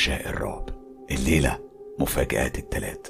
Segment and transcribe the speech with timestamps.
[0.00, 0.68] عشاق الرعب
[1.10, 1.58] الليلة
[1.98, 3.08] مفاجآت التلات.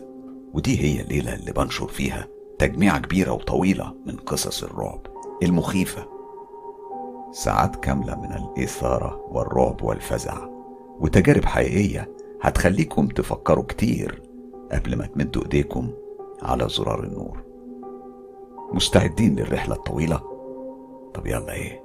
[0.54, 2.28] ودي هي الليلة اللي بنشر فيها
[2.58, 5.00] تجميعة كبيرة وطويلة من قصص الرعب.
[5.42, 6.06] المخيفة.
[7.32, 10.48] ساعات كاملة من الإثارة والرعب والفزع.
[11.00, 14.22] وتجارب حقيقية هتخليكم تفكروا كتير
[14.72, 15.90] قبل ما تمدوا إيديكم
[16.42, 17.42] على زرار النور.
[18.72, 20.16] مستعدين للرحلة الطويلة؟
[21.14, 21.82] طب يلا إيه؟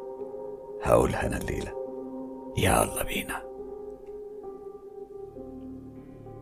[0.84, 1.72] هقولها أنا الليلة.
[2.58, 3.45] يلا بينا.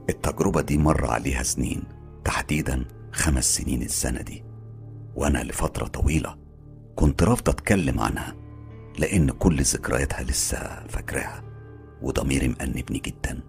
[0.10, 1.84] التجربة دي مر عليها سنين
[2.26, 4.44] تحديدا خمس سنين السنة دي.
[5.16, 6.38] وأنا لفترة طويلة
[6.96, 8.36] كنت رافضة أتكلم عنها
[9.00, 11.44] لأن كل ذكرياتها لسه فاكراها
[12.02, 13.40] وضميري مأنبني جدا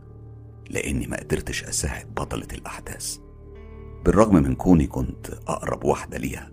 [0.70, 3.18] لأني ما قدرتش أساعد بطلة الأحداث.
[4.04, 6.52] بالرغم من كوني كنت أقرب واحدة ليها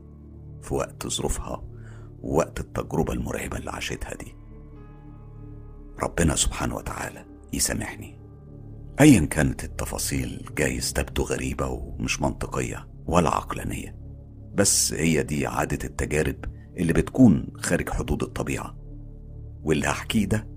[0.61, 1.63] في وقت ظروفها
[2.21, 4.35] ووقت التجربة المرعبة اللي عاشتها دي.
[6.03, 8.20] ربنا سبحانه وتعالى يسامحني.
[8.99, 13.95] ايا كانت التفاصيل جايز تبدو غريبة ومش منطقية ولا عقلانية.
[14.53, 16.45] بس هي دي عادة التجارب
[16.77, 18.77] اللي بتكون خارج حدود الطبيعة.
[19.63, 20.47] واللي هحكيه ده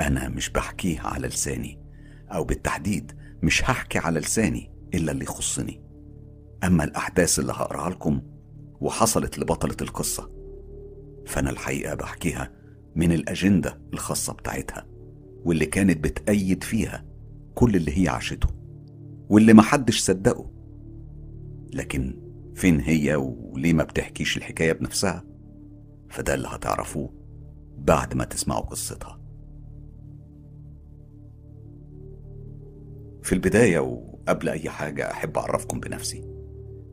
[0.00, 1.78] أنا مش بحكيه على لساني
[2.32, 5.82] أو بالتحديد مش هحكي على لساني إلا اللي يخصني.
[6.64, 8.22] أما الأحداث اللي هقراها لكم
[8.80, 10.30] وحصلت لبطلة القصة
[11.26, 12.52] فأنا الحقيقة بحكيها
[12.96, 14.86] من الأجندة الخاصة بتاعتها
[15.44, 17.04] واللي كانت بتأيد فيها
[17.56, 18.48] كل اللي هي عاشته
[19.28, 20.50] واللي محدش صدقه.
[21.74, 22.20] لكن
[22.54, 25.24] فين هي وليه ما بتحكيش الحكاية بنفسها؟
[26.10, 27.14] فده اللي هتعرفوه
[27.78, 29.20] بعد ما تسمعوا قصتها.
[33.22, 36.24] في البداية وقبل أي حاجة أحب أعرفكم بنفسي.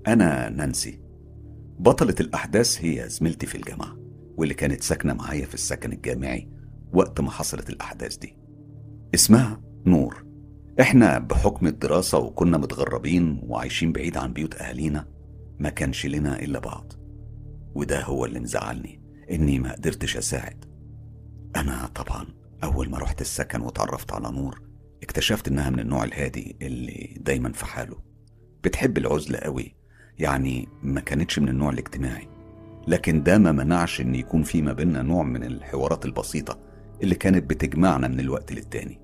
[0.08, 1.02] أنا نانسي.
[1.80, 3.98] بطلة الأحداث هي زميلتي في الجامعة
[4.38, 6.50] واللي كانت ساكنة معايا في السكن الجامعي
[6.94, 8.38] وقت ما حصلت الأحداث دي.
[9.16, 10.33] اسمها نور.
[10.82, 15.08] إحنا بحكم الدراسة وكنا متغربين وعايشين بعيد عن بيوت أهالينا
[15.60, 16.94] ما كانش لنا إلا بعض.
[17.76, 19.02] وده هو اللي مزعلني
[19.32, 20.66] إني ما قدرتش أساعد.
[21.56, 22.26] أنا طبعا
[22.64, 24.62] أول ما رحت السكن وتعرفت على نور
[25.04, 27.98] اكتشفت إنها من النوع الهادي اللي دايما في حاله.
[28.64, 29.76] بتحب العزلة قوي
[30.20, 32.28] يعني ما كانتش من النوع الاجتماعي.
[32.88, 36.60] لكن ده ما منعش إن يكون في ما بيننا نوع من الحوارات البسيطة
[37.04, 39.03] اللي كانت بتجمعنا من الوقت للتاني.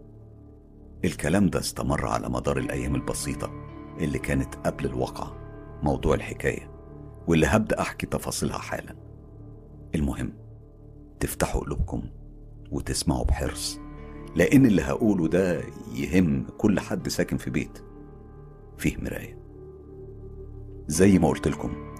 [1.05, 3.51] الكلام ده استمر على مدار الأيام البسيطة
[3.99, 5.35] اللي كانت قبل الواقعة
[5.83, 6.71] موضوع الحكاية
[7.27, 8.95] واللي هبدأ أحكي تفاصيلها حالا.
[9.95, 10.33] المهم
[11.19, 12.01] تفتحوا قلوبكم
[12.71, 13.79] وتسمعوا بحرص
[14.35, 15.61] لأن اللي هقوله ده
[15.95, 17.83] يهم كل حد ساكن في بيت.
[18.77, 19.39] فيه مراية.
[20.87, 21.93] زي ما قلت لكم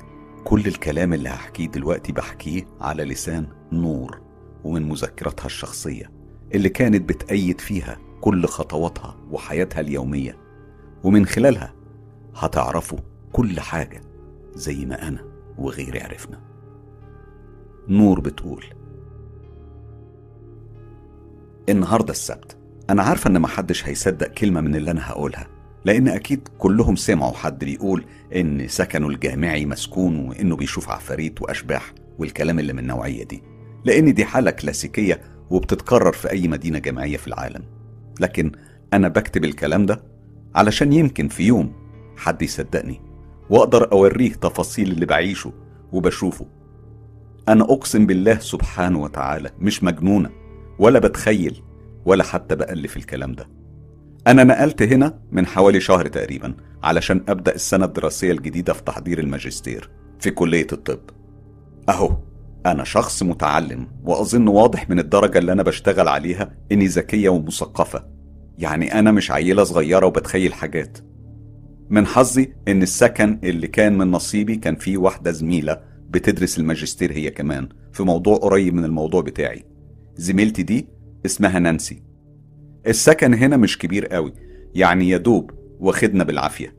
[0.46, 4.22] كل الكلام اللي هحكيه دلوقتي بحكيه على لسان نور
[4.64, 6.12] ومن مذكراتها الشخصية
[6.54, 10.38] اللي كانت بتأيد فيها كل خطواتها وحياتها اليومية.
[11.04, 11.74] ومن خلالها
[12.36, 13.00] هتعرفوا
[13.34, 14.02] كل حاجة
[14.56, 15.26] زي ما أنا
[15.58, 16.42] وغيري عرفنا.
[17.88, 18.66] نور بتقول
[21.70, 22.58] النهاردة السبت.
[22.90, 25.48] أنا عارفة إن محدش هيصدق كلمة من اللي أنا هقولها
[25.86, 28.06] لأن أكيد كلهم سمعوا حد بيقول
[28.36, 33.44] إن سكنه الجامعي مسكون وإنه بيشوف عفاريت وأشباح والكلام اللي من النوعية دي.
[33.86, 37.79] لأن دي حالة كلاسيكية وبتتكرر في أي مدينة جامعية في العالم.
[38.20, 38.52] لكن
[38.94, 40.04] أنا بكتب الكلام ده
[40.56, 41.74] علشان يمكن في يوم
[42.18, 43.02] حد يصدقني
[43.50, 45.54] وأقدر أوريه تفاصيل اللي بعيشه
[45.92, 46.46] وبشوفه.
[47.50, 50.30] أنا أقسم بالله سبحانه وتعالى مش مجنونة
[50.80, 51.62] ولا بتخيل
[52.06, 53.50] ولا حتى بألف الكلام ده.
[54.28, 56.54] أنا نقلت هنا من حوالي شهر تقريبا
[56.84, 61.00] علشان أبدأ السنة الدراسية الجديدة في تحضير الماجستير في كلية الطب.
[61.90, 62.18] أهو.
[62.66, 68.06] أنا شخص متعلم وأظن واضح من الدرجة اللي أنا بشتغل عليها إني ذكية ومثقفة.
[68.58, 70.98] يعني أنا مش عيلة صغيرة وبتخيل حاجات.
[71.90, 77.30] من حظي إن السكن اللي كان من نصيبي كان فيه واحدة زميلة بتدرس الماجستير هي
[77.30, 79.66] كمان في موضوع قريب من الموضوع بتاعي.
[80.16, 80.88] زميلتي دي
[81.26, 82.04] اسمها نانسي.
[82.88, 84.34] السكن هنا مش كبير قوي
[84.76, 86.76] يعني يا دوب واخدنا بالعافية.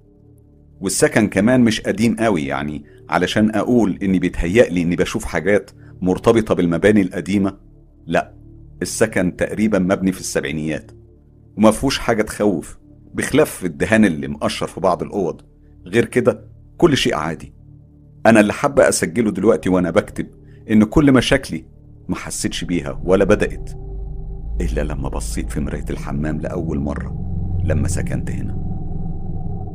[0.81, 5.70] والسكن كمان مش قديم قوي يعني علشان أقول إني بيتهيألي إني بشوف حاجات
[6.02, 7.56] مرتبطة بالمباني القديمة؟
[8.06, 8.34] لا
[8.82, 10.90] السكن تقريبا مبني في السبعينيات
[11.56, 12.78] وما فيهوش حاجة تخوف
[13.14, 15.40] بخلاف الدهان اللي مقشر في بعض الأوض.
[15.86, 16.44] غير كده
[16.76, 17.52] كل شيء عادي.
[18.26, 20.26] أنا اللي حابة أسجله دلوقتي وأنا بكتب
[20.70, 21.64] إن كل مشاكلي
[22.08, 23.70] ما حسيتش بيها ولا بدأت
[24.60, 27.16] إلا لما بصيت في مراية الحمام لأول مرة
[27.64, 28.54] لما سكنت هنا.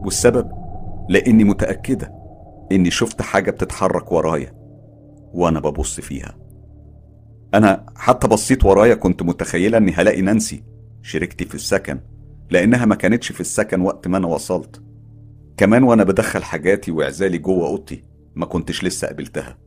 [0.06, 0.52] والسبب؟
[1.10, 2.15] لأني متأكدة
[2.72, 4.54] إني شفت حاجة بتتحرك ورايا
[5.34, 6.38] وأنا ببص فيها.
[7.54, 10.64] أنا حتى بصيت ورايا كنت متخيلة إني هلاقي نانسي
[11.02, 12.00] شريكتي في السكن
[12.50, 14.82] لأنها ما كانتش في السكن وقت ما أنا وصلت.
[15.58, 18.04] كمان وأنا بدخل حاجاتي وعزالي جوه أوضتي
[18.36, 19.58] ما كنتش لسه قابلتها.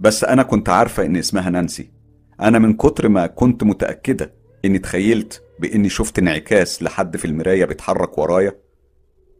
[0.00, 1.90] بس أنا كنت عارفة إن اسمها نانسي.
[2.40, 4.34] أنا من كتر ما كنت متأكدة
[4.64, 8.52] إني تخيلت بإني شفت انعكاس لحد في المراية بيتحرك ورايا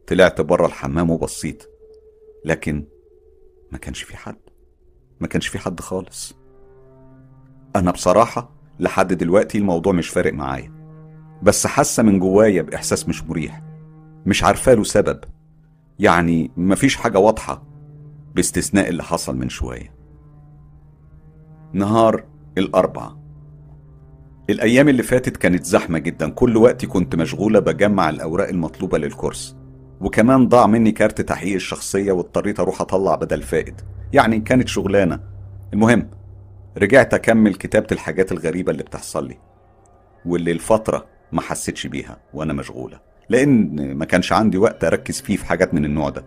[0.07, 1.63] طلعت بره الحمام وبصيت.
[2.45, 2.85] لكن
[3.71, 4.37] ما كانش في حد.
[5.19, 6.35] ما كانش في حد خالص.
[7.75, 10.71] أنا بصراحة لحد دلوقتي الموضوع مش فارق معايا.
[11.43, 13.61] بس حاسة من جوايا بإحساس مش مريح.
[14.25, 15.19] مش عارفة له سبب.
[15.99, 17.63] يعني مفيش حاجة واضحة
[18.35, 19.95] باستثناء اللي حصل من شوية.
[21.73, 22.23] نهار
[22.57, 23.21] الأربعة
[24.49, 26.29] الأيام اللي فاتت كانت زحمة جدا.
[26.29, 29.57] كل وقتي كنت مشغولة بجمع الأوراق المطلوبة للكورس.
[30.01, 33.81] وكمان ضاع مني كارت تحقيق الشخصية واضطريت أروح أطلع بدل فائد.
[34.13, 35.19] يعني كانت شغلانة.
[35.73, 36.09] المهم
[36.77, 39.37] رجعت أكمل كتابة الحاجات الغريبة اللي بتحصل لي
[40.25, 42.99] واللي الفترة ما حسيتش بيها وأنا مشغولة.
[43.29, 46.25] لأن ما كانش عندي وقت أركز فيه في حاجات من النوع ده.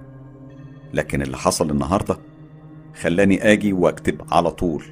[0.93, 2.19] لكن اللي حصل النهاردة
[3.01, 4.85] خلاني آجي وأكتب على طول.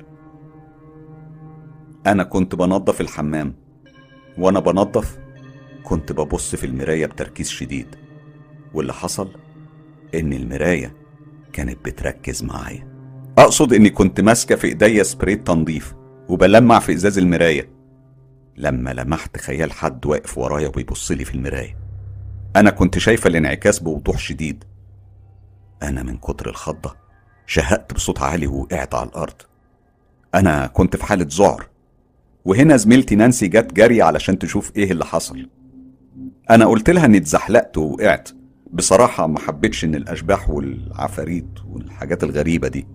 [2.06, 3.54] أنا كنت بنظف الحمام
[4.38, 5.18] وأنا بنظف
[5.84, 8.01] كنت ببص في المراية بتركيز شديد.
[8.74, 9.30] واللي حصل؟
[10.14, 10.94] إن المراية
[11.52, 12.88] كانت بتركز معايا.
[13.38, 15.94] أقصد إني كنت ماسكة في إيديا سبراي تنظيف
[16.28, 17.68] وبلمع في إزاز المراية.
[18.56, 21.78] لما لمحت خيال حد واقف ورايا وبيبص لي في المراية.
[22.56, 24.64] أنا كنت شايفة الانعكاس بوضوح شديد.
[25.82, 26.96] أنا من كتر الخضة
[27.46, 29.34] شهقت بصوت عالي ووقعت على الأرض.
[30.34, 31.66] أنا كنت في حالة ذعر.
[32.44, 35.48] وهنا زميلتي نانسي جت جري علشان تشوف إيه اللي حصل.
[36.50, 38.28] أنا قلت لها إني اتزحلقت ووقعت.
[38.72, 42.86] بصراحة ما حبيتش إن الأشباح والعفاريت والحاجات الغريبة دي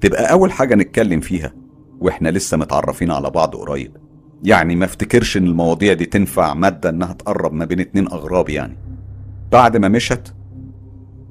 [0.00, 1.52] تبقى أول حاجة نتكلم فيها
[2.00, 3.96] وإحنا لسه متعرفين على بعض قريب.
[4.42, 8.76] يعني ما افتكرش إن المواضيع دي تنفع مادة إنها تقرب ما بين اتنين أغراب يعني.
[9.52, 10.34] بعد ما مشت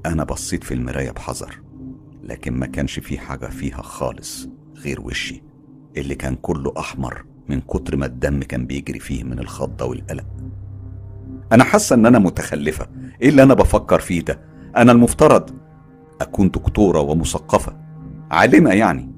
[0.06, 1.60] أنا بصيت في المراية بحذر
[2.24, 5.44] لكن ما كانش في حاجة فيها خالص غير وشي
[5.98, 10.26] اللي كان كله أحمر من كتر ما الدم كان بيجري فيه من الخضة والقلق.
[11.52, 12.88] أنا حاسة إن أنا متخلفة
[13.22, 14.40] إيه اللي أنا بفكر فيه ده؟
[14.78, 15.50] أنا المفترض
[16.22, 17.78] أكون دكتورة ومثقفة
[18.32, 19.12] عالمة يعني.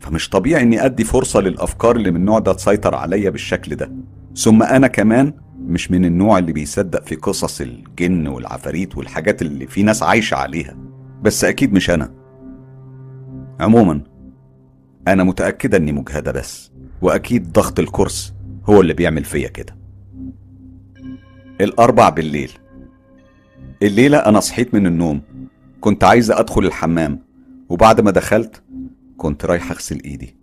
[0.00, 3.92] فمش طبيعي إني أدي فرصة للأفكار اللي من النوع ده تسيطر عليا بالشكل ده.
[4.36, 9.82] ثم أنا كمان مش من النوع اللي بيصدق في قصص الجن والعفاريت والحاجات اللي في
[9.82, 10.76] ناس عايشة عليها.
[11.22, 12.14] بس أكيد مش أنا.
[13.60, 14.00] عموما
[15.08, 16.72] أنا متأكدة إني مجهدة بس
[17.02, 18.34] وأكيد ضغط الكرس
[18.64, 19.76] هو اللي بيعمل فيا كده.
[21.60, 22.50] الأربع بالليل.
[23.82, 25.22] الليلة أنا صحيت من النوم
[25.80, 27.18] كنت عايزة أدخل الحمام
[27.68, 28.62] وبعد ما دخلت
[29.16, 30.36] كنت رايح أغسل إيدي.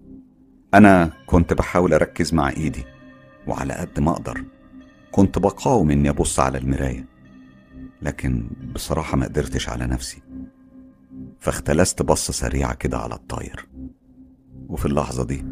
[0.73, 2.83] أنا كنت بحاول أركز مع إيدي
[3.47, 4.43] وعلى قد ما أقدر
[5.11, 7.05] كنت بقاوم إني أبص على المراية
[8.01, 10.21] لكن بصراحة ما قدرتش على نفسي
[11.39, 13.67] فاختلست بصة سريعة كده على الطاير.
[14.69, 15.45] وفي اللحظة دي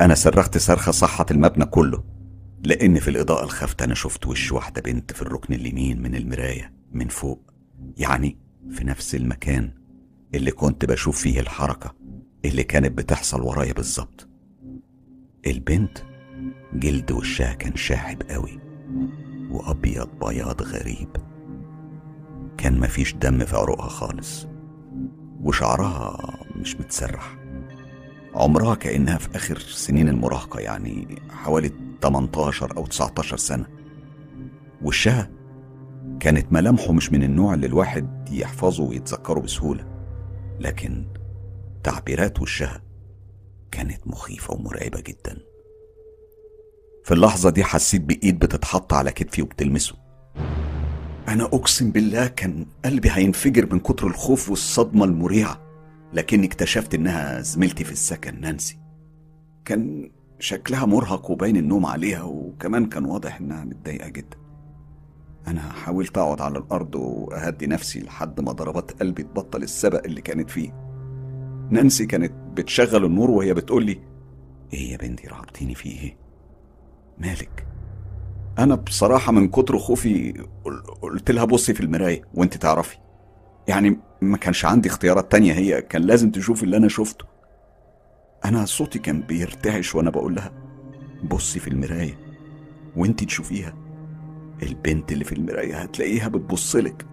[0.00, 2.04] أنا صرخت صرخة صحت المبنى كله
[2.64, 6.77] لأن في الإضاءة الخافتة أنا شفت وش واحدة بنت في الركن اليمين من المراية.
[6.92, 7.52] من فوق
[7.96, 8.38] يعني
[8.70, 9.70] في نفس المكان
[10.34, 11.94] اللي كنت بشوف فيه الحركة
[12.44, 14.28] اللي كانت بتحصل ورايا بالظبط.
[15.46, 15.98] البنت
[16.74, 18.60] جلد وشها كان شاحب قوي
[19.50, 21.08] وأبيض بياض غريب.
[22.58, 24.46] كان مفيش دم في عروقها خالص
[25.42, 26.18] وشعرها
[26.56, 27.38] مش متسرح.
[28.34, 31.70] عمرها كأنها في آخر سنين المراهقة يعني حوالي
[32.02, 33.66] 18 أو 19 سنة.
[34.82, 35.30] وشها
[36.20, 39.84] كانت ملامحه مش من النوع اللي الواحد يحفظه ويتذكره بسهولة
[40.60, 41.06] لكن
[41.84, 42.82] تعبيرات وشها
[43.70, 45.38] كانت مخيفة ومرعبة جدا.
[47.04, 49.94] في اللحظة دي حسيت بإيد بتتحط على كتفي وبتلمسه.
[51.28, 55.60] أنا أقسم بالله كان قلبي هينفجر من كتر الخوف والصدمة المريعة
[56.12, 58.78] لكني اكتشفت إنها زميلتي في السكن نانسي.
[59.64, 64.36] كان شكلها مرهق وباين النوم عليها وكمان كان واضح إنها متضايقة جدا.
[65.50, 70.50] أنا حاولت أقعد على الأرض وأهدي نفسي لحد ما ضربات قلبي تبطل السبق اللي كانت
[70.50, 70.72] فيه
[71.70, 74.00] نانسي كانت بتشغل النور وهي بتقول لي
[74.72, 76.16] إيه يا بنتي رعبتيني في إيه؟
[77.18, 77.66] مالك؟
[78.58, 80.44] أنا بصراحة من كتر خوفي
[81.02, 82.96] قلت لها بصي في المراية وأنت تعرفي
[83.68, 87.24] يعني ما كانش عندي اختيارات تانية هي كان لازم تشوف اللي أنا شفته
[88.44, 90.52] أنا صوتي كان بيرتعش وأنا بقول لها
[91.24, 92.18] بصي في المراية
[92.96, 93.74] وأنت تشوفيها
[94.62, 97.06] البنت اللي في المراية هتلاقيها بتبصلك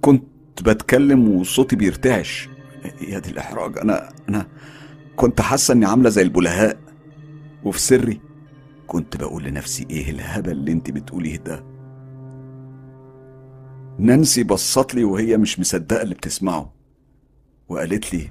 [0.00, 0.24] كنت
[0.62, 2.48] بتكلم وصوتي بيرتعش.
[3.00, 4.46] يا دي الإحراج؟ أنا أنا
[5.16, 6.78] كنت حاسة إني عاملة زي البلهاء.
[7.64, 8.20] وفي سري
[8.86, 11.64] كنت بقول لنفسي إيه الهبل اللي أنت بتقوليه ده؟
[13.98, 16.72] نانسي بصت لي وهي مش مصدقة اللي بتسمعه.
[17.68, 18.30] وقالت لي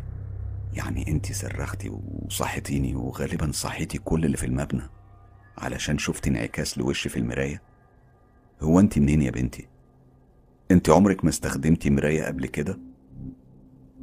[0.74, 1.90] يعني أنت صرختي
[2.26, 4.82] وصحتيني وغالبا صحيتي كل اللي في المبنى
[5.58, 7.62] علشان شفتي انعكاس لوشي في المراية؟
[8.62, 9.68] هو انت منين يا بنتي؟
[10.72, 12.80] انت عمرك ما استخدمتي مراية قبل كده؟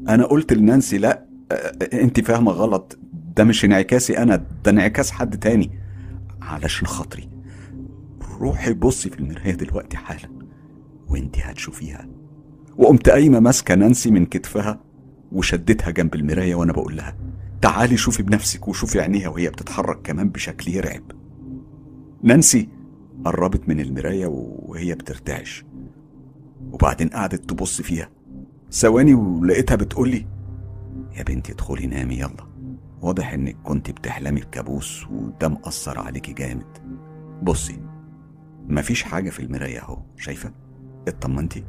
[0.09, 1.27] أنا قلت لنانسي لا
[1.93, 2.99] انت فاهمة غلط.
[3.37, 5.71] ده مش انعكاسي أنا ده انعكاس حد تاني.
[6.43, 7.29] علشان خاطري.
[8.41, 10.29] روحي بصي في المراية دلوقتي حالا
[11.09, 12.09] وانت هتشوفيها.
[12.79, 14.81] وقمت قايمة ماسكة نانسي من كتفها
[15.33, 17.17] وشدتها جنب المراية وأنا بقول لها
[17.63, 21.03] تعالي شوفي بنفسك وشوفي عينيها وهي بتتحرك كمان بشكل يرعب.
[22.23, 22.69] نانسي!
[23.25, 25.65] قربت من المراية وهي بترتعش.
[26.73, 28.09] وبعدين قعدت تبص فيها.
[28.71, 30.27] ثواني ولقيتها بتقولي
[31.17, 32.53] يا بنتي ادخلي نامي يلا.
[33.01, 36.79] واضح انك كنت بتحلمي بكابوس وده مأثر عليكي جامد.
[37.43, 37.83] بصي
[38.69, 40.53] مفيش حاجة في المراية أهو شايفة؟
[41.09, 41.65] اطمنتي.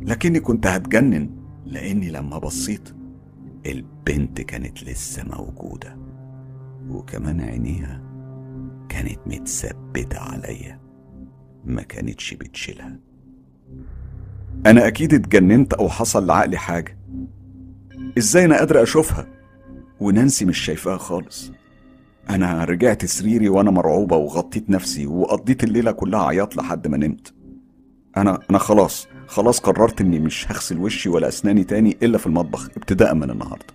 [0.00, 1.30] لكني كنت هتجنن
[1.66, 2.94] لأني لما بصيت
[3.66, 5.96] البنت كانت لسه موجودة.
[6.88, 8.05] وكمان عينيها
[8.88, 10.80] كانت متثبتة عليا.
[11.64, 13.00] ما كانتش بتشيلها.
[14.66, 16.98] أنا أكيد اتجننت أو حصل لعقلي حاجة.
[18.18, 19.26] إزاي أنا قادر أشوفها؟
[20.00, 21.52] ونانسي مش شايفاها خالص.
[22.30, 27.34] أنا رجعت سريري وأنا مرعوبة وغطيت نفسي وقضيت الليلة كلها عياط لحد ما نمت.
[28.16, 32.70] أنا أنا خلاص خلاص قررت إني مش هغسل وشي ولا أسناني تاني إلا في المطبخ
[32.76, 33.66] ابتداء من النهارده.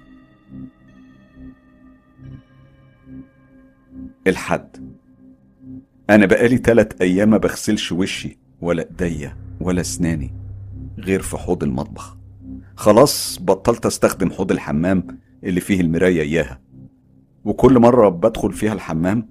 [4.28, 4.91] الحد.
[6.10, 10.34] أنا بقالي تلات أيام ما بغسلش وشي ولا إيديا ولا أسناني
[11.00, 12.18] غير في حوض المطبخ.
[12.76, 15.08] خلاص بطلت أستخدم حوض الحمام
[15.44, 16.62] اللي فيه المراية إياها.
[17.46, 19.28] وكل مرة بدخل فيها الحمام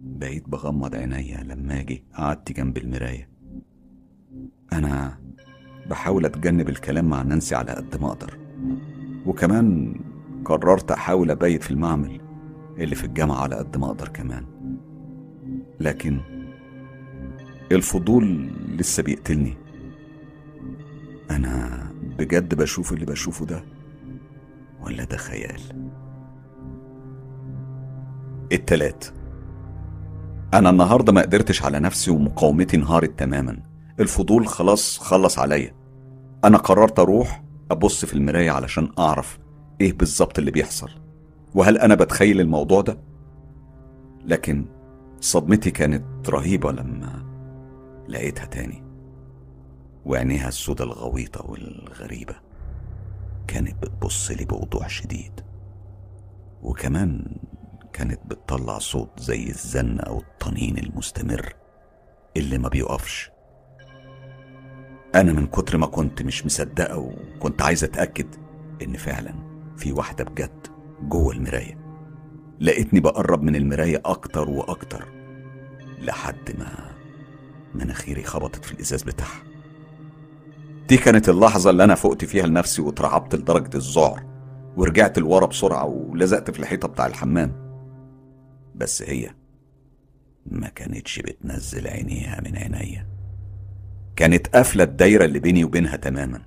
[0.00, 3.28] بقيت بغمض عينيا لما أجي قعدت جنب المراية.
[4.72, 5.18] أنا
[5.90, 8.38] بحاول أتجنب الكلام مع نانسي على قد ما أقدر.
[9.26, 9.94] وكمان
[10.44, 12.20] قررت أحاول أبيت في المعمل
[12.78, 14.44] اللي في الجامعة على قد ما أقدر كمان.
[15.80, 16.20] لكن
[17.72, 19.56] الفضول لسه بيقتلني.
[21.30, 21.86] أنا
[22.18, 23.64] بجد بشوف اللي بشوفه ده
[24.80, 25.60] ولا ده خيال؟
[28.52, 29.04] التلات
[30.54, 33.62] أنا النهارده ما قدرتش على نفسي ومقاومتي انهارت تماما.
[34.00, 35.74] الفضول خلاص خلص عليا.
[36.44, 39.38] أنا قررت أروح أبص في المراية علشان أعرف
[39.80, 40.90] إيه بالظبط اللي بيحصل.
[41.54, 42.98] وهل أنا بتخيل الموضوع ده؟
[44.24, 44.64] لكن
[45.20, 47.24] صدمتي كانت رهيبة لما
[48.08, 48.84] لقيتها تاني.
[50.04, 52.36] وعينيها السودة الغويطة والغريبة
[53.46, 55.40] كانت بتبص لي بوضوح شديد.
[56.62, 57.36] وكمان
[57.92, 61.54] كانت بتطلع صوت زي الزن أو الطنين المستمر
[62.36, 63.30] اللي ما بيقفش.
[65.14, 68.26] أنا من كتر ما كنت مش مصدقة وكنت عايز أتأكد
[68.82, 69.34] إن فعلا
[69.76, 70.66] في واحدة بجد
[71.02, 71.87] جوه المراية.
[72.60, 75.08] لقيتني بقرب من المراية أكتر وأكتر
[75.98, 76.90] لحد ما
[77.74, 79.42] مناخيري خبطت في الإزاز بتاعها.
[80.88, 84.24] دي كانت اللحظة اللي أنا فقت فيها لنفسي واترعبت لدرجة الذعر
[84.76, 87.68] ورجعت لورا بسرعة ولزقت في الحيطة بتاع الحمام.
[88.74, 89.30] بس هي
[90.46, 93.06] ما كانتش بتنزل عينيها من عينيا.
[94.16, 96.42] كانت قافلة الدايرة اللي بيني وبينها تماما.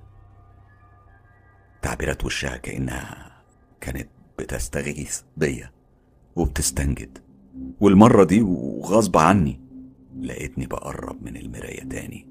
[1.82, 3.32] تعبيرات وشها كأنها
[3.80, 5.70] كانت بتستغيث بيا.
[6.36, 7.18] وبتستنجد.
[7.80, 9.60] والمرة دي وغصب عني.
[10.20, 12.28] لقيتني بقرب من المراية تاني.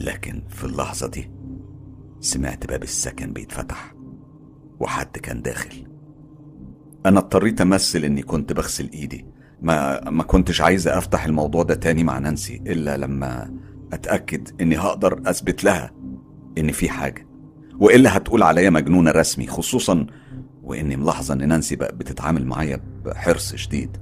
[0.00, 1.30] لكن في اللحظة دي
[2.20, 3.94] سمعت باب السكن بيتفتح
[4.80, 5.86] وحد كان داخل.
[7.06, 9.26] أنا اضطريت أمثل إني كنت بغسل إيدي.
[9.62, 13.54] ما ما كنتش عايز أفتح الموضوع ده تاني مع نانسي إلا لما
[13.92, 15.92] أتأكد إني هقدر أثبت لها
[16.58, 17.26] إن في حاجة.
[17.78, 20.06] وإلا هتقول عليا مجنونة رسمي خصوصا
[20.64, 23.96] وإني ملاحظة إن نانسي بقى بتتعامل معايا بحرص شديد.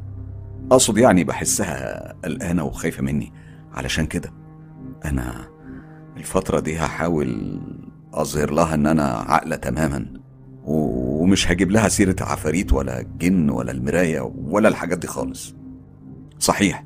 [0.72, 3.32] أقصد يعني بحسها قلقانة وخايفة مني.
[3.72, 4.32] علشان كده
[5.04, 5.48] أنا
[6.16, 7.60] الفترة دي هحاول
[8.14, 10.06] أظهر لها إن أنا عاقلة تماما.
[10.64, 15.54] ومش هجيب لها سيرة عفاريت ولا جن ولا المراية ولا الحاجات دي خالص.
[16.38, 16.84] صحيح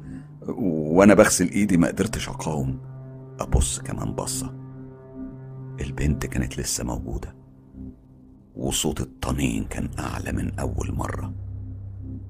[0.59, 2.80] وأنا بغسل إيدي ما قدرتش أقاوم.
[3.40, 4.54] أبص كمان بصة.
[5.80, 7.35] البنت كانت لسه موجودة.
[8.56, 11.34] وصوت الطنين كان أعلى من أول مرة.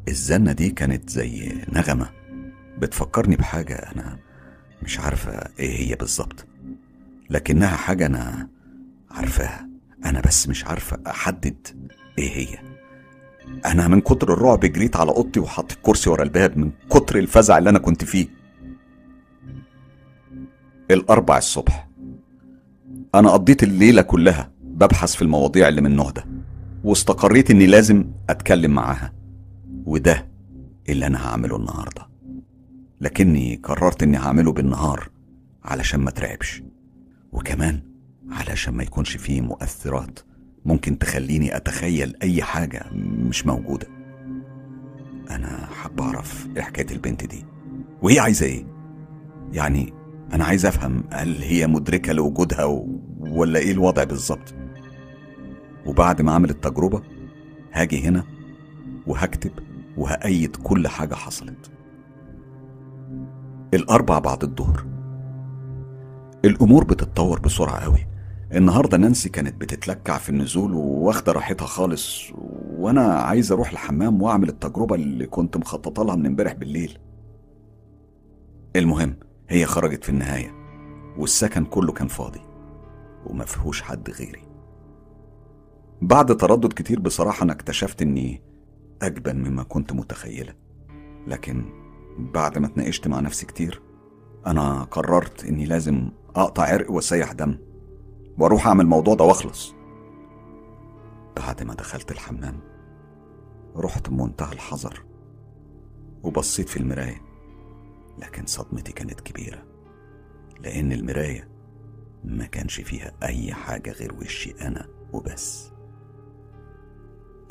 [0.08, 2.10] الزنة دي كانت زي نغمة.
[2.78, 4.18] بتفكرني بحاجة أنا
[4.82, 6.46] مش عارفة إيه هي بالظبط.
[7.30, 8.48] لكنها حاجة أنا
[9.10, 9.68] عارفاها.
[10.04, 11.66] أنا بس مش عارفة أحدد
[12.18, 12.58] إيه هي.
[13.66, 17.70] أنا من كتر الرعب جريت على أوضتي وحطيت كرسي ورا الباب من كتر الفزع اللي
[17.70, 18.28] أنا كنت فيه.
[20.90, 21.88] الأربع الصبح.
[23.14, 26.24] أنا قضيت الليلة كلها ببحث في المواضيع اللي من النوع ده
[26.84, 29.12] واستقريت إني لازم أتكلم معاها
[29.86, 30.26] وده
[30.88, 32.06] اللي أنا هعمله النهاردة.
[33.00, 35.08] لكني قررت إني هعمله بالنهار
[35.64, 36.62] علشان ما ترعبش
[37.32, 37.80] وكمان
[38.30, 40.18] علشان ما يكونش فيه مؤثرات
[40.64, 42.84] ممكن تخليني أتخيل أي حاجة
[43.28, 43.86] مش موجودة.
[45.30, 47.44] أنا حابة أعرف إيه حكاية البنت دي
[48.02, 48.66] وهي عايزة إيه؟
[49.52, 49.92] يعني
[50.32, 52.64] أنا عايز أفهم هل هي مدركة لوجودها.
[53.20, 54.54] ولا إيه الوضع بالظبط؟
[55.86, 57.02] وبعد ما أعمل التجربة
[57.72, 58.24] هاجي هنا
[59.06, 59.52] وهكتب
[59.96, 61.70] وهأيد كل حاجة حصلت.
[63.74, 64.86] الأربع بعد الظهر.
[66.44, 68.06] الأمور بتتطور بسرعة قوي
[68.54, 72.32] النهاردة نانسي كانت بتتلكع في النزول واخدة راحتها خالص
[72.78, 76.98] وأنا عايز أروح الحمام وأعمل التجربة اللي كنت مخططة لها من امبارح بالليل.
[78.76, 79.16] المهم
[79.48, 80.54] هي خرجت في النهاية
[81.18, 82.40] والسكن كله كان فاضي
[83.26, 84.45] وما فيهوش حد غيري.
[86.02, 88.42] بعد تردد كتير بصراحة أنا اكتشفت إني
[89.02, 90.54] أجبن مما كنت متخيلة.
[91.26, 91.64] لكن
[92.18, 93.82] بعد ما اتناقشت مع نفسي كتير
[94.46, 97.58] أنا قررت إني لازم أقطع عرق وأسيح دم
[98.38, 99.74] وأروح أعمل الموضوع ده وأخلص.
[101.36, 102.60] بعد ما دخلت الحمام
[103.76, 105.04] رحت بمنتهى الحذر
[106.22, 107.22] وبصيت في المراية
[108.18, 109.62] لكن صدمتي كانت كبيرة
[110.60, 111.48] لأن المراية
[112.24, 115.75] ما كانش فيها أي حاجة غير وشي أنا وبس.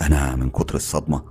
[0.01, 1.23] أنا من كتر الصدمة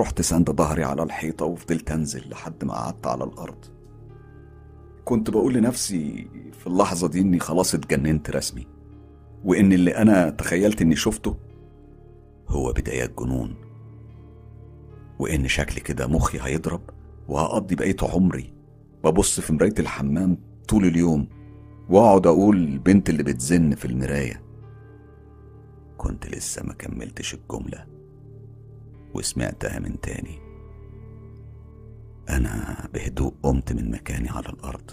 [0.00, 3.64] رحت ساند ظهري على الحيطة وفضلت أنزل لحد ما قعدت على الأرض.
[5.04, 6.28] كنت بقول لنفسي
[6.60, 8.66] في اللحظة دي إني خلاص اتجننت رسمي
[9.44, 11.36] وإن اللي أنا تخيلت إني شفته
[12.48, 13.54] هو بدايات جنون
[15.18, 16.80] وإن شكلي كده مخي هيضرب
[17.28, 18.52] وهقضي بقية عمري
[19.04, 21.28] ببص في مراية الحمام طول اليوم
[21.90, 24.41] وأقعد أقول البنت اللي بتزن في المراية.
[26.02, 27.86] كنت لسه ما كملتش الجملة.
[29.14, 30.38] وسمعتها من تاني.
[32.28, 34.90] أنا بهدوء قمت من مكاني على الأرض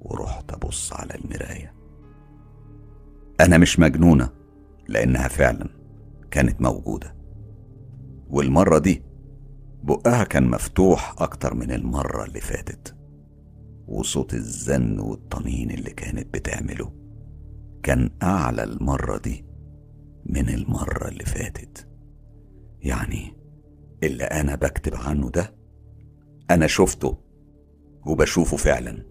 [0.00, 1.74] ورحت أبص على المراية.
[3.40, 4.30] أنا مش مجنونة
[4.88, 5.68] لأنها فعلا
[6.30, 7.16] كانت موجودة.
[8.30, 9.02] والمرة دي
[9.82, 12.96] بقها كان مفتوح أكتر من المرة اللي فاتت.
[13.88, 16.92] وصوت الزن والطنين اللي كانت بتعمله
[17.82, 19.45] كان أعلى المرة دي.
[20.28, 21.88] من المرة اللي فاتت.
[22.80, 23.36] يعني
[24.02, 25.54] اللي أنا بكتب عنه ده
[26.50, 27.16] أنا شفته
[28.06, 29.06] وبشوفه فعلا.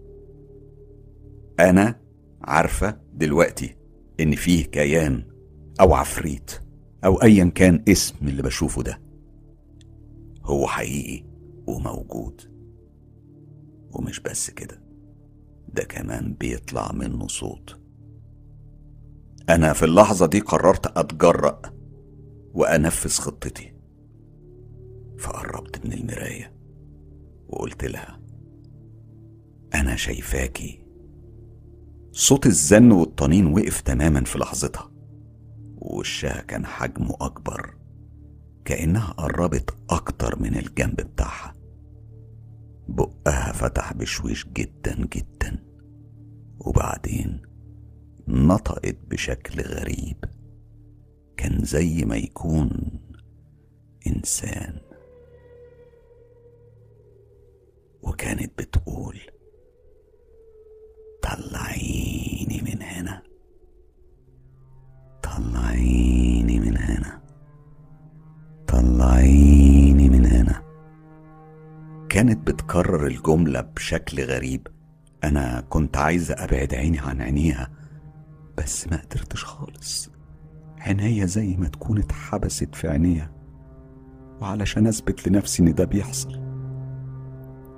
[1.60, 2.00] أنا
[2.42, 3.76] عارفة دلوقتي
[4.20, 5.24] إن فيه كيان
[5.80, 6.50] أو عفريت
[7.04, 9.00] أو أيا كان اسم اللي بشوفه ده.
[10.44, 11.24] هو حقيقي
[11.66, 12.40] وموجود.
[13.92, 14.82] ومش بس كده
[15.68, 17.80] ده كمان بيطلع منه صوت.
[19.50, 21.62] أنا في اللحظة دي قررت أتجرأ
[22.54, 23.72] وأنفذ خطتي.
[25.18, 26.52] فقربت من المراية
[27.48, 28.20] وقلت لها
[29.74, 30.86] أنا شايفاكي
[32.12, 34.90] صوت الزن والطنين وقف تماما في لحظتها
[35.76, 37.76] ووشها كان حجمه أكبر
[38.64, 41.54] كأنها قربت أكتر من الجنب بتاعها.
[42.88, 45.64] بقها فتح بشويش جدا جدا
[46.58, 47.42] وبعدين
[48.28, 50.24] نطقت بشكل غريب.
[51.36, 52.70] كان زي ما يكون
[54.06, 54.80] إنسان.
[58.02, 59.20] وكانت بتقول
[61.22, 63.22] طلعيني من هنا.
[65.22, 67.22] طلعيني من هنا.
[68.66, 70.62] طلعيني من هنا.
[72.08, 74.66] كانت بتكرر الجملة بشكل غريب.
[75.24, 77.75] أنا كنت عايزة أبعد عيني عن عينيها.
[78.58, 80.10] بس ما قدرتش خالص.
[80.78, 83.30] عينيا زي ما تكون اتحبست في عينيها
[84.40, 86.42] وعلشان أثبت لنفسي إن ده بيحصل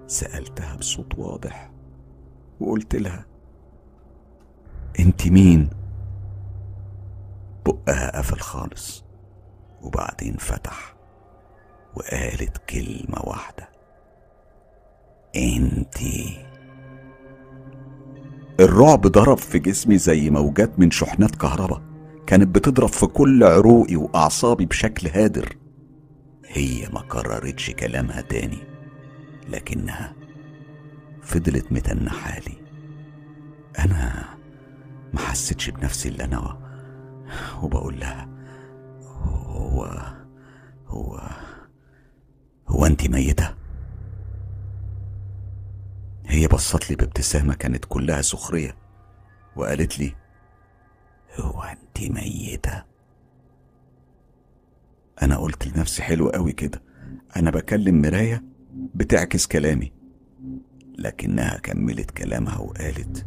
[0.06, 1.70] سألتها بصوت واضح
[2.60, 3.26] وقلت لها
[5.00, 5.70] أنت مين؟
[7.66, 9.04] بقها قفل خالص
[9.82, 10.96] وبعدين فتح
[11.94, 13.68] وقالت كلمة واحدة
[15.36, 16.46] انتي
[18.60, 21.82] الرعب ضرب في جسمي زي موجات من شحنات كهرباء
[22.26, 25.56] كانت بتضرب في كل عروقي وأعصابي بشكل هادر.
[26.46, 28.58] هي ما كررتش كلامها تاني
[29.48, 30.14] لكنها
[31.22, 32.54] فضلت متنحالي
[33.78, 34.24] أنا
[35.12, 36.58] ما حسيتش بنفسي إلا أنا
[37.62, 38.28] وبقول لها.
[39.02, 40.02] هو
[40.86, 41.20] هو
[42.68, 43.57] هو انت ميتة؟
[46.28, 48.76] هي بصت لي بابتسامة كانت كلها سخرية
[49.56, 50.14] وقالت لي
[51.40, 52.84] هو أنت ميتة؟
[55.22, 56.82] أنا قلت لنفسي حلو قوي كده
[57.36, 58.44] أنا بكلم مراية
[58.94, 59.92] بتعكس كلامي.
[60.98, 63.26] لكنها كملت كلامها وقالت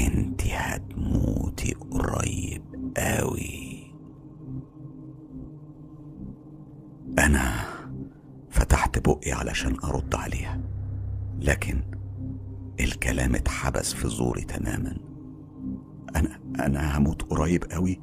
[0.00, 2.62] أنت هتموتي قريب
[2.96, 3.94] قوي.
[7.18, 7.64] أنا
[8.50, 10.60] فتحت بقي علشان أرد عليها.
[11.40, 11.80] لكن
[12.80, 14.96] الكلام اتحبس في زوري تماما.
[16.16, 18.00] أنا أنا هموت قريب قوي.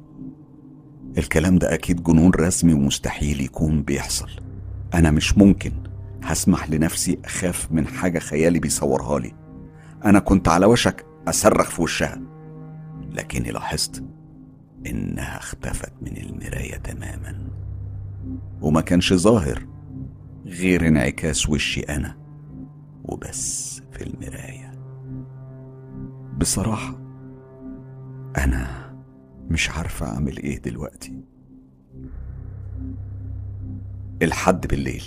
[1.18, 4.30] الكلام ده أكيد جنون رسمي ومستحيل يكون بيحصل.
[4.94, 5.72] أنا مش ممكن
[6.22, 9.34] هسمح لنفسي أخاف من حاجة خيالي بيصورها لي.
[10.04, 12.20] أنا كنت على وشك أصرخ في وشها
[13.12, 14.04] لكني لاحظت
[14.86, 17.48] إنها اختفت من المراية تماما.
[18.60, 19.66] وما كانش ظاهر
[20.46, 22.27] غير انعكاس وشي أنا.
[23.08, 24.72] وبس في المراية.
[26.38, 26.98] بصراحة
[28.38, 28.88] أنا
[29.50, 31.22] مش عارفة أعمل إيه دلوقتي.
[34.22, 35.04] الحد بالليل.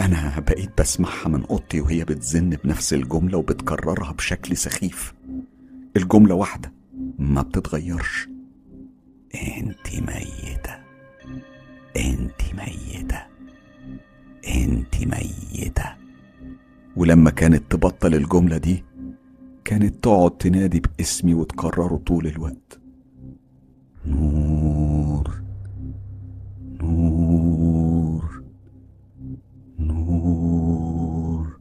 [0.00, 5.14] أنا بقيت بسمعها من أوضتي وهي بتزن بنفس الجملة وبتكررها بشكل سخيف.
[5.96, 6.72] الجملة واحدة
[7.18, 8.28] ما بتتغيرش.
[9.34, 10.78] انت ميتة.
[11.96, 13.22] انت ميتة.
[14.48, 16.01] انت ميتة.
[16.96, 18.84] ولما كانت تبطل الجملة دي
[19.64, 22.78] كانت تقعد تنادي باسمي وتكرره طول الوقت.
[24.06, 25.42] نور
[26.80, 28.42] نور
[29.78, 31.56] نور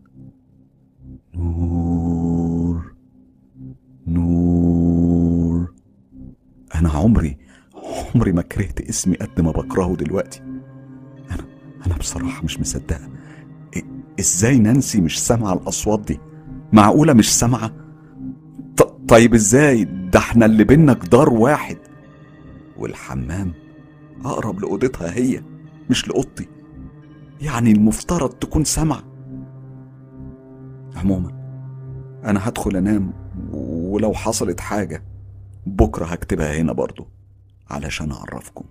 [1.37, 2.93] نور
[4.07, 5.73] نور.
[6.75, 7.37] أنا عمري
[8.15, 10.41] عمري ما كرهت اسمي قد ما بكرهه دلوقتي.
[11.31, 11.45] أنا
[11.87, 12.99] أنا بصراحة مش مصدقة.
[13.07, 13.30] إ-
[14.19, 16.19] إزاي نانسي مش سامعه الأصوات دي؟
[16.73, 17.71] معقولة مش سامعه
[19.07, 21.77] طيب إزاي؟ ده إحنا اللي بينا جدار واحد.
[22.77, 23.53] والحمام
[24.25, 25.43] أقرب لأوضتها هي
[25.89, 26.47] مش لأوضتي.
[27.41, 29.03] يعني المفترض تكون سامعه
[30.95, 31.31] عموما
[32.25, 33.13] أنا هدخل أنام
[33.53, 35.03] ولو حصلت حاجة
[35.65, 37.07] بكرة هكتبها هنا برضو
[37.69, 38.65] علشان أعرفكم.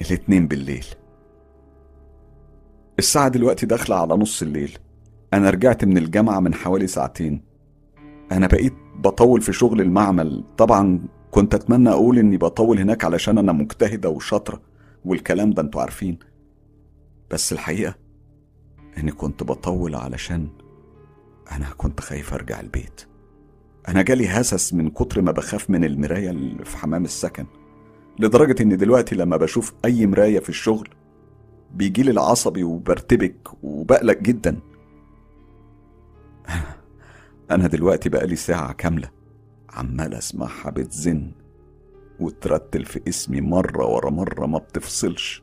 [0.00, 0.84] الاتنين بالليل.
[2.98, 4.78] الساعة دلوقتي داخلة على نص الليل.
[5.32, 7.42] أنا رجعت من الجامعة من حوالي ساعتين.
[8.32, 10.44] أنا بقيت بطول في شغل المعمل.
[10.56, 14.62] طبعا كنت أتمنى أقول إني بطول هناك علشان أنا مجتهدة وشاطرة
[15.04, 16.18] والكلام ده أنتوا عارفين.
[17.30, 17.94] بس الحقيقة
[18.98, 20.48] إني كنت بطول علشان
[21.52, 23.00] أنا كنت خايف أرجع البيت.
[23.88, 27.46] أنا جالي هسس من كتر ما بخاف من المراية اللي في حمام السكن
[28.18, 30.88] لدرجة إن دلوقتي لما بشوف أي مراية في الشغل
[31.74, 34.60] بيجيلي العصبي وبرتبك وبقلق جدا.
[37.50, 39.10] أنا دلوقتي بقالي ساعة كاملة
[39.70, 41.32] عمال أسمعها بتزن
[42.20, 45.42] وترتل في اسمي مرة ورا مرة ما بتفصلش.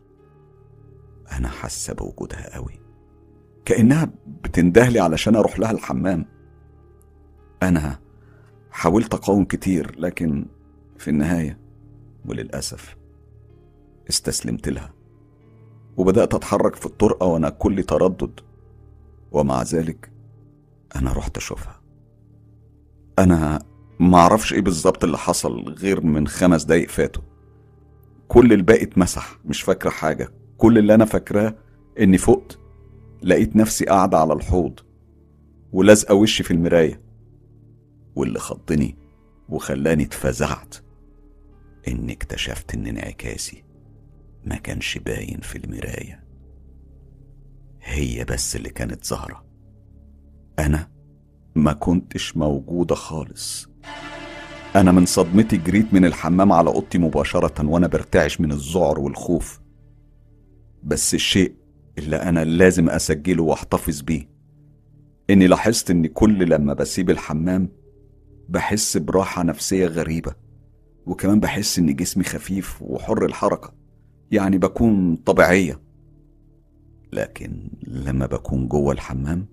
[1.31, 2.79] أنا حاسة بوجودها قوي.
[3.65, 4.11] كأنها
[4.43, 6.25] بتندهلي علشان أروح لها الحمام.
[7.63, 7.99] أنا
[8.71, 10.45] حاولت أقاوم كتير لكن
[10.97, 11.59] في النهاية
[12.25, 12.95] وللأسف
[14.09, 15.00] استسلمت لها.
[15.97, 18.39] وبدأت أتحرك في الطرقة وأنا كل تردد.
[19.31, 20.11] ومع ذلك
[20.95, 21.81] أنا رحت أشوفها.
[23.19, 23.59] أنا
[23.99, 27.23] معرفش إيه بالظبط اللي حصل غير من خمس دقايق فاتوا.
[28.27, 30.29] كل الباقي اتمسح مش فاكرة حاجة.
[30.57, 31.55] كل اللي أنا فاكراه
[31.99, 32.57] إني فقت
[33.23, 34.79] لقيت نفسي قاعدة على الحوض
[35.73, 37.01] ولازقة وشي في المراية.
[38.15, 38.95] واللي خضني
[39.49, 40.75] وخلاني اتفزعت
[41.87, 43.63] إني اكتشفت إن انعكاسي
[44.45, 46.23] ما كانش باين في المراية.
[47.81, 49.45] هي بس اللي كانت ظاهرة
[50.59, 50.91] أنا
[51.55, 53.69] ما كنتش موجودة خالص.
[54.75, 59.61] أنا من صدمتي جريت من الحمام على أوضتي مباشرة وأنا برتعش من الذعر والخوف.
[60.83, 61.55] بس الشيء
[61.97, 64.29] اللي أنا لازم أسجله وأحتفظ بيه
[65.29, 67.69] إني لاحظت إن كل لما بسيب الحمام
[68.49, 70.35] بحس براحة نفسية غريبة
[71.05, 73.80] وكمان بحس إن جسمي خفيف وحر الحركة.
[74.31, 75.81] يعني بكون طبيعية.
[77.13, 79.47] لكن لما بكون جوه الحمام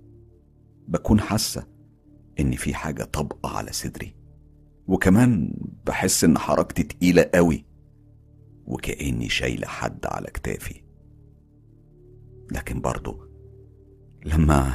[0.89, 1.67] بكون حاسة
[2.41, 4.15] إن في حاجة طبقة على صدري.
[4.87, 5.55] وكمان
[5.87, 7.65] بحس إن حركتي تقيلة قوي
[8.67, 10.83] وكأني شايلة حد على كتافي.
[12.53, 13.21] لكن برضو
[14.25, 14.73] لما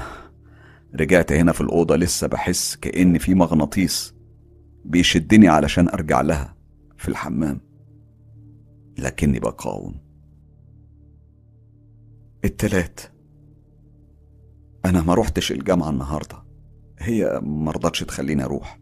[0.95, 4.15] رجعت هنا في الأوضة لسه بحس كأن في مغناطيس
[4.85, 6.55] بيشدني علشان أرجع لها
[6.97, 7.72] في الحمام.
[8.97, 9.95] لكني بقاوم.
[12.45, 12.99] التلات.
[14.85, 16.43] أنا ما روحتش الجامعة النهاردة.
[16.99, 18.79] هي مرضتش تخليني أروح.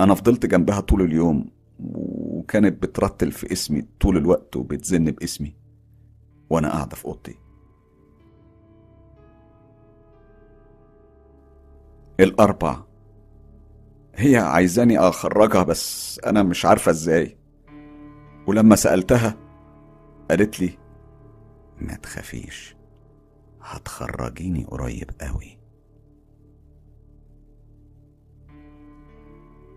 [0.00, 5.56] أنا فضلت جنبها طول اليوم وكانت بترتل في اسمي طول الوقت وبتزن باسمي
[6.50, 7.34] وأنا قاعدة في أوضتي.
[12.20, 12.82] الأربع
[14.14, 17.38] هي عايزاني أخرجها بس أنا مش عارفة إزاي.
[18.46, 19.36] ولما سألتها
[20.30, 20.70] قالت لي
[21.80, 22.76] ما تخافيش
[23.62, 25.58] هتخرجيني قريب قوي.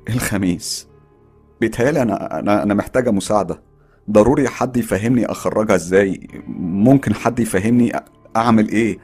[0.10, 0.88] الخميس
[1.62, 3.62] بيتهيألي أنا أنا أنا محتاجة مساعدة.
[4.12, 7.92] ضروري حد يفهمني أخرجها إزاي؟ ممكن حد يفهمني
[8.36, 8.98] أعمل إيه؟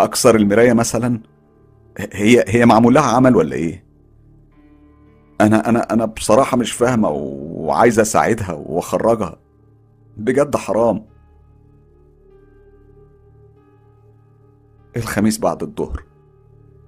[0.00, 1.20] أكسر المراية مثلا؟
[2.12, 3.84] هي هي معمول لها عمل ولا إيه؟
[5.40, 9.38] أنا أنا أنا بصراحة مش فاهمة وعايز أساعدها وأخرجها.
[10.16, 11.06] بجد حرام.
[14.96, 16.04] الخميس بعد الظهر.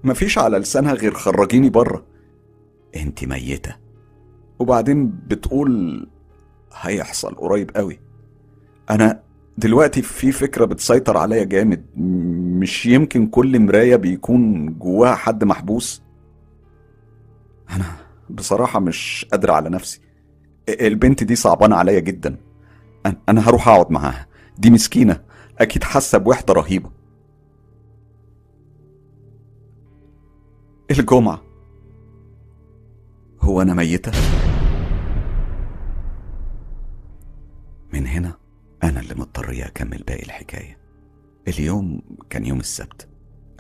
[0.05, 2.05] مفيش على لسانها غير خرجيني بره.
[2.97, 3.77] أنت ميتة.
[4.59, 6.07] وبعدين بتقول
[6.81, 8.01] هيحصل قريب قوي.
[8.91, 9.23] أنا
[9.59, 11.87] دلوقتي في فكرة بتسيطر عليا جامد.
[12.61, 16.03] مش يمكن كل مراية بيكون جواها حد محبوس.
[17.71, 20.01] أنا بصراحة مش قادر على نفسي.
[20.69, 22.37] البنت دي صعبانة عليا جدا.
[23.29, 24.27] أنا هروح أقعد معاها.
[24.59, 25.21] دي مسكينة.
[25.59, 26.91] أكيد حاسة بوحدة رهيبة.
[30.91, 31.43] الجمعة.
[33.41, 34.13] هو أنا ميتة؟
[37.93, 38.35] من هنا
[38.83, 40.79] أنا اللي مضطر أكمل باقي الحكاية.
[41.49, 43.09] اليوم كان يوم السبت.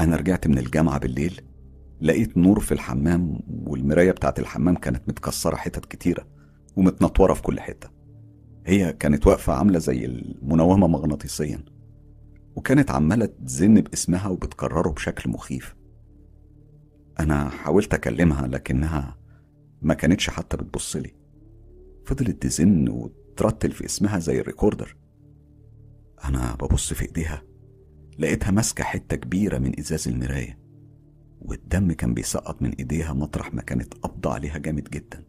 [0.01, 1.41] أنا رجعت من الجامعة بالليل.
[2.01, 6.27] لقيت نور في الحمام والمراية بتاعت الحمام كانت متكسرة حتت كتيرة
[6.77, 7.91] ومتنطورة في كل حتة.
[8.67, 11.65] هي كانت واقفة عاملة زي المنومة مغناطيسيا
[12.57, 15.77] وكانت عمالة تزن باسمها وبتكرره بشكل مخيف.
[17.21, 19.19] أنا حاولت أكلمها لكنها
[19.83, 21.15] ما كانتش حتى بتبصلي
[22.07, 24.97] فضلت تزن وترتل في اسمها زي الريكوردر.
[26.25, 27.43] أنا ببص في إيديها
[28.19, 30.60] لقيتها ماسكة حتة كبيرة من إزاز المراية.
[31.41, 35.25] والدم كان بيسقط من إيديها مطرح ما كانت قبضة عليها جامد جدا.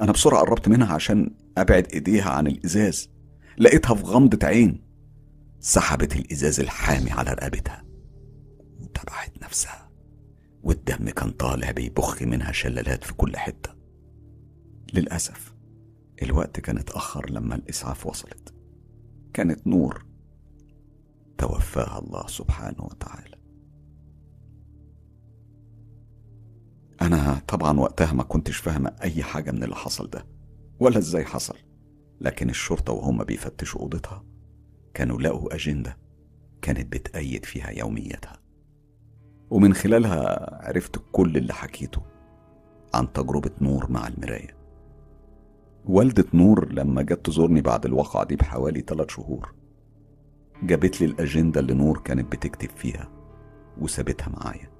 [0.00, 3.10] أنا بسرعة قربت منها عشان أبعد إيديها عن الإزاز.
[3.58, 4.82] لقيتها في غمضة عين.
[5.60, 7.84] سحبت الإزاز الحامي على رقبتها
[8.80, 9.90] وتبعت نفسها.
[10.62, 13.70] والدم كان طالع بيبخ منها شلالات في كل حتة.
[14.94, 15.54] للأسف
[16.22, 18.54] الوقت كان اتأخر لما الإسعاف وصلت.
[19.34, 20.06] كانت نور
[21.38, 23.35] توفاها الله سبحانه وتعالى.
[27.02, 30.26] أنا طبعا وقتها ما كنتش فاهمة أي حاجة من اللي حصل ده
[30.80, 31.56] ولا إزاي حصل.
[32.20, 34.24] لكن الشرطة وهم بيفتشوا أوضتها
[34.94, 35.96] كانوا لقوا أجندة
[36.62, 38.38] كانت بتأيد فيها يومياتها
[39.50, 42.02] ومن خلالها عرفت كل اللي حكيته
[42.94, 44.56] عن تجربة نور مع المراية.
[45.84, 49.54] والدة نور لما جت تزورني بعد الواقعة دي بحوالي ثلاث شهور
[50.62, 53.08] جابت لي الأجندة اللي نور كانت بتكتب فيها
[53.80, 54.70] وسابتها معايا.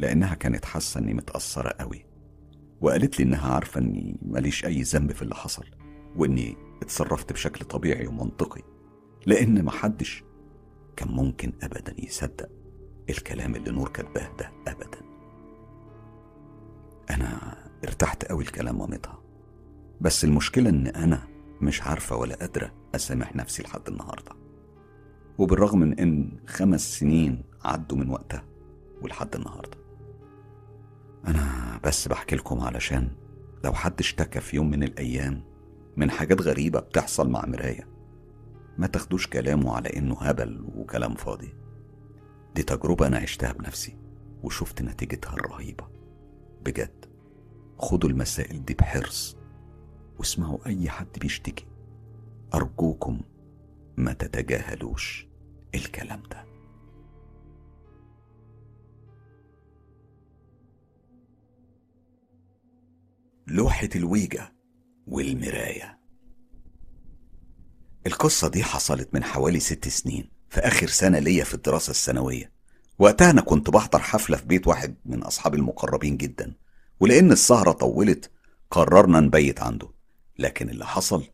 [0.00, 2.06] لأنها كانت حاسة إني متأثرة قوي
[2.80, 5.64] وقالت لي إنها عارفة إني ماليش أي ذنب في اللي حصل
[6.16, 8.62] وإني اتصرفت بشكل طبيعي ومنطقي
[9.26, 10.24] لأن محدش
[10.96, 12.48] كان ممكن أبدا يصدق
[13.10, 14.98] الكلام اللي نور كاتباه ده أبدا.
[17.10, 19.22] أنا ارتحت قوي لكلام مامتها
[20.00, 21.28] بس المشكلة إن أنا
[21.60, 24.32] مش عارفة ولا قادرة أسامح نفسي لحد النهاردة
[25.38, 28.44] وبالرغم من إن خمس سنين عدوا من وقتها
[29.02, 29.79] ولحد النهارده.
[31.26, 33.10] أنا بس بحكي لكم علشان
[33.64, 35.44] لو حد اشتكى في يوم من الأيام
[35.96, 37.88] من حاجات غريبة بتحصل مع مراية
[38.78, 41.54] ما تاخدوش كلامه على إنه هبل وكلام فاضي.
[42.54, 43.96] دي تجربة أنا عشتها بنفسي
[44.42, 45.88] وشفت نتيجتها الرهيبة.
[46.64, 47.04] بجد
[47.78, 49.36] خدوا المسائل دي بحرص
[50.18, 51.66] واسمعوا أي حد بيشتكي.
[52.54, 53.20] أرجوكم
[53.96, 55.28] ما تتجاهلوش
[55.74, 56.44] الكلام ده.
[63.50, 64.52] لوحة الويجا
[65.06, 65.98] والمراية.
[68.06, 72.52] القصة دي حصلت من حوالي ست سنين في آخر سنة ليا في الدراسة الثانوية
[72.98, 76.54] وقتها أنا كنت بحضر حفلة في بيت واحد من أصحابي المقربين جدا
[77.00, 78.30] ولأن السهرة طولت
[78.70, 79.88] قررنا نبيت عنده.
[80.38, 81.24] لكن اللي حصل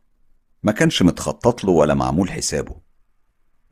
[0.62, 2.76] ما كانش متخطط له ولا معمول حسابه.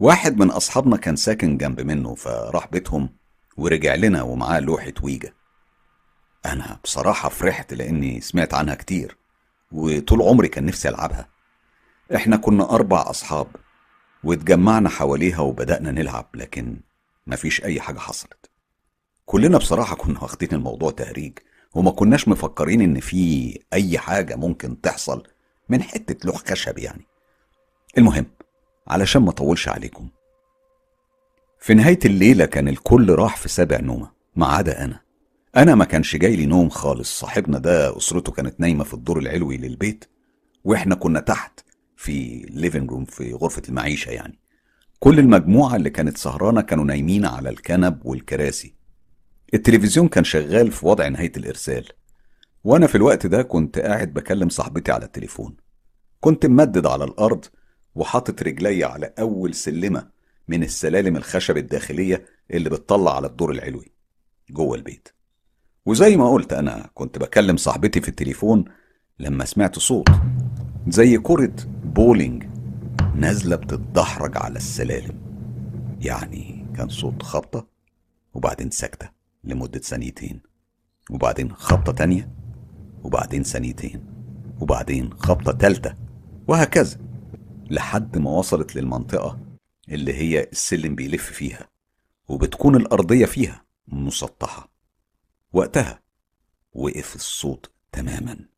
[0.00, 3.16] واحد من أصحابنا كان ساكن جنب منه فراح بيتهم
[3.56, 5.32] ورجع لنا ومعاه لوحة ويجا.
[6.46, 9.16] أنا بصراحة فرحت لأني سمعت عنها كتير
[9.72, 11.28] وطول عمري كان نفسي ألعبها.
[12.14, 13.46] إحنا كنا أربع أصحاب
[14.24, 16.80] واتجمعنا حواليها وبدأنا نلعب لكن
[17.26, 18.50] مفيش أي حاجة حصلت.
[19.26, 21.38] كلنا بصراحة كنا واخدين الموضوع تهريج
[21.74, 25.22] وما كناش مفكرين إن في أي حاجة ممكن تحصل
[25.68, 27.06] من حتة لوح خشب يعني.
[27.98, 28.26] المهم
[28.88, 30.08] علشان ما أطولش عليكم.
[31.60, 35.03] في نهاية الليلة كان الكل راح في سابع نومة ما عدا أنا.
[35.56, 37.20] أنا ما كانش جاي لي نوم خالص.
[37.20, 40.04] صاحبنا ده أسرته كانت نايمة في الدور العلوي للبيت
[40.64, 41.60] وإحنا كنا تحت
[41.96, 44.38] في living room في غرفة المعيشة يعني.
[44.98, 48.74] كل المجموعة اللي كانت سهرانة كانوا نايمين على الكنب والكراسي.
[49.54, 51.88] التلفزيون كان شغال في وضع نهاية الإرسال.
[52.64, 55.56] وأنا في الوقت ده كنت قاعد بكلم صاحبتي على التليفون.
[56.20, 57.44] كنت ممدد على الأرض
[57.94, 60.08] وحاطط رجلي على أول سلمة
[60.48, 63.92] من السلالم الخشب الداخلية اللي بتطلع على الدور العلوي
[64.50, 65.08] جوه البيت.
[65.86, 68.64] وزي ما قلت أنا كنت بكلم صاحبتي في التليفون
[69.18, 70.08] لما سمعت صوت
[70.88, 72.44] زي كرة بولينج
[73.14, 75.18] نازلة بتتدحرج على السلالم.
[76.00, 77.66] يعني كان صوت خبطة
[78.34, 79.10] وبعدين سكتة
[79.44, 80.40] لمدة ثانيتين
[81.10, 82.30] وبعدين خبطة تانية
[83.02, 84.04] وبعدين ثانيتين
[84.60, 85.94] وبعدين خبطة تالتة
[86.48, 86.98] وهكذا
[87.70, 89.38] لحد ما وصلت للمنطقة
[89.88, 91.68] اللي هي السلم بيلف فيها
[92.28, 94.73] وبتكون الأرضية فيها مسطحة.
[95.54, 96.02] وقتها.
[96.72, 98.48] وقف الصوت تماما.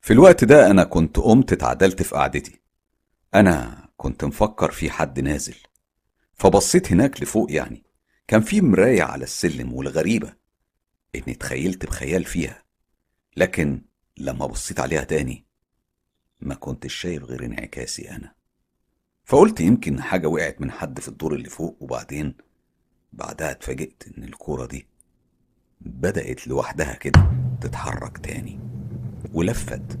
[0.00, 2.60] في الوقت ده أنا كنت قمت اتعدلت في قعدتي.
[3.34, 5.56] أنا كنت مفكر في حد نازل.
[6.34, 7.82] فبصيت هناك لفوق يعني.
[8.26, 10.34] كان في مراية على السلم والغريبة
[11.14, 12.64] إني تخيلت بخيال فيها.
[13.36, 13.82] لكن
[14.16, 15.46] لما بصيت عليها تاني
[16.40, 18.34] ما كنتش شايف غير انعكاسي أنا.
[19.24, 22.47] فقلت يمكن حاجة وقعت من حد في الدور اللي فوق وبعدين
[23.12, 24.86] بعدها اتفاجئت إن الكورة دي
[25.80, 28.60] بدأت لوحدها كده تتحرك تاني
[29.32, 29.98] ولفت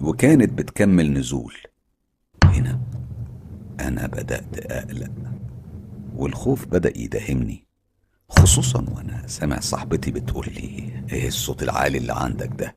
[0.00, 1.54] وكانت بتكمل نزول.
[2.44, 2.80] هنا
[3.80, 5.12] أنا بدأت أقلق
[6.16, 7.66] والخوف بدأ يداهمني
[8.28, 12.76] خصوصا وأنا سامع صاحبتي بتقول لي إيه الصوت العالي اللي عندك ده؟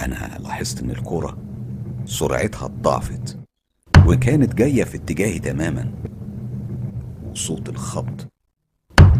[0.00, 1.38] أنا لاحظت إن الكورة
[2.04, 3.38] سرعتها اتضاعفت
[4.06, 5.92] وكانت جاية في اتجاهي تماما.
[7.32, 8.28] وصوت الخبط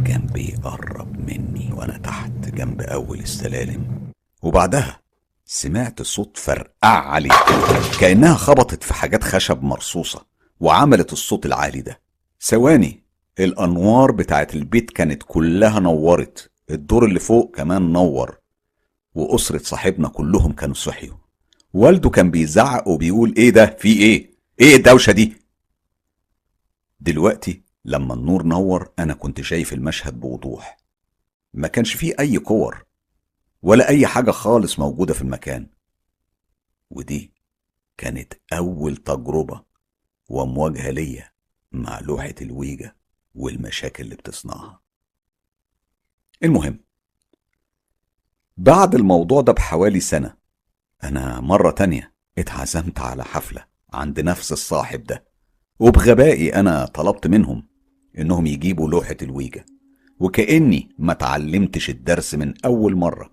[0.07, 4.11] كان بيقرب مني وأنا تحت جنب أول السلالم
[4.43, 5.01] وبعدها
[5.45, 7.29] سمعت صوت فرقع علي
[8.01, 10.27] كأنها خبطت في حاجات خشب مرصوصة
[10.61, 12.01] وعملت الصوت العالي ده.
[12.41, 13.03] ثواني
[13.39, 18.39] الأنوار بتاعت البيت كانت كلها نورت الدور اللي فوق كمان نور
[19.15, 21.17] وأسرة صاحبنا كلهم كانوا صحيوا.
[21.75, 25.37] والده كان بيزعق وبيقول إيه ده؟ في إيه؟ إيه الدوشة دي؟
[27.01, 30.77] دلوقتي لما النور نور أنا كنت شايف المشهد بوضوح.
[31.55, 32.85] ما كانش فيه أي كور
[33.63, 35.67] ولا أي حاجة خالص موجودة في المكان.
[36.91, 37.33] ودي
[37.99, 39.65] كانت أول تجربة
[40.29, 41.31] ومواجهة ليا
[41.73, 42.95] مع لوحة الويجا
[43.35, 44.81] والمشاكل اللي بتصنعها.
[46.45, 46.79] المهم
[48.57, 50.37] بعد الموضوع ده بحوالي سنة
[51.05, 55.25] أنا مرة تانية اتعزمت على حفلة عند نفس الصاحب ده
[55.79, 57.69] وبغبائي أنا طلبت منهم
[58.19, 59.65] إنهم يجيبوا لوحة الويجا.
[60.21, 63.33] وكأني ما تعلمتش الدرس من أول مرة.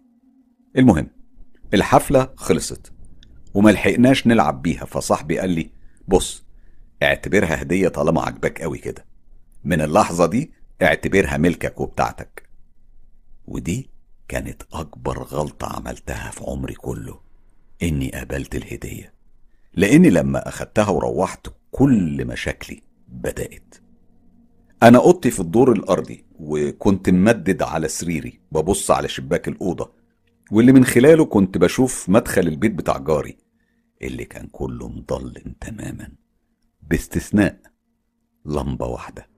[0.78, 1.08] المهم
[1.74, 2.92] الحفلة خلصت
[3.54, 4.86] وما لحقناش نلعب بيها.
[4.86, 5.70] فصاحبي قال لي
[6.08, 6.44] بص
[7.04, 9.06] اعتبرها هدية طالما عجبك قوي كده.
[9.64, 12.50] من اللحظة دي اعتبرها ملكك وبتاعتك.
[13.48, 13.90] ودي
[14.28, 17.20] كانت أكبر غلطة عملتها في عمري كله
[17.84, 19.14] إني قبلت الهدية.
[19.74, 23.76] لأني لما أخدتها وروحت كل مشاكلي بدأت.
[24.84, 29.92] أنا أوضتي في الدور الأرضي وكنت ممدد على سريري ببص على شباك الأوضة
[30.52, 33.38] واللي من خلاله كنت بشوف مدخل البيت بتاع جاري
[34.02, 36.12] اللي كان كله مضلم تماما
[36.82, 37.60] باستثناء
[38.46, 39.30] لمبة واحدة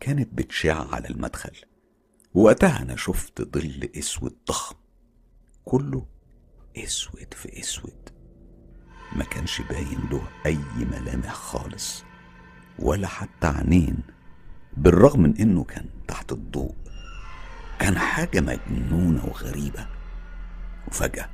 [0.00, 1.56] كانت بتشع على المدخل.
[2.34, 4.76] وقتها أنا شفت ظل أسود ضخم
[5.64, 6.06] كله
[6.76, 8.08] أسود في أسود.
[9.16, 12.04] ما كانش باين له أي ملامح خالص
[12.78, 13.96] ولا حتى عينين.
[14.76, 16.74] بالرغم من إنه كان تحت الضوء
[17.78, 19.86] كان حاجة مجنونة وغريبة.
[20.88, 21.28] وفجأة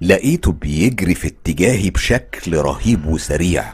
[0.00, 3.72] لقيته بيجري في اتجاهي بشكل رهيب وسريع.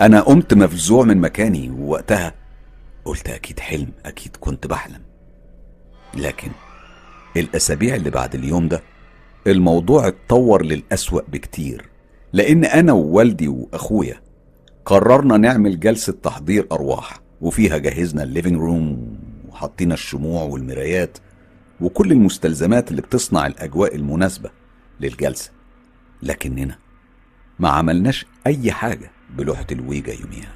[0.00, 2.34] أنا قمت مفزوع من مكاني ووقتها
[3.04, 5.02] قلت أكيد حلم أكيد كنت بحلم.
[6.14, 6.50] لكن
[7.36, 8.82] الأسابيع اللي بعد اليوم ده
[9.46, 11.88] الموضوع اتطور للأسوأ بكتير.
[12.32, 14.20] لأن أنا ووالدي وأخويا
[14.84, 17.23] قررنا نعمل جلسة تحضير أرواح.
[17.44, 19.16] وفيها جهزنا ال living room
[19.48, 21.18] وحطينا الشموع والمرايات
[21.80, 24.50] وكل المستلزمات اللي بتصنع الأجواء المناسبة
[25.00, 25.50] للجلسة.
[26.22, 26.78] لكننا
[27.58, 30.54] ما عملناش أي حاجة بلوحة الويجا يوميها.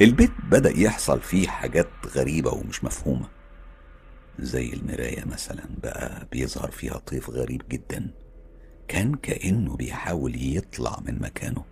[0.00, 3.28] البيت بدأ يحصل فيه حاجات غريبة ومش مفهومة
[4.38, 8.10] زي المراية مثلا بقى بيظهر فيها طيف غريب جدا.
[8.88, 11.64] كان كأنه بيحاول يطلع من مكانه.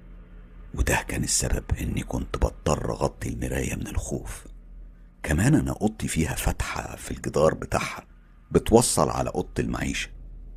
[0.78, 4.46] وده كان السبب إني كنت بضطر أغطي المراية من الخوف.
[5.22, 8.06] كمان أنا أوضتي فيها فتحة في الجدار بتاعها
[8.50, 10.10] بتوصل على أوضة المعيشة.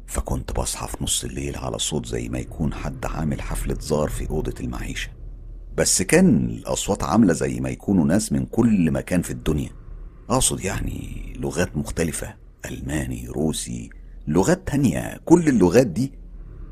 [0.08, 4.30] فكنت بصحى في نص الليل على صوت زي ما يكون حد عامل حفلة زار في
[4.30, 5.10] أوضة المعيشة.
[5.78, 9.70] بس كان الأصوات عاملة زي ما يكونوا ناس من كل مكان في الدنيا.
[10.30, 13.90] أقصد يعني لغات مختلفة ألماني روسي
[14.28, 15.22] لغات تانية.
[15.26, 16.12] كل اللغات دي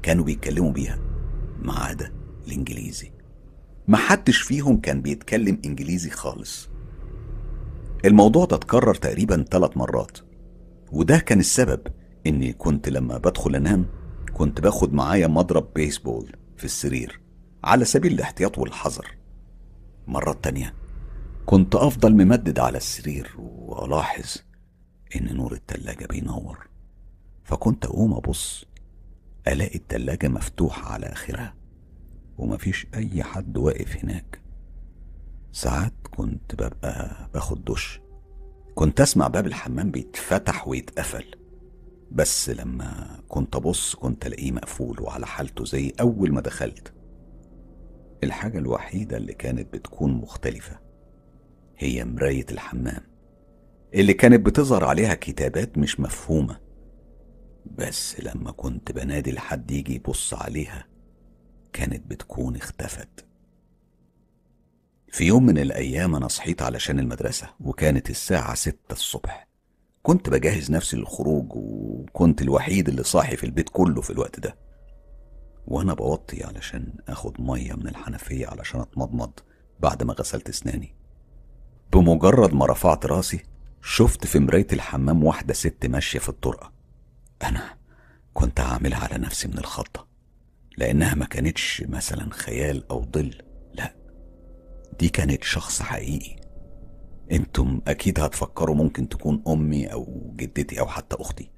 [0.03, 0.99] كانوا بيتكلموا بيها.
[1.61, 2.13] ما عدا
[2.47, 3.18] الإنجليزي.
[3.89, 6.69] محدش فيهم كان بيتكلم إنجليزي خالص.
[8.05, 10.17] الموضوع ده اتكرر تقريبا ثلاث مرات
[10.91, 11.79] وده كان السبب
[12.27, 13.85] إني كنت لما بدخل أنام
[14.33, 17.21] كنت باخد معايا مضرب بيسبول في السرير
[17.63, 19.15] على سبيل الاحتياط والحذر.
[20.07, 20.73] مرات تانية
[21.45, 24.35] كنت أفضل ممدد على السرير وألاحظ
[25.15, 26.67] إن نور التلاجة بينور
[27.43, 28.65] فكنت أقوم أبص
[29.47, 31.58] ألاقي التلاجة مفتوحة على آخرها.
[32.39, 34.41] ومفيش أي حد واقف هناك.
[35.51, 38.01] ساعات كنت ببقى باخد دش.
[38.75, 41.25] كنت أسمع باب الحمام بيتفتح ويتقفل.
[42.11, 46.93] بس لما كنت أبص كنت ألاقيه مقفول وعلى حالته زي أول ما دخلت.
[48.23, 50.79] الحاجة الوحيدة اللي كانت بتكون مختلفة
[51.77, 53.01] هي مراية الحمام.
[53.93, 56.59] اللي كانت بتظهر عليها كتابات مش مفهومة.
[57.77, 60.88] بس لما كنت بنادي لحد يجي يبص عليها
[61.73, 63.25] كانت بتكون اختفت.
[65.11, 69.47] في يوم من الأيام أنا صحيت علشان المدرسة وكانت الساعة ستة الصبح.
[70.03, 74.55] كنت بجهز نفسي للخروج وكنت الوحيد اللي صاحي في البيت كله في الوقت ده.
[75.67, 79.31] وأنا بوطي علشان أخد مية من الحنفية علشان أتمضمض
[79.79, 80.95] بعد ما غسلت أسناني.
[81.93, 83.43] بمجرد ما رفعت راسي
[83.81, 86.73] شفت في مراية الحمام واحدة ست ماشية في الطرقة.
[87.43, 87.77] أنا
[88.33, 90.08] كنت هعملها على نفسي من الخضة.
[90.79, 93.41] لأنها ما كانتش مثلا خيال أو ظل
[93.73, 93.95] لا
[94.99, 96.35] دي كانت شخص حقيقي.
[97.31, 101.49] أنتم أكيد هتفكروا ممكن تكون أمي أو جدتي أو حتى أختي.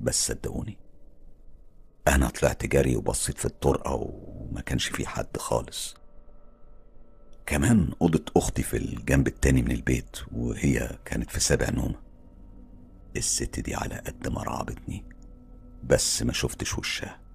[0.00, 0.78] بس صدقوني
[2.08, 5.94] أنا طلعت جري وبصيت في الطرقة وما كانش في حد خالص.
[7.46, 11.94] كمان أوضة أختي في الجنب التاني من البيت وهي كانت في سابع نوم
[13.16, 15.04] الست دي على قد ما رعبتني
[15.84, 17.27] بس ما شفتش وشها.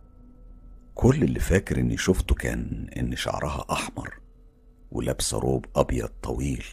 [0.95, 4.19] كل اللي فاكر إني شفته كان إن شعرها أحمر
[4.91, 6.65] ولابسه روب أبيض طويل.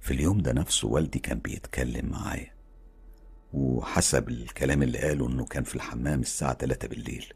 [0.00, 2.52] في اليوم ده نفسه والدي كان بيتكلم معايا
[3.52, 7.32] وحسب الكلام اللي قاله إنه كان في الحمام الساعة 3 بالليل.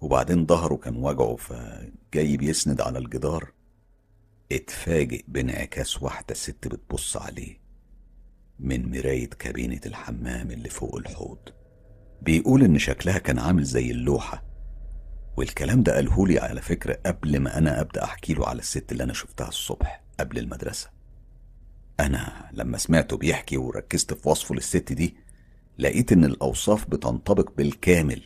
[0.00, 3.52] وبعدين ظهره كان وجعه فجاي بيسند على الجدار.
[4.52, 7.60] اتفاجئ بانعكاس واحدة ست بتبص عليه
[8.58, 11.38] من مراية كابينة الحمام اللي فوق الحوض.
[12.22, 14.49] بيقول إن شكلها كان عامل زي اللوحة
[15.40, 19.12] والكلام ده قالهولي على فكرة قبل ما أنا أبدأ أحكي له على الست اللي أنا
[19.12, 20.90] شفتها الصبح قبل المدرسة.
[22.00, 25.16] أنا لما سمعته بيحكي وركزت في وصفه للست دي
[25.78, 28.22] لقيت إن الأوصاف بتنطبق بالكامل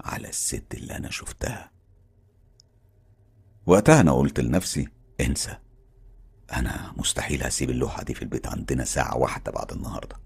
[0.00, 1.70] على الست اللي أنا شفتها.
[3.66, 4.88] وقتها أنا قلت لنفسي
[5.20, 5.56] انسى
[6.52, 10.16] أنا مستحيل هسيب اللوحة دي في البيت عندنا ساعة واحدة بعد النهاردة.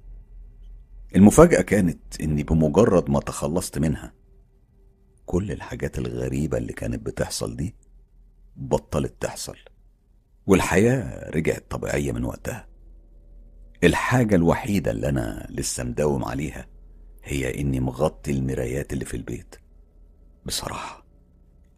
[1.16, 4.12] المفاجأة كانت إني بمجرد ما تخلصت منها
[5.26, 7.74] كل الحاجات الغريبة اللي كانت بتحصل دي
[8.56, 9.56] بطلت تحصل.
[10.46, 12.68] والحياة رجعت طبيعية من وقتها.
[13.84, 16.66] الحاجة الوحيدة اللي أنا لسه مداوم عليها
[17.24, 19.54] هي إني مغطي المرايات اللي في البيت.
[20.46, 21.06] بصراحة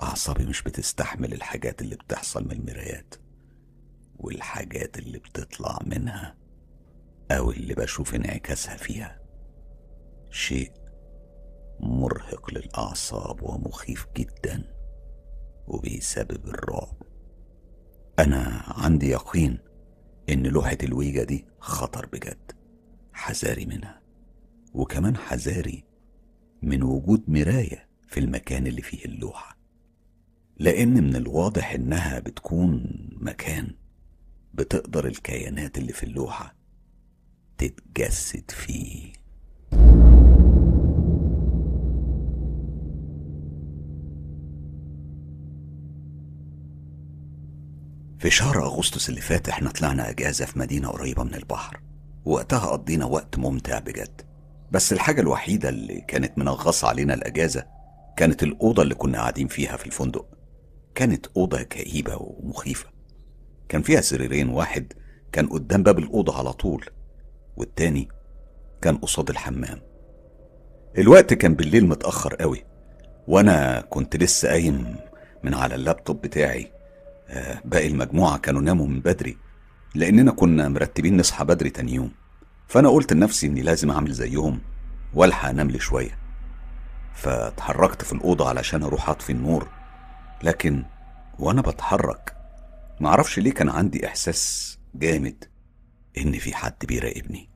[0.02, 3.14] أعصابي مش بتستحمل الحاجات اللي بتحصل من المرايات
[4.18, 6.36] والحاجات اللي بتطلع منها
[7.30, 9.20] أو اللي بشوف انعكاسها فيها.
[10.30, 10.72] شيء
[11.80, 14.74] مرهق للأعصاب ومخيف جدا
[15.66, 17.02] وبيسبب الرعب.
[18.18, 19.58] أنا عندي يقين
[20.28, 22.52] إن لوحة الويجا دي خطر بجد
[23.12, 24.02] حذاري منها.
[24.74, 25.84] وكمان حذاري
[26.62, 29.58] من وجود مراية في المكان اللي فيه اللوحة.
[30.56, 32.84] لأن من الواضح إنها بتكون
[33.20, 33.74] مكان
[34.54, 36.56] بتقدر الكيانات اللي في اللوحة
[37.58, 39.12] تتجسد فيه.
[48.18, 51.80] في شهر أغسطس اللي فات إحنا طلعنا أجازة في مدينة قريبة من البحر.
[52.24, 54.22] وقتها قضينا وقت ممتع بجد.
[54.70, 57.66] بس الحاجة الوحيدة اللي كانت منغصة علينا الأجازة
[58.16, 60.26] كانت الأوضة اللي كنا قاعدين فيها في الفندق.
[60.94, 62.86] كانت أوضة كئيبة ومخيفة.
[63.68, 64.92] كان فيها سريرين واحد
[65.32, 66.84] كان قدام باب الأوضة على طول
[67.56, 68.08] والتاني
[68.82, 69.80] كان قصاد الحمام.
[70.98, 72.64] الوقت كان بالليل متأخر قوي
[73.28, 74.96] وأنا كنت لسه قايم
[75.44, 76.77] من على اللابتوب بتاعي.
[77.64, 79.36] باقي المجموعة كانوا ناموا من بدري
[79.94, 82.12] لأننا كنا مرتبين نصحى بدري تاني يوم.
[82.68, 84.60] فأنا قلت لنفسي إني لازم أعمل زيهم
[85.14, 86.18] وألحق أنام لي شوية.
[87.14, 89.68] فاتحركت في الأوضة علشان أروح أطفي النور
[90.42, 90.84] لكن
[91.38, 92.36] وأنا بتحرك
[93.00, 95.44] معرفش ليه كان عندي إحساس جامد
[96.18, 97.50] إن في حد بيراقبني.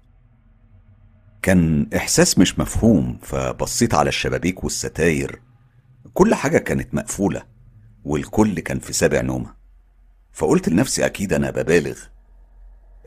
[1.43, 5.43] كان إحساس مش مفهوم فبصيت على الشبابيك والستاير
[6.15, 7.43] كل حاجة كانت مقفولة
[8.05, 9.62] والكل كان في سابع نومة.
[10.33, 11.99] فقلت لنفسي أكيد أنا ببالغ.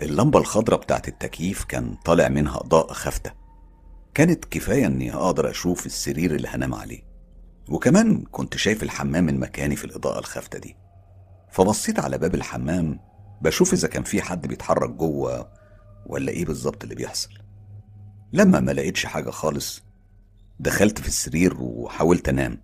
[0.02, 3.32] اللمبة الخضراء بتاعت التكييف كان طالع منها إضاءة خافتة.
[4.14, 7.02] كانت كفاية إني أقدر أشوف السرير اللي هنام عليه.
[7.70, 10.76] وكمان كنت شايف الحمام من مكاني في الإضاءة الخافتة دي.
[11.52, 13.00] فبصيت على باب الحمام
[13.42, 15.52] بشوف إذا كان في حد بيتحرك جوه
[16.06, 17.30] ولا إيه بالظبط اللي بيحصل.
[18.34, 19.84] لما ما لقيتش حاجة خالص
[20.60, 22.62] دخلت في السرير وحاولت أنام.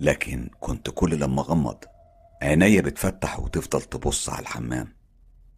[0.00, 1.84] لكن كنت كل لما أغمض
[2.42, 4.88] عينيا بتفتح وتفضل تبص على الحمام.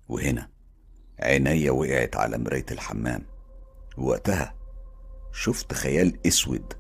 [0.09, 0.49] وهنا
[1.21, 3.23] عينيا وقعت على مراية الحمام.
[3.99, 4.55] وقتها
[5.33, 6.73] شفت خيال أسود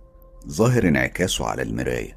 [0.48, 2.16] ظاهر انعكاسه على المراية.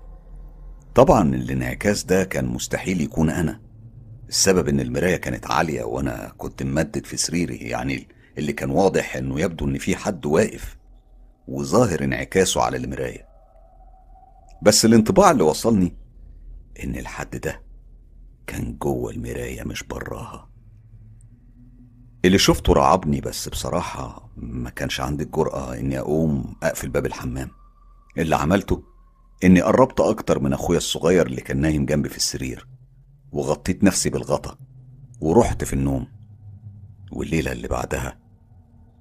[0.96, 3.62] طبعا الانعكاس ده كان مستحيل يكون أنا.
[4.30, 8.08] السبب إن المراية كانت عالية وأنا كنت ممدد في سريري يعني
[8.38, 10.78] اللي كان واضح إنه يبدو إن في حد واقف
[11.48, 13.28] وظاهر انعكاسه على المراية.
[14.62, 15.98] بس الانطباع اللي وصلني
[16.84, 17.67] إن الحد ده
[18.48, 20.50] كان جوه المراية مش براها.
[22.26, 27.52] اللي شفته رعبني بس بصراحة ما كانش عندي الجرأة إني أقوم أقفل باب الحمام.
[28.18, 28.84] اللي عملته
[29.44, 32.68] إني قربت أكتر من أخويا الصغير اللي كان نايم جنبي في السرير
[33.32, 34.58] وغطيت نفسي بالغطا
[35.22, 36.08] ورحت في النوم.
[37.12, 38.20] والليلة اللي بعدها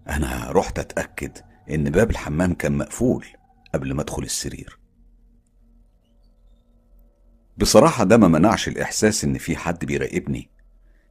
[0.09, 1.38] أنا رحت أتأكد
[1.70, 3.26] إن باب الحمام كان مقفول
[3.74, 4.78] قبل ما أدخل السرير.
[7.59, 10.50] بصراحة ده ما منعش الإحساس إن في حد بيراقبني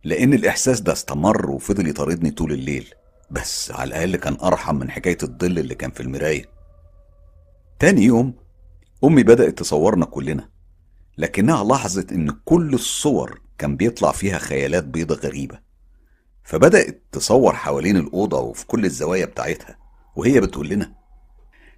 [0.03, 2.93] لأن الإحساس ده استمر وفضل يطاردني طول الليل
[3.31, 6.45] بس على الأقل كان أرحم من حكاية الظل اللي كان في المراية.
[7.79, 8.33] تاني يوم
[9.03, 10.49] أمي بدأت تصورنا كلنا
[11.17, 15.59] لكنها لاحظت إن كل الصور كان بيطلع فيها خيالات بيضة غريبة
[16.43, 19.77] فبدأت تصور حوالين الأوضة وفي كل الزوايا بتاعتها
[20.15, 20.93] وهي بتقول لنا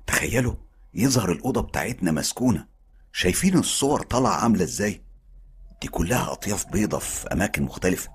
[0.07, 0.53] تخيلوا
[0.93, 2.76] يظهر الأوضة بتاعتنا مسكونة.
[3.17, 5.01] شايفين الصور طالعة عاملة إزاي؟
[5.81, 8.09] دي كلها أطياف بيضة في أماكن مختلفة.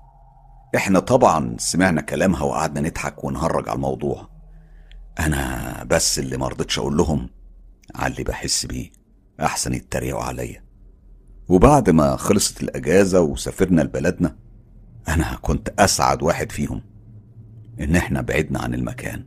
[0.75, 4.29] إحنا طبعا سمعنا كلامها وقعدنا نضحك ونهرج على الموضوع.
[5.19, 7.29] أنا بس اللي مرضتش أقول لهم
[7.95, 8.91] على اللي بحس بيه
[9.41, 10.63] أحسن يتريقوا عليا.
[11.47, 14.35] وبعد ما خلصت الأجازة وسافرنا لبلدنا
[15.07, 16.81] أنا كنت أسعد واحد فيهم
[17.79, 19.25] إن إحنا بعدنا عن المكان.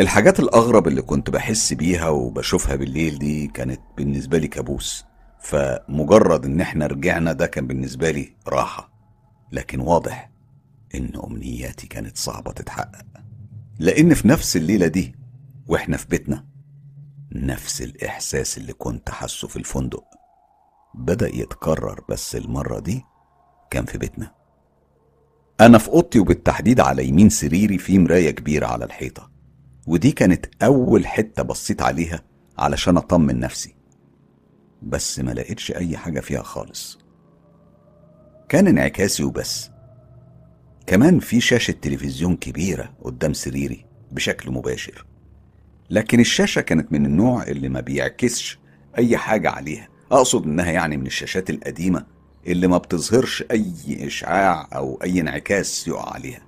[0.00, 5.04] الحاجات الأغرب اللي كنت بحس بيها وبشوفها بالليل دي كانت بالنسبة لي كابوس.
[5.40, 8.92] فمجرد إن إحنا رجعنا ده كان بالنسبة لي راحة.
[9.52, 10.30] لكن واضح
[10.94, 13.04] إن أمنياتي كانت صعبة تتحقق.
[13.78, 15.14] لأن في نفس الليلة دي
[15.68, 16.46] وإحنا في بيتنا
[17.32, 20.04] نفس الإحساس اللي كنت حاسه في الفندق
[20.94, 23.04] بدأ يتكرر بس المرة دي
[23.70, 24.32] كان في بيتنا.
[25.60, 29.35] أنا في أوضتي وبالتحديد على يمين سريري في مراية كبيرة على الحيطة.
[29.86, 32.22] ودي كانت أول حتة بصيت عليها
[32.58, 33.74] علشان أطمن نفسي.
[34.82, 36.98] بس ما لقيتش أي حاجة فيها خالص.
[38.48, 39.70] كان انعكاسي وبس.
[40.86, 45.06] كمان في شاشة تلفزيون كبيرة قدام سريري بشكل مباشر.
[45.90, 48.58] لكن الشاشة كانت من النوع اللي ما بيعكسش
[48.98, 49.88] أي حاجة عليها.
[50.12, 52.06] أقصد إنها يعني من الشاشات القديمة
[52.46, 56.40] اللي ما بتظهرش أي إشعاع أو أي انعكاس يقع عليها.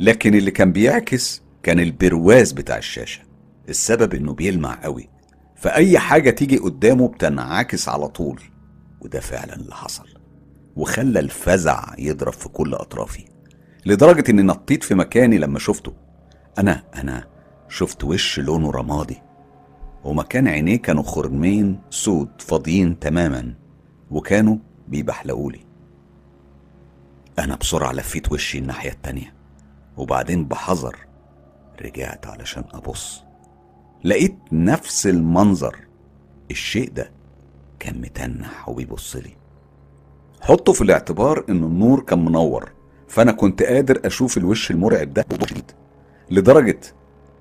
[0.00, 3.22] لكن اللي كان بيعكس كان البرواز بتاع الشاشة
[3.68, 5.08] السبب إنه بيلمع قوي
[5.56, 8.42] فأي حاجة تيجي قدامه بتنعكس على طول
[9.00, 10.08] وده فعلا اللي حصل
[10.76, 13.24] وخلى الفزع يضرب في كل أطرافي
[13.86, 15.92] لدرجة إني نطيت في مكاني لما شفته
[16.58, 17.26] أنا أنا
[17.68, 19.22] شفت وش لونه رمادي
[20.04, 23.54] ومكان عينيه كانوا خرمين سود فاضيين تماما
[24.10, 24.56] وكانوا
[24.88, 25.60] بيبحلقولي
[27.38, 29.34] أنا بسرعة لفيت وشي الناحية التانية
[29.96, 31.05] وبعدين بحذر
[31.82, 33.22] رجعت علشان أبص.
[34.04, 35.76] لقيت نفس المنظر.
[36.50, 37.10] الشيء ده
[37.78, 39.36] كان متنح وبيبص لي.
[40.40, 42.72] حطوا في الاعتبار إن النور كان منور
[43.08, 45.48] فأنا كنت قادر أشوف الوش المرعب ده بوضوح
[46.30, 46.80] لدرجة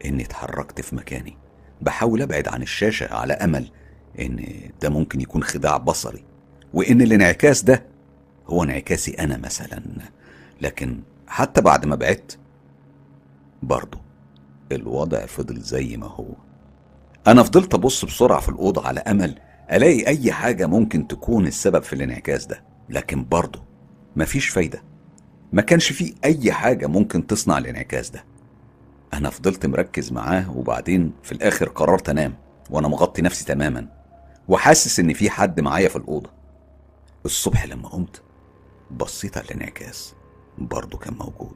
[0.05, 1.37] إني اتحركت في مكاني.
[1.81, 3.71] بحاول أبعد عن الشاشة على أمل
[4.19, 4.45] إن
[4.81, 6.23] ده ممكن يكون خداع بصري.
[6.73, 7.83] وإن الانعكاس ده
[8.47, 9.81] هو انعكاسي أنا مثلا.
[10.61, 12.37] لكن حتى بعد ما بعدت
[13.63, 14.04] برضه
[14.71, 16.25] الوضع فضل زي ما هو.
[17.27, 19.39] أنا فضلت أبص بسرعة في الأوضة على أمل
[19.71, 23.63] ألاقي أي حاجة ممكن تكون السبب في الانعكاس ده لكن برضه
[24.15, 24.83] مفيش فايدة.
[25.53, 28.23] ما كانش فيه أي حاجة ممكن تصنع الانعكاس ده.
[29.13, 32.33] أنا فضلت مركز معاه وبعدين في الآخر قررت أنام
[32.69, 33.87] وأنا مغطي نفسي تماما
[34.47, 36.29] وحاسس إن في حد معايا في الأوضة.
[37.25, 38.21] الصبح لما قمت
[38.91, 40.13] بصيت على الانعكاس
[40.57, 41.55] برضه كان موجود.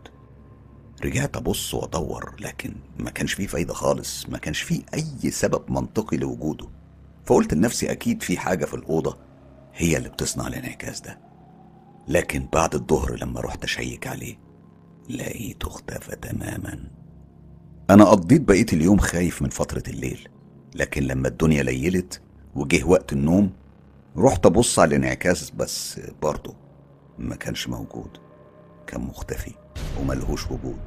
[1.04, 6.18] رجعت أبص وأدور لكن ما كانش فيه فايدة خالص ما كانش فيه أي سبب منطقي
[6.18, 6.68] لوجوده.
[7.26, 9.18] فقلت لنفسي أكيد في حاجة في الأوضة
[9.74, 11.20] هي اللي بتصنع الانعكاس ده.
[12.08, 14.40] لكن بعد الظهر لما رحت أشيك عليه
[15.10, 16.84] لقيته اختفى تماما.
[17.90, 20.28] أنا قضيت بقية اليوم خايف من فترة الليل
[20.76, 22.22] لكن لما الدنيا ليلت
[22.56, 23.52] وجه وقت النوم
[24.18, 26.56] رحت أبص على الانعكاس بس برضه
[27.20, 28.18] ما كانش موجود
[28.88, 29.52] كان مختفي.
[30.00, 30.80] وملهوش وجود.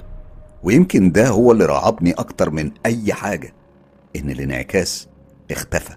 [0.63, 3.55] ويمكن ده هو اللي رعبني أكتر من أي حاجة
[4.17, 5.09] إن الانعكاس
[5.51, 5.95] اختفى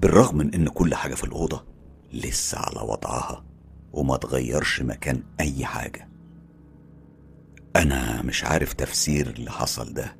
[0.00, 1.64] بالرغم من إن كل حاجة في الأوضة
[2.12, 3.44] لسه على وضعها
[3.92, 6.08] وما تغيرش مكان أي حاجة.
[7.76, 10.16] أنا مش عارف تفسير اللي حصل ده.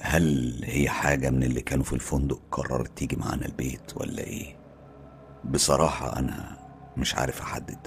[0.00, 4.56] هل هي حاجة من اللي كانوا في الفندق قررت تيجي معانا البيت ولا إيه؟
[5.44, 6.58] بصراحة أنا
[6.96, 7.78] مش عارف أحدد.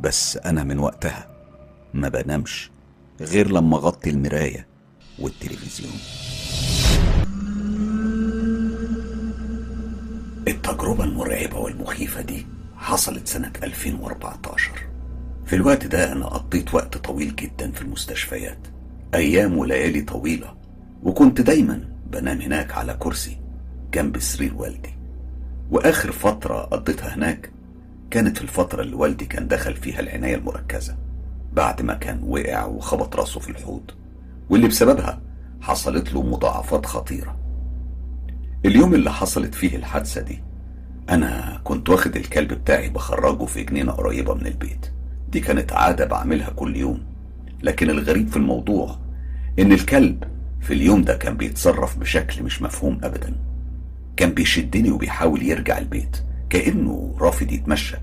[0.00, 1.33] بس أنا من وقتها
[1.94, 2.70] ما بنامش
[3.20, 4.66] غير لما أغطي المراية
[5.18, 5.92] والتلفزيون.
[10.48, 14.70] التجربة المرعبة والمخيفة دي حصلت سنة 2014
[15.46, 18.58] في الوقت ده أنا قضيت وقت طويل جدا في المستشفيات
[19.14, 20.54] أيام وليالي طويلة
[21.02, 23.36] وكنت دايما بنام هناك على كرسي
[23.94, 24.94] جنب سرير والدي.
[25.70, 27.50] وآخر فترة قضيتها هناك
[28.10, 30.96] كانت الفترة اللي والدي كان دخل فيها العناية المركزة.
[31.54, 33.90] بعد ما كان وقع وخبط راسه في الحوض
[34.50, 35.20] واللي بسببها
[35.60, 37.36] حصلت له مضاعفات خطيرة.
[38.64, 40.42] اليوم اللي حصلت فيه الحادثة دي
[41.10, 44.86] أنا كنت واخد الكلب بتاعي بخرجه في جنينة قريبة من البيت.
[45.28, 47.02] دي كانت عادة بعملها كل يوم.
[47.62, 48.98] لكن الغريب في الموضوع
[49.58, 50.24] إن الكلب
[50.60, 53.34] في اليوم ده كان بيتصرف بشكل مش مفهوم أبدا.
[54.16, 56.16] كان بيشدني وبيحاول يرجع البيت
[56.50, 57.96] كأنه رافض يتمشى.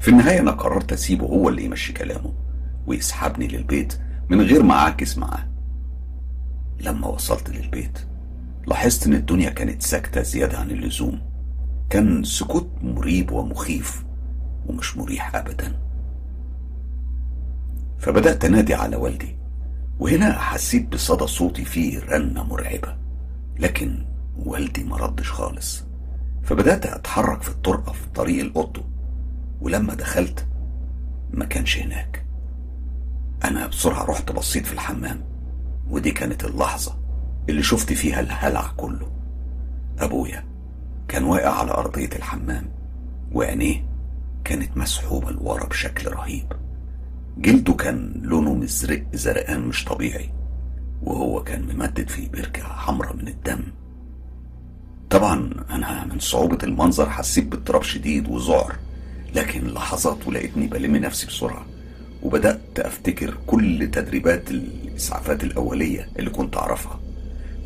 [0.00, 2.32] في النهاية أنا قررت أسيبه هو اللي يمشي كلامه.
[2.88, 5.48] ويسحبني للبيت من غير ما أعكس معاه.
[6.80, 7.98] لما وصلت للبيت
[8.66, 11.20] لاحظت إن الدنيا كانت ساكتة زيادة عن اللزوم.
[11.90, 14.04] كان سكوت مريب ومخيف
[14.66, 15.78] ومش مريح أبدا.
[17.98, 19.36] فبدأت أنادي على والدي
[19.98, 22.96] وهنا حسيت بصدى صوتي فيه رنة مرعبة.
[23.58, 24.04] لكن
[24.36, 25.84] والدي ما ردش خالص.
[26.42, 28.84] فبدأت أتحرك في الطرقة في طريق الأوضة.
[29.60, 30.46] ولما دخلت
[31.30, 32.27] ما كانش هناك.
[33.44, 35.24] أنا بسرعة رحت بصيت في الحمام
[35.90, 36.98] ودي كانت اللحظة
[37.48, 39.10] اللي شفت فيها الهلع كله.
[39.98, 40.44] أبويا
[41.08, 42.70] كان واقع على أرضية الحمام
[43.32, 43.84] وعينيه
[44.44, 46.52] كانت مسحوبة لورا بشكل رهيب.
[47.38, 50.30] جلده كان لونه مزرق زرقان مش طبيعي
[51.02, 53.62] وهو كان ممدد في بركة حمرة من الدم.
[55.10, 58.76] طبعا أنا من صعوبة المنظر حسيت باضطراب شديد وذعر
[59.34, 61.66] لكن لحظات ولقيتني بلم نفسي بسرعة
[62.22, 67.00] وبدأت أفتكر كل تدريبات الإسعافات الأولية اللي كنت أعرفها.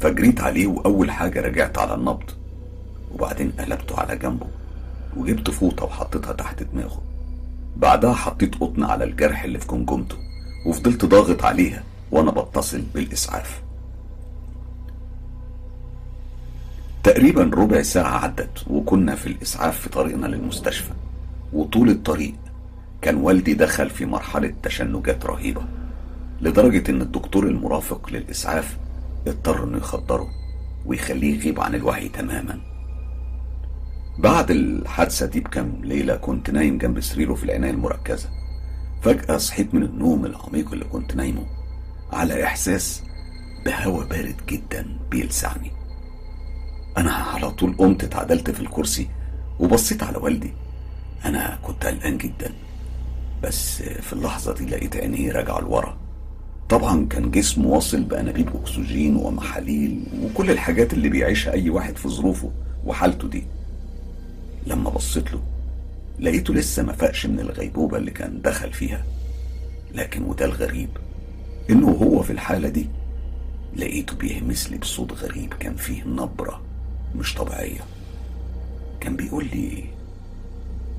[0.01, 2.31] فجريت عليه وأول حاجة رجعت على النبض
[3.15, 4.47] وبعدين قلبته على جنبه
[5.17, 7.03] وجبت فوطة وحطيتها تحت دماغه.
[7.77, 10.17] بعدها حطيت قطن على الجرح اللي في جمجمته
[10.67, 13.63] وفضلت ضاغط عليها وأنا بتصل بالإسعاف.
[17.03, 20.91] تقريبا ربع ساعة عدت وكنا في الإسعاف في طريقنا للمستشفى
[21.53, 22.35] وطول الطريق
[23.03, 25.63] كان والدي دخل في مرحلة تشنجات رهيبة
[26.41, 28.79] لدرجة إن الدكتور المرافق للإسعاف
[29.27, 30.29] اضطر إنه يخدره
[30.87, 32.61] ويخليه يغيب عن الوعي تماما.
[34.19, 38.29] بعد الحادثة دي بكام ليلة كنت نايم جنب سريره في العناية المركزة.
[39.03, 41.47] فجأة صحيت من النوم العميق اللي كنت نايمه
[42.13, 43.03] على إحساس
[43.65, 45.71] بهوا بارد جدا بيلسعني.
[46.97, 49.09] أنا على طول قمت اتعدلت في الكرسي
[49.61, 50.53] وبصيت على والدي.
[51.25, 52.53] أنا كنت قلقان جدا.
[53.43, 55.97] بس في اللحظة دي لقيت عينيه راجعة لورا.
[56.69, 62.51] طبعا كان جسمه واصل بأنابيب أكسجين ومحاليل وكل الحاجات اللي بيعيشها أي واحد في ظروفه
[62.85, 63.45] وحالته دي.
[64.67, 65.43] لما بصيت له
[66.21, 69.05] لقيته لسه ما فاقش من الغيبوبة اللي كان دخل فيها.
[69.95, 70.89] لكن وده الغريب
[71.71, 72.87] إنه هو في الحالة دي
[73.77, 76.61] لقيته بيهمس لي بصوت غريب كان فيه نبرة
[77.15, 77.81] مش طبيعية.
[79.01, 79.85] كان بيقول لي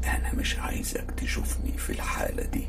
[0.03, 2.67] أنا مش عايزك تشوفني في الحالة دي.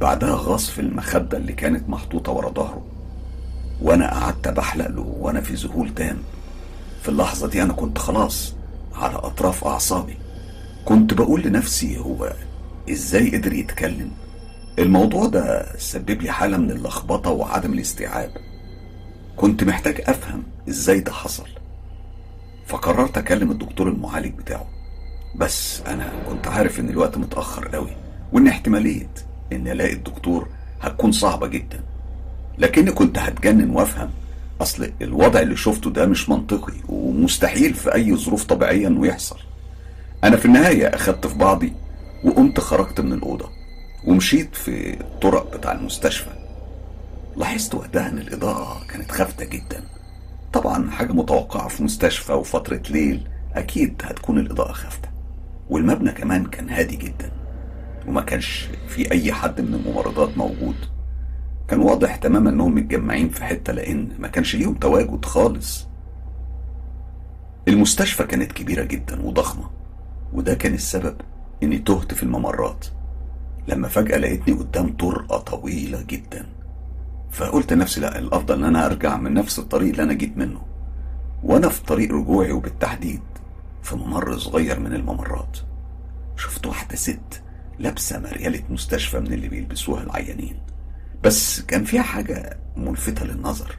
[0.00, 2.82] بعدها غاص في المخدة اللي كانت محطوطة ورا ظهره
[3.82, 6.18] وأنا قعدت بحلق له وأنا في ذهول تام.
[7.02, 8.54] في اللحظة دي أنا كنت خلاص
[8.94, 10.16] على أطراف أعصابي.
[10.84, 12.32] كنت بقول لنفسي هو
[12.90, 14.10] إزاي قدر يتكلم؟
[14.78, 18.30] الموضوع ده سبب لي حالة من اللخبطة وعدم الاستيعاب.
[19.36, 21.48] كنت محتاج أفهم إزاي ده حصل.
[22.66, 24.66] فقررت أكلم الدكتور المعالج بتاعه.
[25.34, 27.90] بس أنا كنت عارف إن الوقت متأخر قوي
[28.32, 29.08] وإن احتمالية
[29.52, 30.48] إن ألاقي الدكتور
[30.82, 31.80] هتكون صعبة جدا.
[32.58, 34.10] لكني كنت هتجنن وأفهم.
[34.60, 39.36] أصل الوضع اللي شفته ده مش منطقي ومستحيل في أي ظروف طبيعية إنه يحصل.
[40.24, 41.72] أنا في النهاية أخدت في بعضي
[42.24, 43.50] وقمت خرجت من الأوضة
[44.06, 46.30] ومشيت في الطرق بتاع المستشفى.
[47.36, 49.84] لاحظت وقتها إن الإضاءة كانت خافتة جدا.
[50.52, 55.08] طبعا حاجة متوقعة في مستشفى وفترة ليل أكيد هتكون الإضاءة خافتة.
[55.72, 57.32] والمبنى كمان كان هادي جدا
[58.06, 60.74] وما كانش في أي حد من الممرضات موجود.
[61.68, 65.88] كان واضح تماما إنهم متجمعين في حتة لأن ما كانش ليهم تواجد خالص.
[67.68, 69.70] المستشفى كانت كبيرة جدا وضخمة
[70.32, 71.16] وده كان السبب
[71.62, 72.86] إني تهت في الممرات.
[73.68, 76.46] لما فجأة لقيتني قدام طرقة طويلة جدا
[77.30, 80.62] فقلت لنفسي لا الأفضل إن أنا أرجع من نفس الطريق اللي أنا جيت منه.
[81.42, 83.20] وأنا في طريق رجوعي وبالتحديد.
[83.82, 85.58] في ممر صغير من الممرات.
[86.36, 87.42] شفت واحدة ست
[87.78, 90.62] لابسة مريالة مستشفى من اللي بيلبسوها العيانين.
[91.22, 93.78] بس كان فيها حاجة ملفتة للنظر.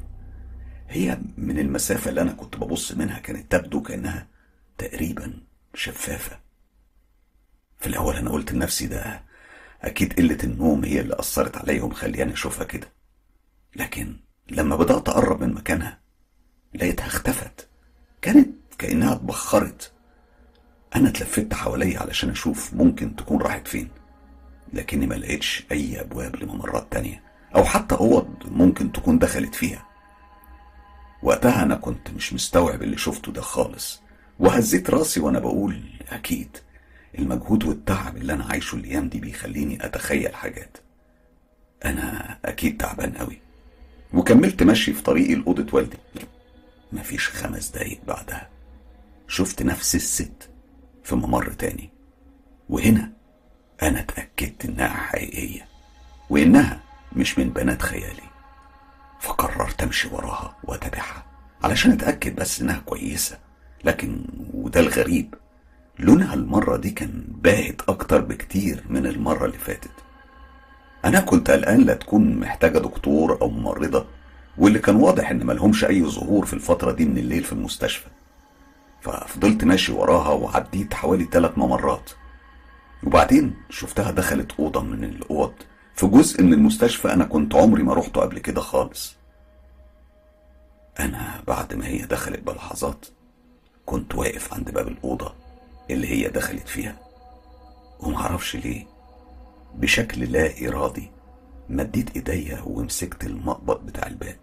[0.89, 4.27] هي من المسافة اللي أنا كنت ببص منها كانت تبدو كأنها
[4.77, 5.33] تقريبا
[5.73, 6.39] شفافة.
[7.79, 9.23] في الأول أنا قلت لنفسي ده
[9.81, 12.87] أكيد قلة النوم هي اللي أثرت عليا ومخلياني أشوفها كده.
[13.75, 14.19] لكن
[14.51, 15.99] لما بدأت أقرب من مكانها
[16.75, 17.67] لقيتها اختفت.
[18.21, 19.92] كانت كأنها اتبخرت.
[20.95, 23.89] أنا اتلفت حواليا علشان أشوف ممكن تكون راحت فين
[24.73, 27.23] لكني ما لقيتش أي أبواب لممرات تانية
[27.55, 29.85] أو حتى أوض ممكن تكون دخلت فيها.
[31.23, 34.01] وقتها أنا كنت مش مستوعب اللي شفته ده خالص
[34.39, 36.57] وهزيت راسي وأنا بقول أكيد
[37.19, 40.77] المجهود والتعب اللي أنا عايشه الأيام دي بيخليني أتخيل حاجات.
[41.85, 43.41] أنا أكيد تعبان قوي
[44.13, 45.97] وكملت مشي في طريقي لأوضة والدي.
[46.93, 48.49] مفيش خمس دقايق بعدها
[49.27, 50.49] شفت نفس الست
[51.03, 51.89] في ممر تاني.
[52.69, 53.11] وهنا
[53.83, 55.67] أنا اتأكدت إنها حقيقية
[56.29, 56.79] وإنها
[57.15, 58.23] مش من بنات خيالي.
[59.19, 61.25] فقررت أمشي وراها وأتابعها
[61.63, 63.37] علشان أتأكد بس إنها كويسة.
[63.83, 65.35] لكن وده الغريب
[65.99, 69.91] لونها المرة دي كان باهت أكتر بكتير من المرة اللي فاتت.
[71.05, 74.05] أنا كنت قلقان لا تكون محتاجة دكتور أو ممرضة
[74.57, 78.07] واللي كان واضح إن ملهمش أي ظهور في الفترة دي من الليل في المستشفى.
[79.03, 82.11] ففضلت ماشي وراها وعديت حوالي ثلاث ممرات.
[83.03, 85.53] وبعدين شفتها دخلت أوضة من الأوض
[85.95, 89.15] في جزء من المستشفى أنا كنت عمري ما روحته قبل كده خالص.
[90.99, 93.05] أنا بعد ما هي دخلت بلحظات
[93.85, 95.33] كنت واقف عند باب الأوضة
[95.89, 96.99] اللي هي دخلت فيها.
[97.99, 98.85] ومعرفش ليه
[99.75, 101.11] بشكل لا إرادي
[101.69, 104.39] مديت إيديا ومسكت المقبض بتاع الباب.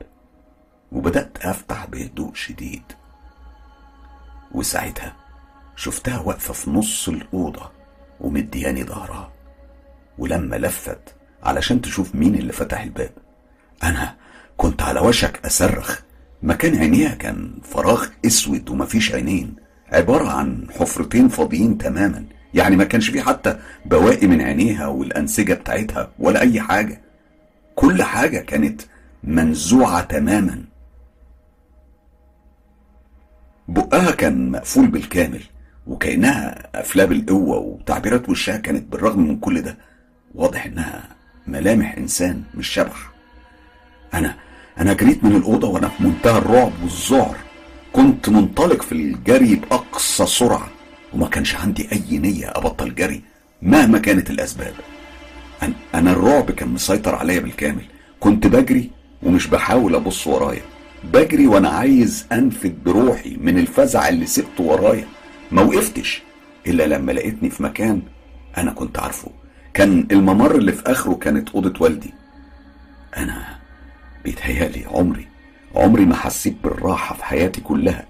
[0.93, 2.83] وبدأت أفتح بهدوء شديد.
[4.53, 5.17] وساعتها
[5.77, 7.71] شفتها واقفة في نص الأوضة
[8.21, 9.33] ومدياني ظهرها.
[10.19, 13.11] ولما لفت علشان تشوف مين اللي فتح الباب
[13.83, 14.17] أنا
[14.57, 16.01] كنت على وشك أصرخ.
[16.43, 19.57] مكان عينيها كان فراغ أسود ومفيش عينين
[19.93, 22.25] عبارة عن حفرتين فاضيين تماما.
[22.55, 27.01] يعني ما كانش فيه حتى بواقي من عينيها والأنسجة بتاعتها ولا أي حاجة.
[27.75, 28.83] كل حاجة كانت
[29.25, 30.65] منزوعة تماما.
[33.75, 35.41] بقها كان مقفول بالكامل
[35.87, 39.77] وكأنها قافلاه بالقوة وتعبيرات وشها كانت بالرغم من كل ده
[40.35, 41.09] واضح إنها
[41.47, 43.11] ملامح إنسان مش شبح.
[44.15, 44.37] أنا
[44.79, 47.37] أنا جريت من الأوضة وأنا في منتهى الرعب والذعر.
[47.93, 50.69] كنت منطلق في الجري بأقصى سرعة
[51.15, 53.23] وما كانش عندي أي نية أبطل جري
[53.63, 54.73] مهما كانت الأسباب.
[55.63, 57.85] أنا- أنا الرعب كان مسيطر عليا بالكامل.
[58.21, 58.91] كنت بجري
[59.23, 60.63] ومش بحاول أبص ورايا.
[61.05, 65.07] بجري وأنا عايز أنفد بروحي من الفزع اللي سبته ورايا.
[65.53, 66.23] ما وقفتش
[66.67, 68.03] إلا لما لقيتني في مكان
[68.57, 69.31] أنا كنت عارفه.
[69.75, 72.15] كان الممر اللي في آخره كانت أوضة والدي.
[73.17, 73.59] أنا
[74.25, 75.29] بيتهيألي عمري
[75.75, 78.07] عمري ما حسيت بالراحة في حياتي كلها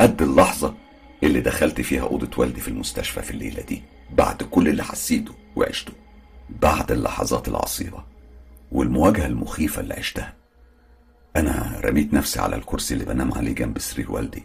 [0.00, 0.74] قد اللحظة
[1.22, 5.92] اللي دخلت فيها أوضة والدي في المستشفى في الليلة دي بعد كل اللي حسيته وعشته
[6.62, 8.04] بعد اللحظات العصيبة
[8.72, 10.32] والمواجهة المخيفة اللي عشتها.
[11.36, 14.42] أنا رميت نفسي على الكرسي اللي بنام عليه جنب سرير والدي.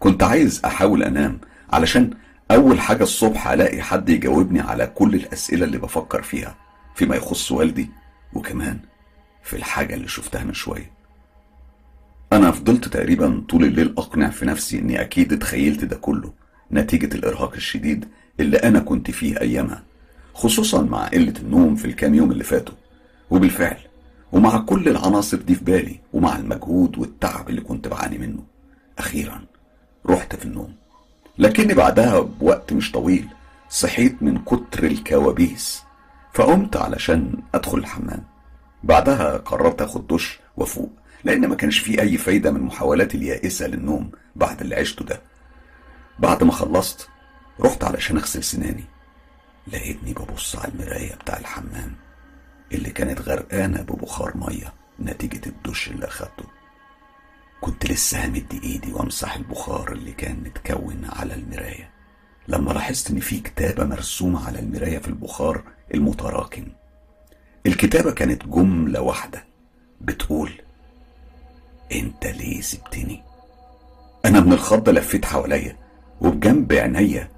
[0.00, 1.40] كنت عايز أحاول أنام
[1.72, 2.10] علشان
[2.50, 6.56] أول حاجة الصبح ألاقي حد يجاوبني على كل الأسئلة اللي بفكر فيها
[6.94, 7.90] فيما يخص والدي
[8.32, 8.78] وكمان
[9.42, 10.90] في الحاجة اللي شفتها من شوية.
[12.32, 16.32] أنا فضلت تقريبا طول الليل أقنع في نفسي إني أكيد اتخيلت ده كله
[16.72, 18.08] نتيجة الإرهاق الشديد
[18.40, 19.82] اللي أنا كنت فيه أيامها
[20.34, 22.74] خصوصا مع قلة النوم في الكام يوم اللي فاتوا.
[23.30, 23.76] وبالفعل
[24.32, 28.42] ومع كل العناصر دي في بالي ومع المجهود والتعب اللي كنت بعاني منه.
[28.98, 29.44] أخيرا
[30.06, 30.74] رحت في النوم.
[31.38, 33.28] لكني بعدها بوقت مش طويل
[33.70, 35.82] صحيت من كتر الكوابيس
[36.32, 38.24] فقمت علشان أدخل الحمام.
[38.84, 40.90] بعدها قررت أخد دش وأفوق
[41.24, 45.20] لأن ما كانش فيه أي فايدة من محاولاتي اليائسة للنوم بعد اللي عشته ده.
[46.18, 47.08] بعد ما خلصت
[47.60, 48.84] رحت علشان أغسل سناني.
[49.72, 51.94] لقيتني ببص على المراية بتاع الحمام.
[52.72, 56.44] اللي كانت غرقانة ببخار مية نتيجة الدش اللي أخدته.
[57.60, 61.90] كنت لسه همد إيدي وأمسح البخار اللي كان متكون على المراية.
[62.48, 65.62] لما لاحظت إن في كتابة مرسومة على المراية في البخار
[65.94, 66.66] المتراكم.
[67.66, 69.44] الكتابة كانت جملة واحدة
[70.00, 70.52] بتقول
[71.92, 73.22] أنت ليه سبتني؟
[74.24, 75.76] أنا من الخضة لفيت حواليا
[76.20, 77.30] وبجنب عينيا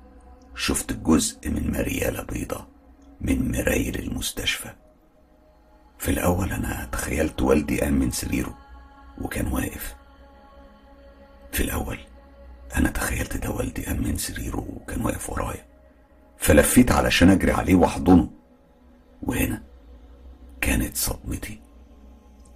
[0.55, 2.67] شفت جزء من مريالة بيضة
[3.21, 4.73] من مرايل المستشفى.
[6.03, 8.59] في الأول أنا تخيلت والدي قام من سريره
[9.19, 9.95] وكان واقف.
[11.53, 11.99] في الأول
[12.77, 15.67] أنا تخيلت ده والدي قام من سريره وكان واقف ورايا.
[16.39, 18.31] فلفيت علشان أجري عليه وأحضنه.
[19.23, 19.63] وهنا
[20.61, 21.61] كانت صدمتي.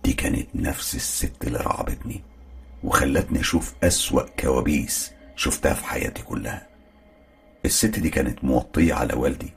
[0.04, 2.22] دي كانت نفس الست اللي رعبتني
[2.84, 6.66] وخلتني أشوف أسوأ كوابيس شفتها في حياتي كلها.
[7.64, 9.52] الست دي كانت موطية على والدي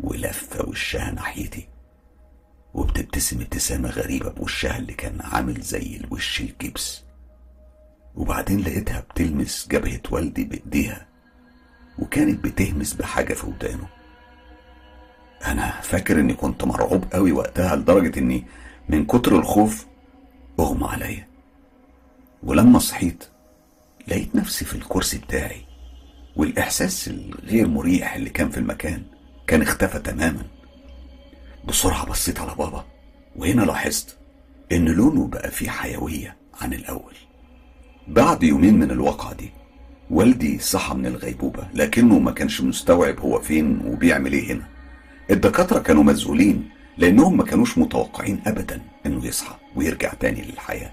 [0.00, 1.75] ولفة وشها ناحيتي.
[2.76, 7.02] وبتبتسم ابتسامة غريبة بوشها اللي كان عامل زي الوش الجبس.
[8.14, 11.06] وبعدين لقيتها بتلمس جبهة والدي بإيديها
[11.98, 13.88] وكانت بتهمس بحاجة في ودانه.
[15.46, 18.46] أنا فاكر إني كنت مرعوب قوي وقتها لدرجة إني
[18.88, 19.86] من كتر الخوف
[20.60, 21.28] أغمى عليا.
[22.42, 23.24] ولما صحيت
[24.08, 25.66] لقيت نفسي في الكرسي بتاعي
[26.36, 29.02] والإحساس الغير مريح اللي كان في المكان
[29.46, 30.55] كان اختفى تماما.
[31.68, 32.84] بسرعة بصيت على بابا
[33.36, 34.18] وهنا لاحظت
[34.72, 37.14] إن لونه بقى فيه حيوية عن الأول.
[38.08, 39.50] بعد يومين من الواقعة دي
[40.10, 44.68] والدي صحى من الغيبوبة لكنه ما كانش مستوعب هو فين وبيعمل إيه هنا.
[45.30, 50.92] الدكاترة كانوا مذهولين لأنهم ما كانوش متوقعين أبدا إنه يصحى ويرجع تاني للحياة.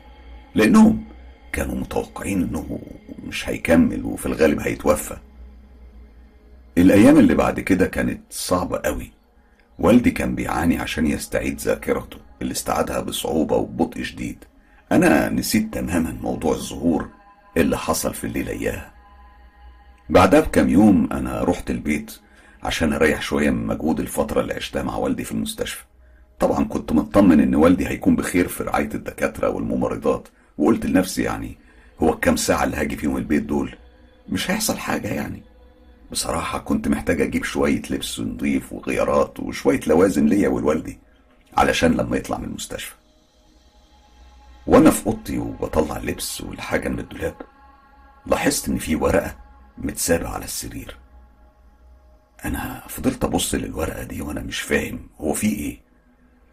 [0.56, 1.04] لأنهم
[1.52, 2.80] كانوا متوقعين إنه
[3.24, 5.18] مش هيكمل وفي الغالب هيتوفى.
[6.78, 9.12] الأيام اللي بعد كده كانت صعبة قوي.
[9.80, 14.38] والدي كان بيعاني عشان يستعيد ذاكرته اللي استعادها بصعوبة وببطء شديد.
[14.92, 17.10] أنا نسيت تماما موضوع الظهور
[17.58, 18.94] اللي حصل في الليلة إياها.
[20.10, 22.20] بعدها بكام يوم أنا رحت البيت
[22.64, 25.84] عشان أريح شوية من مجهود الفترة اللي عشتها مع والدي في المستشفى.
[26.40, 31.58] طبعا كنت مطمن إن والدي هيكون بخير في رعاية الدكاترة والممرضات وقلت لنفسي يعني
[32.00, 33.76] هو الكام ساعة اللي هاجي فيهم البيت دول؟
[34.30, 35.44] مش هيحصل حاجة يعني.
[36.14, 41.00] بصراحة كنت محتاج أجيب شوية لبس نضيف وغيارات وشوية لوازم ليا ولوالدي
[41.58, 42.94] علشان لما يطلع من المستشفى.
[44.68, 47.36] وأنا في أوضتي وبطلع اللبس والحاجة من الدولاب
[48.26, 49.36] لاحظت إن في ورقة
[49.78, 50.98] متسابة على السرير.
[52.46, 55.82] أنا فضلت أبص للورقة دي وأنا مش فاهم هو في إيه.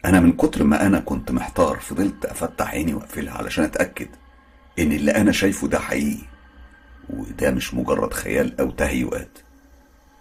[0.05, 4.09] أنا من كتر ما أنا كنت محتار فضلت أفتح عيني وأقفلها علشان أتأكد
[4.79, 6.23] إن اللي أنا شايفه ده حقيقي
[7.09, 9.37] وده مش مجرد خيال أو تهيؤات.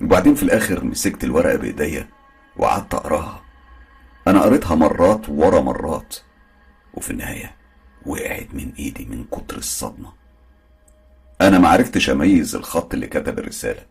[0.03, 2.09] وبعدين في الآخر مسكت الورقة بإيديا
[2.57, 3.43] وقعدت أقراها.
[4.29, 6.17] أنا قريتها مرات ورا مرات
[6.95, 7.57] وفي النهاية
[8.07, 10.13] وقعت من إيدي من كتر الصدمة.
[11.41, 13.87] أنا معرفتش أميز الخط اللي كتب الرسالة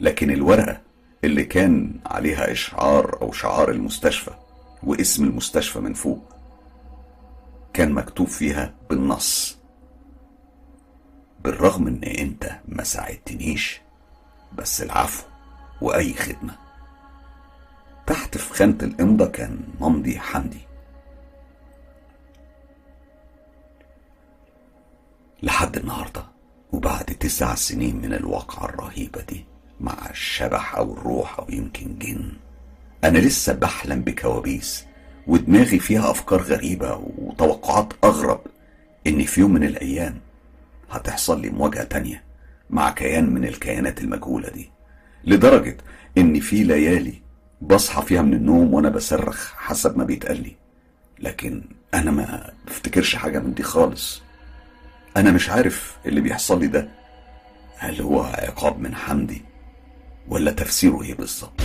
[0.00, 0.80] لكن الورقة
[1.24, 4.30] اللي كان عليها إشعار أو شعار المستشفى
[4.82, 6.34] واسم المستشفى من فوق
[7.72, 9.58] كان مكتوب فيها بالنص.
[11.44, 13.80] بالرغم إن أنت ما ساعدتنيش
[14.52, 15.27] بس العفو.
[15.80, 16.56] وأي خدمة.
[18.06, 20.60] تحت في خانة الإمضة كان ممضي حمدي.
[25.42, 26.24] لحد النهاردة
[26.72, 29.44] وبعد تسع سنين من الواقعة الرهيبة دي
[29.80, 32.32] مع الشبح أو الروح أو يمكن جن
[33.04, 34.84] أنا لسه بحلم بكوابيس
[35.26, 38.40] ودماغي فيها أفكار غريبة وتوقعات أغرب
[39.06, 40.20] إن في يوم من الأيام
[40.90, 42.24] هتحصل لي مواجهة تانية
[42.70, 44.70] مع كيان من الكيانات المجهولة دي.
[45.24, 45.76] لدرجة
[46.18, 47.22] إن في ليالي
[47.60, 50.56] بصحى فيها من النوم وأنا بصرخ حسب ما بيتقال لي.
[51.20, 51.62] لكن
[51.94, 54.22] أنا ما بفتكرش حاجة من دي خالص.
[55.16, 56.88] أنا مش عارف اللي بيحصل لي ده.
[57.76, 59.42] هل هو عقاب من حمدي
[60.28, 61.60] ولا تفسيره إيه بالظبط؟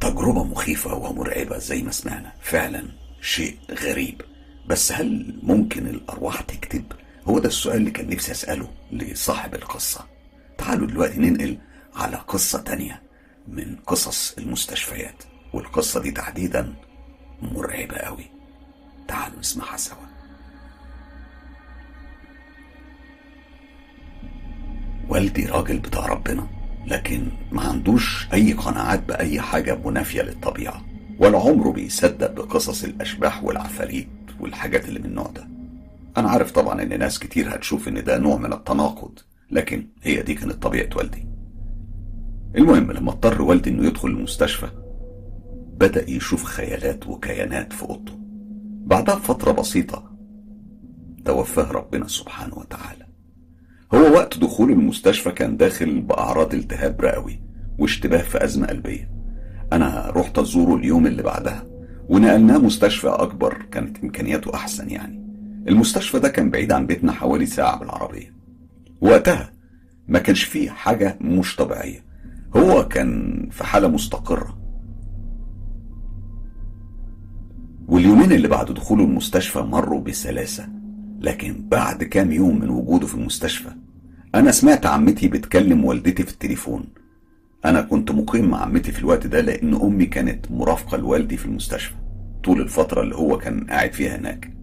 [0.00, 2.32] تجربة مخيفة ومرعبة زي ما سمعنا.
[2.42, 2.84] فعلا
[3.20, 4.22] شيء غريب.
[4.66, 6.84] بس هل ممكن الأرواح تكتب؟
[7.24, 10.13] هو ده السؤال اللي كان نفسي أسأله لصاحب القصة.
[10.64, 11.58] تعالوا دلوقتي ننقل
[11.96, 13.02] على قصة تانية
[13.48, 16.74] من قصص المستشفيات والقصة دي تحديدا
[17.42, 18.24] مرعبة قوي.
[19.08, 19.96] تعالوا نسمعها سوا.
[25.08, 26.46] والدي راجل بتاع ربنا
[26.86, 30.84] لكن ما عندوش أي قناعات بأي حاجة منافية للطبيعة
[31.18, 34.08] ولا عمره بيصدق بقصص الأشباح والعفاريت
[34.40, 35.48] والحاجات اللي من النوع ده.
[36.16, 39.18] أنا عارف طبعا إن ناس كتير هتشوف إن ده نوع من التناقض.
[39.50, 41.28] لكن هي دي كانت طبيعة والدي.
[42.56, 44.68] المهم لما اضطر والدي إنه يدخل المستشفى
[45.76, 48.12] بدأ يشوف خيالات وكيانات في أوضته.
[48.86, 50.16] بعدها بفترة بسيطة
[51.24, 53.06] توفاه ربنا سبحانه وتعالى.
[53.94, 57.42] هو وقت دخول المستشفى كان داخل بأعراض التهاب رئوي
[57.78, 59.10] واشتباه في أزمة قلبية.
[59.72, 61.64] أنا رحت أزوره اليوم اللي بعدها
[62.08, 65.24] ونقلناه مستشفى أكبر كانت إمكانياته أحسن يعني.
[65.68, 68.34] المستشفى ده كان بعيد عن بيتنا حوالي ساعة بالعربية.
[69.04, 69.52] وقتها
[70.08, 72.04] ما كانش فيه حاجة مش طبيعية.
[72.56, 74.58] هو كان في حالة مستقرة.
[77.88, 80.68] واليومين اللي بعد دخوله المستشفى مروا بسلاسة.
[81.20, 83.68] لكن بعد كام يوم من وجوده في المستشفى
[84.34, 86.84] أنا سمعت عمتي بتكلم والدتي في التليفون.
[87.64, 91.94] أنا كنت مقيم مع عمتي في الوقت ده لأن أمي كانت مرافقة لوالدي في المستشفى
[92.44, 94.56] طول الفترة اللي هو كان قاعد فيها هناك.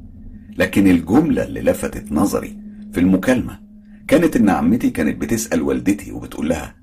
[0.58, 2.58] لكن الجملة اللي لفتت نظري
[2.94, 3.71] في المكالمة
[4.12, 6.76] كانت إن عمتي كانت بتسأل والدتي وبتقول لها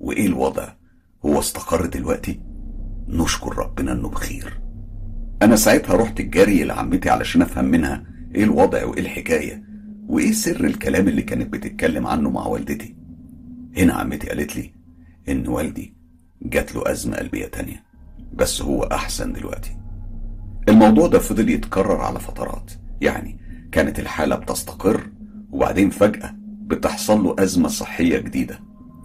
[0.00, 0.68] وإيه الوضع؟
[1.26, 2.40] هو استقر دلوقتي؟
[3.08, 4.60] نشكر ربنا إنه بخير
[5.42, 8.04] أنا ساعتها رحت الجري لعمتي علشان أفهم منها
[8.34, 9.64] إيه الوضع وإيه الحكاية
[10.08, 12.96] وإيه سر الكلام اللي كانت بتتكلم عنه مع والدتي
[13.76, 14.72] هنا عمتي قالت لي
[15.28, 15.94] إن والدي
[16.42, 17.82] جات له أزمة قلبية تانية
[18.34, 19.76] بس هو أحسن دلوقتي
[20.68, 23.38] الموضوع ده فضل يتكرر على فترات يعني
[23.72, 25.10] كانت الحالة بتستقر
[25.50, 28.60] وبعدين فجأة بتحصل له أزمة صحية جديدة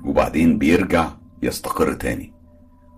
[0.06, 1.10] وبعدين بيرجع
[1.44, 2.34] يستقر تاني.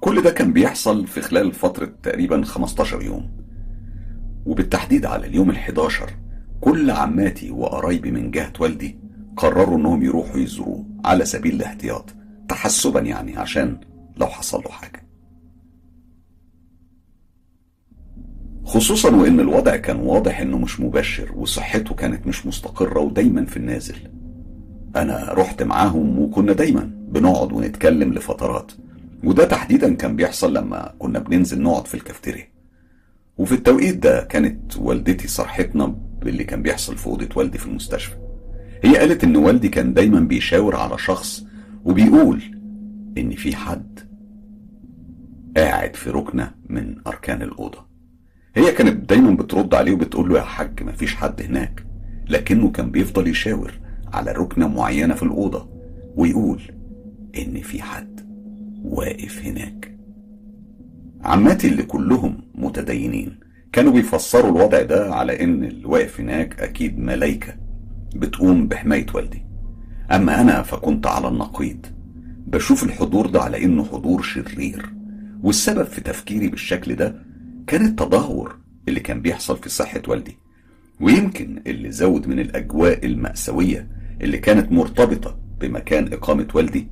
[0.02, 3.32] كل ده كان بيحصل في خلال فترة تقريبا 15 يوم.
[4.46, 6.04] وبالتحديد على اليوم ال11
[6.62, 9.00] كل عماتي وقرايبي من جهة والدي
[9.38, 12.16] قرروا إنهم يروحوا يزوروه على سبيل الاحتياط
[12.50, 13.80] تحسبا يعني عشان
[14.18, 15.04] لو حصل له حاجة.
[18.66, 23.96] خصوصا وإن الوضع كان واضح إنه مش مبشر وصحته كانت مش مستقرة ودايما في النازل.
[24.96, 28.72] أنا رحت معاهم وكنا دايما بنقعد ونتكلم لفترات.
[29.24, 32.48] وده تحديدا كان بيحصل لما كنا بننزل نقعد في الكافتيريا.
[33.38, 38.16] وفي التوقيت ده كانت والدتي صرحتنا باللي كان بيحصل في أوضة والدي في المستشفى.
[38.84, 41.46] هي قالت إن والدي كان دايما بيشاور على شخص
[41.86, 42.42] وبيقول
[43.18, 44.00] إن في حد
[45.58, 47.86] قاعد في ركنة من أركان الأوضة.
[48.56, 51.86] هي كانت دايما بترد عليه وبتقول له يا حاج مفيش حد هناك.
[52.30, 53.83] لكنه كان بيفضل يشاور.
[54.14, 55.70] على ركنة معينة في الأوضة
[56.16, 56.62] ويقول
[57.38, 58.20] إن في حد
[58.84, 59.98] واقف هناك.
[61.24, 63.40] عماتي اللي كلهم متدينين
[63.72, 67.54] كانوا بيفسروا الوضع ده على إن اللي واقف هناك أكيد ملايكة
[68.16, 69.46] بتقوم بحماية والدي.
[70.12, 71.86] أما أنا فكنت على النقيض
[72.48, 74.90] بشوف الحضور ده على إنه حضور شرير
[75.44, 77.16] والسبب في تفكيري بالشكل ده
[77.68, 78.58] كان التدهور
[78.88, 80.38] اللي كان بيحصل في صحة والدي
[81.02, 83.88] ويمكن اللي زود من الأجواء المأساوية
[84.22, 86.88] اللي كانت مرتبطة بمكان إقامة والدي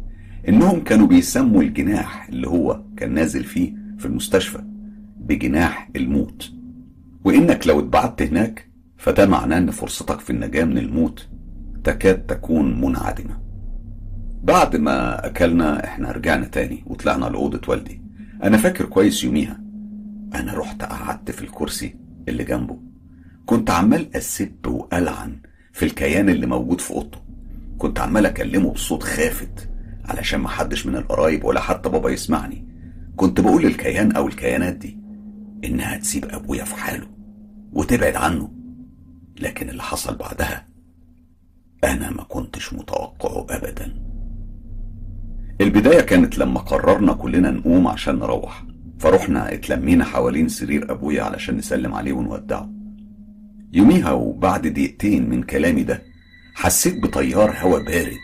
[0.50, 4.64] إنهم كانوا بيسموا الجناح اللي هو كان نازل فيه في المستشفى
[5.20, 6.52] بجناح الموت.
[7.26, 11.28] وإنك لو اتبعت هناك فده معناه إن فرصتك في النجاة من الموت
[11.84, 13.42] تكاد تكون منعدمة.
[14.44, 18.02] بعد ما أكلنا إحنا رجعنا تاني وطلعنا لأوضة والدي
[18.44, 19.62] أنا فاكر كويس يوميها
[20.36, 21.96] أنا رحت قعدت في الكرسي
[22.30, 22.80] اللي جنبه
[23.46, 25.38] كنت عمال أسب وألعن
[25.72, 27.18] في الكيان اللي موجود في اوضته.
[27.78, 29.70] كنت عمال اكلمه بصوت خافت
[30.06, 32.68] علشان محدش من القرايب ولا حتى بابا يسمعني.
[33.16, 34.98] كنت بقول للكيان أو الكيانات دي
[35.64, 37.08] إنها تسيب أبويا في حاله
[37.74, 38.52] وتبعد عنه.
[39.40, 40.68] لكن اللي حصل بعدها
[41.84, 43.94] أنا ما كنتش متوقعه ابدا.
[45.62, 48.66] البداية كانت لما قررنا كلنا نقوم عشان نروح.
[49.00, 52.70] فرحنا اتلمينا حوالين سرير أبويا علشان نسلم عليه ونودعه.
[53.74, 56.04] يوميها وبعد دقيقتين من كلامي ده
[56.56, 58.18] حسيت بتيار هوا بارد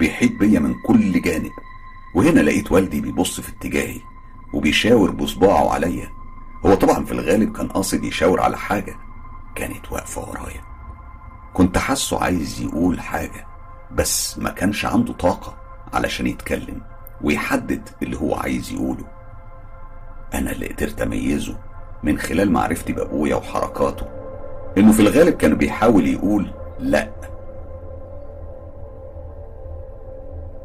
[0.00, 1.50] بيحيط بيا من كل جانب
[2.14, 4.00] وهنا لقيت والدي بيبص في اتجاهي
[4.52, 6.08] وبيشاور بصباعه عليا.
[6.66, 8.96] هو طبعا في الغالب كان قاصد يشاور على حاجة
[9.54, 10.60] كانت واقفة ورايا.
[11.54, 13.46] كنت حاسه عايز يقول حاجة
[13.92, 15.56] بس ما كانش عنده طاقة
[15.92, 16.80] علشان يتكلم
[17.22, 19.04] ويحدد اللي هو عايز يقوله.
[20.34, 21.58] أنا اللي قدرت أميزه
[22.02, 24.17] من خلال معرفتي بأبويا وحركاته.
[24.78, 26.50] إنه في الغالب كان بيحاول يقول
[26.80, 27.08] لأ.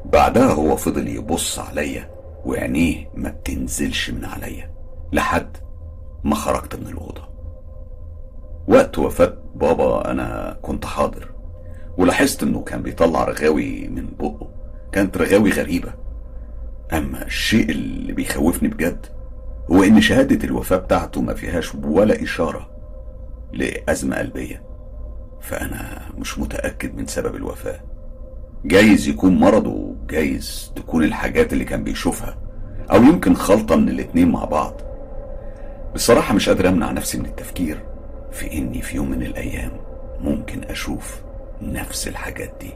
[0.06, 2.10] بعدها هو فضل يبص عليا
[2.46, 4.72] وعينيه ما بتنزلش من عليا
[5.14, 5.58] لحد
[6.24, 7.30] ما خرجت من الأوضة.
[8.68, 11.32] وقت وفاة بابا أنا كنت حاضر
[11.98, 14.48] ولاحظت إنه كان بيطلع رغاوي من بقه.
[14.92, 15.94] كانت رغاوي غريبة.
[16.94, 19.06] أما الشيء اللي بيخوفني بجد
[19.72, 22.73] هو إن شهادة الوفاة بتاعته ما فيهاش ولا إشارة
[23.54, 24.64] لأزمة قلبية.
[25.42, 27.80] فأنا مش متأكد من سبب الوفاة.
[28.66, 32.38] جايز يكون مرضه جايز تكون الحاجات اللي كان بيشوفها
[32.92, 34.82] أو يمكن خلطة من الاتنين مع بعض.
[35.96, 37.86] بصراحة مش قادر أمنع نفسي من التفكير
[38.32, 39.72] في إني في يوم من الأيام
[40.20, 41.22] ممكن أشوف
[41.62, 42.72] نفس الحاجات دي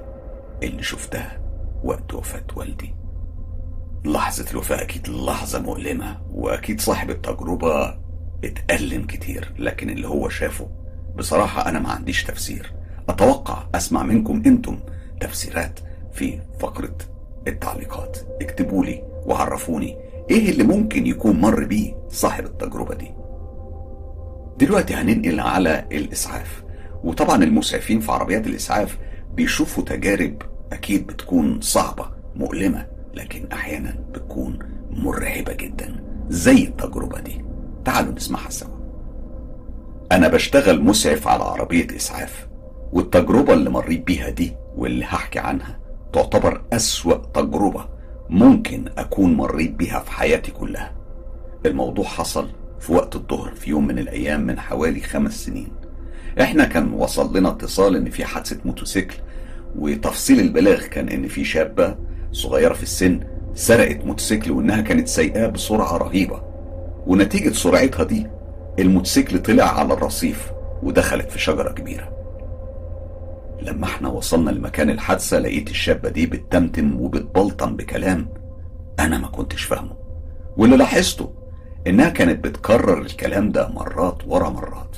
[0.63, 1.39] اللي شفتها
[1.83, 2.95] وقت وفاة والدي.
[4.05, 7.97] لحظة الوفاة أكيد لحظة مؤلمة وأكيد صاحب التجربة
[8.43, 10.67] اتألم كتير لكن اللي هو شافه
[11.17, 12.73] بصراحة أنا ما عنديش تفسير.
[13.09, 14.79] أتوقع أسمع منكم أنتم
[15.19, 15.79] تفسيرات
[16.13, 16.97] في فقرة
[17.47, 18.17] التعليقات.
[18.41, 19.97] اكتبوا لي وعرفوني
[20.29, 23.11] إيه اللي ممكن يكون مر بيه صاحب التجربة دي.
[24.59, 26.63] دلوقتي هننقل على الإسعاف.
[27.03, 28.97] وطبعا المسعفين في عربيات الإسعاف
[29.33, 30.41] بيشوفوا تجارب
[30.73, 34.59] أكيد بتكون صعبة مؤلمة لكن أحيانا بتكون
[34.91, 37.46] مرعبة جدا زي التجربة دي.
[37.87, 38.77] تعالوا نسمعها سوا.
[40.11, 42.47] أنا بشتغل مسعف على عربية إسعاف
[42.93, 45.79] والتجربة اللي مريت بيها دي واللي هحكي عنها
[46.13, 47.85] تعتبر أسوأ تجربة
[48.29, 50.93] ممكن أكون مريت بيها في حياتي كلها.
[51.65, 55.71] الموضوع حصل في وقت الظهر في يوم من الأيام من حوالي خمس سنين.
[56.41, 59.15] إحنا كان وصل لنا اتصال إن في حادثة موتوسيكل
[59.79, 61.95] وتفصيل البلاغ كان إن في شابة
[62.31, 63.19] صغيرة في السن
[63.53, 66.56] سرقت موتوسيكل وإنها كانت سايقاه بسرعة رهيبة.
[67.07, 68.27] ونتيجة سرعتها دي
[68.79, 70.51] الموتوسيكل طلع على الرصيف
[70.83, 72.09] ودخلت في شجرة كبيرة.
[73.61, 78.29] لما إحنا وصلنا لمكان الحادثة لقيت الشابة دي بتتمتم وبتبلطم بكلام
[78.99, 79.95] أنا ما كنتش فاهمه
[80.57, 81.33] واللي لاحظته
[81.87, 84.97] إنها كانت بتكرر الكلام ده مرات ورا مرات.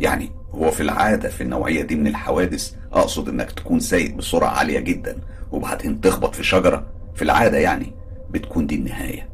[0.00, 4.80] يعني هو في العادة في النوعية دي من الحوادث أقصد إنك تكون سايق بسرعة عالية
[4.80, 5.16] جدا
[5.52, 7.92] وبعدين تخبط في شجرة في العادة يعني
[8.30, 9.28] بتكون دي النهاية.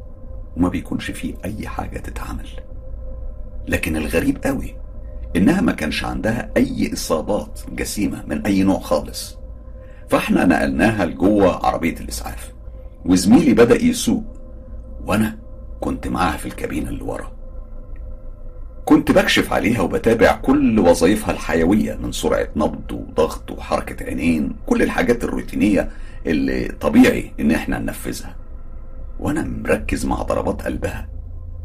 [0.57, 2.47] وما بيكونش فيه أي حاجة تتعمل.
[3.67, 4.75] لكن الغريب قوي
[5.35, 9.37] إنها ما كانش عندها أي إصابات جسيمة من أي نوع خالص.
[10.09, 12.53] فإحنا نقلناها لجوه عربية الإسعاف
[13.05, 14.23] وزميلي بدأ يسوق
[15.05, 15.37] وأنا
[15.81, 17.31] كنت معاها في الكابينة اللي ورا.
[18.85, 25.23] كنت بكشف عليها وبتابع كل وظائفها الحيوية من سرعة نبض وضغط وحركة عينين كل الحاجات
[25.23, 25.89] الروتينية
[26.25, 28.35] اللي طبيعي إن إحنا ننفذها.
[29.19, 31.09] وأنا مركز مع ضربات قلبها.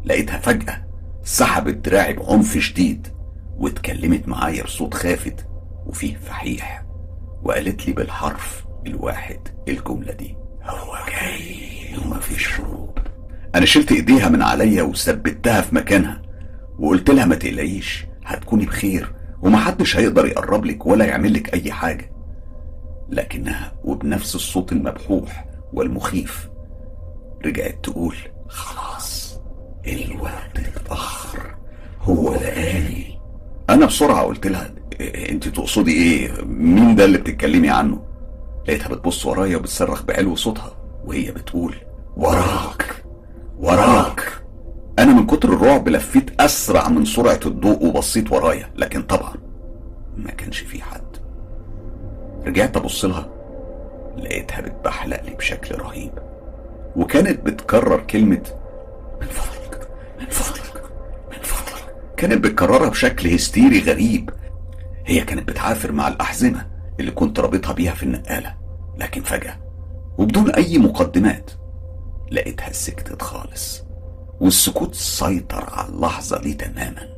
[0.05, 0.85] لقيتها فجأة
[1.25, 3.09] سحبت دراعي بعنف شديد
[3.59, 5.47] واتكلمت معايا بصوت خافت
[5.87, 6.85] وفيه فحيح
[7.43, 9.39] وقالت لي بالحرف الواحد
[9.69, 12.99] الجملة دي هو جاي ومفيش هروب
[13.55, 16.23] أنا شلت إيديها من عليا وثبتها في مكانها
[16.79, 19.13] وقلت لها ما تقلقيش هتكوني بخير
[19.43, 22.13] ومحدش هيقدر يقرب لك ولا يعمل لك أي حاجة.
[23.11, 26.49] لكنها وبنفس الصوت المبحوح والمخيف
[27.47, 28.17] رجعت تقول
[28.49, 29.39] خلاص
[29.87, 31.55] الوقت اتأخر
[32.03, 33.19] هو لقاني
[33.71, 34.71] أنا بسرعة قلت لها
[35.01, 38.03] أنت تقصدي إيه؟ مين ده اللي بتتكلمي عنه؟
[38.69, 40.73] لقيتها بتبص ورايا وبتصرخ بعلو صوتها
[41.05, 41.75] وهي بتقول
[42.17, 43.05] وراك
[43.59, 44.43] وراك
[44.99, 49.35] أنا من كتر الرعب لفيت أسرع من سرعة الضوء وبصيت ورايا لكن طبعا
[50.17, 51.17] ما كانش في حد
[52.47, 53.29] رجعت أبص لها
[54.17, 56.13] لقيتها بتبحلق لي بشكل رهيب
[56.97, 58.43] وكانت بتكرر كلمة
[59.21, 59.89] من فضلك
[60.21, 60.83] من فضلك
[61.31, 61.95] من فضلك.
[62.17, 64.31] كانت بتكررها بشكل هستيري غريب.
[65.07, 66.67] هي كانت بتعافر مع الأحزمة
[67.01, 68.55] اللي كنت رابطها بيها في النقالة.
[68.99, 69.57] لكن فجأة
[70.19, 71.51] وبدون أي مقدمات
[72.31, 73.83] لقيتها سكتت خالص
[74.41, 77.09] والسكوت سيطر على اللحظة دي تماما.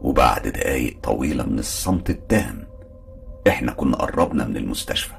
[0.00, 2.66] وبعد دقايق طويلة من الصمت التام
[3.48, 5.14] إحنا كنا قربنا من المستشفى.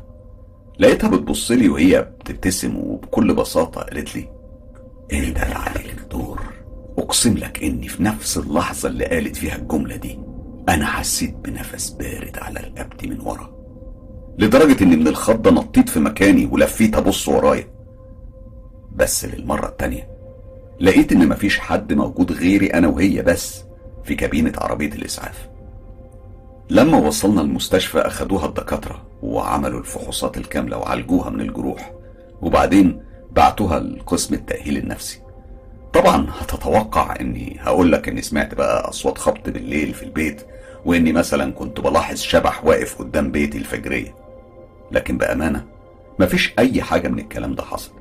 [0.81, 4.29] لقيتها بتبص لي وهي بتبتسم وبكل بساطة قالت لي
[5.13, 6.41] انت اللي عليك الدور
[6.97, 10.19] أقسم لك إني في نفس اللحظة اللي قالت فيها الجملة دي
[10.69, 13.55] أنا حسيت بنفس بارد على رقبتي من ورا.
[14.39, 17.67] لدرجة إني من الخضة نطيت في مكاني ولفيت أبص ورايا.
[18.95, 20.09] بس للمرة التانية
[20.79, 23.63] لقيت إن مفيش حد موجود غيري أنا وهي بس
[24.03, 25.50] في كابينة عربية الإسعاف.
[26.72, 31.91] لما وصلنا المستشفى أخدوها الدكاترة وعملوا الفحوصات الكاملة وعالجوها من الجروح
[32.41, 35.22] وبعدين بعتوها لقسم التأهيل النفسي.
[35.93, 40.41] طبعا هتتوقع إني هقول لك إني سمعت بقى أصوات خبط بالليل في البيت
[40.85, 44.15] وإني مثلا كنت بلاحظ شبح واقف قدام بيتي الفجرية.
[44.91, 45.65] لكن بأمانة
[46.19, 47.91] مفيش أي حاجة من الكلام ده حصل.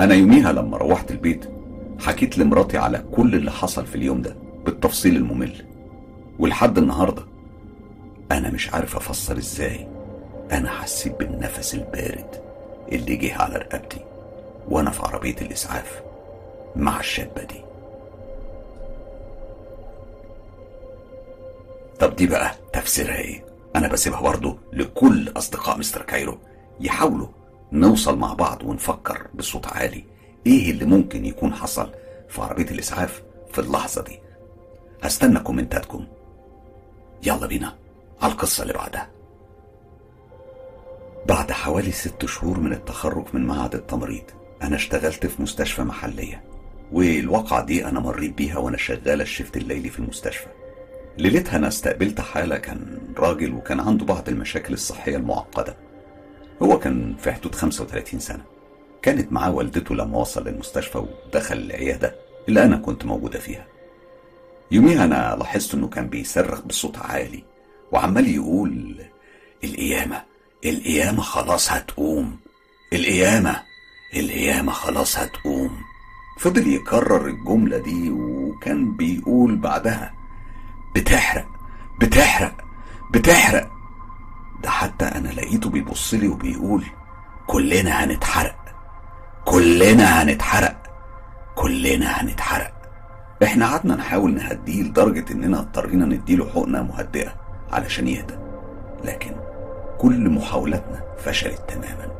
[0.00, 1.44] أنا يوميها لما روحت البيت
[2.00, 5.52] حكيت لمراتي على كل اللي حصل في اليوم ده بالتفصيل الممل.
[6.38, 7.22] ولحد النهارده
[8.32, 9.88] أنا مش عارف أفسر إزاي.
[10.52, 12.42] أنا حسيت بالنفس البارد
[12.92, 14.04] اللي جه على رقبتي
[14.68, 16.02] وأنا في عربية الإسعاف
[16.76, 17.64] مع الشابة دي.
[22.00, 23.44] طب دي بقى تفسيرها إيه؟
[23.76, 26.38] أنا بسيبها برضه لكل أصدقاء مستر كايرو
[26.80, 27.28] يحاولوا
[27.72, 30.04] نوصل مع بعض ونفكر بصوت عالي
[30.46, 31.90] إيه اللي ممكن يكون حصل
[32.28, 33.22] في عربية الإسعاف
[33.52, 34.20] في اللحظة دي.
[35.02, 36.06] هستنى كومنتاتكم.
[37.26, 37.74] يلا بينا.
[38.32, 39.10] القصة اللي بعدها.
[41.26, 44.24] بعد حوالي ست شهور من التخرج من معهد التمريض
[44.62, 46.44] أنا اشتغلت في مستشفى محلية
[46.92, 50.46] والواقعة دي أنا مريت بيها وأنا شغال الشفت الليلي في المستشفى.
[51.18, 55.76] ليلتها أنا استقبلت حالة كان راجل وكان عنده بعض المشاكل الصحية المعقدة.
[56.62, 58.44] هو كان في حدود 35 سنة.
[59.02, 62.14] كانت معاه والدته لما وصل للمستشفى ودخل العيادة
[62.48, 63.66] اللي أنا كنت موجودة فيها.
[64.70, 67.44] يوميها أنا لاحظت إنه كان بيصرخ بصوت عالي.
[67.94, 69.04] وعمال يقول
[69.64, 70.22] القيامة
[70.64, 72.36] القيامة خلاص هتقوم.
[72.92, 73.56] القيامة
[74.16, 75.70] القيامة خلاص هتقوم.
[76.40, 80.14] فضل يكرر الجملة دي وكان بيقول بعدها
[80.96, 81.46] بتحرق
[82.00, 82.54] بتحرق
[83.12, 83.70] بتحرق.
[84.62, 86.84] ده حتى أنا لقيته بيبص لي وبيقول
[87.46, 88.56] كلنا هنتحرق
[89.44, 90.82] كلنا هنتحرق
[91.54, 92.74] كلنا هنتحرق.
[93.42, 97.43] إحنا قعدنا نحاول نهديه لدرجة إننا اضطرينا نديله حقنة مهدئة.
[97.74, 98.34] علشان يهدى.
[99.04, 99.30] لكن
[99.98, 102.14] كل محاولاتنا فشلت تماما.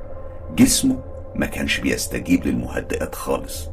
[0.57, 1.03] جسمه
[1.35, 3.71] ما كانش بيستجيب للمهدئات خالص.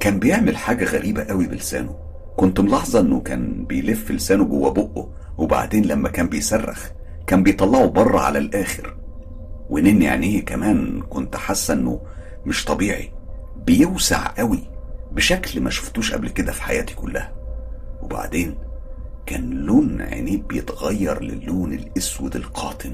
[0.00, 1.96] كان بيعمل حاجة غريبة قوي بلسانه.
[2.36, 6.90] كنت ملاحظة إنه كان بيلف لسانه جوه بقه وبعدين لما كان بيصرخ
[7.26, 8.96] كان بيطلعه بره على الآخر.
[9.70, 12.00] ونن عينيه كمان كنت حاسة إنه
[12.46, 13.12] مش طبيعي.
[13.56, 14.60] بيوسع قوي
[15.12, 17.32] بشكل ما شفتوش قبل كده في حياتي كلها.
[18.02, 18.58] وبعدين
[19.26, 22.92] كان لون عينيه بيتغير للون الأسود القاتم.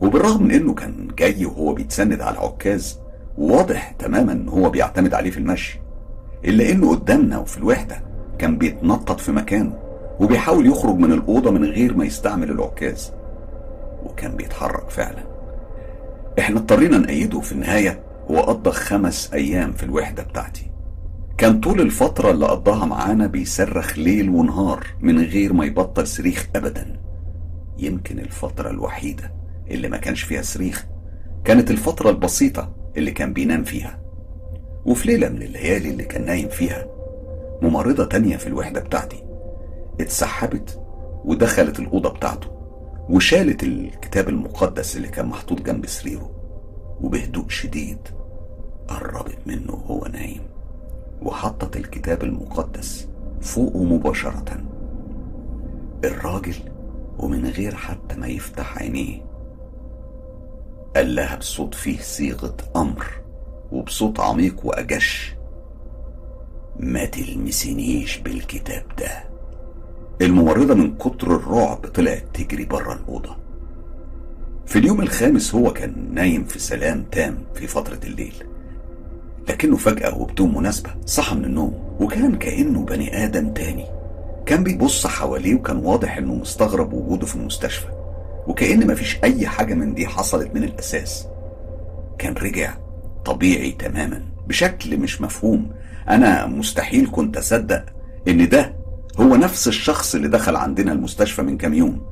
[0.00, 2.98] وبالرغم من إنه كان جاي وهو بيتسند على عكاز
[3.38, 5.80] واضح تماما إن هو بيعتمد عليه في المشي
[6.44, 8.02] إلا إنه قدامنا وفي الوحدة
[8.38, 9.78] كان بيتنطط في مكانه
[10.20, 13.12] وبيحاول يخرج من الأوضة من غير ما يستعمل العكاز.
[14.04, 15.24] وكان بيتحرك فعلا.
[16.38, 20.70] إحنا اضطرينا نأيده في النهاية وقضى خمس أيام في الوحدة بتاعتي.
[21.38, 27.00] كان طول الفترة اللي قضاها معانا بيصرخ ليل ونهار من غير ما يبطل صريخ أبدا.
[27.78, 29.32] يمكن الفترة الوحيدة
[29.70, 30.86] اللي ما كانش فيها صريخ
[31.44, 34.00] كانت الفترة البسيطة اللي كان بينام فيها.
[34.86, 36.86] وفي ليلة من الليالي اللي كان نايم فيها
[37.62, 39.22] ممرضة تانية في الوحدة بتاعتي
[40.00, 40.80] اتسحبت
[41.24, 42.48] ودخلت الأوضة بتاعته
[43.10, 46.30] وشالت الكتاب المقدس اللي كان محطوط جنب سريره
[47.00, 47.98] وبهدوء شديد
[48.88, 50.53] قربت منه وهو نايم.
[51.22, 53.08] وحطت الكتاب المقدس
[53.40, 54.60] فوقه مباشرة.
[56.04, 56.54] الراجل
[57.18, 59.22] ومن غير حتى ما يفتح عينيه
[60.96, 63.06] قال لها بصوت فيه صيغة أمر
[63.72, 65.34] وبصوت عميق وأجش.
[66.80, 69.24] ما تلمسنيش بالكتاب ده.
[70.22, 73.36] الممرضة من كتر الرعب طلعت تجري بره الأوضة.
[74.66, 78.34] في اليوم الخامس هو كان نايم في سلام تام في فترة الليل.
[79.48, 83.86] لكنه فجأة وبدون مناسبة صحى من النوم وكان كأنه بني آدم تاني.
[84.46, 87.86] كان بيبص حواليه وكان واضح إنه مستغرب وجوده في المستشفى
[88.46, 91.26] وكأن مفيش أي حاجة من دي حصلت من الأساس.
[92.18, 92.74] كان رجع
[93.24, 95.70] طبيعي تماما بشكل مش مفهوم.
[96.08, 97.84] أنا مستحيل كنت أصدق
[98.28, 98.74] إن ده
[99.20, 102.06] هو نفس الشخص اللي دخل عندنا المستشفى من كام يوم.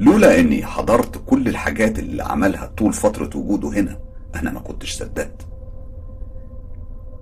[0.00, 3.98] لولا إني حضرت كل الحاجات اللي عملها طول فترة وجوده هنا
[4.34, 5.46] أنا ما كنتش صدقت.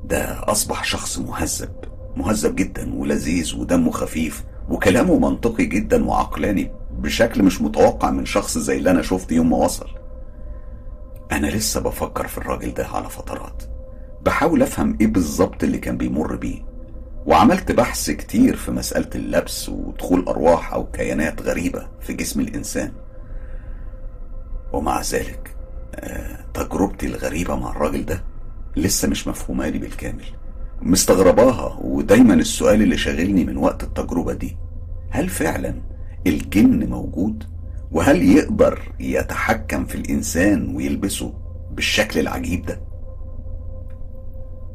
[0.04, 1.72] ده أصبح شخص مهذب
[2.16, 8.76] مهذب جدا ولذيذ ودمه خفيف وكلامه منطقي جدا وعقلاني بشكل مش متوقع من شخص زي
[8.76, 9.88] اللي أنا شفته يوم ما وصل.
[11.32, 13.62] أنا لسه بفكر في الراجل ده على فترات.
[14.22, 16.64] بحاول أفهم إيه بالظبط اللي كان بيمر بيه
[17.26, 22.92] وعملت بحث كتير في مسألة اللبس ودخول أرواح أو كيانات غريبة في جسم الإنسان.
[24.72, 25.56] ومع ذلك
[25.94, 28.24] آه، تجربتي الغريبة مع الراجل ده
[28.76, 30.24] لسه مش مفهومة لي بالكامل.
[30.82, 34.56] مستغرباها ودايما السؤال اللي شاغلني من وقت التجربة دي.
[35.10, 35.74] هل فعلا
[36.26, 37.44] الجن موجود؟
[37.92, 41.34] وهل يقدر يتحكم في الإنسان ويلبسه
[41.72, 42.80] بالشكل العجيب ده؟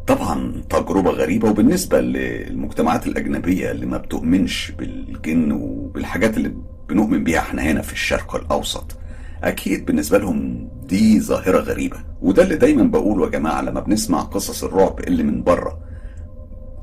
[0.07, 6.53] طبعا تجربة غريبة وبالنسبة للمجتمعات الأجنبية اللي ما بتؤمنش بالجن وبالحاجات اللي
[6.89, 8.97] بنؤمن بيها إحنا هنا في الشرق الأوسط.
[9.45, 11.97] أكيد بالنسبة لهم دي ظاهرة غريبة.
[12.21, 15.79] وده اللي دايما بقوله يا جماعة لما بنسمع قصص الرعب اللي من بره.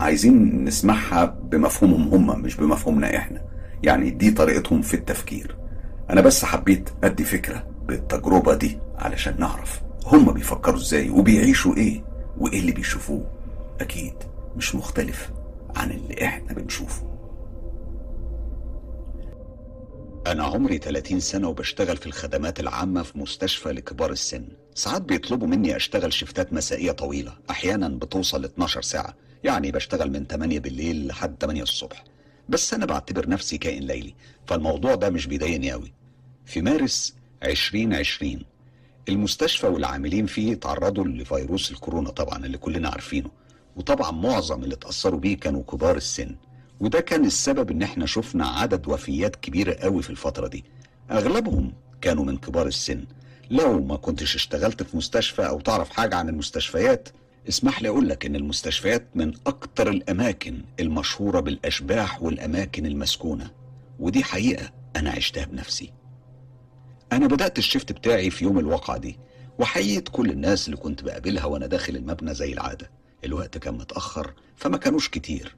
[0.00, 3.42] عايزين نسمعها بمفهومهم هم مش بمفهومنا إحنا.
[3.82, 5.56] يعني دي طريقتهم في التفكير.
[6.10, 12.04] أنا بس حبيت أدي فكرة بالتجربة دي علشان نعرف هم بيفكروا إزاي وبيعيشوا إيه
[12.38, 13.26] وإيه اللي بيشوفوه.
[13.80, 14.14] أكيد
[14.56, 15.30] مش مختلف
[15.76, 17.11] عن اللي إحنا بنشوفه.
[20.26, 24.44] أنا عمري 30 سنة وبشتغل في الخدمات العامة في مستشفى لكبار السن.
[24.74, 27.32] ساعات بيطلبوا مني أشتغل شفتات مسائية طويلة.
[27.50, 29.14] أحيانا بتوصل 12 ساعة.
[29.44, 32.04] يعني بشتغل من 8 بالليل لحد 8 الصبح.
[32.48, 34.14] بس أنا بعتبر نفسي كائن ليلي.
[34.46, 35.92] فالموضوع ده مش بيضايقني أوي.
[36.46, 38.42] في مارس 2020
[39.08, 43.30] المستشفى والعاملين فيه تعرضوا لفيروس الكورونا طبعا اللي كلنا عارفينه.
[43.76, 46.36] وطبعا معظم اللي اتأثروا بيه كانوا كبار السن.
[46.82, 50.64] وده كان السبب إن إحنا شفنا عدد وفيات كبيرة قوي في الفترة دي.
[51.10, 53.04] أغلبهم كانوا من كبار السن.
[53.50, 57.08] لو ما كنتش اشتغلت في مستشفى أو تعرف حاجة عن المستشفيات
[57.48, 63.50] اسمح لي أقول لك إن المستشفيات من أكتر الأماكن المشهورة بالأشباح والأماكن المسكونة.
[63.98, 65.92] ودي حقيقة أنا عشتها بنفسي.
[67.12, 69.18] أنا بدأت الشفت بتاعي في يوم الواقعة دي
[69.58, 72.90] وحييت كل الناس اللي كنت بقابلها وأنا داخل المبنى زي العادة.
[73.24, 75.56] الوقت كان متأخر فما كانوش كتير.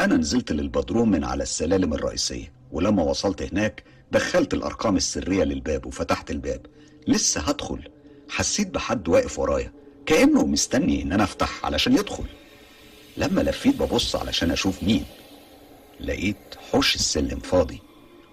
[0.00, 6.30] أنا نزلت للبدروم من على السلالم الرئيسية ولما وصلت هناك دخلت الأرقام السرية للباب وفتحت
[6.30, 6.66] الباب.
[7.08, 7.88] لسه هدخل.
[8.28, 9.72] حسيت بحد واقف ورايا
[10.06, 12.24] كأنه مستني إن أنا أفتح علشان يدخل.
[13.16, 15.04] لما لفيت ببص علشان أشوف مين
[16.00, 16.36] لقيت
[16.72, 17.82] حوش السلم فاضي.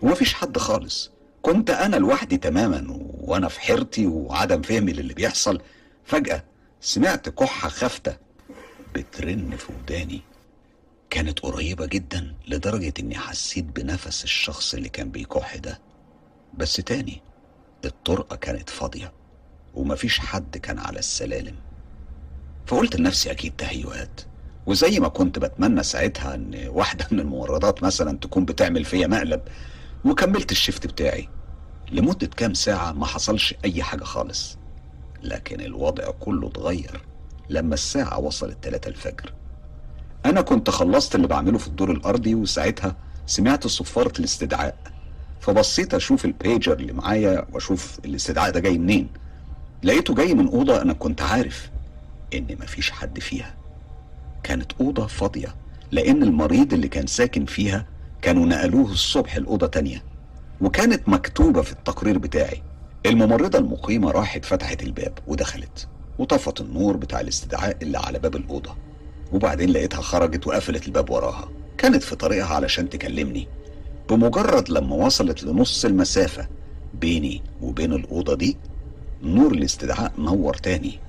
[0.02, 1.12] ومفيش حد خالص.
[1.42, 2.86] كنت أنا لوحدي تماما
[3.20, 5.62] وأنا في حيرتي وعدم فهمي للي بيحصل.
[6.06, 6.44] فجأة
[6.82, 8.18] سمعت كحة خافتة
[8.96, 10.22] بترن في وداني.
[11.10, 15.80] كانت قريبة جدا لدرجة إني حسيت بنفس الشخص اللي كان بيكح ده.
[16.58, 17.22] بس تاني
[17.86, 19.14] الطرقة كانت فاضية
[19.74, 21.56] ومفيش حد كان على السلالم.
[22.66, 24.22] فقلت لنفسي أكيد تهيؤات
[24.66, 29.42] وزي ما كنت بتمنى ساعتها إن واحدة من الممرضات مثلا تكون بتعمل فيا مقلب
[30.06, 31.30] وكملت الشفت بتاعي.
[31.92, 34.58] لمدة كام ساعة ما حصلش أي حاجة خالص.
[35.24, 37.02] لكن الوضع كله اتغير
[37.50, 39.34] لما الساعة وصلت 3 الفجر.
[40.26, 42.96] أنا كنت خلصت اللي بعمله في الدور الأرضي وساعتها
[43.26, 44.76] سمعت صفارة الاستدعاء
[45.42, 49.08] فبصيت أشوف البيجر اللي معايا وأشوف الاستدعاء ده جاي منين.
[49.84, 51.70] لقيته جاي من أوضة أنا كنت عارف
[52.34, 53.54] إن مفيش حد فيها.
[54.44, 55.56] كانت أوضة فاضية
[55.92, 57.86] لأن المريض اللي كان ساكن فيها
[58.22, 60.04] كانوا نقلوه الصبح الأوضة تانية
[60.62, 62.62] وكانت مكتوبة في التقرير بتاعي.
[63.06, 65.88] الممرضة المقيمة راحت فتحت الباب ودخلت
[66.20, 68.76] وطفت النور بتاع الاستدعاء اللي على باب الأوضة.
[69.32, 71.50] وبعدين لقيتها خرجت وقفلت الباب وراها.
[71.78, 73.48] كانت في طريقها علشان تكلمني.
[74.10, 76.48] بمجرد لما وصلت لنص المسافة
[76.94, 78.58] بيني وبين الأوضة دي
[79.22, 81.00] نور الاستدعاء نور تاني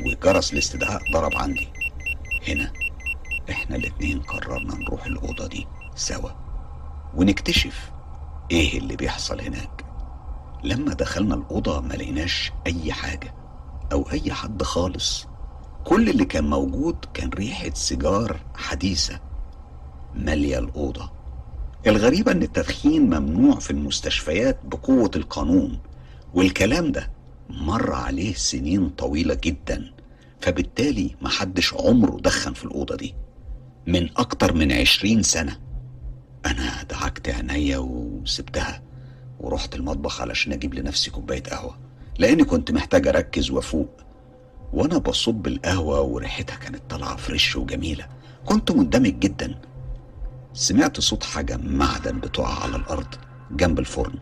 [0.00, 1.68] وجرس الاستدعاء ضرب عندي.
[2.48, 2.72] هنا
[3.50, 6.30] إحنا الاتنين قررنا نروح الأوضة دي سوا
[7.14, 7.90] ونكتشف
[8.50, 9.84] إيه اللي بيحصل هناك.
[10.64, 13.34] لما دخلنا الأوضة ما لقيناش أي حاجة
[13.92, 15.26] أو أي حد خالص.
[15.84, 19.20] كل اللي كان موجود كان ريحة سيجار حديثة
[20.14, 21.10] مالية الأوضة.
[21.86, 25.78] الغريبة إن التدخين ممنوع في المستشفيات بقوة القانون
[26.34, 27.10] والكلام ده
[27.50, 29.92] مر عليه سنين طويلة جدا
[30.40, 33.14] فبالتالي محدش عمره دخن في الأوضة دي.
[33.86, 35.58] من أكتر من عشرين سنة
[36.46, 38.82] أنا دعكت عينيا وسبتها
[39.40, 41.78] ورحت المطبخ علشان أجيب لنفسي كوباية قهوة
[42.18, 43.88] لأني كنت محتاج أركز وأفوق.
[44.72, 48.06] وأنا بصب القهوة وريحتها كانت طالعة فريش وجميلة.
[48.46, 49.54] كنت مندمج جدا.
[50.54, 53.06] سمعت صوت حاجة معدن بتقع على الأرض
[53.50, 54.14] جنب الفرن.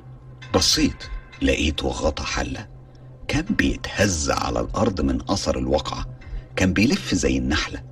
[0.55, 1.05] بصيت
[1.43, 2.69] لقيته غطا حلة.
[3.29, 6.07] كان بيتهز على الأرض من أثر الوقعة
[6.57, 7.83] كان بيلف زي النحلة.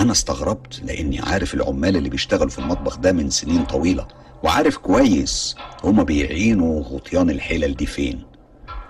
[0.00, 4.08] أنا استغربت لأني عارف العمال اللي بيشتغلوا في المطبخ ده من سنين طويلة
[4.42, 8.22] وعارف كويس هما بيعينوا غطيان الحلل دي فين.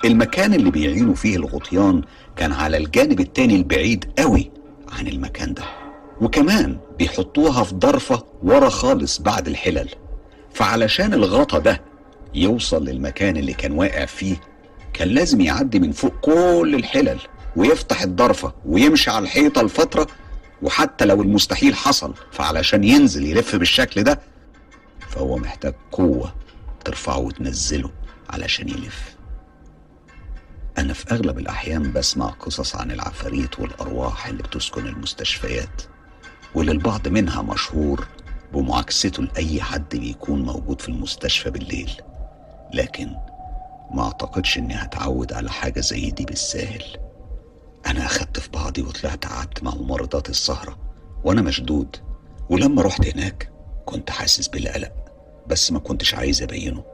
[0.04, 2.02] المكان اللي بيعينوا فيه الغطيان
[2.40, 4.50] كان على الجانب التاني البعيد قوي
[4.92, 5.62] عن المكان ده
[6.20, 9.88] وكمان بيحطوها في ضرفة ورا خالص بعد الحلل.
[10.54, 11.80] فعلشان الغطا ده
[12.34, 14.36] يوصل للمكان اللي كان واقع فيه
[14.92, 17.18] كان لازم يعدي من فوق كل الحلل
[17.56, 20.06] ويفتح الضرفة ويمشي على الحيطة لفترة
[20.62, 24.20] وحتى لو المستحيل حصل فعلشان ينزل يلف بالشكل ده
[25.08, 26.34] فهو محتاج قوة
[26.84, 27.90] ترفعه وتنزله
[28.30, 29.14] علشان يلف.
[30.78, 35.82] أنا في أغلب الأحيان بسمع قصص عن العفاريت والأرواح اللي بتسكن المستشفيات
[36.54, 38.06] واللي البعض منها مشهور
[38.52, 41.90] بمعاكسته لأي حد بيكون موجود في المستشفى بالليل.
[42.74, 43.10] لكن
[43.94, 46.84] ما أعتقدش إني هتعود على حاجة زي دي بالساهل.
[47.86, 50.78] أنا أخدت في بعضي وطلعت قعدت مع ممرضات السهرة
[51.24, 51.96] وأنا مشدود.
[52.50, 53.52] ولما رحت هناك
[53.86, 54.92] كنت حاسس بالقلق
[55.46, 56.84] بس ما كنتش عايز أبينه.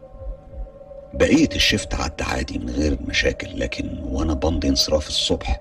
[1.14, 5.60] بقية الشفت عدى عادي من غير مشاكل لكن وأنا بمضي انصراف الصبح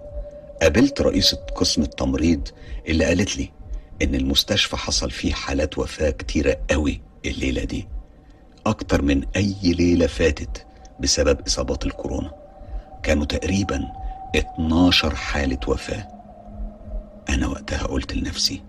[0.62, 2.48] قابلت رئيسة قسم التمريض
[2.88, 3.52] اللي قالت لي
[4.02, 7.88] إن المستشفى حصل فيه حالات وفاة كتيرة قوي الليلة دي
[8.66, 10.66] أكتر من أي ليلة فاتت
[11.00, 12.32] بسبب إصابات الكورونا.
[13.04, 13.92] كانوا تقريبا
[14.36, 16.08] 12 حالة وفاة.
[17.30, 18.62] أنا وقتها قلت لنفسي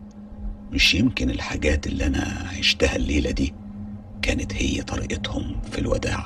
[0.71, 3.55] مش يمكن الحاجات اللي أنا عشتها الليلة دي
[4.23, 6.25] كانت هي طريقتهم في الوداع.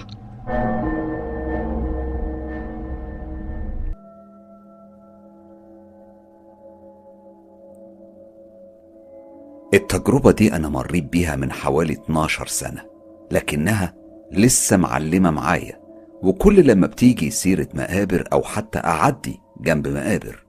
[9.74, 12.82] التجربة دي أنا مريت بيها من حوالي 12 سنة
[13.31, 13.94] لكنها
[14.32, 15.81] لسه معلمة معايا
[16.22, 20.44] وكل لما بتيجي سيرة مقابر أو حتى أعدي جنب مقابر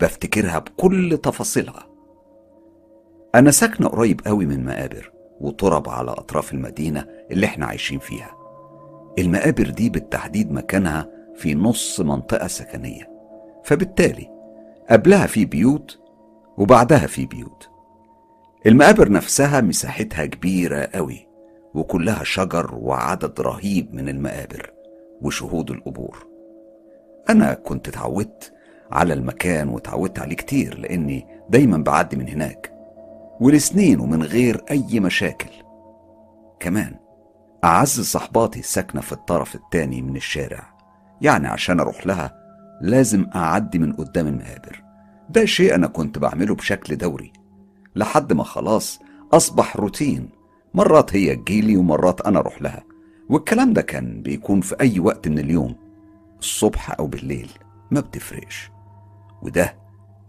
[0.00, 1.86] بفتكرها بكل تفاصيلها.
[3.34, 8.39] أنا ساكنة قريب قوي من مقابر وترب على أطراف المدينة اللي إحنا عايشين فيها.
[9.18, 13.10] المقابر دي بالتحديد مكانها في نص منطقة سكنية.
[13.64, 14.30] فبالتالي
[14.90, 15.98] قبلها في بيوت
[16.58, 17.68] وبعدها في بيوت.
[18.66, 21.28] المقابر نفسها مساحتها كبيرة قوي
[21.74, 24.72] وكلها شجر وعدد رهيب من المقابر
[25.22, 26.26] وشهود القبور.
[27.30, 28.52] أنا كنت اتعودت
[28.90, 32.72] على المكان واتعودت عليه كتير لأني دايما بعدي من هناك.
[33.40, 35.50] ولسنين ومن غير أي مشاكل.
[36.60, 36.94] كمان
[37.64, 40.74] أعز صحباتي ساكنة في الطرف التاني من الشارع.
[41.20, 42.34] يعني عشان أروح لها
[42.80, 44.82] لازم أعدي من قدام المقابر.
[45.30, 47.32] ده شيء أنا كنت بعمله بشكل دوري.
[47.96, 48.98] لحد ما خلاص
[49.32, 50.28] أصبح روتين.
[50.74, 52.84] مرات هي تجيلي ومرات أنا أروح لها.
[53.28, 55.76] والكلام ده كان بيكون في أي وقت من اليوم.
[56.38, 57.50] الصبح أو بالليل.
[57.90, 58.70] ما بتفرقش.
[59.42, 59.76] وده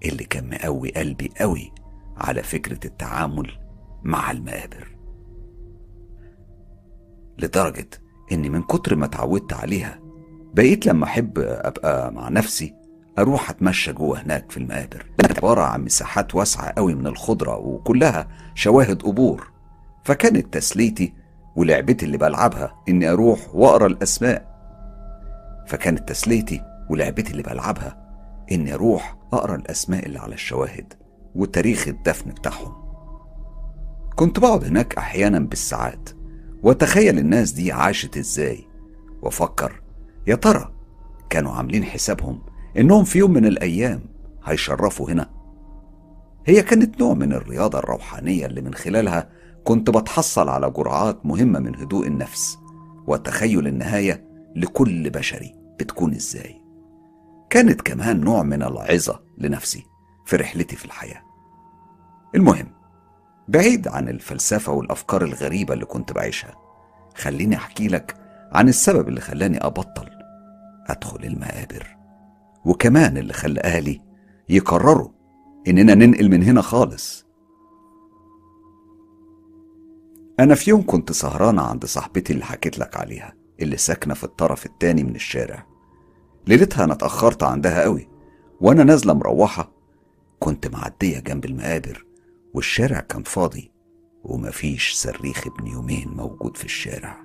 [0.05, 1.71] اللي كان مقوي قلبي قوي
[2.17, 3.51] على فكرة التعامل
[4.03, 5.00] مع المقابر.
[7.41, 7.89] لدرجة
[8.31, 9.99] إني من كتر ما اتعودت عليها
[10.53, 12.73] بقيت لما أحب أبقى مع نفسي
[13.19, 15.05] أروح أتمشى جوه هناك في المقابر.
[15.37, 19.51] عبارة عن مساحات واسعة قوي من الخضرة وكلها شواهد قبور.
[20.03, 21.13] فكانت تسليتي
[21.55, 24.51] ولعبتي اللي بلعبها إني أروح وأقرأ الأسماء.
[25.67, 27.97] فكانت تسليتي ولعبتي اللي بلعبها
[28.51, 30.93] إني أروح أقرأ الأسماء اللي على الشواهد
[31.35, 32.73] وتاريخ الدفن بتاعهم.
[34.15, 36.09] كنت بقعد هناك أحيانا بالساعات.
[36.63, 38.67] وأتخيل الناس دي عاشت إزاي.
[39.21, 39.81] وأفكر
[40.27, 40.73] يا ترى
[41.29, 42.41] كانوا عاملين حسابهم
[42.77, 44.01] إنهم في يوم من الأيام
[44.43, 45.29] هيشرفوا هنا؟
[46.45, 49.29] هي كانت نوع من الرياضة الروحانية اللي من خلالها
[49.63, 52.57] كنت بتحصل على جرعات مهمة من هدوء النفس
[53.07, 56.61] وتخيل النهاية لكل بشري بتكون إزاي.
[57.49, 59.83] كانت كمان نوع من العظة لنفسي
[60.25, 61.21] في رحلتي في الحياة.
[62.35, 62.67] المهم
[63.51, 66.55] بعيد عن الفلسفة والأفكار الغريبة اللي كنت بعيشها.
[67.15, 68.15] خليني أحكي لك
[68.51, 70.09] عن السبب اللي خلاني أبطل
[70.87, 71.97] أدخل المقابر.
[72.65, 74.01] وكمان اللي خلى أهلي
[74.49, 75.09] يقرروا
[75.67, 77.25] إننا ننقل من هنا خالص.
[80.39, 84.65] أنا في يوم كنت سهرانة عند صاحبتي اللي حكيت لك عليها اللي ساكنة في الطرف
[84.65, 85.65] التاني من الشارع.
[86.47, 88.07] ليلتها أنا اتأخرت عندها قوي
[88.61, 89.71] وأنا نازلة مروحة
[90.39, 92.10] كنت معدية جنب المقابر.
[92.53, 93.71] والشارع كان فاضي
[94.23, 97.23] ومفيش صريخ ابن يومين موجود في الشارع.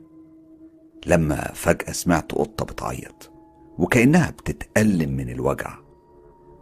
[1.06, 3.32] لما فجأة سمعت قطة بتعيط
[3.78, 5.78] وكأنها بتتألم من الوجع.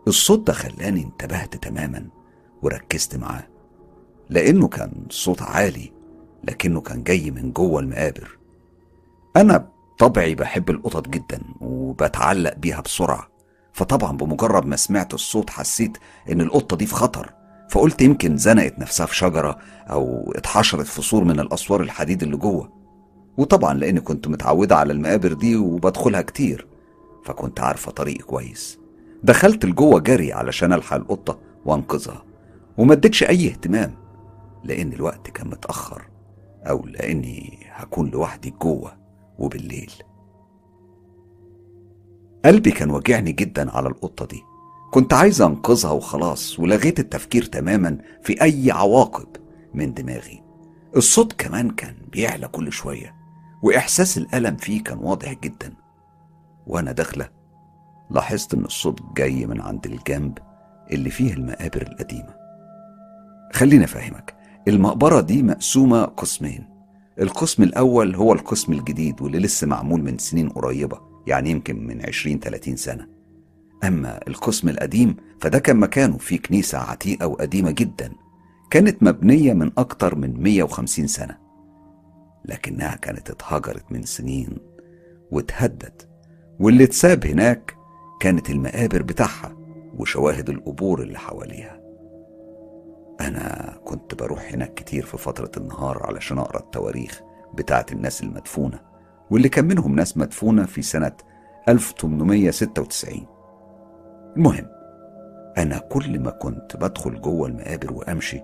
[0.09, 2.09] الصوت ده خلاني انتبهت تماما
[2.63, 3.49] وركزت معاه
[4.31, 5.93] لأنه كان صوت عالي
[6.45, 8.39] لكنه كان جاي من جوه المقابر.
[9.37, 9.69] أنا
[9.99, 13.29] طبعي بحب القطط جدا وبتعلق بيها بسرعة
[13.73, 15.99] فطبعا بمجرد ما سمعت الصوت حسيت
[16.31, 17.33] إن القطة دي في خطر.
[17.71, 19.59] فقلت يمكن زنقت نفسها في شجرة
[19.91, 22.73] أو اتحشرت في سور من الأسوار الحديد اللي جوه.
[23.37, 26.67] وطبعا لأني كنت متعودة على المقابر دي وبدخلها كتير
[27.25, 28.79] فكنت عارفة طريقي كويس.
[29.23, 32.25] دخلت لجوه جري علشان ألحق القطة وأنقذها
[32.79, 33.95] وما اديتش أي اهتمام
[34.65, 36.03] لأن الوقت كان متأخر
[36.65, 38.93] أو لأني هكون لوحدي جوه
[39.39, 39.93] وبالليل.
[42.45, 44.43] قلبي كان واجعني جدا على القطة دي.
[44.95, 49.27] كنت عايز أنقذها وخلاص ولغيت التفكير تماما في أي عواقب
[49.75, 50.43] من دماغي.
[50.97, 53.15] الصوت كمان كان بيعلى كل شوية
[53.63, 55.73] وإحساس الألم فيه كان واضح جدا.
[56.67, 57.29] وأنا داخلة
[58.11, 60.39] لاحظت إن الصوت جاي من عند الجنب
[60.93, 62.35] اللي فيه المقابر القديمة.
[63.53, 64.35] خليني أفهمك
[64.69, 66.69] المقبرة دي مقسومة قسمين.
[67.21, 72.39] القسم الأول هو القسم الجديد واللي لسه معمول من سنين قريبة يعني يمكن من 20
[72.39, 73.14] 30 سنة.
[73.85, 78.13] أما القسم القديم فده كان مكانه في كنيسة عتيقة وقديمة جدا
[78.71, 81.39] كانت مبنية من أكتر من 150 سنة
[82.45, 84.59] لكنها كانت اتهجرت من سنين
[85.31, 86.09] واتهدت
[86.61, 87.77] واللي اتساب هناك
[88.21, 89.57] كانت المقابر بتاعها
[89.97, 91.81] وشواهد القبور اللي حواليها.
[93.21, 97.21] أنا كنت بروح هناك كتير في فترة النهار علشان أقرأ التواريخ
[97.55, 98.81] بتاعت الناس المدفونة
[99.31, 101.13] واللي كان منهم ناس مدفونة في سنة
[101.69, 103.27] 1896
[104.37, 104.67] المهم
[105.59, 108.43] أنا كل ما كنت بدخل جوه المقابر وأمشي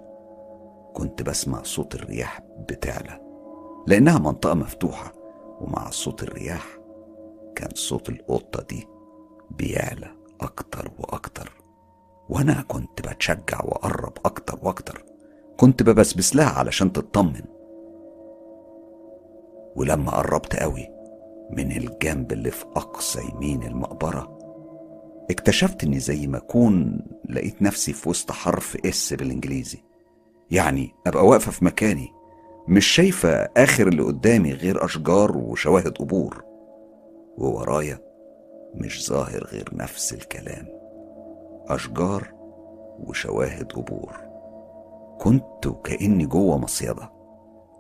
[0.95, 3.21] كنت بسمع صوت الرياح بتعلى
[3.87, 5.13] لأنها منطقة مفتوحة
[5.61, 6.67] ومع صوت الرياح
[7.57, 8.87] كان صوت القطة دي
[9.51, 10.09] بيعلى
[10.41, 11.53] أكتر وأكتر
[12.29, 15.05] وأنا كنت بتشجع وأقرب أكتر وأكتر
[15.57, 17.43] كنت ببسبس لها علشان تطمن.
[19.77, 20.89] ولما قربت قوي
[21.51, 24.39] من الجنب اللي في أقصى يمين المقبرة
[25.31, 29.79] اكتشفت إني زي ما أكون لقيت نفسي في وسط حرف اس بالإنجليزي.
[30.51, 32.09] يعني أبقى واقفة في مكاني
[32.69, 36.45] مش شايفة آخر اللي قدامي غير أشجار وشواهد قبور.
[37.39, 37.99] وورايا
[38.75, 40.67] مش ظاهر غير نفس الكلام
[41.69, 42.29] أشجار
[43.01, 44.17] وشواهد قبور.
[45.21, 47.13] كنت وكأني جوه مصيدة.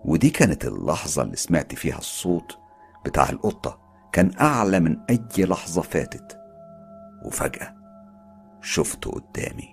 [0.04, 2.58] ودي كانت اللحظة اللي سمعت فيها الصوت
[3.04, 3.80] بتاع القطة
[4.12, 6.39] كان أعلى من أي لحظة فاتت.
[7.24, 7.74] وفجأة
[8.62, 9.68] شفته قدامي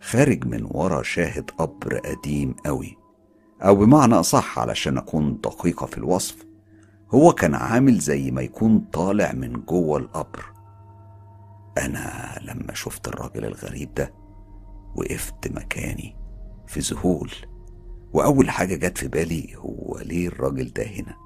[0.00, 2.96] خارج من ورا شاهد قبر قديم قوي
[3.62, 6.46] أو بمعنى أصح علشان أكون دقيقة في الوصف
[7.14, 10.44] هو كان عامل زي ما يكون طالع من جوه القبر.
[11.78, 14.14] أنا لما شفت الراجل الغريب ده
[14.96, 16.16] وقفت مكاني
[16.66, 17.30] في ذهول
[18.12, 21.16] وأول حاجة جت في بالي هو ليه الراجل ده هنا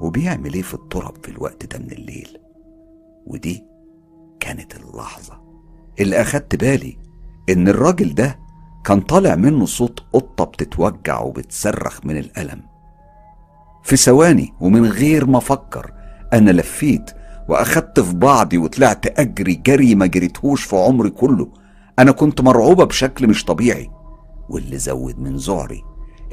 [0.00, 2.38] وبيعمل إيه في التراب في الوقت ده من الليل؟
[3.26, 3.64] ودي
[4.40, 5.40] كانت اللحظة.
[6.00, 6.98] اللي أخدت بالي
[7.48, 8.38] إن الراجل ده
[8.84, 12.62] كان طالع منه صوت قطة بتتوجع وبتصرخ من الألم.
[13.82, 15.92] في ثواني ومن غير ما أفكر
[16.32, 17.10] أنا لفيت
[17.48, 21.48] وأخدت في بعضي وطلعت أجري جري ما جريتهوش في عمري كله.
[21.98, 23.90] أنا كنت مرعوبة بشكل مش طبيعي.
[24.48, 25.82] واللي زود من ذعري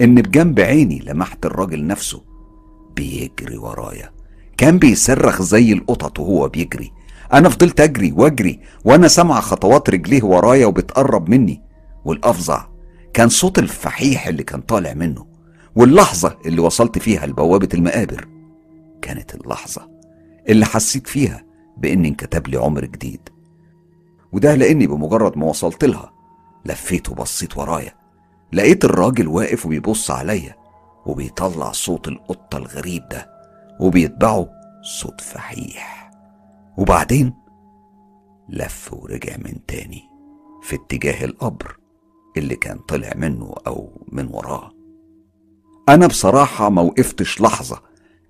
[0.02, 2.24] إن بجنب عيني لمحت الراجل نفسه
[2.96, 4.12] بيجري ورايا.
[4.58, 6.92] كان بيصرخ زي القطط وهو بيجري.
[7.34, 11.62] أنا فضلت أجري وأجري وأنا سامع خطوات رجليه ورايا وبتقرب مني.
[12.06, 12.68] والأفظع
[13.14, 15.26] كان صوت الفحيح اللي كان طالع منه
[15.76, 18.28] واللحظة اللي وصلت فيها لبوابة المقابر
[19.02, 19.90] كانت اللحظة
[20.50, 21.44] اللي حسيت فيها
[21.78, 23.30] بإني انكتب لي عمر جديد.
[24.32, 26.12] وده لأني بمجرد ما وصلت لها
[26.66, 27.94] لفيت وبصيت ورايا.
[28.54, 30.56] لقيت الراجل واقف وبيبص عليا
[31.06, 33.30] وبيطلع صوت القطة الغريب ده
[33.80, 34.50] وبيتبعه
[35.00, 36.05] صوت فحيح.
[36.78, 37.34] وبعدين
[38.50, 40.04] لف ورجع من تاني
[40.62, 41.78] في اتجاه القبر
[42.38, 44.72] اللي كان طلع منه أو من وراه.
[45.90, 47.82] أنا بصراحة موقفتش لحظة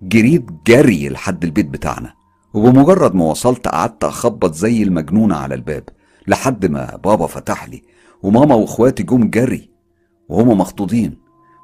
[0.02, 2.14] جريت جري لحد البيت بتاعنا
[2.54, 5.84] وبمجرد ما وصلت قعدت أخبط زي المجنونة على الباب
[6.28, 7.82] لحد ما بابا فتح لي
[8.24, 9.70] وماما وإخواتي جم جري
[10.30, 11.18] وهما مخطوطين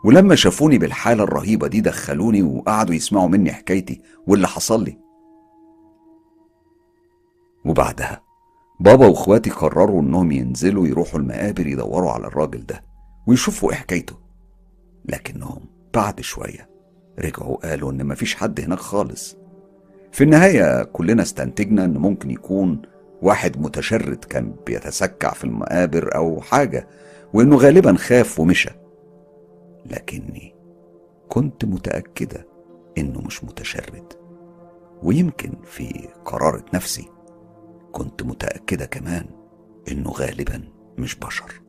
[0.06, 4.98] ولما شافوني بالحالة الرهيبة دي دخلوني وقعدوا يسمعوا مني حكايتي واللي حصل لي.
[7.65, 8.21] وبعدها
[8.79, 12.83] بابا واخواتي قرروا إنهم ينزلوا يروحوا المقابر يدوروا على الراجل ده
[13.27, 14.15] ويشوفوا إيه حكايته.
[15.05, 15.59] لكنهم
[15.93, 16.69] بعد شوية
[17.19, 19.38] رجعوا قالوا إن مفيش حد هناك خالص.
[20.11, 22.81] في النهاية كلنا استنتجنا إن ممكن يكون
[23.21, 26.88] واحد متشرد كان بيتسكع في المقابر أو حاجة
[27.33, 28.69] وإنه غالبا خاف ومشى.
[29.85, 30.55] لكني
[31.29, 32.47] كنت متأكدة
[32.97, 34.13] إنه مش متشرد
[35.03, 37.09] ويمكن في قرارة نفسي.
[37.91, 39.26] كنت متأكدة كمان
[39.91, 40.63] إنه غالبا
[40.97, 41.61] مش بشر.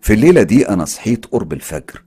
[0.00, 2.04] في الليلة دي أنا صحيت قرب الفجر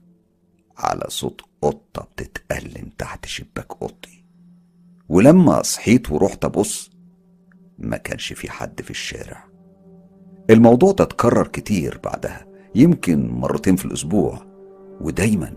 [0.78, 4.24] على صوت قطة بتتألم تحت شباك أوضتي.
[5.08, 6.90] ولما صحيت ورحت أبص
[7.78, 9.44] ما كانش في حد في الشارع.
[10.50, 14.46] الموضوع ده اتكرر كتير بعدها يمكن مرتين في الأسبوع
[15.00, 15.56] ودايما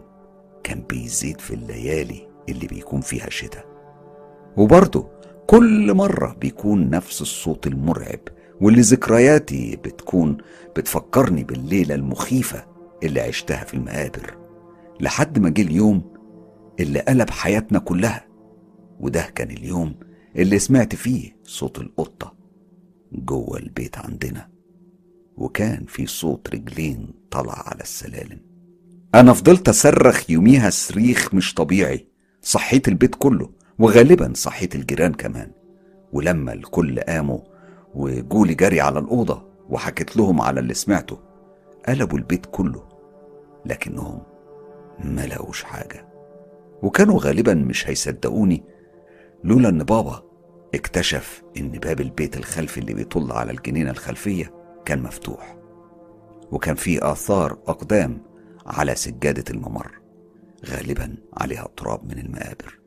[0.63, 3.65] كان بيزيد في الليالي اللي بيكون فيها شتاء.
[4.57, 5.09] وبرضه
[5.47, 8.19] كل مرة بيكون نفس الصوت المرعب
[8.61, 10.37] واللي ذكرياتي بتكون
[10.77, 12.65] بتفكرني بالليلة المخيفة
[13.03, 14.37] اللي عشتها في المقابر.
[14.99, 16.13] لحد ما جه اليوم
[16.79, 18.27] اللي قلب حياتنا كلها
[18.99, 19.95] وده كان اليوم
[20.35, 22.33] اللي سمعت فيه صوت القطة
[23.11, 24.49] جوه البيت عندنا.
[25.37, 28.39] وكان في صوت رجلين طلع على السلالم.
[29.15, 32.07] أنا فضلت أصرخ يوميها صريخ مش طبيعي
[32.41, 35.51] صحيت البيت كله وغالبا صحيت الجيران كمان.
[36.13, 37.39] ولما الكل قاموا
[37.93, 41.19] وجولي جري على الأوضة وحكيت لهم على اللي سمعته
[41.87, 42.83] قلبوا البيت كله
[43.65, 44.21] لكنهم
[44.99, 46.07] ما لقوش حاجة.
[46.83, 48.63] وكانوا غالبا مش هيصدقوني
[49.43, 50.23] لولا إن بابا
[50.75, 54.53] اكتشف إن باب البيت الخلفي اللي بيطل على الجنينة الخلفية
[54.85, 55.57] كان مفتوح.
[56.51, 58.21] وكان فيه آثار أقدام
[58.65, 59.91] على سجادة الممر
[60.65, 62.82] غالبا عليها تراب من المقابر.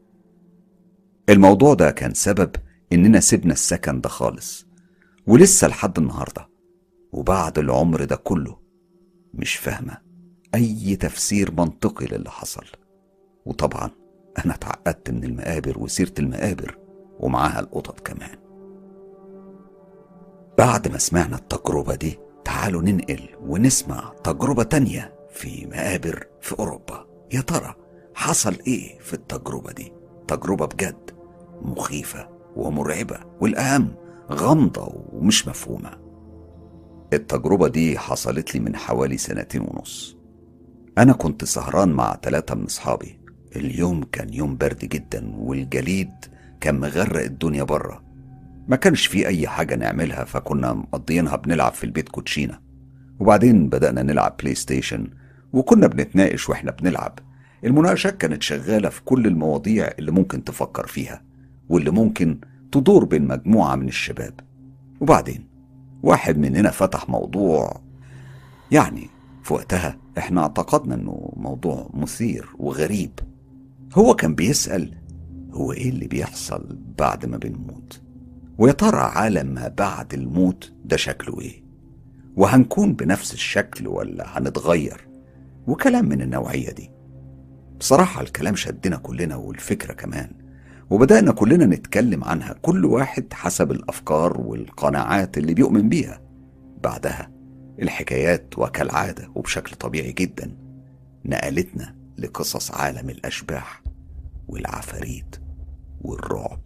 [1.28, 2.50] الموضوع ده كان سبب
[2.92, 4.66] إننا سيبنا السكن ده خالص
[5.26, 6.48] ولسه لحد النهارده
[7.12, 8.58] وبعد العمر ده كله
[9.34, 9.98] مش فاهمة
[10.54, 12.64] أي تفسير منطقي للي حصل.
[13.46, 13.90] وطبعا
[14.44, 16.78] أنا اتعقدت من المقابر وسيرة المقابر
[17.20, 18.38] ومعاها القطط كمان.
[20.58, 27.06] بعد ما سمعنا التجربة دي تعالوا ننقل ونسمع تجربة تانية في مقابر في أوروبا.
[27.32, 27.74] يا ترى
[28.14, 29.92] حصل إيه في التجربة دي؟
[30.28, 31.10] تجربة بجد.
[31.62, 33.94] مخيفة ومرعبة والأهم
[34.32, 35.90] غامضة ومش مفهومة.
[37.12, 40.16] التجربة دي حصلت لي من حوالي سنتين ونص.
[40.98, 43.20] أنا كنت سهران مع ثلاثة من أصحابي.
[43.56, 46.10] اليوم كان يوم برد جدا والجليد
[46.60, 48.02] كان مغرق الدنيا بره.
[48.68, 52.58] ما كانش في أي حاجة نعملها فكنا مقضيينها بنلعب في البيت كوتشينة.
[53.20, 55.10] وبعدين بدأنا نلعب PlayStation
[55.52, 57.18] وكنا بنتناقش وإحنا بنلعب.
[57.64, 61.22] المناقشات كانت شغالة في كل المواضيع اللي ممكن تفكر فيها.
[61.68, 62.40] واللي ممكن
[62.72, 64.40] تدور بين مجموعة من الشباب.
[65.00, 65.46] وبعدين
[66.02, 67.80] واحد مننا فتح موضوع
[68.70, 69.08] يعني
[69.42, 73.10] في وقتها إحنا اعتقدنا إنه موضوع مثير وغريب.
[73.94, 74.94] هو كان بيسأل
[75.52, 78.00] هو إيه اللي بيحصل بعد ما بنموت؟
[78.58, 81.62] ويا ترى عالم ما بعد الموت ده شكله إيه؟
[82.36, 85.08] وهنكون بنفس الشكل ولا هنتغير؟
[85.66, 86.90] وكلام من النوعية دي.
[87.80, 90.30] بصراحة الكلام شدنا كلنا والفكرة كمان.
[90.90, 96.20] وبدأنا كلنا نتكلم عنها كل واحد حسب الأفكار والقناعات اللي بيؤمن بيها.
[96.82, 97.30] بعدها
[97.82, 100.56] الحكايات وكالعادة وبشكل طبيعي جدا
[101.24, 103.82] نقلتنا لقصص عالم الأشباح
[104.48, 105.36] والعفاريت
[106.00, 106.60] والرعب.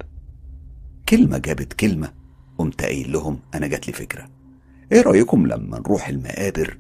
[1.09, 2.13] كلمة جابت كلمة
[2.59, 4.29] قمت قايل لهم أنا جات لي فكرة.
[4.93, 6.79] إيه رأيكم لما نروح المقابر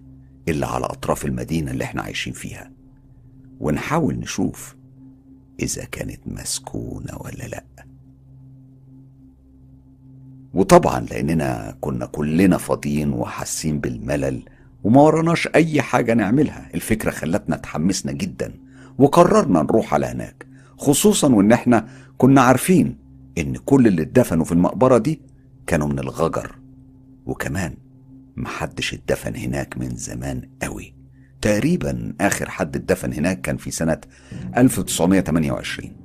[0.48, 2.72] اللي على أطراف المدينة اللي إحنا عايشين فيها؟
[3.60, 4.76] ونحاول نشوف
[5.60, 7.64] إذا كانت مسكونة ولا لأ.
[10.54, 14.42] وطبعا لأننا كنا كلنا فاضيين وحاسين بالملل
[14.84, 16.68] وما وراناش أي حاجة نعملها.
[16.74, 18.54] الفكرة خلتنا اتحمسنا جدا
[18.98, 20.46] وقررنا نروح على هناك
[20.78, 21.88] خصوصا وإن إحنا
[22.18, 22.98] كنا عارفين
[23.38, 25.20] إن كل اللي اتدفنوا في المقبرة دي
[25.66, 26.58] كانوا من الغجر.
[27.26, 27.74] وكمان
[28.36, 30.99] محدش اتدفن هناك من زمان قوي.
[31.42, 34.00] تقريبا آخر حد اتدفن هناك كان في سنة
[34.56, 35.96] 1928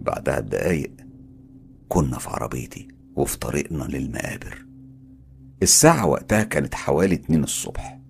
[0.00, 0.92] بعدها بدقايق
[1.88, 4.66] كنا في عربيتي وفي طريقنا للمقابر.
[5.62, 8.00] الساعة وقتها كانت حوالي اتنين الصبح.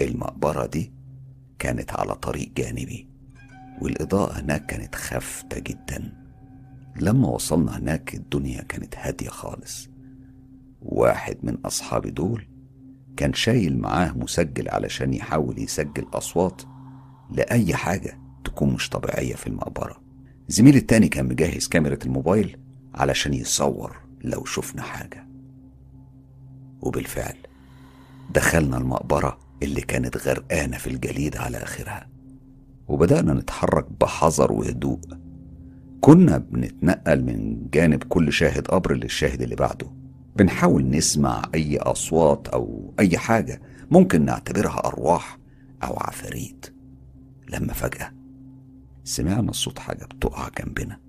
[0.00, 0.92] المقبرة دي
[1.58, 3.08] كانت على طريق جانبي
[3.82, 6.12] والإضاءة هناك كانت خافتة جدا.
[7.00, 9.88] لما وصلنا هناك الدنيا كانت هادية خالص.
[10.82, 12.46] واحد من أصحابي دول
[13.16, 16.62] كان شايل معاه مسجل علشان يحاول يسجل أصوات
[17.30, 20.00] لأي حاجة تكون مش طبيعية في المقبرة.
[20.48, 22.56] زميلي التاني كان مجهز كاميرا الموبايل
[22.94, 25.26] علشان يصور لو شفنا حاجة.
[26.80, 27.36] وبالفعل
[28.34, 32.08] دخلنا المقبرة اللي كانت غرقانة في الجليد على آخرها.
[32.88, 35.00] وبدأنا نتحرك بحذر وهدوء.
[36.00, 39.95] كنا بنتنقل من جانب كل شاهد قبر للشاهد اللي بعده.
[40.38, 45.38] بنحاول نسمع أي أصوات أو أي حاجة ممكن نعتبرها أرواح
[45.82, 46.66] أو عفاريت.
[47.52, 48.12] لما فجأة
[49.04, 51.00] سمعنا صوت حاجة بتقع جنبنا.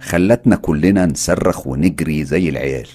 [0.00, 2.88] خلتنا كلنا نصرخ ونجري زي العيال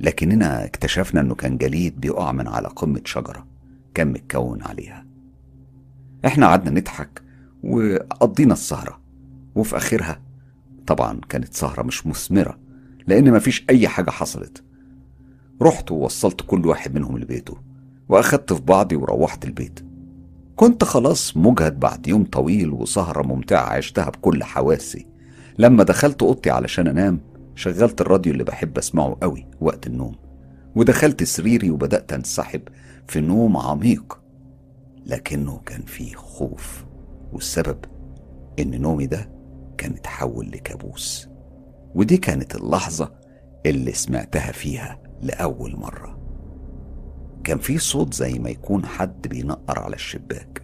[0.00, 3.46] لكننا اكتشفنا إنه كان جليد بيقع من على قمة شجرة
[3.94, 5.06] كان متكون عليها.
[6.26, 7.22] إحنا قعدنا نضحك
[7.62, 9.00] وقضينا السهرة
[9.54, 10.22] وفي أخرها
[10.86, 12.58] طبعا كانت سهرة مش مثمرة
[13.06, 14.64] لأن مفيش أي حاجة حصلت.
[15.62, 17.56] رحت ووصلت كل واحد منهم لبيته
[18.08, 19.80] واخدت في بعضي وروحت البيت.
[20.56, 25.06] كنت خلاص مجهد بعد يوم طويل وسهرة ممتعة عشتها بكل حواسي.
[25.58, 27.20] لما دخلت أوضتي علشان أنام
[27.54, 30.14] شغلت الراديو اللي بحب أسمعه قوي وقت النوم
[30.76, 32.62] ودخلت سريري وبدأت أنسحب
[33.08, 34.20] في نوم عميق.
[35.06, 36.84] لكنه كان فيه خوف
[37.32, 37.78] والسبب
[38.58, 39.30] إن نومي ده
[39.78, 41.28] كان اتحول لكابوس.
[41.94, 43.12] ودي كانت اللحظة
[43.66, 46.18] اللي سمعتها فيها لأول مرة.
[47.44, 50.62] كان في صوت زي ما يكون حد بينقر على الشباك.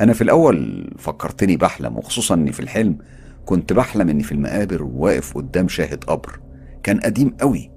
[0.00, 2.98] أنا في الأول فكرتني بحلم وخصوصا إني في الحلم
[3.46, 6.40] كنت بحلم إني في المقابر وواقف قدام شاهد قبر.
[6.82, 7.70] كان قديم قوي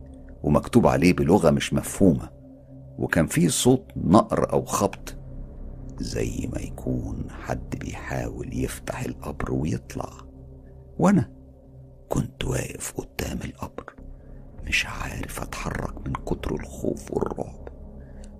[0.44, 2.30] ومكتوب عليه بلغة مش مفهومة
[2.98, 5.16] وكان فيه صوت نقر أو خبط
[6.00, 10.10] زي ما يكون حد بيحاول يفتح القبر ويطلع.
[11.00, 11.30] وأنا
[12.10, 13.99] كنت واقف قدام القبر.
[14.68, 17.68] مش عارف أتحرك من كتر الخوف والرعب.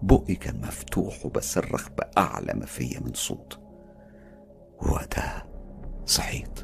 [0.02, 3.60] بقي كان مفتوح وبصرخ بأعلى ما فيا من صوت.
[4.82, 5.46] ووقتها
[6.06, 6.60] صحيت.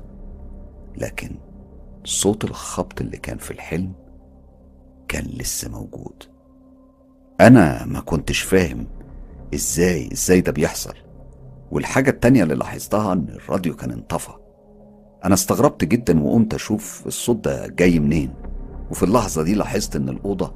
[0.98, 1.36] لكن
[2.04, 3.94] صوت الخبط اللي كان في الحلم
[5.08, 6.24] كان لسه موجود.
[7.42, 8.88] أنا ما كنتش فاهم
[9.54, 10.94] إزاي إزاي ده بيحصل.
[11.72, 14.32] والحاجة التانية اللي لاحظتها إن الراديو كان انطفى.
[15.26, 18.34] أنا استغربت جدا وقمت أشوف الصوت ده جاي منين.
[18.92, 20.54] وفي اللحظة دي لاحظت إن الأوضة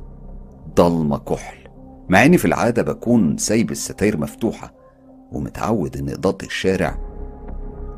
[0.76, 1.58] ضلمة كحل
[2.10, 4.74] مع إني في العادة بكون سايب الستاير مفتوحة
[5.32, 6.98] ومتعود إن إضاءة الشارع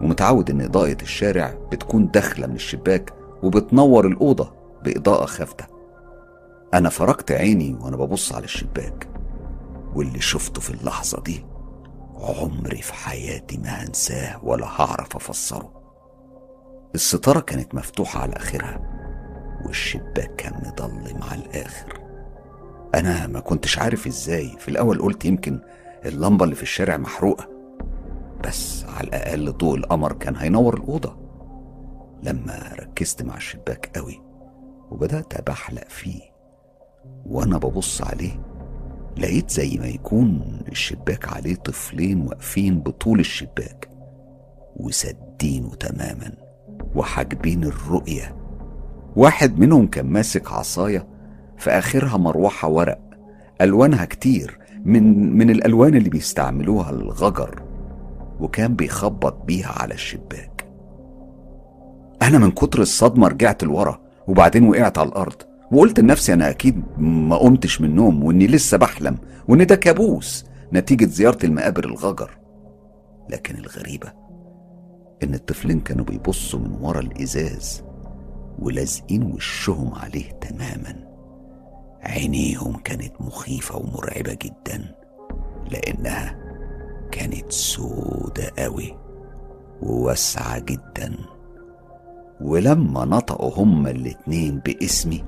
[0.01, 3.13] ومتعود إن إضاءة الشارع بتكون داخلة من الشباك
[3.43, 4.53] وبتنور الأوضة
[4.83, 5.65] بإضاءة خافتة.
[6.73, 9.07] أنا فرجت عيني وأنا ببص على الشباك
[9.95, 11.45] واللي شفته في اللحظة دي
[12.15, 15.71] عمري في حياتي ما هنساه ولا هعرف أفسره.
[16.95, 19.00] الستارة كانت مفتوحة على آخرها
[19.65, 21.99] والشباك كان مضلم على الآخر.
[22.95, 24.55] أنا ما كنتش عارف إزاي.
[24.59, 25.59] في الأول قلت يمكن
[26.05, 27.49] اللمبة اللي في الشارع محروقة
[28.43, 31.17] بس على الأقل ضوء القمر كان هينور الأوضة.
[32.23, 34.21] لما ركزت مع الشباك قوي
[34.91, 36.21] وبدأت أبحلق فيه
[37.25, 38.41] وأنا ببص عليه
[39.17, 43.89] لقيت زي ما يكون الشباك عليه طفلين واقفين بطول الشباك
[44.75, 46.31] وسدينه تماما
[46.95, 48.35] وحاجبين الرؤية
[49.15, 51.07] واحد منهم كان ماسك عصاية
[51.57, 52.99] في آخرها مروحة ورق
[53.61, 57.61] ألوانها كتير من من الألوان اللي بيستعملوها الغجر
[58.39, 60.67] وكان بيخبط بيها على الشباك.
[62.21, 65.35] أنا من كتر الصدمة رجعت لورا وبعدين وقعت على الأرض
[65.71, 69.17] وقلت لنفسي أنا أكيد ما قمتش من النوم وإني لسه بحلم
[69.47, 72.29] وإن ده كابوس نتيجة زيارة المقابر الغجر.
[73.29, 74.11] لكن الغريبة
[75.23, 77.83] إن الطفلين كانوا بيبصوا من ورا الإزاز
[78.61, 80.95] ولازقين وشهم عليه تماما.
[82.03, 84.95] عينيهم كانت مخيفة ومرعبة جدا
[85.71, 86.37] لأنها
[87.11, 88.97] كانت سودة قوي
[89.81, 91.15] وواسعة جدا.
[92.41, 95.23] ولما نطقوا هما الاتنين باسمي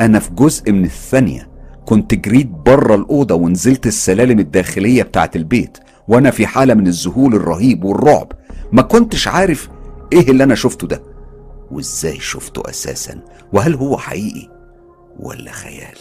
[0.00, 1.48] أنا في جزء من الثانية
[1.86, 5.78] كنت جريت بره الأوضة ونزلت السلالم الداخلية بتاعت البيت
[6.08, 8.32] وأنا في حالة من الذهول الرهيب والرعب.
[8.72, 9.68] ما كنتش عارف
[10.12, 11.02] إيه اللي أنا شفته ده.
[11.70, 13.20] وإزاي شفته أساسا؟
[13.52, 14.50] وهل هو حقيقي
[15.20, 15.98] ولا خيال؟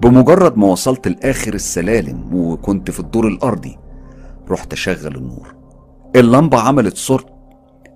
[0.00, 3.78] بمجرد ما وصلت لآخر السلالم وكنت في الدور الأرضي
[4.48, 5.54] رحت أشغل النور.
[6.16, 7.26] اللمبة عملت صوت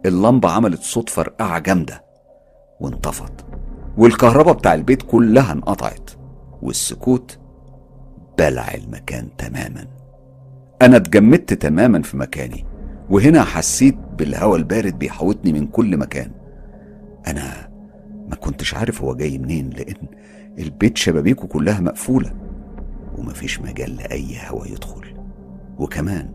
[0.07, 2.05] اللمبة عملت صوت فرقعة جامدة
[2.81, 3.33] وانطفت
[3.99, 6.11] والكهرباء بتاع البيت كلها انقطعت
[6.63, 7.39] والسكوت
[8.39, 9.87] بلع المكان تماما.
[10.83, 12.65] أنا اتجمدت تماما في مكاني
[13.11, 16.31] وهنا حسيت بالهواء البارد بيحوطني من كل مكان.
[17.27, 17.69] أنا
[18.29, 20.07] ما كنتش عارف هو جاي منين لأن
[20.59, 22.33] البيت شبابيكه كلها مقفولة
[23.19, 25.15] ومفيش مجال لأي هوا يدخل.
[25.79, 26.33] وكمان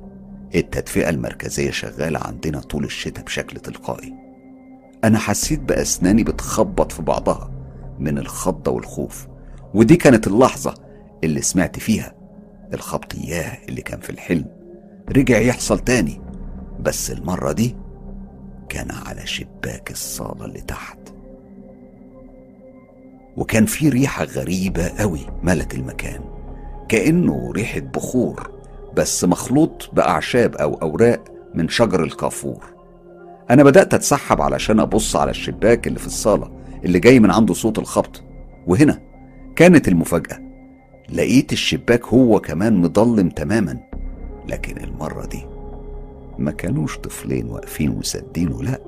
[0.56, 4.14] التدفئة المركزية شغالة عندنا طول الشتاء بشكل تلقائي.
[5.04, 7.52] أنا حسيت بأسناني بتخبط في بعضها
[8.00, 9.28] من الخضه والخوف
[9.74, 10.74] ودي كانت اللحظة
[11.24, 12.16] اللي سمعت فيها
[12.74, 14.46] الخبط اياه اللي كان في الحلم.
[15.10, 16.22] رجع يحصل تاني
[16.80, 17.76] بس المرة دي
[18.70, 21.00] كان على شباك الصالة اللي تحت.
[23.38, 26.22] وكان في ريحة غريبة قوي ملت المكان.
[26.90, 28.52] كأنه ريحة بخور
[28.96, 31.24] بس مخلوط بأعشاب أو أوراق
[31.54, 32.66] من شجر الكافور.
[33.50, 36.52] أنا بدأت أتسحب علشان أبص على الشباك اللي في الصالة
[36.86, 38.24] اللي جاي من عنده صوت الخبط.
[38.68, 39.02] وهنا
[39.56, 40.40] كانت المفاجأة.
[41.10, 43.80] لقيت الشباك هو كمان مضلم تماما.
[44.48, 45.46] لكن المرة دي
[46.38, 48.80] ما كانوش طفلين واقفين وسادينه لا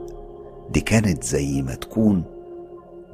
[0.70, 2.24] دي كانت زي ما تكون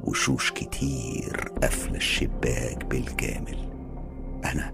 [0.04, 3.58] وشوش كتير قافلة الشباك بالكامل
[4.44, 4.72] أنا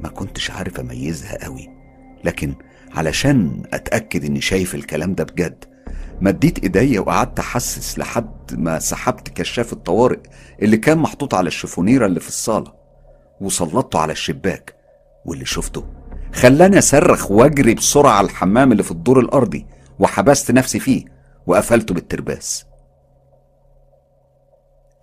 [0.00, 1.68] ما كنتش عارف أميزها قوي
[2.24, 2.54] لكن
[2.94, 5.64] علشان أتأكد إني شايف الكلام ده بجد
[6.20, 10.18] مديت إيديا وقعدت أحسس لحد ما سحبت كشاف الطوارئ
[10.62, 12.72] اللي كان محطوط على الشفونيرة اللي في الصالة
[13.40, 14.74] وسلطته على الشباك
[15.24, 15.84] واللي شفته
[16.36, 19.66] خلاني أصرخ وأجري بسرعة على الحمام اللي في الدور الأرضي
[19.98, 21.04] وحبست نفسي فيه
[21.46, 22.66] وقفلته بالترباس.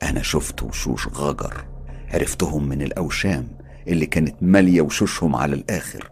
[0.03, 1.65] أنا شفت وشوش غجر
[2.13, 3.47] عرفتهم من الأوشام
[3.87, 6.11] اللي كانت مالية وشوشهم على الآخر.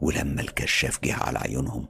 [0.00, 1.88] ولما الكشاف جه على عيونهم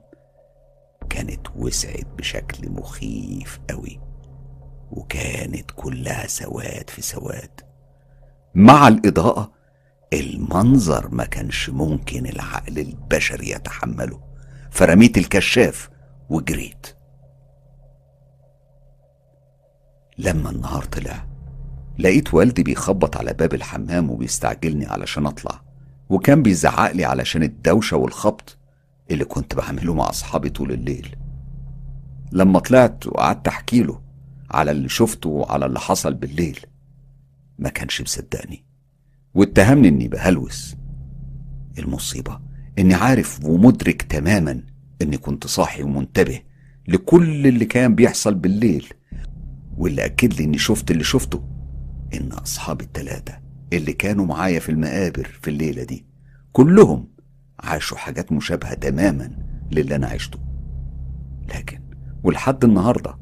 [1.09, 3.99] كانت وسعت بشكل مخيف قوي
[4.91, 7.61] وكانت كلها سواد في سواد.
[8.55, 9.60] مع الإضاءة
[10.13, 14.21] المنظر ما كانش ممكن العقل البشري يتحمله.
[14.71, 15.89] فرميت الكشاف
[16.29, 16.87] وجريت.
[20.17, 21.27] لما النهار طلع
[21.99, 25.61] لقيت والدي بيخبط على باب الحمام وبيستعجلني علشان أطلع
[26.09, 28.57] وكان بيزعق لي علشان الدوشة والخبط
[29.11, 31.15] اللي كنت بعمله مع أصحابي طول الليل.
[32.31, 34.01] لما طلعت وقعدت أحكي له
[34.51, 36.59] على اللي شفته وعلى اللي حصل بالليل
[37.59, 38.70] ما كانش مصدقني.
[39.33, 40.75] واتهمني إني بهلوس.
[41.79, 42.39] المصيبة
[42.79, 44.63] إني عارف ومدرك تماما
[45.01, 46.41] إني كنت صاحي ومنتبه
[46.87, 48.85] لكل اللي كان بيحصل بالليل
[49.77, 51.43] واللي أكد لي إني شفت اللي شفته.
[52.13, 53.33] إن اصحابي التلاتة
[53.73, 56.05] اللي كانوا معايا في المقابر في الليلة دي
[56.51, 57.07] كلهم
[57.59, 59.31] عاشوا حاجات مشابهة تماما
[59.71, 60.39] للي أنا عشته.
[61.55, 61.79] لكن
[62.23, 63.17] ولحد النهاردة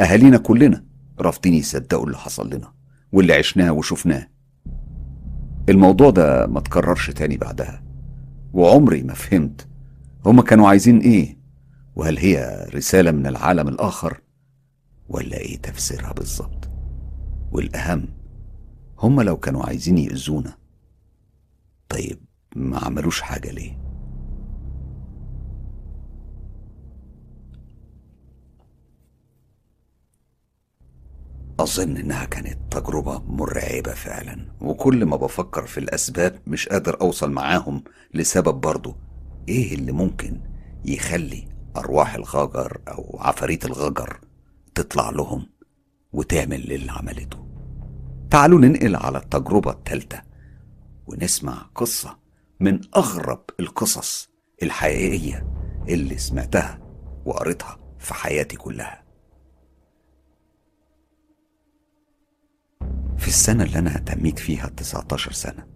[0.00, 0.84] أهالينا كلنا
[1.20, 2.72] رافضين يصدقوا اللي حصل لنا
[3.12, 4.28] واللي عشناه وشفناه.
[5.68, 7.82] الموضوع ده ما تكررش تاني بعدها.
[8.52, 9.68] وعمري ما فهمت
[10.26, 11.38] هما كانوا عايزين إيه؟
[11.96, 14.20] وهل هي رسالة من العالم الآخر
[15.08, 16.68] ولا إيه تفسيرها بالظبط؟
[17.52, 18.08] والأهم
[18.98, 20.56] هما لو كانوا عايزين يأذونا
[21.88, 22.18] طيب
[22.56, 23.79] ما عملوش حاجة ليه؟
[31.62, 37.84] أظن إنها كانت تجربة مرعبة فعلا وكل ما بفكر في الأسباب مش قادر أوصل معاهم
[38.14, 38.96] لسبب برضه.
[39.48, 40.40] إيه اللي ممكن
[40.84, 44.20] يخلي أرواح الغجر أو عفاريت الغجر
[44.74, 45.46] تطلع لهم
[46.12, 47.46] وتعمل اللي عملته؟
[48.30, 50.22] تعالوا ننقل على التجربة التالتة
[51.06, 52.18] ونسمع قصة
[52.60, 54.30] من أغرب القصص
[54.62, 55.46] الحقيقية
[55.88, 56.78] اللي سمعتها
[57.24, 58.99] وقريتها في حياتي كلها.
[63.20, 65.66] في السنة اللي أنا تميت فيها 19 سنة.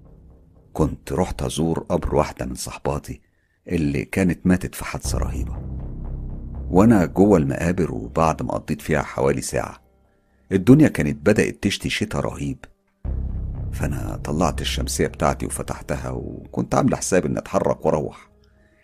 [0.73, 3.21] كنت رحت أزور قبر واحدة من صحباتي
[3.69, 5.57] اللي كانت ماتت في حادثة رهيبة.
[6.71, 9.81] وأنا جوه المقابر وبعد ما قضيت فيها حوالي ساعة
[10.53, 12.65] الدنيا كانت بدأت تشتي شتا رهيب.
[13.73, 18.31] فأنا طلعت الشمسية بتاعتي وفتحتها وكنت عامل حساب إني أتحرك وأروح.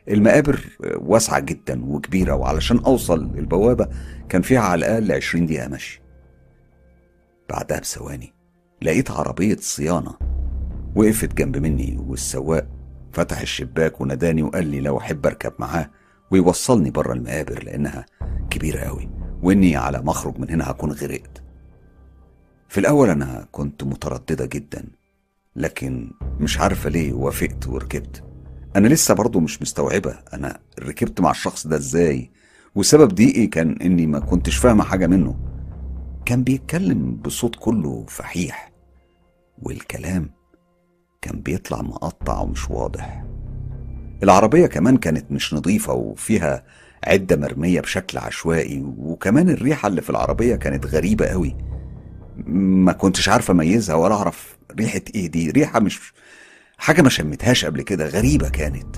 [0.08, 0.64] المقابر
[0.96, 3.88] واسعة جدا وكبيرة وعلشان أوصل البوابة
[4.28, 6.02] كان فيها على الأقل عشرين دقيقة مشي.
[7.50, 8.39] بعدها بثواني
[8.82, 10.14] لقيت عربية صيانة
[10.96, 12.66] وقفت جنب مني والسواق
[13.12, 15.90] فتح الشباك وناداني وقال لي لو أحب أركب معاه
[16.30, 18.06] ويوصلني بره المقابر لأنها
[18.50, 19.08] كبيرة أوي
[19.42, 21.42] وإني على ما أخرج من هنا هكون غرقت.
[22.68, 24.84] في الأول أنا كنت مترددة جدا
[25.56, 28.24] لكن مش عارفة ليه وافقت وركبت.
[28.76, 32.30] أنا لسه برضه مش مستوعبة أنا ركبت مع الشخص ده إزاي
[32.74, 35.36] وسبب ضيقي كان إني ما كنتش فاهمة حاجة منه.
[36.24, 38.69] كان بيتكلم بصوت كله فحيح.
[39.62, 40.30] والكلام
[41.22, 43.24] كان بيطلع مقطع ومش واضح.
[44.22, 46.64] العربية كمان كانت مش نظيفة وفيها
[47.04, 51.56] عدة مرمية بشكل عشوائي وكمان الريحة اللي في العربية كانت غريبة قوي.
[52.46, 55.50] ما كنتش عارف أميزها ولا أعرف ريحة إيه دي.
[55.50, 56.12] ريحة مش
[56.78, 58.96] حاجة ما شمتهاش قبل كده غريبة كانت.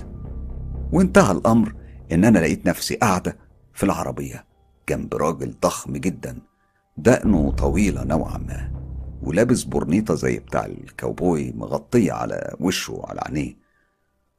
[0.91, 1.73] وانتهى الأمر
[2.11, 3.37] إن أنا لقيت نفسي قاعدة
[3.73, 4.45] في العربية
[4.89, 6.37] جنب راجل ضخم جدا
[6.97, 8.82] دقنه طويلة نوعا ما.
[9.23, 13.55] ولابس برنيطة زي بتاع الكاوبوي مغطية على وشه وعلى عينيه.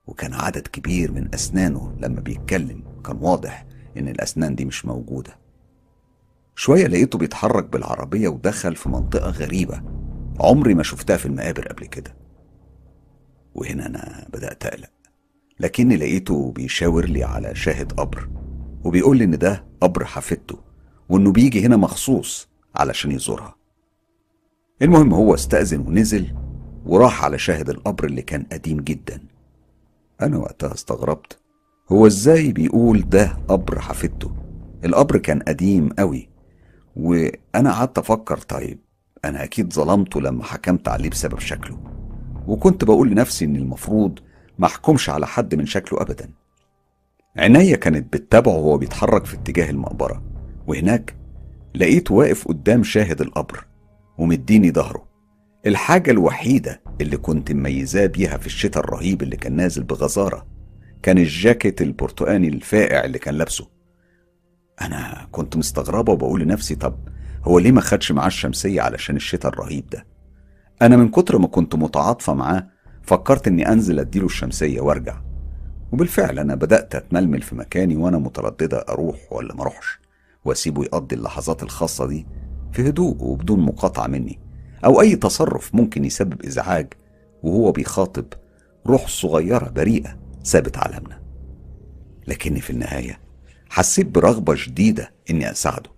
[0.07, 3.67] وكان عدد كبير من أسنانه لما بيتكلم كان واضح
[3.97, 5.37] إن الأسنان دي مش موجودة.
[6.57, 9.83] شوية لقيته بيتحرك بالعربية ودخل في منطقة غريبة
[10.41, 12.17] عمري ما شفتها في المقابر قبل كده.
[13.55, 14.91] وهنا أنا بدأت أقلق
[15.61, 18.29] لكني لقيته بيشاور لي على شاهد قبر
[18.85, 20.59] وبيقول لي إن ده قبر حفيدته
[21.09, 23.64] وإنه بيجي هنا مخصوص علشان يزورها.
[24.83, 26.35] المهم هو استأذن ونزل
[26.87, 29.21] وراح على شاهد القبر اللي كان قديم جدا.
[30.23, 31.39] أنا وقتها استغربت.
[31.93, 34.31] هو إزاي بيقول ده قبر حفيدته؟
[34.85, 36.29] القبر كان قديم قوي.
[36.97, 38.79] وأنا قعدت أفكر طيب
[39.25, 41.79] أنا أكيد ظلمته لما حكمت عليه بسبب شكله.
[42.47, 44.19] وكنت بقول لنفسي إن المفروض
[44.59, 46.31] ما أحكمش على حد من شكله أبدا.
[47.37, 50.23] عينيا كانت بتتابعه وهو بيتحرك في اتجاه المقبرة.
[50.67, 51.15] وهناك
[51.75, 53.67] لقيته واقف قدام شاهد القبر.
[54.19, 55.09] ومديني ظهره.
[55.67, 60.47] الحاجة الوحيدة اللي كنت مميزاه بيها في الشتاء الرهيب اللي كان نازل بغزارة
[61.03, 63.69] كان الجاكيت البرتقاني الفاقع اللي كان لابسه.
[64.81, 66.99] أنا كنت مستغربة وبقول لنفسي طب
[67.45, 70.07] هو ليه ما خدش معاه الشمسية علشان الشتاء الرهيب ده؟
[70.83, 72.69] أنا من كتر ما كنت متعاطفة معاه
[73.03, 75.21] فكرت إني أنزل أديله الشمسية وأرجع.
[75.93, 79.99] وبالفعل أنا بدأت أتململ في مكاني وأنا مترددة أروح ولا ما أروحش
[80.45, 82.27] وأسيبه يقضي اللحظات الخاصة دي
[82.75, 84.41] في هدوء وبدون مقاطعة مني
[84.85, 86.93] أو أي تصرف ممكن يسبب إزعاج
[87.43, 88.27] وهو بيخاطب
[88.87, 91.23] روح صغيرة بريئة سابت عالمنا
[92.27, 93.21] لكني في النهاية
[93.71, 95.91] حسيت برغبة شديدة إني أساعده.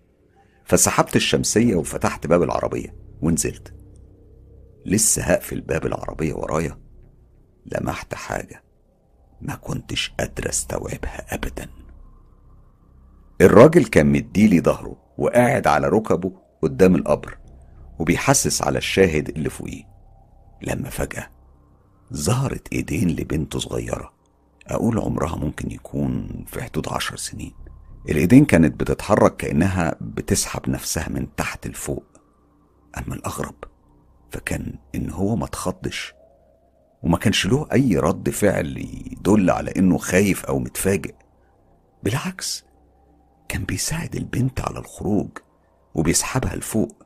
[0.65, 3.75] فسحبت الشمسية وفتحت باب العربية ونزلت.
[4.87, 6.79] لسه هقفل باب العربية ورايا.
[7.67, 8.63] لمحت حاجة
[9.41, 11.69] ما كنتش قادر أستوعبها أبدا.
[13.41, 17.39] الراجل كان مديلي ظهره وقاعد على ركبه قدام القبر
[17.99, 19.85] وبيحسس على الشاهد اللي فوقيه.
[20.63, 21.31] لما فجأة
[22.15, 24.13] ظهرت ايدين لبنت صغيرة.
[24.67, 27.53] أقول عمرها ممكن يكون في حدود عشر سنين.
[28.09, 32.05] الايدين كانت بتتحرك كأنها بتسحب نفسها من تحت لفوق.
[32.99, 33.55] أما الأغرب
[34.31, 36.15] فكان إن هو ما اتخضش
[37.03, 38.77] وما كانش له أي رد فعل
[39.13, 41.15] يدل على إنه خايف أو متفاجئ.
[42.03, 42.65] بالعكس
[43.49, 45.29] كان بيساعد البنت على الخروج.
[45.97, 47.03] وبيسحبها لفوق.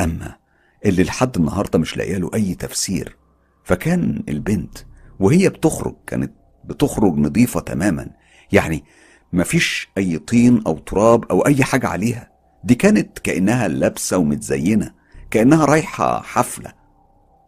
[0.00, 0.36] أما
[0.84, 3.16] اللي لحد النهارده مش لاقية له أي تفسير
[3.64, 4.78] فكان البنت
[5.20, 6.32] وهي بتخرج كانت
[6.64, 8.10] بتخرج نظيفة تماما.
[8.52, 8.84] يعني
[9.32, 12.32] مفيش أي طين أو تراب أو أي حاجة عليها.
[12.64, 14.94] دي كانت كأنها لابسة ومتزينة
[15.30, 16.72] كأنها رايحة حفلة.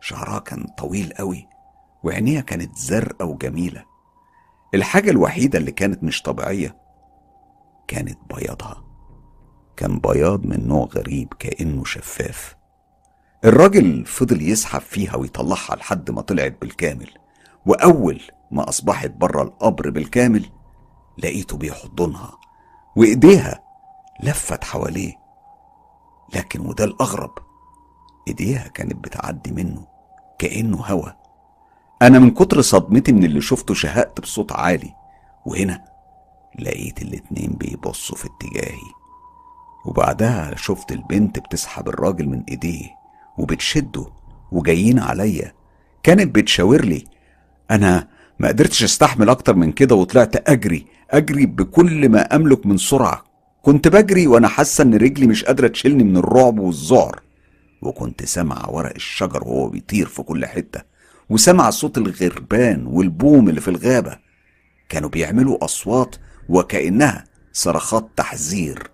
[0.00, 1.48] شعرها كان طويل قوي
[2.02, 3.84] وعينيها كانت زرقاء وجميلة.
[4.74, 6.76] الحاجة الوحيدة اللي كانت مش طبيعية
[7.88, 8.83] كانت بياضها.
[9.76, 12.56] كان بياض من نوع غريب كأنه شفاف.
[13.44, 17.10] الراجل فضل يسحب فيها ويطلعها لحد ما طلعت بالكامل
[17.66, 20.46] وأول ما أصبحت بره القبر بالكامل
[21.18, 22.38] لقيته بيحضنها
[22.96, 23.62] وإيديها
[24.22, 25.12] لفت حواليه.
[26.34, 27.38] لكن وده الأغرب
[28.28, 29.86] إيديها كانت بتعدي منه
[30.38, 31.10] كأنه هوا.
[32.02, 34.94] أنا من كتر صدمتي من اللي شفته شهقت بصوت عالي
[35.46, 35.84] وهنا
[36.58, 39.03] لقيت الاتنين بيبصوا في اتجاهي.
[39.84, 42.86] وبعدها شفت البنت بتسحب الراجل من ايديه
[43.38, 44.06] وبتشده
[44.52, 45.52] وجايين عليا.
[46.02, 47.04] كانت بتشاور لي
[47.70, 48.08] أنا
[48.38, 53.24] ما قدرتش أستحمل أكتر من كده وطلعت أجري أجري بكل ما أملك من سرعة.
[53.62, 57.20] كنت بجري وأنا حاسة إن رجلي مش قادرة تشيلني من الرعب والذعر.
[57.82, 60.80] وكنت سامع ورق الشجر وهو بيطير في كل حتة
[61.30, 64.18] وسامع صوت الغربان والبوم اللي في الغابة.
[64.88, 66.16] كانوا بيعملوا أصوات
[66.48, 68.90] وكأنها صرخات تحذير.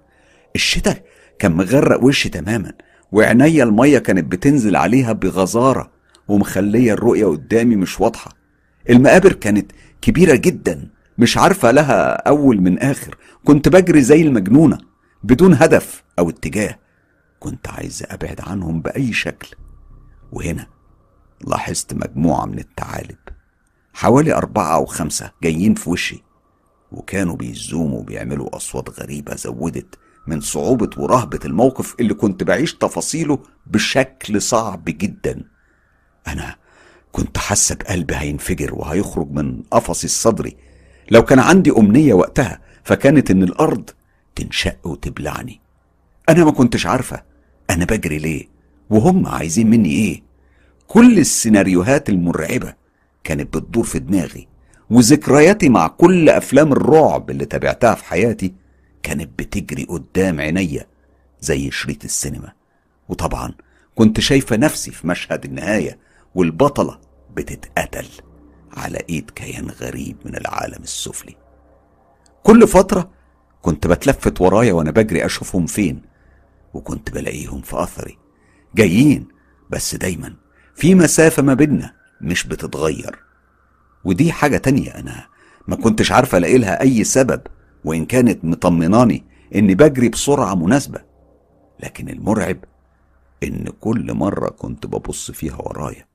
[0.54, 1.02] الشتاء
[1.38, 2.72] كان مغرق وشي تماما
[3.12, 5.90] وعينيا المية كانت بتنزل عليها بغزارة
[6.28, 8.32] ومخلية الرؤية قدامي مش واضحة.
[8.90, 9.72] المقابر كانت
[10.02, 13.16] كبيرة جدا مش عارفة لها أول من آخر.
[13.44, 14.78] كنت بجري زي المجنونة
[15.24, 16.78] بدون هدف أو اتجاه.
[17.40, 19.56] كنت عايز أبعد عنهم بأي شكل.
[20.32, 20.66] وهنا
[21.46, 23.18] لاحظت مجموعة من الثعالب
[23.92, 26.22] حوالي أربعة أو خمسة جايين في وشي
[26.92, 34.42] وكانوا بيزوموا وبيعملوا أصوات غريبة زودت من صعوبة ورهبة الموقف اللي كنت بعيش تفاصيله بشكل
[34.42, 35.44] صعب جدا.
[36.28, 36.56] أنا
[37.12, 40.56] كنت حاسة بقلبي هينفجر وهيخرج من قفصي الصدري.
[41.10, 43.90] لو كان عندي أمنية وقتها فكانت إن الأرض
[44.36, 45.60] تنشق وتبلعني.
[46.28, 47.22] أنا ما كنتش عارفة
[47.70, 48.48] أنا بجري ليه
[48.90, 50.22] وهم عايزين مني إيه.
[50.86, 52.74] كل السيناريوهات المرعبة
[53.24, 54.48] كانت بتدور في دماغي
[54.90, 58.54] وذكرياتي مع كل أفلام الرعب اللي تابعتها في حياتي
[59.02, 60.86] كانت بتجري قدام عينيا
[61.40, 62.52] زي شريط السينما.
[63.08, 63.54] وطبعا
[63.94, 65.98] كنت شايفة نفسي في مشهد النهاية
[66.34, 67.00] والبطلة
[67.34, 68.08] بتتقتل
[68.72, 71.36] على إيد كيان غريب من العالم السفلي.
[72.42, 73.10] كل فترة
[73.62, 76.02] كنت بتلفت ورايا وأنا بجري أشوفهم فين
[76.74, 78.18] وكنت بلاقيهم في أثري.
[78.74, 79.28] جايين
[79.70, 80.34] بس دايما
[80.74, 83.18] في مسافة ما بينا مش بتتغير.
[84.04, 85.26] ودي حاجة تانية أنا
[85.68, 87.40] ما كنتش عارفة ألاقي لها أي سبب.
[87.84, 89.24] وإن كانت مطمناني
[89.54, 91.00] إني بجري بسرعة مناسبة.
[91.80, 92.64] لكن المرعب
[93.42, 96.06] إن كل مرة كنت ببص فيها ورايا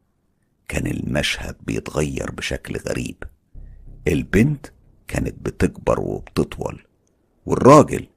[0.68, 3.24] كان المشهد بيتغير بشكل غريب.
[4.08, 4.66] البنت
[5.08, 6.86] كانت بتكبر وبتطول
[7.46, 8.08] والراجل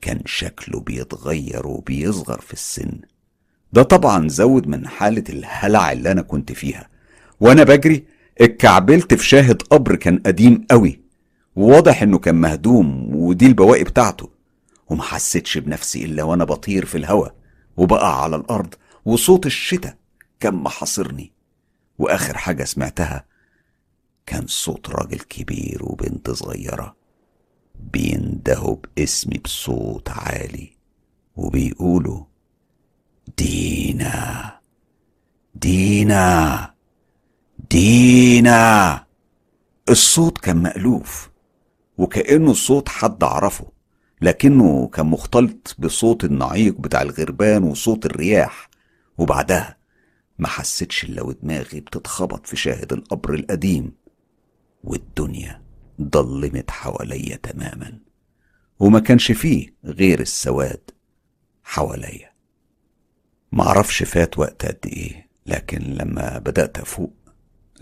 [0.00, 3.00] كان شكله بيتغير وبيصغر في السن.
[3.72, 6.88] ده طبعا زود من حالة الهلع اللي أنا كنت فيها.
[7.40, 8.04] وأنا بجري
[8.40, 11.00] اتكعبلت في شاهد قبر كان قديم قوي.
[11.56, 14.30] وواضح إنه كان مهدوم ودي البواقي بتاعته.
[14.88, 17.28] وما حسيتش بنفسي إلا وأنا بطير في الهوا
[17.76, 18.74] وبقع على الأرض
[19.04, 19.96] وصوت الشتاء
[20.40, 21.32] كان محاصرني.
[21.98, 23.24] وآخر حاجة سمعتها
[24.26, 26.96] كان صوت راجل كبير وبنت صغيرة
[27.92, 30.76] بيندهوا باسمي بصوت عالي
[31.36, 32.24] وبيقولوا
[33.38, 34.52] دينا
[35.54, 36.74] دينا
[37.70, 39.06] دينا.
[39.88, 41.30] الصوت كان مألوف
[41.98, 43.72] وكأنه الصوت حد عرفه
[44.22, 48.70] لكنه كان مختلط بصوت النعيق بتاع الغربان وصوت الرياح.
[49.18, 49.76] وبعدها
[50.38, 53.92] ما حسيتش إلا ودماغي بتتخبط في شاهد القبر القديم
[54.84, 55.62] والدنيا
[56.02, 57.98] ضلمت حواليا تماما
[58.78, 60.90] وما كانش فيه غير السواد
[61.64, 62.30] حواليا.
[63.52, 67.12] معرفش فات وقت قد إيه لكن لما بدأت أفوق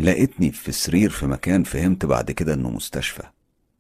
[0.01, 3.23] لقيتني في سرير في مكان فهمت بعد كده إنه مستشفى.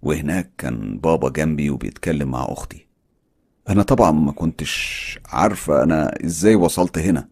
[0.05, 2.87] وهناك كان بابا جنبي وبيتكلم مع أختي.
[3.69, 7.29] أنا طبعا ما كنتش عارفة أنا إزاي وصلت هنا.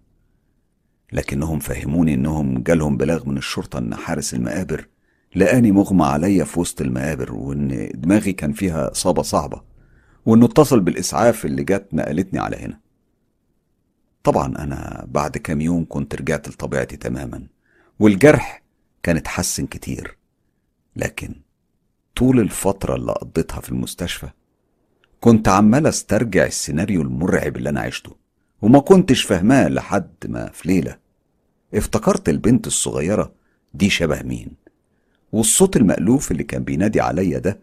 [1.13, 4.89] لكنهم فهموني إنهم جالهم بلاغ من الشرطة إن حارس المقابر
[5.37, 9.63] لقاني مغمى عليا في وسط المقابر وإن دماغي كان فيها إصابة صعبة
[10.27, 12.81] وإنه اتصل بالإسعاف اللي جت نقلتني على هنا.
[14.25, 17.47] طبعا أنا بعد كام يوم كنت رجعت لطبيعتي تماما
[17.99, 18.63] والجرح
[19.03, 20.17] كان اتحسن كتير
[20.97, 21.35] لكن
[22.17, 24.29] طول الفترة اللي قضيتها في المستشفى
[25.21, 28.17] كنت عمال أسترجع السيناريو المرعب اللي أنا عشته
[28.63, 30.99] وما كنتش فاهماه لحد ما في ليلة.
[31.75, 33.33] افتكرت البنت الصغيرة
[33.75, 34.49] دي شبه مين
[35.33, 37.61] والصوت المألوف اللي كان بينادي عليا ده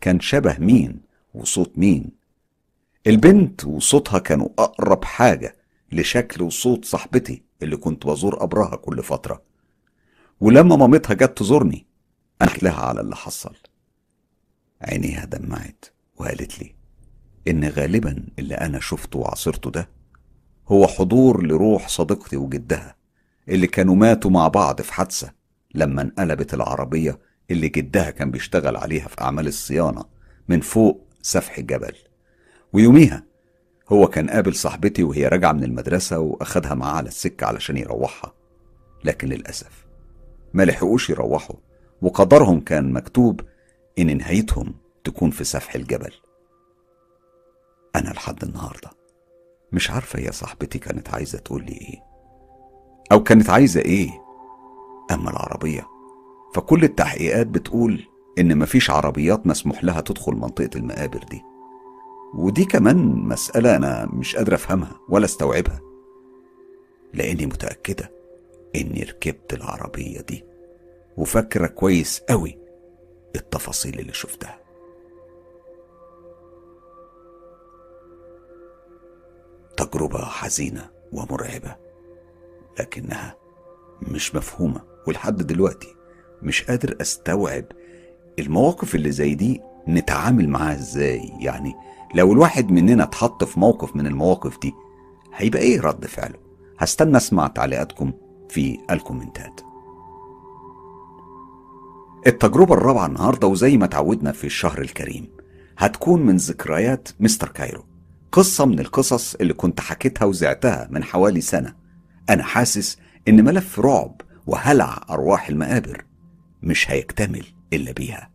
[0.00, 1.00] كان شبه مين
[1.34, 2.10] وصوت مين؟
[3.06, 5.56] البنت وصوتها كانوا أقرب حاجة
[5.92, 9.42] لشكل وصوت صاحبتي اللي كنت بزور قبرها كل فترة.
[10.40, 11.86] ولما مامتها جت تزورني
[12.42, 13.54] حكيت لها على اللي حصل.
[14.82, 15.84] عينيها دمعت
[16.16, 16.74] وقالت لي
[17.48, 19.88] إن غالبا اللي أنا شفته وعصرته ده
[20.68, 22.96] هو حضور لروح صديقتي وجدها
[23.48, 25.32] اللي كانوا ماتوا مع بعض في حادثة
[25.74, 27.18] لما انقلبت العربية
[27.50, 30.04] اللي جدها كان بيشتغل عليها في أعمال الصيانة
[30.48, 31.94] من فوق سفح الجبل
[32.72, 33.24] ويوميها
[33.92, 38.32] هو كان قابل صاحبتي وهي راجعة من المدرسة وأخدها معاه على السكة علشان يروحها.
[39.04, 39.86] لكن للأسف
[40.54, 41.56] ما لحقوش يروحوا
[42.02, 43.40] وقدرهم كان مكتوب
[43.98, 44.74] إن نهايتهم
[45.04, 46.12] تكون في سفح الجبل.
[47.96, 48.90] أنا لحد النهاردة
[49.72, 52.02] مش عارفة يا صاحبتي كانت عايزة تقول لي إيه.
[53.12, 54.10] أو كانت عايزة إيه.
[55.10, 55.86] أما العربية
[56.54, 58.04] فكل التحقيقات بتقول
[58.38, 61.42] إن مفيش عربيات مسموح لها تدخل منطقة المقابر دي.
[62.34, 65.80] ودي كمان مسألة أنا مش قادر أفهمها ولا أستوعبها.
[67.14, 68.10] لأني متأكدة
[68.76, 70.44] إني ركبت العربية دي
[71.16, 72.58] وفاكرة كويس قوي
[73.36, 74.58] التفاصيل اللي شفتها.
[79.76, 81.76] تجربة حزينة ومرعبة
[82.80, 83.36] لكنها
[84.02, 85.96] مش مفهومة ولحد دلوقتي
[86.42, 87.64] مش قادر أستوعب
[88.38, 91.30] المواقف اللي زي دي نتعامل معاها إزاي.
[91.40, 91.74] يعني
[92.14, 94.72] لو الواحد مننا اتحط في موقف من المواقف دي
[95.34, 96.38] هيبقى إيه رد فعله؟
[96.78, 98.12] هستنى أسمع تعليقاتكم
[98.48, 99.60] في الكومنتات.
[102.26, 105.28] التجربة الرابعة النهاردة وزي ما تعودنا في الشهر الكريم
[105.78, 107.84] هتكون من ذكريات مستر كايرو.
[108.32, 111.74] قصة من القصص اللي كنت حكيتها وزعتها من حوالي سنة.
[112.30, 116.04] أنا حاسس إن ملف رعب وهلع أرواح المقابر
[116.62, 118.30] مش هيكتمل إلا بيها.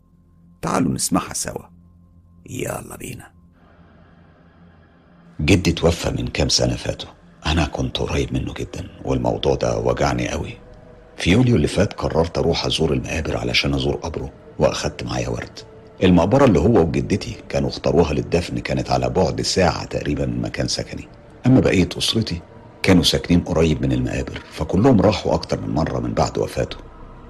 [0.61, 1.63] تعالوا نسمعها سوا.
[2.49, 3.31] يلا بينا.
[5.41, 7.09] جدي توفى من كام سنة فاتوا.
[7.45, 10.53] أنا كنت قريب منه جدا والموضوع ده وجعني قوي
[11.17, 15.59] في يوليو اللي فات قررت أروح أزور المقابر علشان أزور قبره وأخدت معايا ورد.
[16.03, 21.07] المقبرة اللي هو وجدتي كانوا اختاروها للدفن كانت على بعد ساعة تقريبا من مكان سكني.
[21.45, 22.41] أما بقية أسرتي
[22.83, 26.77] كانوا ساكنين قريب من المقابر فكلهم راحوا أكتر من مرة من بعد وفاته.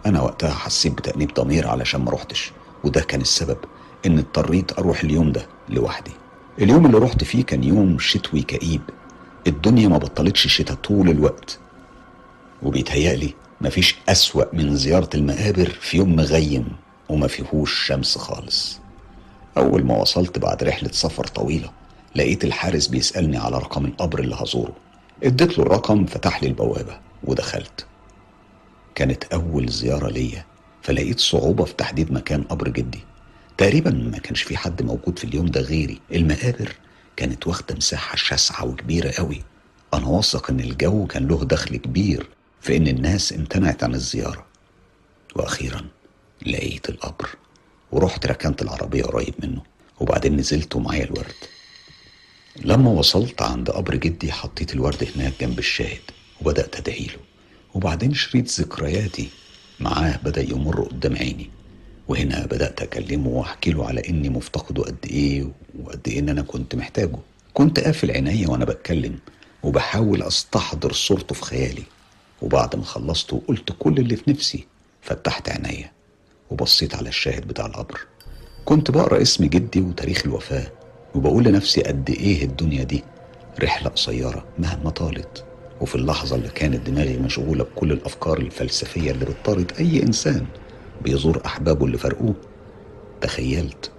[0.05, 2.51] أنا وقتها حسيت بتأنيب ضمير علشان ما روحتش
[2.83, 3.57] وده كان السبب
[4.05, 6.11] إن اضطريت أروح اليوم ده لوحدي.
[6.59, 8.81] اليوم اللي رحت فيه كان يوم شتوي كئيب.
[9.47, 11.59] الدنيا ما بطلتش شتا طول الوقت.
[12.63, 16.67] وبيتهيألي مفيش أسوأ من زيارة المقابر في يوم مغيم
[17.09, 18.79] وما فيهوش شمس خالص.
[19.57, 21.69] أول ما وصلت بعد رحلة سفر طويلة
[22.15, 24.73] لقيت الحارس بيسألني على رقم القبر اللي هزوره.
[25.23, 27.85] اديت له الرقم فتح لي البوابة ودخلت.
[28.95, 30.45] كانت أول زيارة ليا
[30.81, 32.99] فلقيت صعوبة في تحديد مكان قبر جدي.
[33.57, 35.99] تقريبا ما كانش في حد موجود في اليوم ده غيري.
[36.11, 36.75] المقابر
[37.15, 39.43] كانت واخدة مساحة شاسعة وكبيرة قوي.
[39.93, 42.27] أنا واثق إن الجو كان له دخل كبير.
[42.61, 44.45] في إن الناس امتنعت عن الزيارة.
[45.35, 45.85] وأخيرا
[46.45, 47.29] لقيت القبر
[47.91, 49.61] ورحت ركنت العربية قريب منه
[49.99, 51.35] وبعدين نزلت ومعايا الورد.
[52.65, 56.01] لما وصلت عند قبر جدي حطيت الورد هناك جنب الشاهد
[56.41, 57.17] وبدأت أدعيله
[57.73, 59.29] وبعدين شريط ذكرياتي
[59.79, 61.49] معاه بدأ يمر قدام عيني.
[62.07, 65.51] وهنا بدأت أكلمه وأحكي له على إني مفتقده قد إيه
[65.83, 67.19] وقد إيه إن أنا كنت محتاجه.
[67.53, 69.19] كنت قافل عينيا وأنا بتكلم
[69.63, 71.83] وبحاول أستحضر صورته في خيالي.
[72.41, 74.67] وبعد ما خلصت وقلت كل اللي في نفسي
[75.01, 75.91] فتحت عينيا
[76.51, 77.99] وبصيت على الشاهد بتاع القبر.
[78.65, 80.71] كنت بقرأ اسم جدي وتاريخ الوفاة
[81.15, 83.03] وبقول لنفسي قد إيه الدنيا دي
[83.63, 85.43] رحلة قصيرة مهما طالت.
[85.81, 90.45] وفي اللحظة اللي كانت دماغي مشغولة بكل الأفكار الفلسفية اللي بتطارد أي إنسان
[91.01, 92.35] بيزور أحبابه اللي فرقوه
[93.21, 93.91] تخيلت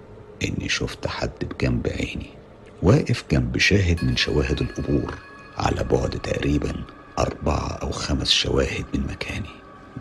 [0.43, 2.29] إني شفت حد بجنب عيني
[2.83, 5.13] واقف جنب شاهد من شواهد القبور
[5.57, 6.73] على بعد تقريبا
[7.19, 9.49] أربعة أو خمس شواهد من مكاني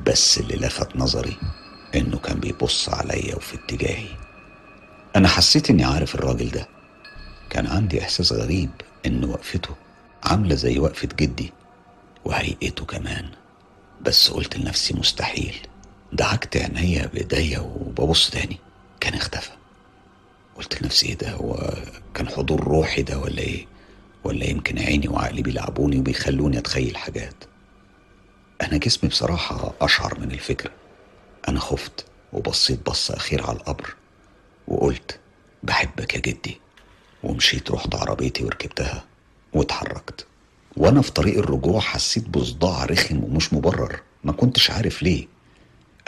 [0.07, 1.37] بس اللي لفت نظري
[1.95, 4.09] إنه كان بيبص عليا وفي اتجاهي.
[5.17, 6.69] أنا حسيت إني عارف الراجل ده.
[7.51, 8.71] كان عندي إحساس غريب
[9.07, 9.71] إن وقفته
[10.25, 11.53] عاملة زي وقفة جدي
[12.25, 13.31] وهيئته كمان.
[14.01, 15.57] بس قلت لنفسي مستحيل.
[16.13, 18.57] دعكت عينيا بإيديا وببص تاني.
[19.01, 19.51] كان اختفى.
[20.57, 21.75] قلت لنفسي إيه ده؟ هو
[22.15, 23.67] كان حضور روحي ده ولا إيه؟
[24.25, 27.45] ولا يمكن عيني وعقلي بيلعبوني وبيخلوني أتخيل حاجات؟
[28.63, 30.71] أنا جسمي بصراحة أشعر من الفكرة
[31.49, 33.95] أنا خفت وبصيت بصة أخيرة على القبر
[34.69, 35.19] وقلت
[35.63, 36.61] بحبك يا جدي.
[37.23, 39.05] ومشيت رحت عربيتي وركبتها
[39.53, 40.27] واتحركت.
[40.77, 44.01] وأنا في طريق الرجوع حسيت بصداع رخم ومش مبرر.
[44.25, 45.27] ما كنتش عارف ليه.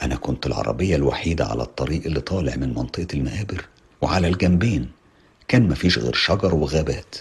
[0.03, 3.65] أنا كنت العربية الوحيدة على الطريق اللي طالع من منطقة المقابر
[4.01, 4.91] وعلى الجنبين.
[5.49, 7.15] كان مفيش غير شجر وغابات.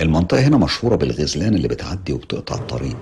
[0.00, 2.96] المنطقة هنا مشهورة بالغزلان اللي بتعدي وبتقطع الطريق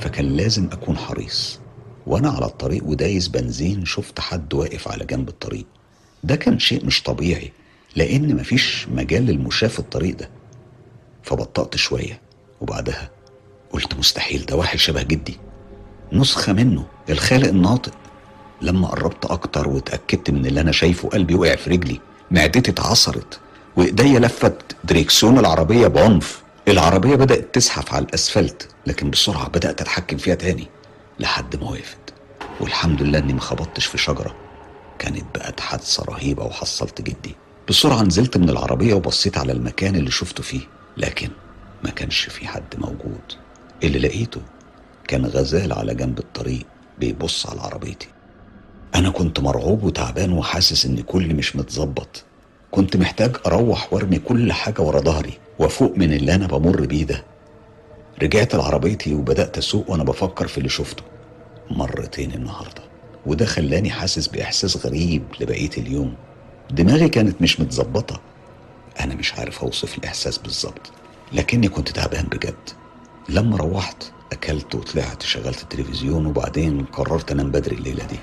[0.00, 1.58] فكان لازم أكون حريص.
[2.06, 5.66] وأنا على الطريق ودايس بنزين شفت حد واقف على جنب الطريق.
[6.24, 7.52] ده كان شيء مش طبيعي
[7.96, 10.28] لأن مفيش مجال للمشاة في الطريق ده.
[11.22, 12.20] فبطأت شوية
[12.60, 13.10] وبعدها
[13.72, 15.36] قلت مستحيل ده واحد شبه جدي.
[16.12, 17.92] نسخة منه الخالق الناطق.
[18.62, 22.00] لما قربت أكتر واتأكدت من اللي أنا شايفه قلبي وقع في رجلي
[22.30, 23.40] معدتي اتعصرت.
[23.76, 24.76] وإيديا لفت.
[24.84, 26.42] دريكسيون العربية بعنف.
[26.68, 30.66] العربية بدأت تزحف على الأسفلت لكن بسرعة بدأت أتحكم فيها تاني
[31.20, 32.14] لحد ما وقفت.
[32.60, 34.34] والحمد لله إني ما خبطتش في شجرة.
[34.98, 37.34] كانت بقت حادثة رهيبة وحصلت جدي.
[37.68, 40.60] بسرعة نزلت من العربية وبصيت على المكان اللي شفته فيه
[40.96, 41.28] لكن
[41.84, 43.32] ما كانش في حد موجود.
[43.82, 44.40] اللي لقيته
[45.08, 46.66] كان غزال على جنب الطريق
[46.98, 48.08] بيبص على عربيتي.
[48.94, 52.24] أنا كنت مرعوب وتعبان وحاسس إن كل مش متظبط.
[52.76, 57.24] كنت محتاج أروح وأرمي كل حاجة ورا ظهري وأفوق من اللي أنا بمر بيه ده.
[58.22, 61.02] رجعت لعربيتي وبدأت أسوق وأنا بفكر في اللي شفته
[61.70, 62.82] مرتين النهاردة
[63.26, 66.14] وده خلاني حاسس بإحساس غريب لبقية اليوم.
[66.70, 68.20] دماغي كانت مش متظبطة.
[69.00, 70.92] أنا مش عارف أوصف الإحساس بالظبط
[71.32, 72.70] لكني كنت تعبان بجد.
[73.28, 78.16] لما روحت أكلت وطلعت شغلت التلفزيون وبعدين قررت أنام بدري الليلة دي.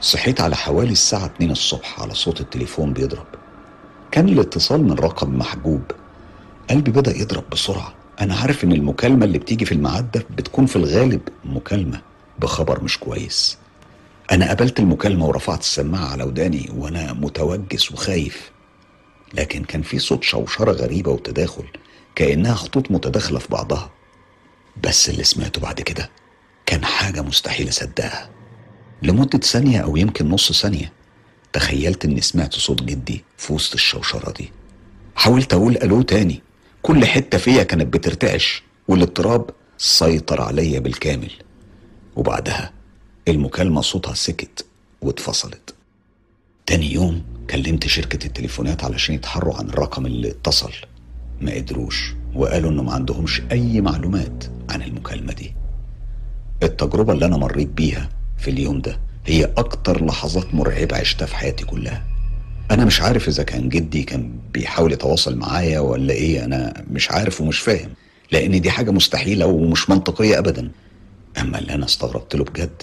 [0.00, 3.26] صحيت على حوالي الساعة 2 الصبح على صوت التليفون بيضرب.
[4.16, 5.82] كان الاتصال من رقم محجوب.
[6.70, 7.94] قلبي بدأ يضرب بسرعة.
[8.20, 12.02] أنا عارف إن المكالمة اللي بتيجي في الميعاد ده بتكون في الغالب مكالمة
[12.38, 13.58] بخبر مش كويس.
[14.32, 18.50] أنا قبلت المكالمة ورفعت السماعة على وداني وأنا متوجس وخايف.
[19.34, 21.64] لكن كان في صوت شوشرة غريبة وتداخل
[22.14, 23.90] كأنها خطوط متداخلة في بعضها.
[24.84, 26.10] بس اللي سمعته بعد كده
[26.66, 28.30] كان حاجة مستحيل أصدقها.
[29.02, 30.92] لمدة ثانية أو يمكن نص ثانية
[31.56, 34.50] تخيلت إني سمعت صوت جدي في وسط الشوشرة دي.
[35.14, 36.42] حاولت أقول ألو تاني.
[36.82, 41.30] كل حتة فيا كانت بترتعش والاضطراب سيطر عليا بالكامل.
[42.16, 42.72] وبعدها
[43.28, 44.66] المكالمة صوتها سكت
[45.02, 45.74] واتفصلت.
[46.66, 50.72] تاني يوم كلمت شركة التليفونات علشان يتحروا عن الرقم اللي اتصل.
[51.40, 55.54] ما قدروش وقالوا إنه ما عندهمش أي معلومات عن المكالمة دي.
[56.62, 58.08] التجربة اللي أنا مريت بيها
[58.38, 62.02] في اليوم ده هي أكتر لحظات مرعبة عشتها في حياتي كلها.
[62.70, 67.40] أنا مش عارف إذا كان جدي كان بيحاول يتواصل معايا ولا إيه أنا مش عارف
[67.40, 67.90] ومش فاهم
[68.32, 70.70] لأن دي حاجة مستحيلة ومش منطقية أبدا.
[71.40, 72.82] أما اللي أنا استغربت له بجد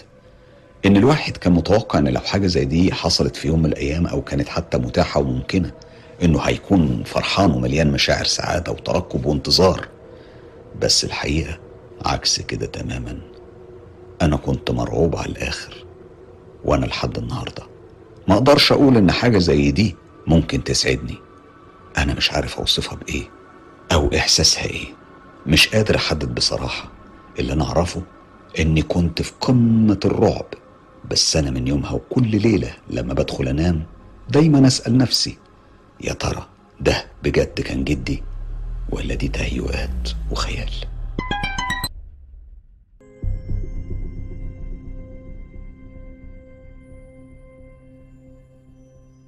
[0.86, 4.22] إن الواحد كان متوقع إن لو حاجة زي دي حصلت في يوم من الأيام أو
[4.22, 5.72] كانت حتى متاحة وممكنة
[6.24, 9.88] إنه هيكون فرحان ومليان مشاعر سعادة وترقب وانتظار.
[10.82, 11.60] بس الحقيقة
[12.06, 13.18] عكس كده تماما.
[14.22, 15.83] أنا كنت مرعوب على الآخر.
[16.66, 17.64] وأنا لحد النهاردة.
[18.28, 19.96] ما أقدرش أقول إن حاجة زي دي
[20.28, 21.18] ممكن تسعدني.
[21.98, 23.30] أنا مش عارف أوصفها بإيه
[23.94, 24.86] أو إحساسها إيه.
[25.46, 26.92] مش قادر أحدد بصراحة.
[27.40, 28.02] اللي أنا أعرفه
[28.60, 30.46] إني كنت في قمة الرعب.
[31.12, 33.84] بس أنا من يومها وكل ليلة لما بدخل أنام
[34.30, 35.38] دايما أسأل نفسي
[36.02, 36.48] يا ترى
[36.80, 38.24] ده بجد كان جدي
[38.90, 40.70] ولا دي تهيؤات وخيال؟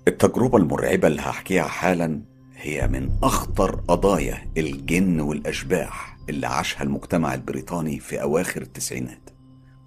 [0.08, 2.22] التجربة المرعبة اللي هحكيها حالا
[2.56, 9.30] هي من أخطر قضايا الجن والأشباح اللي عاشها المجتمع البريطاني في أواخر التسعينات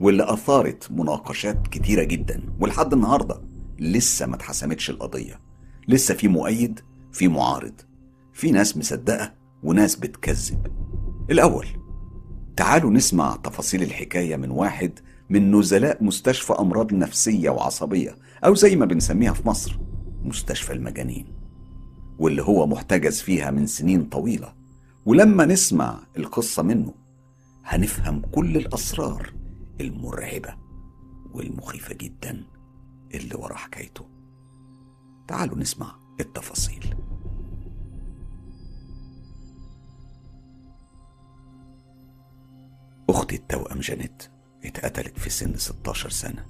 [0.00, 3.42] واللي أثارت مناقشات كتيرة جدا ولحد النهاردة
[3.78, 5.40] لسه ما اتحسمتش القضية.
[5.88, 6.80] لسه في مؤيد
[7.12, 7.74] في معارض
[8.32, 10.66] في ناس مصدقة وناس بتكذب.
[11.30, 11.66] الأول
[12.56, 14.98] تعالوا نسمع تفاصيل الحكاية من واحد
[15.30, 19.78] من نزلاء مستشفى أمراض نفسية وعصبية أو زي ما بنسميها في مصر
[20.28, 21.26] مستشفى المجانين
[22.18, 24.54] واللي هو محتجز فيها من سنين طويلة.
[25.06, 26.94] ولما نسمع القصة منه
[27.64, 29.32] هنفهم كل الأسرار
[29.80, 30.54] المرعبة
[31.32, 32.44] والمخيفة جدا
[33.14, 34.06] اللي ورا حكايته.
[35.28, 36.94] تعالوا نسمع التفاصيل.
[43.10, 44.22] أختي التوأم جانيت
[44.64, 46.46] اتقتلت في سن 16 سنة.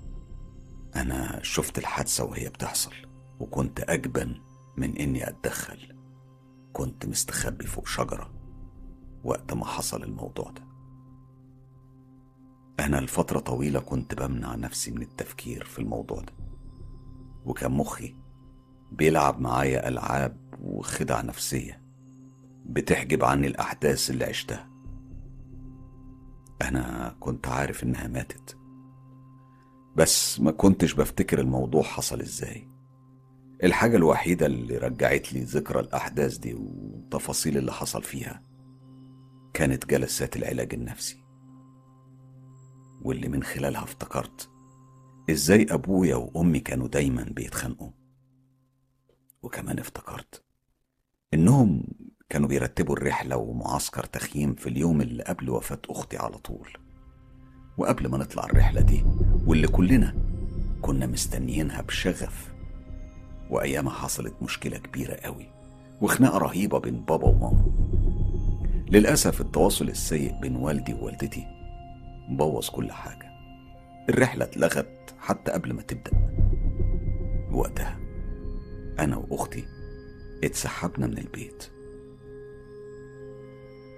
[0.97, 3.08] أنا شفت الحادثة وهي بتحصل.
[3.40, 4.35] وكنت أجبن
[4.77, 5.98] من إني أتدخل.
[6.73, 8.31] كنت مستخبي فوق شجرة
[9.24, 10.69] وقت ما حصل الموضوع ده.
[12.81, 16.32] أنا لفترة طويلة كنت بمنع نفسي من التفكير في الموضوع ده.
[17.44, 18.16] وكان مخي
[18.93, 21.82] بيلعب معايا ألعاب وخدع نفسية
[22.66, 24.70] بتحجب عني الأحداث اللي عشتها.
[26.62, 28.56] أنا كنت عارف إنها ماتت.
[29.97, 32.68] بس ما كنتش بفتكر الموضوع حصل إزاي.
[33.65, 38.43] الحاجة الوحيدة اللي رجعت لي ذكرى الأحداث دي وتفاصيل اللي حصل فيها
[39.55, 41.25] كانت جلسات العلاج النفسي.
[43.03, 44.51] واللي من خلالها افتكرت
[45.31, 47.91] إزاي أبويا وأمي كانوا دايما بيتخانقوا.
[49.43, 50.45] وكمان افتكرت
[51.35, 51.85] إنهم
[52.29, 56.69] كانوا بيرتبوا الرحلة ومعسكر تخييم في اليوم اللي قبل وفاة أختي على طول.
[57.79, 59.05] وقبل ما نطلع الرحلة دي
[59.47, 60.15] واللي كلنا
[60.83, 62.58] كنا مستنيينها بشغف
[63.51, 65.51] وايامها حصلت مشكلة كبيرة قوي
[66.01, 67.65] وخناقة رهيبة بين بابا وماما.
[68.91, 71.47] للأسف التواصل السيء بين والدي ووالدتي
[72.31, 73.29] بوظ كل حاجة.
[74.09, 76.11] الرحلة اتلغت حتى قبل ما تبدأ.
[77.53, 77.99] وقتها
[78.99, 79.65] أنا وأختي
[80.45, 81.65] اتسحبنا من البيت.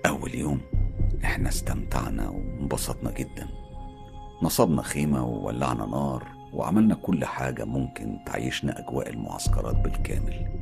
[0.07, 0.61] أول يوم
[1.25, 3.49] إحنا استمتعنا وانبسطنا جدا.
[4.43, 6.40] نصبنا خيمة وولعنا نار.
[6.53, 10.61] وعملنا كل حاجة ممكن تعيشنا أجواء المعسكرات بالكامل.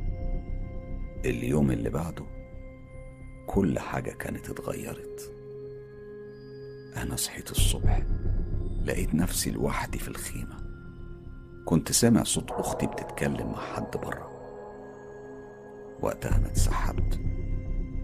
[1.25, 2.25] اليوم اللي بعده
[3.47, 5.33] كل حاجة كانت اتغيرت.
[6.97, 8.01] أنا صحيت الصبح
[8.85, 10.57] لقيت نفسي لوحدي في الخيمة.
[11.65, 14.29] كنت سامع صوت أختي بتتكلم مع حد بره.
[16.01, 17.19] وقتها أنا اتسحبت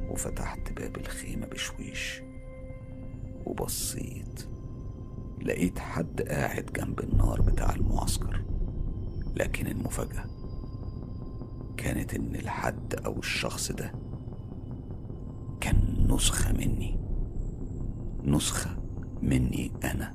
[0.10, 2.22] وفتحت باب الخيمة بشويش
[3.45, 4.48] وبصيت.
[5.46, 8.42] لقيت حد قاعد جنب النار بتاع المعسكر
[9.36, 10.26] لكن المفاجأة
[11.78, 13.92] كانت إن الحد أو الشخص ده
[15.62, 17.00] كان نسخة مني
[18.24, 18.78] نسخة
[19.22, 20.14] مني أنا.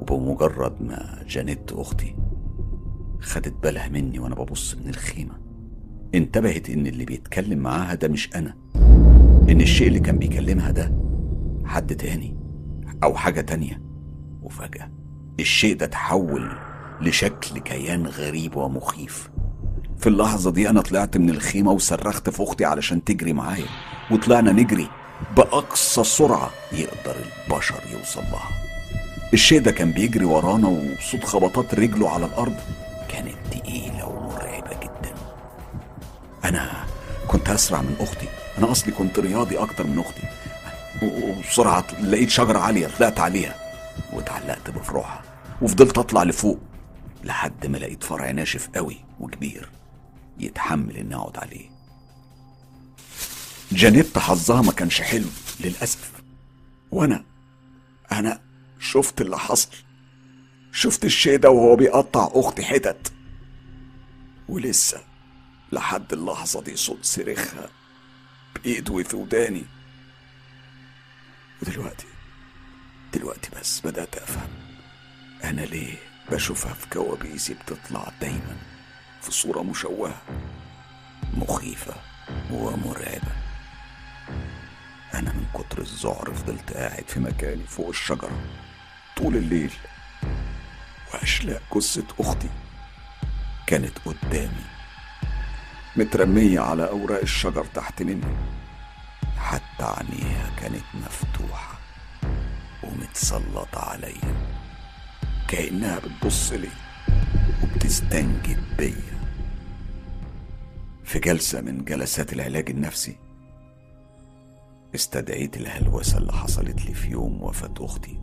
[0.00, 2.16] وبمجرد ما جانيت أختي
[3.20, 5.34] خدت بالها مني وأنا ببص من الخيمة
[6.14, 8.54] انتبهت إن اللي بيتكلم معاها ده مش أنا
[9.48, 10.92] إن الشيء اللي كان بيكلمها ده
[11.64, 12.41] حد تاني.
[13.02, 13.82] أو حاجة تانية.
[14.42, 14.90] وفجأة
[15.40, 16.52] الشيء ده تحول
[17.00, 19.30] لشكل كيان غريب ومخيف.
[19.98, 23.66] في اللحظة دي أنا طلعت من الخيمة وصرخت في أختي علشان تجري معايا.
[24.10, 24.88] وطلعنا نجري
[25.36, 27.16] بأقصى سرعة يقدر
[27.48, 28.48] البشر يوصل لها.
[29.34, 32.56] الشيء ده كان بيجري ورانا وصوت خبطات رجله على الأرض
[33.08, 35.14] كانت تقيلة ومرعبة جدا.
[36.44, 36.70] أنا
[37.28, 38.26] كنت أسرع من أختي.
[38.58, 40.22] أنا أصلي كنت رياضي أكتر من أختي.
[41.02, 43.54] وبسرعة لقيت شجرة عالية طلعت عليها.
[44.12, 45.22] واتعلقت بفروعها
[45.62, 46.58] وفضلت أطلع لفوق
[47.24, 49.70] لحد ما لقيت فرع ناشف قوي وكبير
[50.38, 51.70] يتحمل إني أقعد عليه.
[53.72, 55.28] جانيت حظها ما كانش حلو
[55.60, 56.12] للأسف.
[56.90, 57.24] وأنا
[58.12, 58.40] أنا
[58.80, 59.68] شفت اللي حصل.
[60.72, 63.12] شفت الشيء ده وهو بيقطع أختي حتت.
[64.48, 65.00] ولسه
[65.72, 67.68] لحد اللحظة دي صوت صريخها
[68.54, 69.64] بإيده في وداني.
[71.62, 72.06] ودلوقتي
[73.14, 74.48] دلوقتي بس بدأت أفهم.
[75.44, 75.96] أنا ليه
[76.32, 78.56] بشوفها في كوابيسي بتطلع دايما
[79.22, 80.22] في صورة مشوهة
[81.34, 81.94] مخيفة
[82.50, 83.32] ومرعبة.
[85.14, 88.40] أنا من كتر الذعر فضلت قاعد في مكاني فوق الشجرة
[89.16, 89.72] طول الليل
[91.14, 92.50] واشلاء جثة أختي.
[93.66, 94.64] كانت قدامي
[95.96, 98.36] مترمية على أوراق الشجر تحت مني.
[99.42, 101.78] حتى عينيها كانت مفتوحة
[102.82, 104.52] ومتسلطة عليا.
[105.48, 106.68] كأنها بتبص لي
[107.62, 109.12] وتستنجد بيا.
[111.04, 113.16] في جلسة من جلسات العلاج النفسي
[114.94, 118.18] استدعيت الهلوسة اللي حصلت لي في يوم وفاة أختي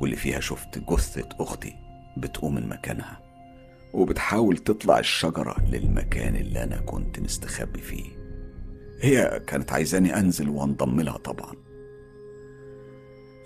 [0.00, 1.74] واللي فيها شفت جثة أختي
[2.16, 3.20] بتقوم من مكانها
[3.92, 8.21] وبتحاول تطلع الشجرة للمكان اللي أنا كنت مستخبي فيه.
[9.02, 11.54] هي كانت عايزاني أنزل وأنضم لها طبعا.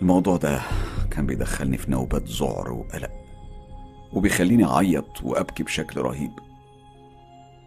[0.01, 0.61] الموضوع ده
[1.11, 3.11] كان بيدخلني في نوبات ذعر وقلق
[4.13, 6.31] وبيخليني أعيط وأبكي بشكل رهيب.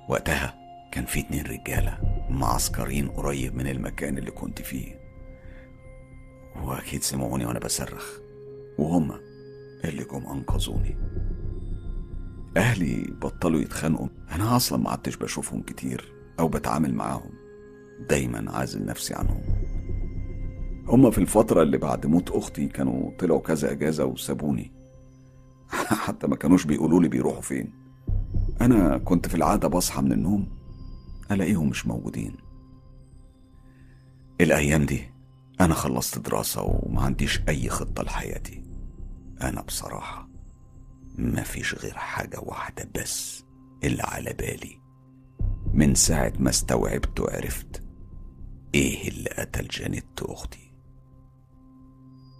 [0.09, 0.55] وقتها
[0.91, 1.97] كان في اتنين رجالة
[2.29, 4.99] معسكرين قريب من المكان اللي كنت فيه.
[6.63, 8.19] وأكيد سمعوني وأنا بصرخ
[8.77, 9.19] وهما
[9.85, 10.97] اللي جم أنقذوني.
[12.57, 14.07] أهلي بطلوا يتخانقوا.
[14.31, 17.38] أنا أصلا ما عدتش بشوفهم كتير أو بتعامل معاهم.
[17.99, 19.41] دايما عازل نفسي عنهم.
[20.87, 24.71] هما في الفترة اللي بعد موت أختي كانوا طلعوا كذا إجازة وسابوني.
[26.05, 27.73] حتى ما كانوش بيقولوا لي بيروحوا فين.
[28.61, 30.47] أنا كنت في العادة بصحى من النوم
[31.31, 32.35] ألاقيهم مش موجودين.
[34.41, 35.09] الأيام دي
[35.61, 38.63] أنا خلصت دراسة وما عنديش أي خطة لحياتي.
[39.41, 40.29] أنا بصراحة
[41.17, 43.43] ما فيش غير حاجة واحدة بس
[43.83, 44.79] اللي على بالي.
[45.73, 47.88] من ساعة ما استوعبت وعرفت
[48.75, 50.71] إيه اللي قتل جانيت أختي؟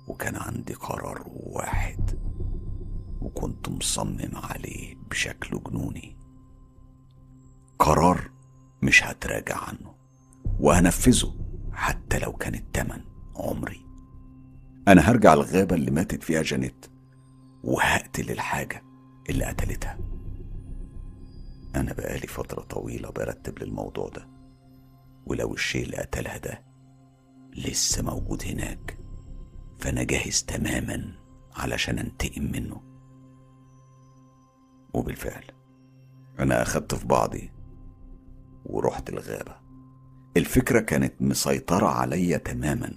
[0.08, 2.20] وكان عندي قرار واحد
[3.22, 6.18] وكنت مصمم عليه بشكل جنوني.
[7.80, 8.32] قرار
[8.82, 9.96] مش هتراجع عنه
[10.60, 11.36] وهنفذه
[11.74, 13.02] حتى لو كان التمن
[13.36, 13.86] عمري.
[14.88, 16.86] أنا هرجع الغابة اللي ماتت فيها جانيت
[17.64, 18.84] وهقتل الحاجة
[19.30, 19.98] اللي قتلتها.
[21.76, 24.39] أنا بقالي فترة طويلة برتب للموضوع ده.
[25.30, 26.64] ولو الشيء اللي قتلها ده
[27.54, 28.98] لسه موجود هناك
[29.80, 31.16] فأنا جاهز تماما
[31.56, 32.82] علشان أنتقم منه.
[34.94, 35.44] وبالفعل
[36.40, 37.52] أنا أخدت في بعضي
[38.66, 39.56] ورحت الغابة.
[40.38, 42.94] الفكرة كانت مسيطرة عليا تماما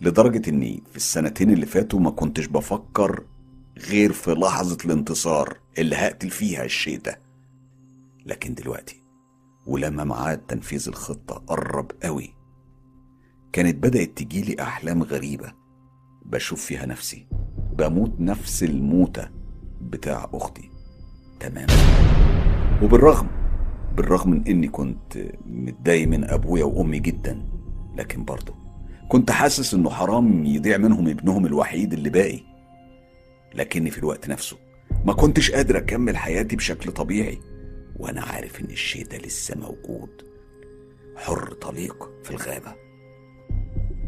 [0.00, 3.26] لدرجة إني في السنتين اللي فاتوا ما كنتش بفكر
[3.78, 7.18] غير في لحظة الانتصار اللي هقتل فيها الشيء ده.
[8.26, 9.01] لكن دلوقتي
[9.66, 12.34] ولما معاد تنفيذ الخطة قرب قوي.
[13.52, 15.52] كانت بدأت تجيلي أحلام غريبة.
[16.24, 17.26] بشوف فيها نفسي.
[17.72, 19.28] بموت نفس الموتة
[19.80, 20.70] بتاع أختي.
[21.40, 21.72] تماما
[22.82, 23.28] وبالرغم
[23.96, 27.42] بالرغم من إني كنت متضايق من أبويا وأمي جدا
[27.96, 28.54] لكن برضه
[29.08, 32.40] كنت حاسس إنه حرام يضيع منهم ابنهم الوحيد اللي باقي.
[33.54, 34.56] لكني في الوقت نفسه
[35.04, 37.38] ما كنتش قادر أكمل حياتي بشكل طبيعي.
[37.96, 40.22] وأنا عارف إن الشيء ده لسه موجود.
[41.16, 42.74] حر طليق في الغابة.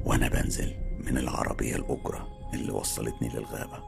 [0.05, 0.75] وأنا بنزل
[1.05, 3.85] من العربية الأجرة اللي وصلتني للغابة.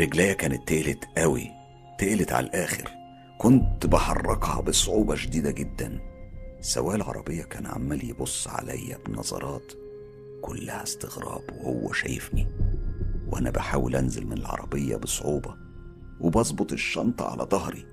[0.00, 1.50] رجليا كانت تقلت قوي
[1.98, 2.90] تقلت على الآخر.
[3.38, 6.00] كنت بحركها بصعوبة شديدة جدا.
[6.60, 9.72] سواق العربية كان عمال يبص عليا بنظرات
[10.42, 12.48] كلها استغراب وهو شايفني.
[13.26, 15.56] وأنا بحاول أنزل من العربية بصعوبة
[16.20, 17.86] وبظبط الشنطة على ظهري.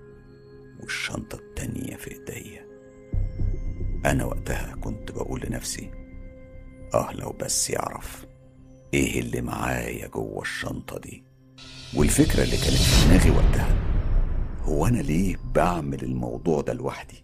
[0.82, 2.68] والشنطة التانية في إيديا.
[4.06, 5.92] أنا وقتها كنت بقول لنفسي
[6.94, 8.26] آه لو بس يعرف
[8.94, 11.24] إيه اللي معايا جوه الشنطة دي.
[11.96, 13.78] والفكرة اللي كانت في دماغي وقتها
[14.64, 17.24] هو أنا ليه بعمل الموضوع ده لوحدي؟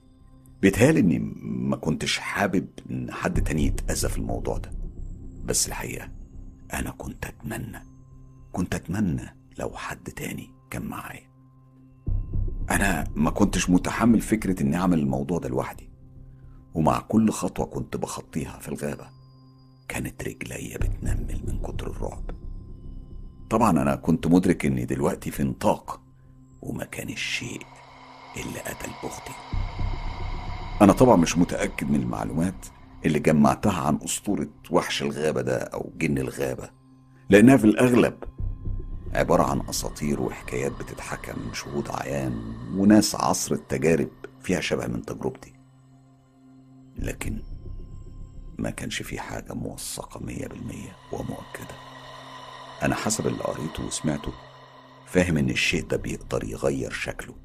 [0.61, 4.71] بيتهيألي إني ما كنتش حابب إن حد تاني يتأذى في الموضوع ده.
[5.45, 6.09] بس الحقيقة
[6.73, 7.79] أنا كنت أتمنى
[8.51, 11.32] كنت أتمنى لو حد تاني كان معايا.
[12.71, 15.89] أنا ما كنتش متحمل فكرة إني أعمل الموضوع ده لوحدي.
[16.73, 19.05] ومع كل خطوة كنت بخطيها في الغابة
[19.87, 22.23] كانت رجليا بتنمل من كتر الرعب.
[23.49, 26.01] طبعا أنا كنت مدرك إني دلوقتي في نطاق
[26.61, 27.61] ومكان الشيء
[28.37, 29.31] اللي قتل أختي
[30.81, 32.65] أنا طبعا مش متأكد من المعلومات
[33.05, 36.69] اللي جمعتها عن أسطورة وحش الغابة ده أو جن الغابة
[37.29, 38.13] لأنها في الأغلب
[39.13, 44.09] عبارة عن أساطير وحكايات بتتحكى من شهود عيان وناس عصر التجارب
[44.41, 45.53] فيها شبه من تجربتي.
[46.97, 47.41] لكن
[48.57, 51.75] ما كانش في حاجة موثقة مية بالمية ومؤكدة.
[52.83, 54.33] أنا حسب اللي قريته وسمعته
[55.05, 57.35] فاهم إن الشيء ده بيقدر يغير شكله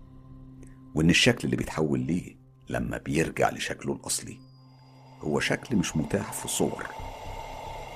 [0.95, 2.37] وإن الشكل اللي بيتحول ليه
[2.69, 4.39] لما بيرجع لشكله الأصلي
[5.21, 6.87] هو شكل مش متاح في صور.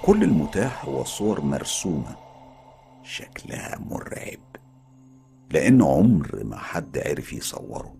[0.04, 2.16] كل المتاح هو صور مرسومة
[3.12, 4.56] شكلها مرعب
[5.50, 7.96] لأن عمر ما حد عرف يصوره.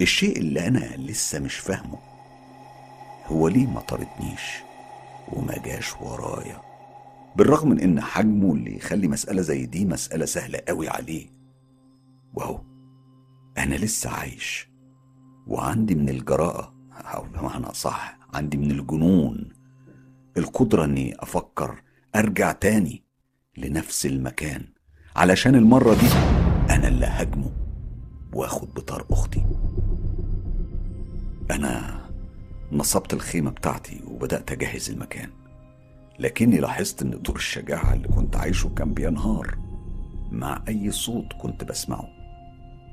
[0.00, 1.98] الشيء اللي أنا لسه مش فاهمه
[3.26, 4.62] هو ليه ما طردنيش
[5.32, 6.60] وما جاش ورايا؟
[7.36, 11.26] بالرغم من إن حجمه اللي يخلي مسألة زي دي مسألة سهلة قوي عليه.
[12.34, 12.60] وهو
[13.58, 14.68] أنا لسه عايش
[15.46, 19.48] وعندي من الجراءة أو بمعنى صح عندي من الجنون
[20.36, 21.82] القدرة إني أفكر
[22.16, 23.05] أرجع تاني.
[23.56, 24.64] لنفس المكان.
[25.16, 26.08] علشان المرة دي
[26.74, 27.50] أنا اللي هجمه
[28.32, 29.46] وآخد بطار أختي.
[31.50, 32.00] أنا
[32.72, 35.30] نصبت الخيمة بتاعتي وبدأت أجهز المكان.
[36.18, 39.58] لكني لاحظت إن دور الشجاعة اللي كنت عايشه كان بينهار
[40.30, 42.08] مع أي صوت كنت بسمعه.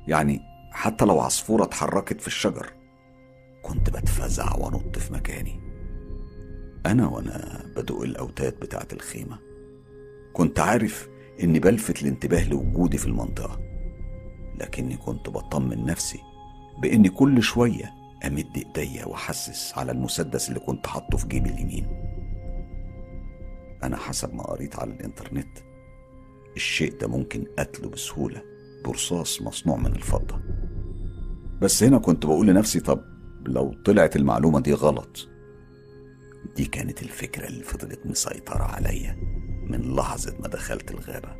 [0.08, 0.40] يعني
[0.72, 2.72] حتى لو عصفورة اتحركت في الشجر
[3.62, 5.60] كنت بتفزع وأنط في مكاني.
[6.86, 9.53] أنا وأنا بدق الأوتاد بتاعت الخيمة.
[10.34, 11.08] كنت عارف
[11.42, 13.60] إني بلفت الانتباه لوجودي في المنطقة
[14.60, 16.18] لكني كنت بطمن نفسي
[16.82, 17.94] بإني كل شوية
[18.26, 21.86] أمد إيديا وأحسس على المسدس اللي كنت حاطه في جيبي اليمين.
[23.82, 25.58] أنا حسب ما قريت على الإنترنت
[26.56, 28.42] الشيء ده ممكن قتله بسهولة
[28.84, 30.40] برصاص مصنوع من الفضة.
[31.60, 33.00] بس هنا كنت بقول لنفسي طب
[33.46, 35.28] لو طلعت المعلومة دي غلط
[36.56, 39.43] دي كانت الفكرة اللي فضلت مسيطرة عليا.
[39.64, 41.36] من لحظة ما دخلت الغابة.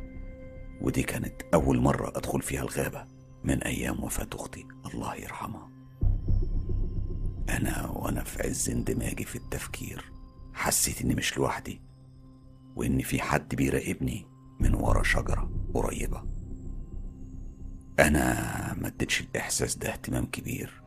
[0.81, 3.05] ودي كانت أول مرة أدخل فيها الغابة
[3.43, 4.65] من أيام وفاة أختي.
[4.93, 5.69] الله يرحمها.
[7.49, 10.11] أنا وأنا في عز اندماجي في التفكير
[10.53, 11.81] حسيت إني مش لوحدي
[12.75, 14.27] وإن في حد بيراقبني
[14.59, 16.23] من ورا شجرة قريبة.
[17.99, 18.23] أنا
[18.81, 20.81] ما اديتش الإحساس ده اهتمام كبير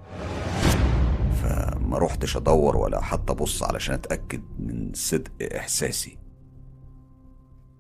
[1.43, 6.19] فما روحتش أدور ولا حتى أبص علشان أتأكد من صدق إحساسي.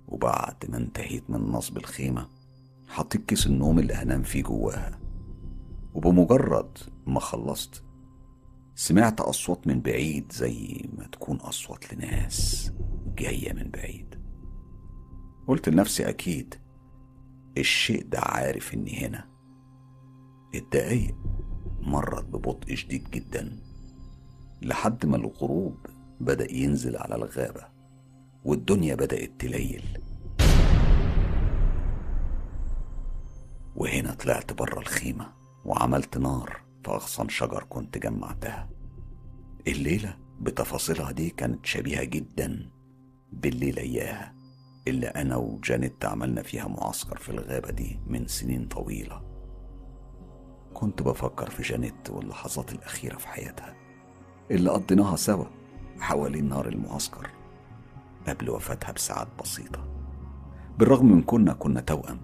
[0.08, 2.28] وبعد ما انتهيت من نصب الخيمة
[2.88, 5.00] حطيت كيس النوم اللي هنام فيه جواها.
[5.94, 7.84] وبمجرد ما خلصت
[8.74, 12.72] سمعت أصوات من بعيد زي ما تكون أصوات لناس
[13.16, 14.14] جاية من بعيد.
[15.48, 16.54] قلت لنفسي أكيد
[17.58, 19.28] الشيء ده عارف إني هنا.
[20.54, 21.16] الدقايق
[21.80, 23.58] مرت ببطء شديد جدا
[24.62, 25.86] لحد ما الغروب
[26.20, 27.77] بدأ ينزل على الغابة.
[28.44, 29.98] والدنيا بدأت تليل.
[33.76, 35.32] وهنا طلعت بره الخيمة
[35.64, 38.70] وعملت نار في أغصان شجر كنت جمعتها.
[39.66, 42.70] الليلة بتفاصيلها دي كانت شبيهة جدا
[43.32, 44.34] بالليلة إياها
[44.88, 49.22] اللي أنا وجانيت عملنا فيها معسكر في الغابة دي من سنين طويلة.
[50.74, 53.76] كنت بفكر في جانيت واللحظات الأخيرة في حياتها
[54.50, 55.44] اللي قضيناها سوا
[55.98, 57.30] حوالين نار المعسكر.
[58.28, 59.84] قبل وفاتها بساعات بسيطة.
[60.78, 62.20] بالرغم من كنا كنا توأم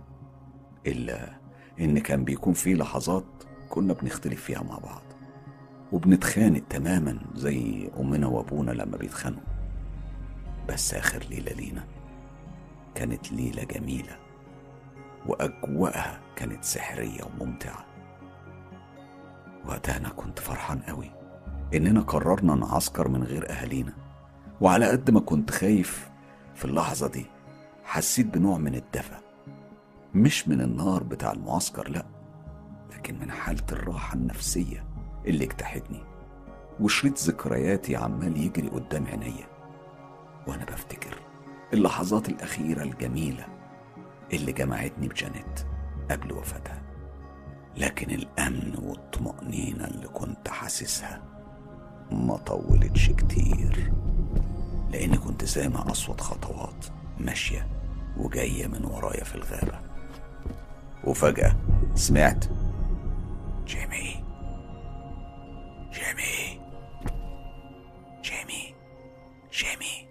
[0.86, 1.32] إلا
[1.80, 3.24] إن كان بيكون في لحظات
[3.70, 5.02] كنا بنختلف فيها مع بعض
[5.92, 9.54] وبنتخانق تماما زي أمنا وأبونا لما بيتخانقوا.
[10.68, 11.84] بس آخر ليلة لينا
[12.94, 14.16] كانت ليلة جميلة
[15.26, 17.84] وأجواءها كانت سحرية وممتعة.
[19.66, 21.10] وقتها أنا كنت فرحان قوي
[21.74, 23.92] إننا قررنا نعسكر من غير أهالينا.
[24.60, 26.10] وعلى قد ما كنت خايف
[26.54, 27.26] في اللحظة دي
[27.84, 29.16] حسيت بنوع من الدفى
[30.14, 32.06] مش من النار بتاع المعسكر لأ
[32.92, 34.84] لكن من حالة الراحة النفسية
[35.26, 36.02] اللي اجتاحتني.
[36.80, 39.46] وشريط ذكرياتي عمال يجري قدام عينيا.
[40.46, 41.18] وأنا بفتكر
[41.72, 43.46] اللحظات الأخيرة الجميلة
[44.32, 45.60] اللي جمعتني بجانيت
[46.10, 46.82] قبل وفاتها.
[47.76, 51.22] لكن الأمن والطمأنينة اللي كنت حاسسها
[52.10, 53.92] ما طولتش كتير.
[54.94, 56.86] لأني كنت سامع أصوات خطوات
[57.18, 57.68] ماشية
[58.16, 59.80] وجاية من ورايا في الغابة.
[61.04, 61.56] وفجأة
[61.94, 62.44] سمعت
[63.66, 64.24] جيمي.
[65.92, 66.60] جيمي.
[68.22, 68.74] جيمي.
[69.52, 70.08] جيمي.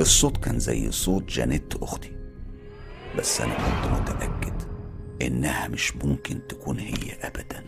[0.00, 2.12] الصوت كان زي صوت جانيت أختي.
[3.18, 4.62] بس أنا كنت متأكد
[5.22, 7.64] إنها مش ممكن تكون هي أبدا.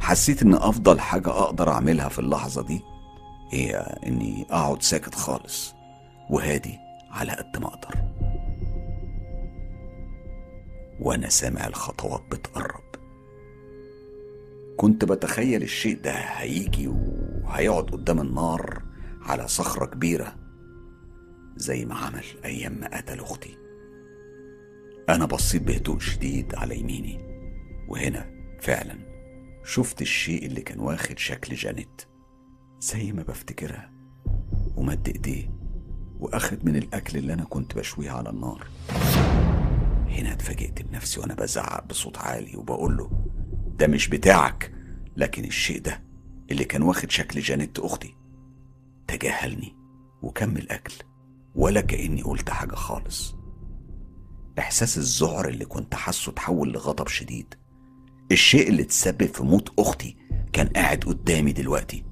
[0.00, 2.82] حسيت إن أفضل حاجة أقدر أعملها في اللحظة دي
[3.50, 3.76] هي
[4.06, 5.74] إني أقعد ساكت خالص
[6.30, 6.78] وهادي
[7.10, 7.94] على قد ما أقدر.
[11.00, 12.84] وأنا سامع الخطوات بتقرب.
[14.76, 18.82] كنت بتخيل الشيء ده هيجي وهيقعد قدام النار
[19.22, 20.34] على صخرة كبيرة
[21.56, 23.56] زي ما عمل أيام ما قتل أختي.
[25.08, 27.18] أنا بصيت بهدوء شديد على يميني
[27.88, 28.30] وهنا
[28.60, 28.98] فعلا
[29.64, 32.02] شفت الشيء اللي كان واخد شكل جانيت
[32.80, 33.90] زي ما بفتكرها.
[34.76, 35.50] ومد إيديه
[36.20, 38.66] واخد من الأكل اللي أنا كنت بشويه على النار.
[40.08, 43.10] هنا اتفاجئت بنفسي وأنا بزعق بصوت عالي وبقول له
[43.78, 44.72] ده مش بتاعك
[45.16, 46.02] لكن الشيء ده
[46.50, 48.14] اللي كان واخد شكل جانيت أختي.
[49.08, 49.76] تجاهلني
[50.22, 50.94] وكمل اكل
[51.54, 53.34] ولا كأني قلت حاجة خالص.
[54.58, 57.54] إحساس الذعر اللي كنت حاسه اتحول لغضب شديد.
[58.32, 60.16] الشيء اللي تسبب في موت أختي
[60.52, 62.04] كان قاعد قدامي دلوقتي.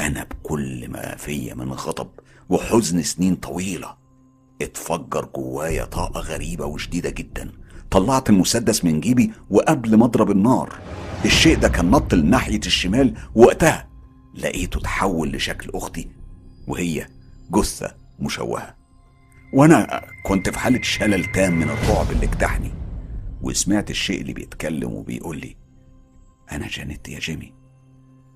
[0.00, 2.10] أنا بكل ما فيا من غضب
[2.48, 3.96] وحزن سنين طويلة.
[4.62, 7.50] اتفجر جوايا طاقة غريبة وشديدة جدا.
[7.90, 10.78] طلعت المسدس من جيبي وقبل ما أضرب النار.
[11.24, 13.14] الشيء ده كان نط لناحية الشمال.
[13.34, 13.88] وقتها
[14.34, 16.08] لقيته تحول لشكل أختي
[16.68, 17.06] وهي
[17.50, 18.76] جثة مشوهة.
[19.54, 22.70] وأنا كنت في حالة شلل تام من الرعب اللي اجتاحني.
[23.42, 25.56] وسمعت الشيء اللي بيتكلم وبيقول لي
[26.52, 27.54] أنا جانت يا جيمي.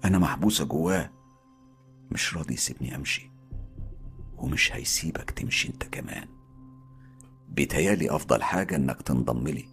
[0.05, 1.11] أنا محبوسة جواه.
[2.11, 3.31] مش راضي يسيبني أمشي.
[4.37, 6.29] ومش هيسيبك تمشي أنت كمان.
[7.49, 9.65] بيتهيألي أفضل حاجة إنك تنضم لي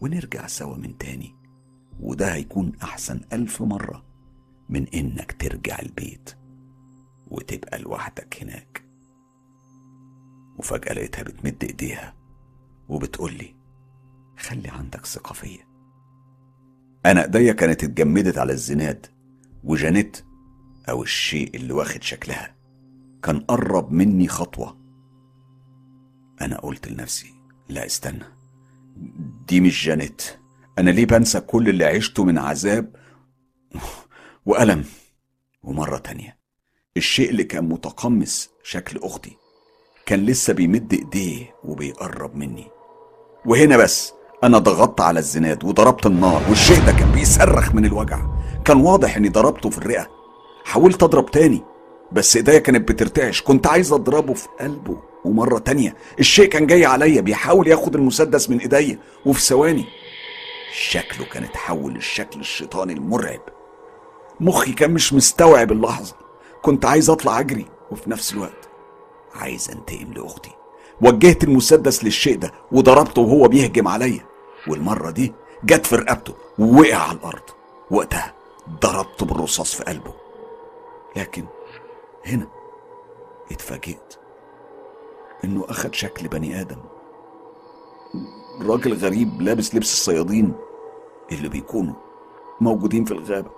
[0.00, 1.34] ونرجع سوا من تاني.
[2.00, 4.04] وده هيكون أحسن ألف مرة
[4.68, 6.36] من إنك ترجع البيت
[7.28, 8.82] وتبقى لوحدك هناك.
[10.58, 12.14] وفجأة لقيتها بتمد إيديها
[12.88, 13.54] وبتقولي
[14.38, 15.66] خلي عندك ثقة فيا.
[17.06, 19.06] أنا إيديا كانت اتجمدت على الزناد
[19.64, 20.25] وجانيت
[20.88, 22.56] أو الشيء اللي واخد شكلها.
[23.22, 24.76] كان قرب مني خطوة.
[26.40, 27.34] أنا قلت لنفسي
[27.68, 28.24] لا استنى.
[29.48, 30.22] دي مش جانيت.
[30.78, 32.96] أنا ليه بنسى كل اللي عشته من عذاب
[34.46, 34.84] وألم.
[35.62, 36.38] ومرة تانية
[36.96, 39.36] الشيء اللي كان متقمص شكل أختي
[40.06, 42.66] كان لسه بيمد إيديه وبيقرب مني.
[43.46, 44.12] وهنا بس
[44.44, 48.26] أنا ضغطت على الزناد وضربت النار والشيء ده كان بيصرخ من الوجع.
[48.64, 50.15] كان واضح إني ضربته في الرئة.
[50.66, 51.62] حاولت أضرب تاني
[52.12, 53.42] بس إيديا كانت بترتعش.
[53.42, 55.96] كنت عايز أضربه في قلبه ومرة تانية.
[56.20, 59.84] الشيء كان جاي عليا بيحاول ياخد المسدس من إيديا وفي ثواني.
[60.72, 63.40] شكله كان اتحول للشكل الشيطاني المرعب.
[64.40, 66.14] مخي كان مش مستوعب اللحظة.
[66.62, 68.68] كنت عايز أطلع أجري وفي نفس الوقت
[69.34, 70.50] عايز أنتقم لأختي.
[71.00, 74.26] وجهت المسدس للشيء ده وضربته وهو بيهجم عليا.
[74.68, 75.32] والمرة دي
[75.64, 77.42] جت في رقبته ووقع على الأرض.
[77.90, 78.34] وقتها
[78.80, 80.25] ضربته بالرصاص في قلبه.
[81.16, 81.44] لكن
[82.26, 82.46] هنا
[83.52, 84.18] اتفاجئت
[85.44, 86.78] إنه أخد شكل بني آدم.
[88.62, 90.54] راجل غريب لابس لبس الصيادين
[91.32, 91.94] اللي بيكونوا
[92.60, 93.50] موجودين في الغابة.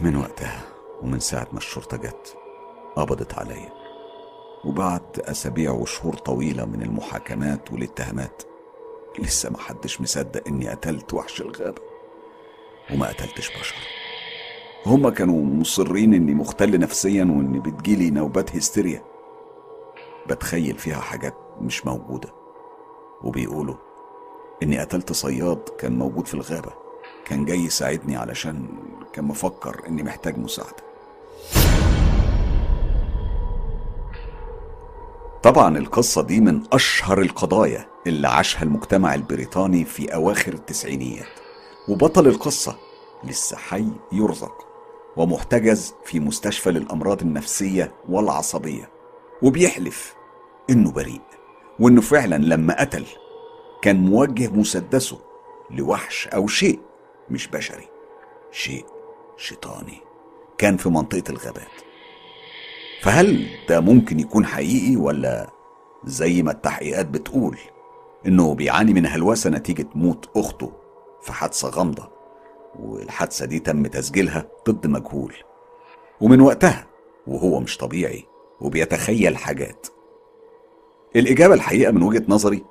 [0.00, 0.62] من وقتها
[1.02, 2.36] ومن ساعة ما الشرطة جت
[2.96, 3.72] قبضت عليا.
[4.64, 8.42] وبعد أسابيع وشهور طويلة من المحاكمات والاتهامات
[9.18, 11.82] لسه محدش مصدق إني قتلت وحش الغابة.
[12.90, 13.76] وما قتلتش بشر.
[14.88, 19.02] هما كانوا مصرين إني مختل نفسيا وإني بتجيلي نوبات هستيريا.
[20.30, 22.28] بتخيل فيها حاجات مش موجودة.
[23.22, 23.74] وبيقولوا
[24.62, 26.72] إني قتلت صياد كان موجود في الغابة.
[27.24, 28.66] كان جاي يساعدني علشان
[29.12, 30.88] كان مفكر إني محتاج مساعدة.
[35.42, 41.26] طبعا القصة دي من أشهر القضايا اللي عاشها المجتمع البريطاني في أواخر التسعينيات.
[41.88, 42.76] وبطل القصة
[43.24, 44.67] لسه حي يرزق.
[45.18, 48.88] ومحتجز في مستشفى للأمراض النفسية والعصبية.
[49.42, 50.14] وبيحلف
[50.70, 51.20] إنه بريء
[51.80, 53.04] وإنه فعلا لما قتل
[53.82, 55.18] كان موجه مسدسه
[55.70, 56.80] لوحش أو شيء
[57.30, 57.88] مش بشري.
[58.52, 58.86] شيء
[59.36, 59.98] شيطاني
[60.58, 61.68] كان في منطقة الغابات.
[63.02, 65.50] فهل ده ممكن يكون حقيقي ولا
[66.04, 67.58] زي ما التحقيقات بتقول
[68.26, 70.72] إنه بيعاني من هلوسة نتيجة موت أخته
[71.22, 72.17] في حادثة غامضة؟
[72.74, 75.34] والحادثة دي تم تسجيلها ضد مجهول.
[76.20, 76.86] ومن وقتها
[77.26, 78.24] وهو مش طبيعي
[78.60, 79.86] وبيتخيل حاجات.
[81.16, 82.64] الإجابة الحقيقة من وجهة نظري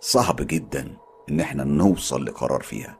[0.00, 0.96] صعب جدا
[1.30, 2.98] إن إحنا نوصل لقرار فيها.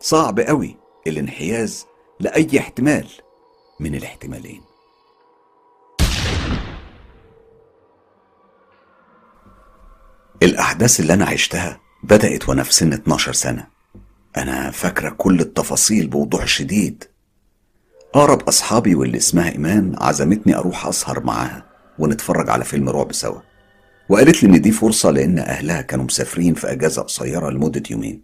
[0.00, 1.86] صعب قوي الانحياز
[2.20, 3.08] لأي احتمال
[3.80, 4.62] من الاحتمالين.
[10.42, 13.75] الأحداث اللي أنا عشتها بدأت وأنا في سن 12 سنة.
[14.36, 17.04] أنا فاكرة كل التفاصيل بوضوح شديد.
[18.14, 21.66] أقرب أصحابي واللي اسمها إيمان عزمتني أروح أسهر معاها
[21.98, 23.40] ونتفرج على فيلم رعب سوا.
[24.08, 28.22] وقالت لي إن دي فرصة لأن أهلها كانوا مسافرين في أجازة قصيرة لمدة يومين.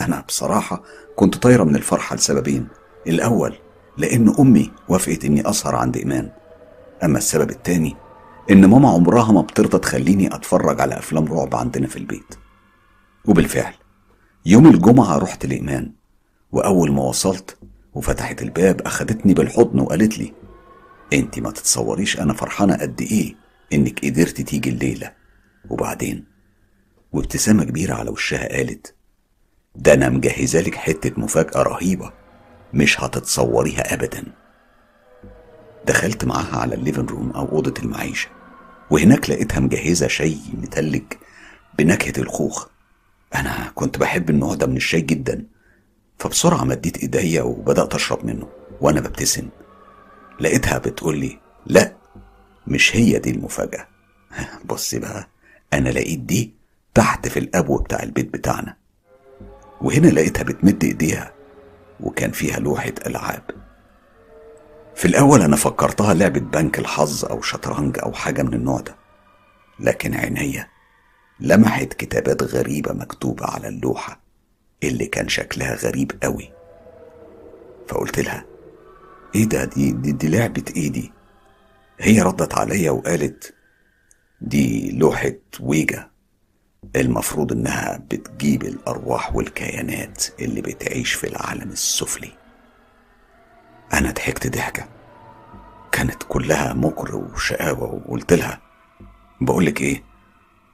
[0.00, 0.82] أنا بصراحة
[1.16, 2.68] كنت طايرة من الفرحة لسببين.
[3.06, 3.54] الأول
[3.98, 6.30] لأن أمي وافقت إني أسهر عند إيمان.
[7.04, 7.96] أما السبب التاني
[8.50, 12.34] إن ماما عمرها ما بترضى تخليني أتفرج على أفلام رعب عندنا في البيت.
[13.24, 13.74] وبالفعل
[14.46, 15.92] يوم الجمعة رحت لإيمان
[16.52, 17.58] وأول ما وصلت
[17.94, 20.32] وفتحت الباب أخدتني بالحضن وقالت لي
[21.12, 23.34] أنت ما تتصوريش أنا فرحانة قد إيه
[23.72, 25.12] إنك قدرتي تيجي الليلة.
[25.70, 26.24] وبعدين؟
[27.12, 28.94] وابتسامة كبيرة على وشها قالت
[29.76, 32.12] ده أنا مجهزة لك حتة مفاجأة رهيبة
[32.74, 34.24] مش هتتصوريها أبدا.
[35.86, 38.28] دخلت معاها على الليفن روم أو أوضة المعيشة
[38.90, 41.02] وهناك لقيتها مجهزة شاي متلج
[41.78, 42.68] بنكهة الخوخ
[43.34, 45.46] أنا كنت بحب النوع ده من الشاي جدا.
[46.18, 48.48] فبسرعة مديت إيديا وبدأت أشرب منه
[48.80, 49.48] وأنا ببتسم.
[50.40, 51.92] لقيتها بتقول لي لا
[52.66, 53.88] مش هي دي المفاجأة.
[54.64, 55.28] بصي بقى
[55.72, 56.54] أنا لقيت دي
[56.94, 58.76] تحت في الأبو بتاع البيت بتاعنا.
[59.80, 61.32] وهنا لقيتها بتمد إيديها
[62.00, 63.42] وكان فيها لوحة ألعاب.
[64.94, 68.96] في الأول أنا فكرتها لعبة بنك الحظ أو شطرنج أو حاجة من النوع ده.
[69.80, 70.68] لكن عينيا
[71.40, 74.20] لمحت كتابات غريبة مكتوبة على اللوحة
[74.82, 76.52] اللي كان شكلها غريب قوي.
[77.88, 78.44] فقلت لها
[79.34, 81.12] إيه ده؟ دي, دي, دي لعبة إيه دي؟
[82.00, 83.54] هي ردت عليا وقالت
[84.40, 86.10] دي لوحة ويجا
[86.96, 92.30] المفروض إنها بتجيب الأرواح والكيانات اللي بتعيش في العالم السفلي.
[93.92, 94.88] أنا ضحكت ضحكة.
[95.92, 98.60] كانت كلها مكر وشقاوة وقلت لها
[99.40, 100.02] بقولك إيه؟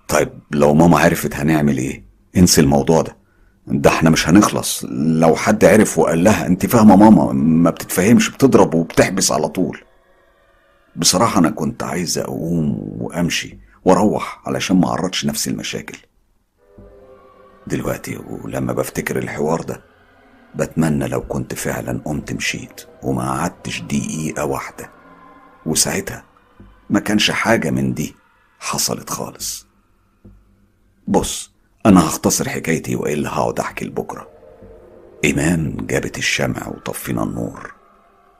[0.08, 2.04] طيب لو ماما عرفت هنعمل إيه؟
[2.36, 3.16] انسي الموضوع ده.
[3.66, 4.84] ده إحنا مش هنخلص.
[4.90, 9.80] لو حد عرف وقال لها أنت فاهمة ماما ما بتتفهمش بتضرب وبتحبس على طول.
[10.96, 15.98] بصراحة أنا كنت عايز أقوم وأمشي وأروح علشان ما أعرضش نفسي المشاكل
[17.66, 19.80] دلوقتي ولما بفتكر الحوار ده
[20.54, 24.90] بتمنى لو كنت فعلا قمت مشيت وما قعدتش دقيقة واحدة.
[25.66, 26.24] وساعتها
[26.90, 28.14] ما كانش حاجة من دي
[28.60, 29.66] حصلت خالص.
[31.08, 31.52] بص
[31.86, 34.28] أنا هختصر حكايتي وإلا هقعد أحكي لبكرة.
[35.24, 37.74] إيمان جابت الشمع وطفينا النور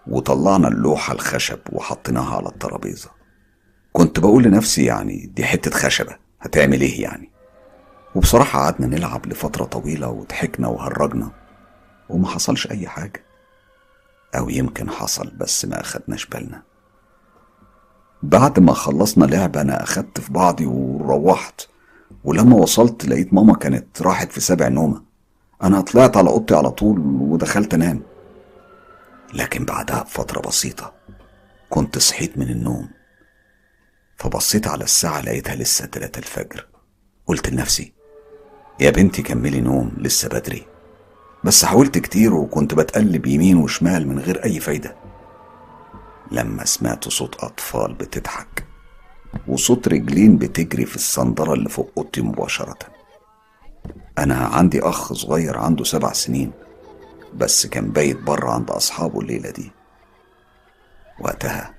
[0.07, 3.10] وطلعنا اللوحة الخشب وحطيناها على الترابيزة.
[3.93, 7.31] كنت بقول لنفسي يعني دي حتة خشبة هتعمل إيه يعني؟
[8.15, 11.31] وبصراحة قعدنا نلعب لفترة طويلة وضحكنا وهرجنا
[12.09, 13.25] وما حصلش أي حاجة.
[14.34, 16.62] أو يمكن حصل بس ما أخدناش بالنا.
[18.23, 21.60] بعد ما خلصنا لعب أنا أخدت في بعضي وروحت.
[22.25, 25.02] ولما وصلت لقيت ماما كانت راحت في سبع نومة.
[25.62, 28.02] أنا طلعت على أوضتي على طول ودخلت أنام.
[29.34, 30.93] لكن بعدها بفترة بسيطة
[31.70, 32.89] كنت صحيت من النوم.
[34.17, 36.67] فبصيت على الساعة لقيتها لسه تلاتة الفجر.
[37.26, 37.93] قلت لنفسي
[38.81, 40.67] يا بنتي كملي نوم لسه بدري.
[41.44, 44.97] بس حاولت كتير وكنت بتقلب يمين وشمال من غير أي فايدة.
[46.33, 48.64] لما سمعت صوت أطفال بتضحك
[49.49, 52.79] وصوت رجلين بتجري في الصندرة اللي فوق أوضتي مباشرة.
[54.19, 56.53] أنا عندي أخ صغير عنده سبع سنين
[57.35, 59.73] بس كان بايت بره عند أصحابه الليلة دي.
[61.21, 61.75] وقتها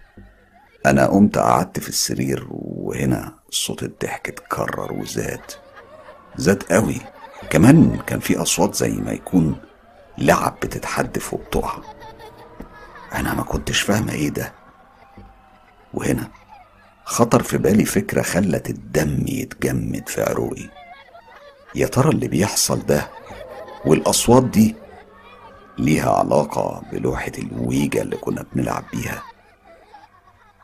[0.86, 5.42] أنا قمت قعدت في السرير وهنا صوت الضحك اتكرر وزاد
[6.36, 7.02] زاد قوي.
[7.50, 9.56] كمان كان في أصوات زي ما يكون
[10.18, 11.78] لعب بتتحدف وبتقع
[13.14, 14.54] أنا ما كنتش فاهمة إيه ده.
[15.94, 16.28] وهنا
[17.06, 20.70] خطر في بالي فكرة خلت الدم يتجمد في عروقي.
[21.76, 23.10] يا ترى اللي بيحصل ده
[23.86, 24.76] والأصوات دي
[25.78, 29.24] ليها علاقة بلوحة الويجا اللي كنا بنلعب بيها؟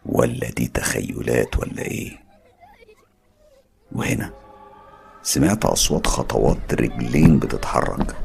[0.06, 2.24] ولا دي تخيلات ولا إيه؟
[3.92, 4.34] وهنا
[5.24, 8.16] سمعت أصوات خطوات رجلين بتتحرك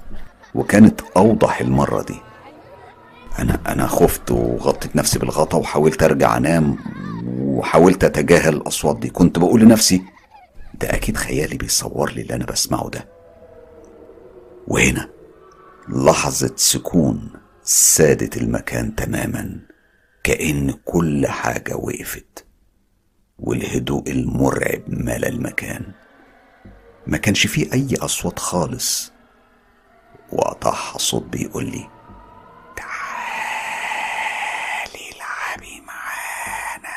[0.55, 2.17] وكانت أوضح المرة دي.
[3.39, 6.78] أنا أنا خفت وغطيت نفسي بالغطا وحاولت أرجع أنام
[7.39, 9.10] وحاولت أتجاهل الأصوات دي.
[9.10, 10.02] كنت بقول لنفسي
[10.81, 13.08] ده أكيد خيالي بيصور لي اللي أنا بسمعه ده.
[14.68, 15.08] وهنا
[15.89, 17.31] لحظة سكون
[17.62, 19.60] سادت المكان تماما
[20.24, 22.44] كأن كل حاجة وقفت
[23.39, 25.92] والهدوء المرعب ملا المكان.
[27.06, 29.12] ما كانش فيه أي أصوات خالص.
[30.32, 31.89] وقطعها صوت بيقول لي
[32.76, 32.97] تعالي
[35.16, 36.97] العبي معانا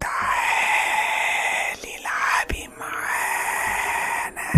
[0.00, 4.50] تعالي العبي معانا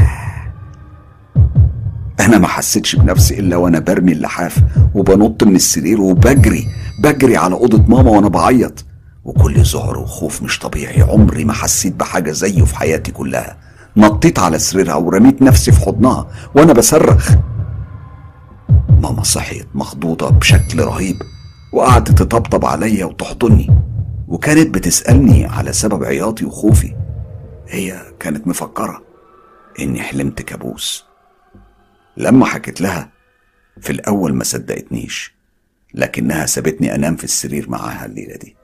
[2.20, 4.58] أنا ما حسيتش بنفسي إلا وأنا برمي اللحاف
[4.94, 6.66] وبنط من السرير وبجري
[7.02, 8.84] بجري على أوضة ماما وأنا بعيط.
[9.24, 13.56] وكل ذعر وخوف مش طبيعي عمري ما حسيت بحاجة زيه في حياتي كلها.
[13.96, 17.30] نطيت على سريرها ورميت نفسي في حضنها وأنا بصرخ.
[19.02, 21.16] ماما صحيت مخضوضة بشكل رهيب
[21.72, 23.70] وقعدت تطبطب عليا وتحضني
[24.28, 26.94] وكانت بتسألني على سبب عياطي وخوفي.
[27.68, 29.02] هي كانت مفكرة
[29.80, 31.07] إني حلمت كابوس.
[32.18, 33.10] لما حكيت لها
[33.80, 35.34] في الأول ما صدقتنيش
[35.94, 38.56] لكنها سابتني أنام في السرير معاها الليلة دي.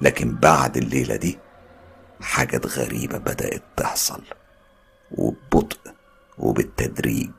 [0.00, 1.38] لكن بعد الليلة دي
[2.20, 4.22] حاجات غريبة بدأت تحصل
[5.10, 5.78] وببطء
[6.38, 7.30] وبالتدريج.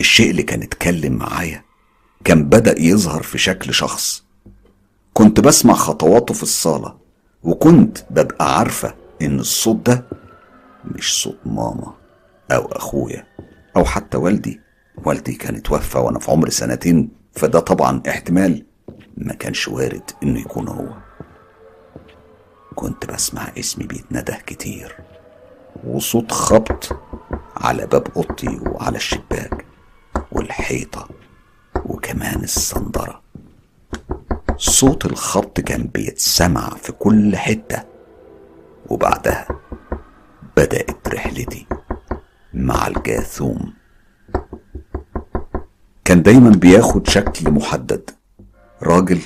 [0.00, 1.64] الشيء اللي كان اتكلم معايا
[2.24, 4.24] كان بدأ يظهر في شكل شخص.
[5.12, 6.96] كنت بسمع خطواته في الصالة
[7.42, 10.04] وكنت ببقى عارفة إن الصوت ده
[10.84, 11.94] مش صوت ماما
[12.52, 13.26] أو أخويا
[13.76, 14.63] أو حتى والدي.
[14.96, 18.66] والدي كان اتوفى وأنا في عمر سنتين فده طبعا احتمال.
[19.16, 20.88] ما كانش وارد إنه يكون هو.
[22.74, 24.96] كنت بسمع اسمي بيتنده كتير.
[25.84, 26.96] وصوت خبط
[27.56, 29.64] على باب أوضتي وعلى الشباك
[30.32, 31.08] والحيطة
[31.86, 33.22] وكمان الصندرة.
[34.56, 37.84] صوت الخبط كان بيتسمع في كل حتة.
[38.86, 39.48] وبعدها
[40.56, 41.66] بدأت رحلتي
[42.54, 43.72] مع الجاثوم.
[46.04, 48.10] كان دايما بياخد شكل محدد.
[48.82, 49.20] راجل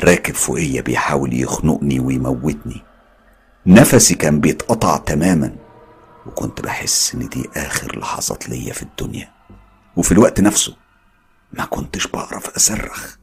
[0.00, 2.82] راكب فوقيا بيحاول يخنقني ويموتني.
[3.66, 5.56] نفسي كان بيتقطع تماما
[6.26, 9.28] وكنت بحس إن دي آخر لحظات ليا في الدنيا.
[9.96, 10.76] وفي الوقت نفسه
[11.52, 13.16] ما كنتش بعرف أصرخ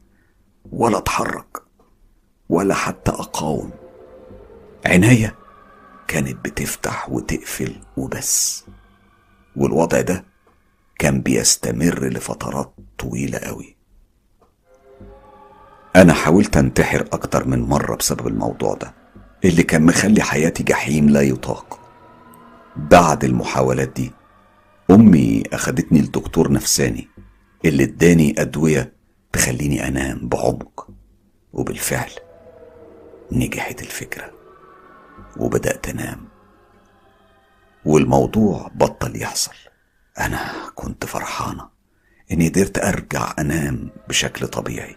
[0.72, 1.62] ولا أتحرك
[2.48, 3.70] ولا حتى أقاوم.
[4.86, 5.34] عينيا
[6.08, 8.64] كانت بتفتح وتقفل وبس.
[9.56, 10.24] والوضع ده
[10.98, 13.76] كان بيستمر لفترات طويلة قوي.
[15.96, 18.94] أنا حاولت أنتحر أكتر من مرة بسبب الموضوع ده
[19.44, 21.80] اللي كان مخلي حياتي جحيم لا يطاق.
[22.76, 24.12] بعد المحاولات دي
[24.90, 27.08] أمي أخدتني لدكتور نفساني
[27.64, 28.92] اللي اداني أدوية
[29.32, 30.88] تخليني أنام بعمق.
[31.52, 32.10] وبالفعل
[33.32, 34.30] نجحت الفكرة
[35.36, 36.28] وبدأت أنام.
[37.84, 39.54] والموضوع بطل يحصل.
[40.20, 41.79] أنا كنت فرحانة.
[42.32, 44.96] إني قدرت أرجع أنام بشكل طبيعي.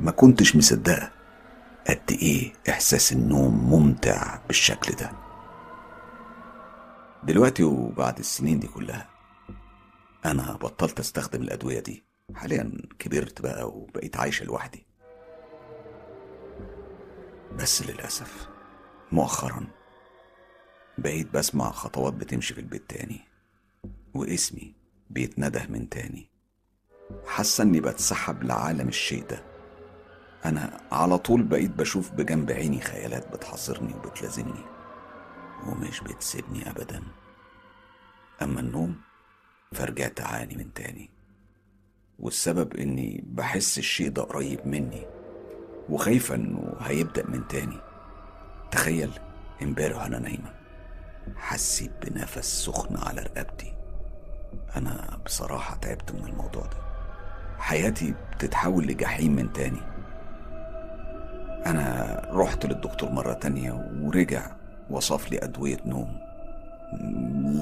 [0.00, 1.10] ما كنتش مصدقة
[1.88, 5.12] قد إيه إحساس النوم ممتع بالشكل ده.
[7.24, 9.08] دلوقتي وبعد السنين دي كلها
[10.26, 12.04] أنا بطلت أستخدم الأدوية دي.
[12.34, 14.86] حاليا كبرت بقى وبقيت عايشة لوحدي.
[17.58, 18.48] بس للأسف
[19.12, 19.66] مؤخرا
[20.98, 23.20] بقيت بسمع خطوات بتمشي في البيت تاني
[24.14, 24.74] واسمي
[25.10, 26.30] بيتنده من تاني.
[27.26, 29.44] حاسة إني بتسحب لعالم الشيء ده
[30.44, 34.64] أنا على طول بقيت بشوف بجنب عيني خيالات بتحاصرني وبتلازمني
[35.66, 37.02] ومش بتسيبني ابدا.
[38.42, 39.00] أما النوم
[39.72, 41.10] فرجعت اعاني من تاني.
[42.18, 45.06] والسبب إني بحس الشيء ده قريب مني
[45.88, 47.80] وخايفة إنه هيبدأ من تاني.
[48.70, 49.10] تخيل
[49.62, 50.54] امبارح أنا نايمة
[51.36, 53.77] حسيت بنفس سخن على رقبتي.
[54.76, 56.76] أنا بصراحة تعبت من الموضوع ده.
[57.58, 59.80] حياتي بتتحول لجحيم من تاني.
[61.66, 64.50] أنا رحت للدكتور مرة تانية ورجع
[64.90, 66.18] وصف لي أدوية نوم.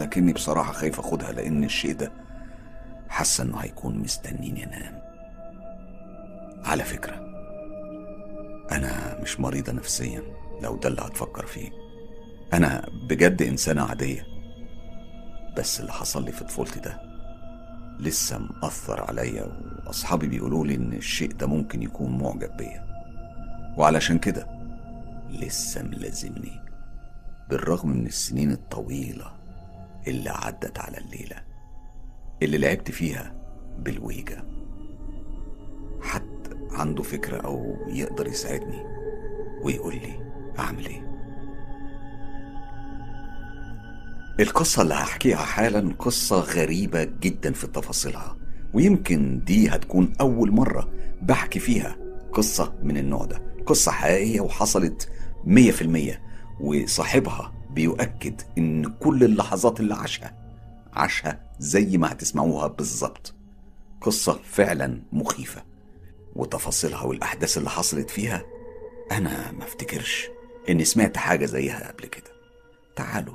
[0.00, 2.12] لكني بصراحة خايف أخدها لأن الشيء ده
[3.08, 5.02] حاسة إنه هيكون مستنيني أنام.
[6.64, 7.14] على فكرة
[8.72, 10.22] أنا مش مريضة نفسيا.
[10.62, 11.70] لو ده اللي هتفكر فيه
[12.52, 14.35] أنا بجد إنسانة عادية.
[15.56, 17.00] بس اللي حصل لي في طفولتي ده
[18.00, 19.44] لسه مأثر عليا
[19.86, 22.86] وأصحابي بيقولوا لي إن الشيء ده ممكن يكون معجب بيا.
[23.78, 24.46] وعلشان كده
[25.30, 26.60] لسه ملازمني
[27.50, 29.32] بالرغم من السنين الطويلة
[30.08, 31.36] اللي عدت على الليلة
[32.42, 33.34] اللي لعبت فيها
[33.78, 34.44] بالويجا.
[36.02, 38.82] حد عنده فكرة أو يقدر يساعدني
[39.62, 41.15] ويقول لي أعمل إيه؟
[44.40, 48.36] القصة اللي هحكيها حالا قصة غريبة جدا في تفاصيلها
[48.74, 50.90] ويمكن دي هتكون أول مرة
[51.22, 51.96] بحكي فيها
[52.32, 53.42] قصة من النوع ده.
[53.66, 55.08] قصة حقيقية وحصلت
[55.44, 56.22] مية في المية
[56.60, 60.36] وصاحبها بيؤكد إن كل اللحظات اللي عاشها
[60.92, 63.34] عاشها زي ما هتسمعوها بالظبط.
[64.00, 65.64] قصة فعلا مخيفة
[66.36, 68.42] وتفاصيلها والأحداث اللي حصلت فيها
[69.12, 70.28] أنا ما أفتكرش
[70.68, 72.30] إني سمعت حاجة زيها قبل كده.
[72.96, 73.34] تعالوا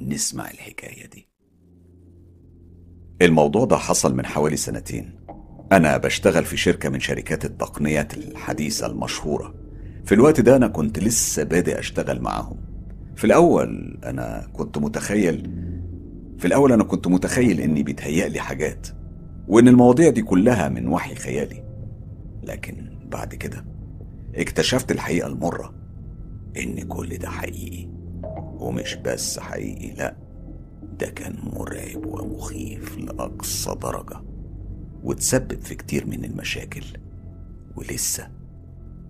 [0.00, 1.28] نسمع الحكاية دي.
[3.22, 5.20] الموضوع ده حصل من حوالي سنتين.
[5.72, 9.54] أنا بشتغل في شركة من شركات التقنيات الحديثة المشهورة.
[10.04, 12.56] في الوقت ده أنا كنت لسه بادئ أشتغل معاهم.
[13.16, 15.50] في الأول أنا كنت متخيل
[16.38, 18.86] في الأول أنا كنت متخيل إني بيتهيألي حاجات
[19.48, 21.64] وإن المواضيع دي كلها من وحي خيالي.
[22.42, 23.64] لكن بعد كده
[24.34, 25.74] اكتشفت الحقيقة المرة
[26.56, 27.97] إن كل ده حقيقي.
[28.38, 30.16] ومش بس حقيقي لأ
[30.98, 34.20] ده كان مرعب ومخيف لأقصى درجة
[35.04, 36.84] وتسبب في كتير من المشاكل
[37.76, 38.28] ولسه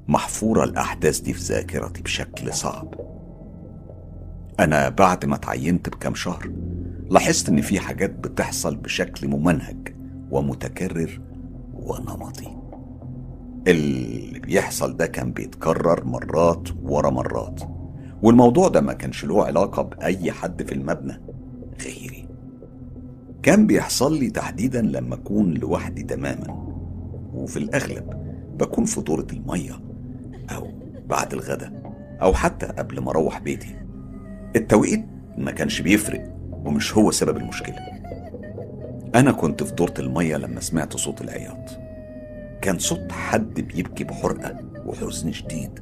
[0.08, 2.94] محفورة الأحداث دي في ذاكرتي بشكل صعب.
[4.60, 6.50] أنا بعد ما اتعينت بكام شهر
[7.10, 9.94] لاحظت إن في حاجات بتحصل بشكل ممنهج
[10.30, 11.20] ومتكرر
[11.74, 12.56] ونمطي.
[13.66, 17.60] اللي بيحصل ده كان بيتكرر مرات ورا مرات.
[18.22, 21.20] والموضوع ده ما كانش له علاقة بأي حد في المبنى
[21.82, 22.28] غيري.
[23.42, 26.68] كان بيحصل لي تحديدا لما أكون لوحدي تماما
[27.34, 28.10] وفي الأغلب
[28.58, 29.80] بكون في دورة المية
[30.50, 30.66] أو
[31.06, 31.72] بعد الغداء
[32.22, 33.74] أو حتى قبل ما أروح بيتي.
[34.56, 35.04] التوقيت
[35.38, 37.78] ما كانش بيفرق ومش هو سبب المشكلة.
[39.14, 41.78] أنا كنت في دورة المية لما سمعت صوت العياط.
[42.62, 45.80] كان صوت حد بيبكي بحرقة وحزن شديد.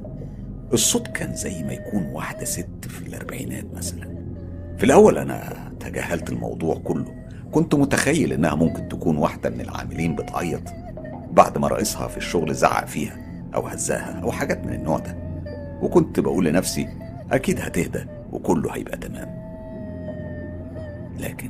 [0.73, 4.17] الصوت كان زي ما يكون واحدة ست في الأربعينات مثلا.
[4.77, 7.15] في الأول أنا تجاهلت الموضوع كله.
[7.51, 10.61] كنت متخيل إنها ممكن تكون واحدة من العاملين بتعيط
[11.31, 13.17] بعد ما رئيسها في الشغل زعق فيها
[13.55, 15.17] أو هزاها أو حاجات من النوع ده.
[15.81, 16.87] وكنت بقول لنفسي
[17.31, 19.37] أكيد هتهدى وكله هيبقى تمام.
[21.19, 21.49] لكن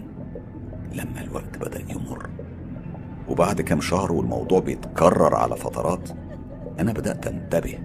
[0.93, 2.29] لما الوقت بدأ يمر
[3.29, 6.09] وبعد كام شهر والموضوع بيتكرر على فترات
[6.79, 7.79] أنا بدأت أنتبه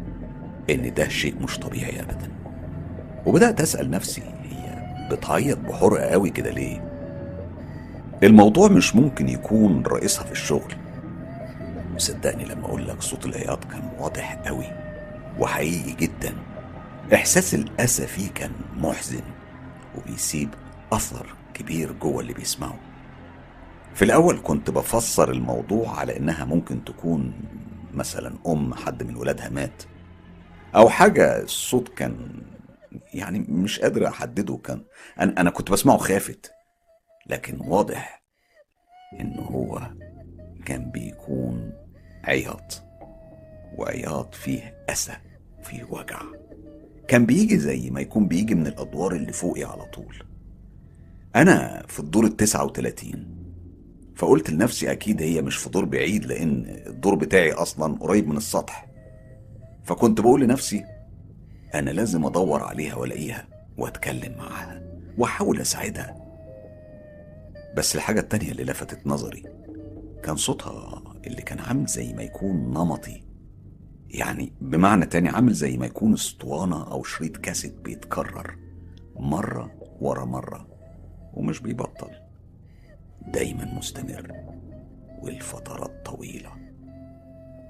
[0.71, 2.31] إن ده شيء مش طبيعي أبدا.
[3.27, 6.93] وبدأت أسأل نفسي هي بتعيط بحرقة قوي كده ليه؟
[8.23, 10.75] الموضوع مش ممكن يكون رئيسها في الشغل.
[11.95, 14.67] وصدقني لما أقول لك صوت العياط كان واضح قوي
[15.39, 16.35] وحقيقي جدا.
[17.15, 19.23] إحساس الأسى فيه كان محزن
[19.99, 20.49] وبيسيب
[20.93, 22.79] أثر كبير جوه اللي بيسمعه.
[23.95, 27.33] في الأول كنت بفسر الموضوع على إنها ممكن تكون
[27.95, 29.83] مثلا أم حد من ولادها مات.
[30.75, 32.43] أو حاجة الصوت كان
[33.15, 34.85] يعني مش قادر أحدده كان
[35.21, 36.53] أنا, أنا كنت بسمعه خافت
[37.27, 38.23] لكن واضح
[39.21, 39.91] إن هو
[40.67, 41.73] كان بيكون
[42.25, 42.83] عياط
[43.79, 45.13] وعياط فيه أسى
[45.63, 46.23] فيه وجع.
[47.09, 50.17] كان بيجي زي ما يكون بيجي من الأدوار اللي فوقي على طول.
[51.37, 53.43] أنا في الدور التسعة وتلاتين
[54.17, 58.92] فقلت لنفسي أكيد هي مش في دور بعيد لأن الدور بتاعي أصلا قريب من السطح.
[59.85, 60.85] فكنت بقول لنفسي
[61.75, 64.83] أنا لازم أدور عليها وألاقيها وأتكلم معاها
[65.19, 66.17] وأحاول أساعدها.
[67.77, 69.43] بس الحاجة التانية اللي لفتت نظري
[70.23, 73.25] كان صوتها اللي كان عامل زي ما يكون نمطي.
[74.09, 78.59] يعني بمعنى تاني عامل زي ما يكون اسطوانة أو شريط كاسيت بيتكرر
[79.17, 79.71] مرة
[80.01, 80.69] ورا مرة
[81.35, 82.11] ومش بيبطل.
[83.27, 84.33] دايما مستمر
[85.23, 86.62] والفترات طويلة.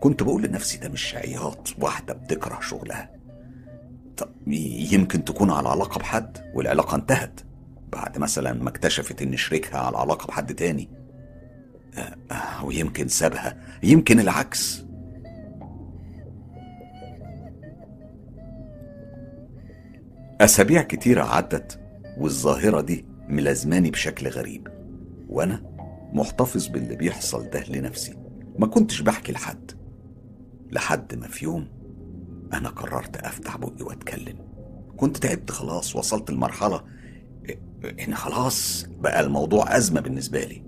[0.02, 3.10] كنت بقول لنفسي ده مش عياط واحدة بتكره شغلها.
[4.16, 4.28] طب
[4.92, 7.40] يمكن تكون على علاقة بحد والعلاقة انتهت
[7.92, 10.88] بعد مثلا ما اكتشفت إن شريكها على علاقة بحد تاني.
[12.30, 14.84] أه ويمكن سابها يمكن العكس.
[20.40, 21.80] أسابيع كتيرة عدت
[22.18, 24.68] والظاهرة دي ملازماني بشكل غريب.
[25.28, 25.62] وأنا
[26.12, 28.14] محتفظ باللي بيحصل ده لنفسي.
[28.58, 29.81] ما كنتش بحكي لحد.
[30.72, 31.68] لحد ما في يوم
[32.52, 34.38] أنا قررت أفتح بقي وأتكلم.
[34.96, 36.84] كنت تعبت خلاص وصلت لمرحلة
[38.06, 40.62] إن خلاص بقى الموضوع أزمة بالنسبة لي.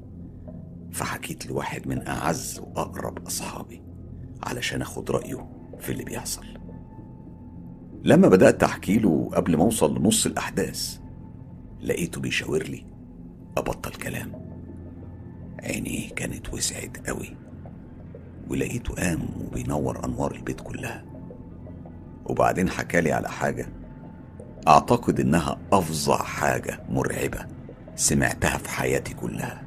[0.92, 3.82] فحكيت لواحد من أعز وأقرب أصحابي
[4.42, 5.48] علشان أخد رأيه
[5.80, 6.44] في اللي بيحصل.
[8.04, 10.98] لما بدأت أحكي له قبل ما أوصل لنص الأحداث
[11.80, 12.86] لقيته بيشاور لي
[13.56, 14.44] أبطل كلام.
[15.62, 17.36] عينيه كانت وسعت قوي.
[18.50, 21.04] ولقيته قام وبينور أنوار البيت كلها.
[22.26, 23.66] وبعدين حكالي على حاجة
[24.68, 27.46] أعتقد إنها أفظع حاجة مرعبة
[27.96, 29.62] سمعتها في حياتي كلها.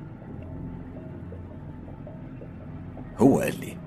[3.17, 3.77] هو قال لي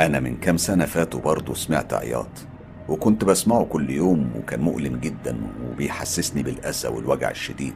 [0.00, 2.46] أنا من كام سنة فاتوا برضه سمعت عياط
[2.88, 5.36] وكنت بسمعه كل يوم وكان مؤلم جدا
[5.70, 7.74] وبيحسسني بالأسى والوجع الشديد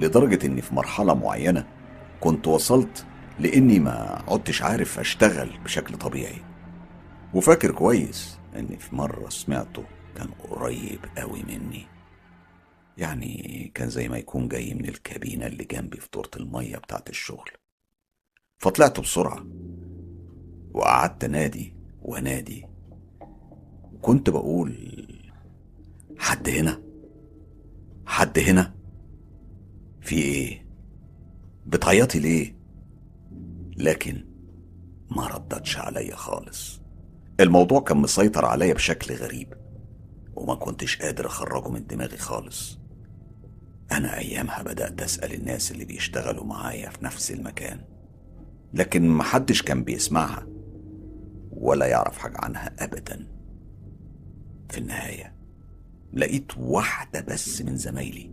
[0.00, 1.64] لدرجة إني في مرحلة معينة
[2.20, 3.06] كنت وصلت
[3.40, 6.42] لإني ما عدتش عارف أشتغل بشكل طبيعي.
[7.34, 9.84] وفاكر كويس إني في مرة سمعته
[10.16, 11.86] كان قريب قوي مني.
[12.98, 17.50] يعني كان زي ما يكون جاي من الكابينة اللي جنبي في دورة المية بتاعت الشغل.
[18.58, 19.46] فطلعت بسرعة
[20.74, 22.66] وقعدت نادي ونادي.
[24.02, 24.74] كنت بقول
[26.18, 26.82] حد هنا؟
[28.06, 28.74] حد هنا؟
[30.00, 30.66] في إيه؟
[31.66, 32.61] بتعيطي ليه؟
[33.76, 34.24] لكن
[35.10, 36.80] ما ردتش عليا خالص.
[37.40, 39.54] الموضوع كان مسيطر عليا بشكل غريب
[40.34, 42.78] وما كنتش قادر أخرجه من دماغي خالص.
[43.92, 47.80] أنا أيامها بدأت أسأل الناس اللي بيشتغلوا معايا في نفس المكان
[48.74, 50.46] لكن محدش كان بيسمعها
[51.50, 53.28] ولا يعرف حاجة عنها ابدا.
[54.70, 55.36] في النهاية
[56.12, 58.32] لقيت واحدة بس من زمايلي.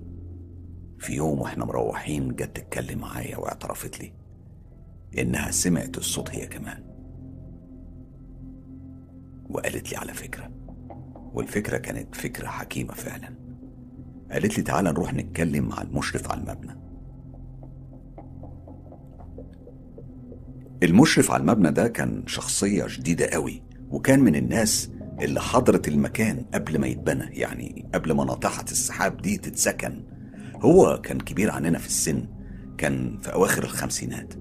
[1.00, 4.19] في يوم وإحنا مروحين جت تتكلم معايا واعترفت لي.
[5.18, 6.84] إنها سمعت الصوت هي كمان.
[9.50, 10.52] وقالت لي على فكرة
[11.34, 13.36] والفكرة كانت فكرة حكيمة فعلا.
[14.32, 16.80] قالت لي تعالى نروح نتكلم مع المشرف على المبنى.
[20.84, 26.80] المشرف على المبنى ده كان شخصية جديدة قوي وكان من الناس اللي حضرت المكان قبل
[26.80, 30.04] ما يتبنى يعني قبل ما ناطحة السحاب دي تتسكن.
[30.56, 32.28] هو كان كبير عننا في السن
[32.78, 34.34] كان في أواخر الخمسينات.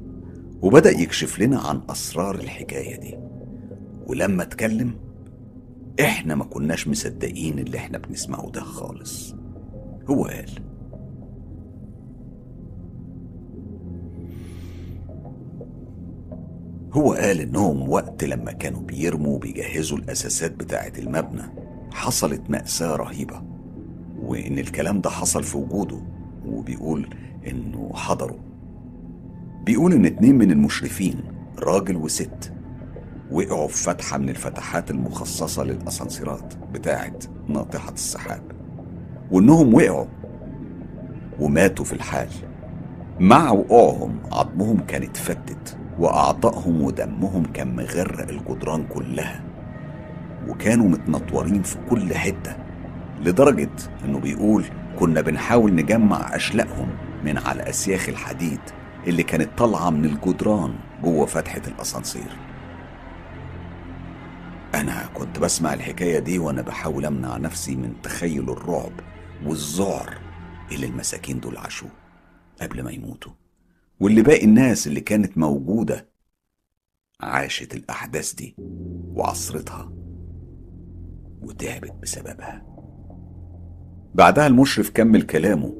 [0.62, 3.18] وبدأ يكشف لنا عن أسرار الحكاية دي.
[4.06, 4.94] ولما اتكلم
[6.00, 9.34] إحنا ما كناش مصدقين اللي إحنا بنسمعه ده خالص.
[10.08, 10.50] هو قال
[16.92, 21.42] هو قال إنهم وقت لما كانوا بيرموا وبيجهزوا الأساسات بتاعة المبنى
[21.92, 23.42] حصلت مأساة رهيبة
[24.22, 26.00] وإن الكلام ده حصل في وجوده
[26.46, 27.14] وبيقول
[27.46, 28.47] إنه حضروا.
[29.64, 31.20] بيقول إن اتنين من المشرفين
[31.58, 32.52] راجل وست
[33.30, 38.42] وقعوا في فتحة من الفتحات المخصصة للأسانسيرات بتاعة ناطحة السحاب
[39.30, 40.06] وإنهم وقعوا
[41.40, 42.28] وماتوا في الحال.
[43.20, 49.44] مع وقوعهم عظمهم كان اتفتت وأعضائهم ودمهم كان مغرق الجدران كلها
[50.48, 52.56] وكانوا متنطورين في كل حتة
[53.20, 53.70] لدرجة
[54.04, 54.64] إنه بيقول
[54.98, 56.88] كنا بنحاول نجمع أشلائهم
[57.24, 58.60] من على أسياخ الحديد
[59.08, 62.38] اللي كانت طالعة من الجدران جوه فتحة الأسانسير.
[64.74, 68.92] أنا كنت بسمع الحكاية دي وأنا بحاول أمنع نفسي من تخيل الرعب
[69.46, 70.18] والذعر
[70.72, 71.90] اللي المساكين دول عاشوه
[72.60, 73.32] قبل ما يموتوا.
[74.00, 76.08] واللي باقي الناس اللي كانت موجودة
[77.20, 78.56] عاشت الأحداث دي
[79.14, 79.92] وعصرتها
[81.40, 82.66] وتعبت بسببها.
[84.14, 85.74] بعدها المشرف كمل كلامه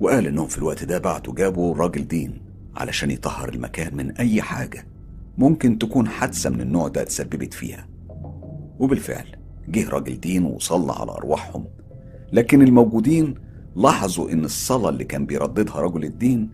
[0.00, 4.86] وقال إنهم في الوقت ده بعتوا جابوا راجل دين علشان يطهر المكان من أي حاجة
[5.38, 7.88] ممكن تكون حادثة من النوع ده اتسببت فيها.
[8.78, 9.26] وبالفعل
[9.68, 11.64] جه راجل دين وصلى على أرواحهم.
[12.32, 13.34] لكن الموجودين
[13.76, 16.50] لاحظوا إن الصلاة اللي كان بيرددها رجل الدين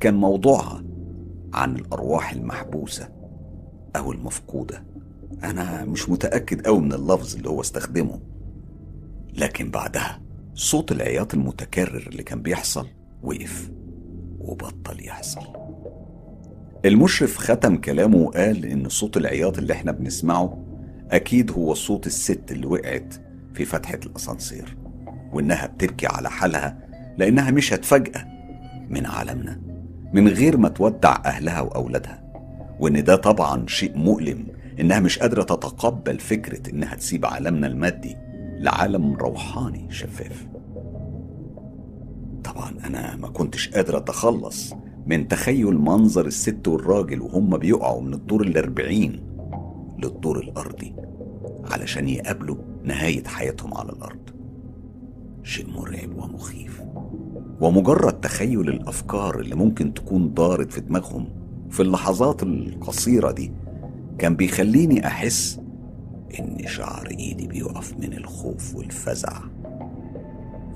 [0.00, 0.84] كان موضوعها
[1.52, 3.08] عن الأرواح المحبوسة
[3.96, 4.84] أو المفقودة.
[5.44, 8.20] أنا مش متأكد أوي من اللفظ اللي هو استخدمه.
[9.34, 10.20] لكن بعدها
[10.54, 12.86] صوت العياط المتكرر اللي كان بيحصل
[13.22, 13.70] وقف.
[14.40, 15.46] وبطل يحصل.
[16.84, 20.64] المشرف ختم كلامه وقال إن صوت العياط اللي إحنا بنسمعه
[21.10, 23.14] أكيد هو صوت الست اللي وقعت
[23.54, 24.76] في فتحة الأسانسير
[25.32, 26.78] وإنها بتبكي على حالها
[27.18, 28.24] لأنها مشت فجأة
[28.90, 29.60] من عالمنا
[30.12, 32.22] من غير ما تودع أهلها وأولادها
[32.80, 34.46] وإن ده طبعا شيء مؤلم
[34.80, 38.16] إنها مش قادرة تتقبل فكرة إنها تسيب عالمنا المادي
[38.58, 40.46] لعالم روحاني شفاف.
[42.56, 44.72] طبعا أنا ما كنتش قادر أتخلص
[45.06, 49.20] من تخيل منظر الست والراجل وهم بيقعوا من الدور الأربعين
[49.98, 50.94] للدور الأرضي
[51.70, 54.18] علشان يقابلوا نهاية حياتهم على الأرض.
[55.42, 56.82] شيء مرعب ومخيف.
[57.60, 61.28] ومجرد تخيل الأفكار اللي ممكن تكون دارت في دماغهم
[61.70, 63.52] في اللحظات القصيرة دي
[64.18, 65.60] كان بيخليني أحس
[66.40, 69.40] إن شعر إيدي بيقف من الخوف والفزع.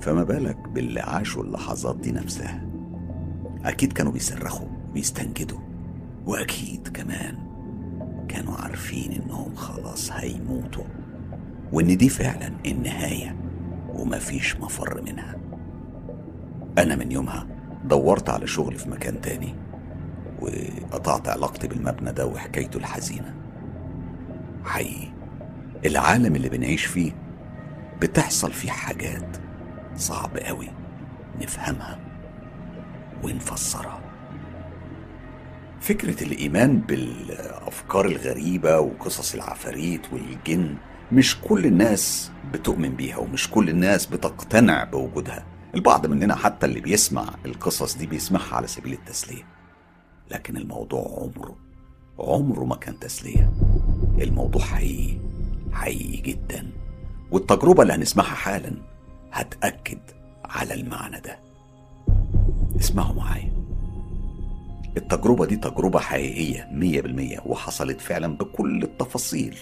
[0.01, 2.61] فما بالك باللي عاشوا اللحظات دي نفسها؟
[3.65, 5.59] أكيد كانوا بيصرخوا بيستنجدوا
[6.25, 7.37] وأكيد كمان
[8.27, 10.83] كانوا عارفين إنهم خلاص هيموتوا
[11.71, 13.35] وإن دي فعلا النهاية
[13.89, 15.35] ومفيش مفر منها.
[16.77, 17.47] أنا من يومها
[17.85, 19.55] دورت على شغل في مكان تاني
[20.41, 23.35] وقطعت علاقتي بالمبنى ده وحكايته الحزينة.
[24.65, 25.07] حقيقي
[25.85, 27.11] العالم اللي بنعيش فيه
[28.01, 29.37] بتحصل فيه حاجات
[29.95, 30.67] صعب قوي
[31.41, 31.99] نفهمها
[33.23, 34.01] ونفسرها.
[35.81, 40.75] فكرة الإيمان بالأفكار الغريبة وقصص العفاريت والجن
[41.11, 45.45] مش كل الناس بتؤمن بيها ومش كل الناس بتقتنع بوجودها.
[45.75, 49.43] البعض مننا حتى اللي بيسمع القصص دي بيسمعها على سبيل التسلية.
[50.31, 51.57] لكن الموضوع عمره
[52.19, 53.53] عمره ما كان تسلية.
[54.21, 55.17] الموضوع حقيقي
[55.73, 56.71] حقيقي جدا.
[57.31, 58.90] والتجربة اللي هنسمعها حالا
[59.31, 59.99] هتأكد
[60.45, 61.39] على المعنى ده.
[62.79, 63.51] اسمعوا معايا.
[64.97, 69.57] التجربة دي تجربة حقيقية مية بالمية وحصلت فعلا بكل التفاصيل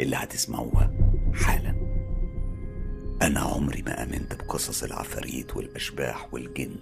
[0.00, 0.90] اللي هتسمعوها
[1.34, 1.74] حالا.
[3.22, 6.76] أنا عمري ما آمنت بقصص العفاريت والأشباح والجن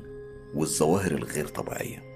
[0.54, 2.08] والظواهر الغير طبيعية.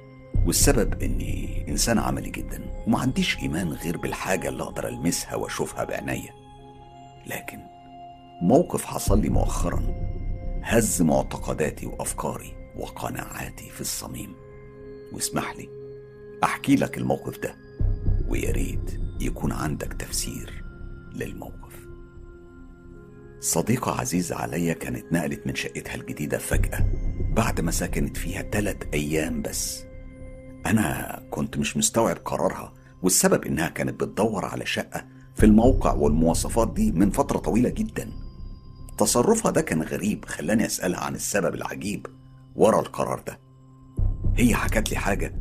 [0.47, 6.33] والسبب إني إنسان عملي جدا وما عنديش إيمان غير بالحاجة اللي أقدر ألمسها وأشوفها بعينيا
[7.27, 7.59] لكن
[8.43, 9.83] موقف حصل لي مؤخرا.
[10.63, 14.35] هز معتقداتي وأفكاري وقناعاتي في الصميم.
[15.13, 15.69] واسمح لي
[16.45, 17.57] أحكي لك الموقف ده
[18.29, 20.65] ويا ريت يكون عندك تفسير
[21.15, 21.73] للموقف.
[23.41, 26.85] صديقة عزيزة عليا كانت نقلت من شقتها الجديدة فجأة
[27.33, 29.85] بعد ما سكنت فيها تلات أيام بس.
[30.67, 35.05] أنا كنت مش مستوعب قرارها والسبب إنها كانت بتدور على شقة
[35.35, 38.13] في الموقع والمواصفات دي من فترة طويلة جدا.
[38.99, 42.07] تصرفها ده كان غريب خلاني أسألها عن السبب العجيب
[42.55, 43.41] ورا القرار ده.
[44.37, 45.35] هي حكت لي حاجة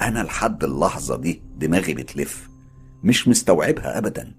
[0.00, 2.50] أنا لحد اللحظة دي دماغي بتلف
[3.04, 4.34] مش مستوعبها أبدا.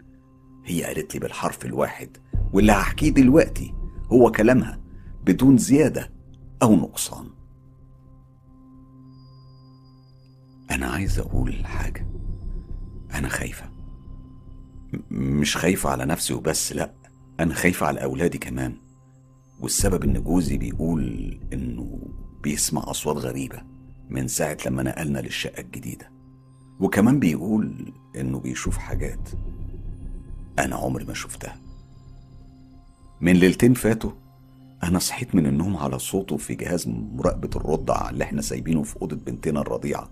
[0.65, 2.17] هي قالت لي بالحرف الواحد
[2.53, 3.73] واللي هحكيه دلوقتي
[4.11, 4.79] هو كلامها
[5.25, 6.11] بدون زيادة
[6.63, 7.29] أو نقصان.
[10.71, 12.07] أنا عايز أقول حاجة.
[13.13, 13.74] أنا خايفة.
[15.11, 16.93] مش خايفة على نفسي وبس لأ
[17.39, 18.75] أنا خايفة على أولادي كمان.
[19.59, 21.99] والسبب إن جوزي بيقول إنه
[22.43, 23.61] بيسمع أصوات غريبة
[24.09, 26.11] من ساعة لما نقلنا للشقة الجديدة.
[26.79, 29.29] وكمان بيقول إنه بيشوف حاجات
[30.59, 31.55] أنا عمري ما شفتها.
[33.21, 34.11] من ليلتين فاتوا
[34.83, 39.15] أنا صحيت من النوم على صوته في جهاز مراقبة الرضع اللي إحنا سايبينه في أوضة
[39.15, 40.11] بنتنا الرضيعة.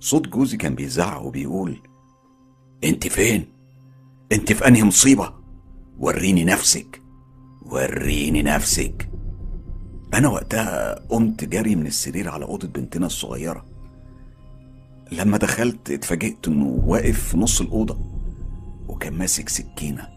[0.00, 1.82] صوت جوزي كان بيزعق وبيقول
[2.84, 3.44] انت فين؟
[4.32, 5.32] انت في انهي مصيبة؟
[5.98, 7.02] وريني نفسك.
[7.62, 9.08] وريني نفسك.
[10.14, 13.64] أنا وقتها قمت جري من السرير على أوضة بنتنا الصغيرة.
[15.12, 17.98] لما دخلت اتفاجئت إنه واقف في نص الأوضة
[18.88, 20.08] وكان ماسك سكينة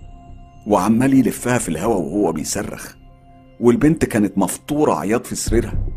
[0.68, 2.96] وعمال يلفها في الهوا وهو بيصرخ.
[3.60, 5.88] والبنت كانت مفطورة عياط في سريرها.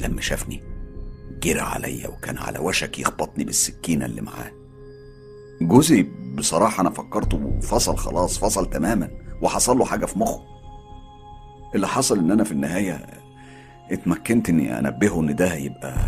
[0.00, 0.62] لما شافني
[1.42, 4.57] جرى عليا وكان على وشك يخبطني بالسكينة اللي معاه.
[5.62, 9.10] جوزي بصراحة أنا فكرته فصل خلاص فصل تماما
[9.42, 10.40] وحصل له حاجة في مخه.
[11.74, 13.06] اللي حصل إن أنا في النهاية
[13.90, 15.98] اتمكنت إني أنبهه إن ده يبقى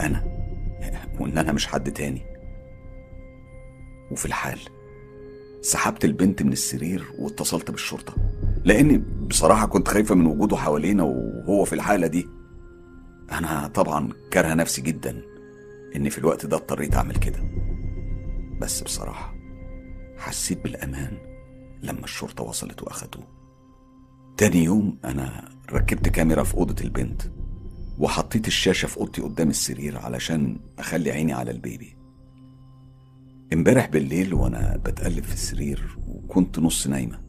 [0.00, 0.22] أنا
[1.20, 2.22] وإن أنا مش حد تاني.
[4.10, 4.58] وفي الحال
[5.62, 8.14] سحبت البنت من السرير واتصلت بالشرطة
[8.64, 12.26] لأني بصراحة كنت خايفة من وجوده حوالينا وهو في الحالة دي.
[13.32, 15.22] أنا طبعا كاره نفسي جدا
[15.96, 17.38] إني في الوقت ده اضطريت أعمل كده.
[18.60, 19.34] بس بصراحة
[20.18, 21.18] حسيت بالأمان
[21.82, 23.26] لما الشرطة وصلت وأخدوه.
[24.36, 27.22] تاني يوم أنا ركبت كاميرا في أوضة البنت
[27.98, 31.96] وحطيت الشاشة في أوضتي قدام السرير علشان أخلي عيني على ال baby.
[33.52, 37.22] امبارح بالليل وأنا بتقلب في السرير وكنت نص نايمة.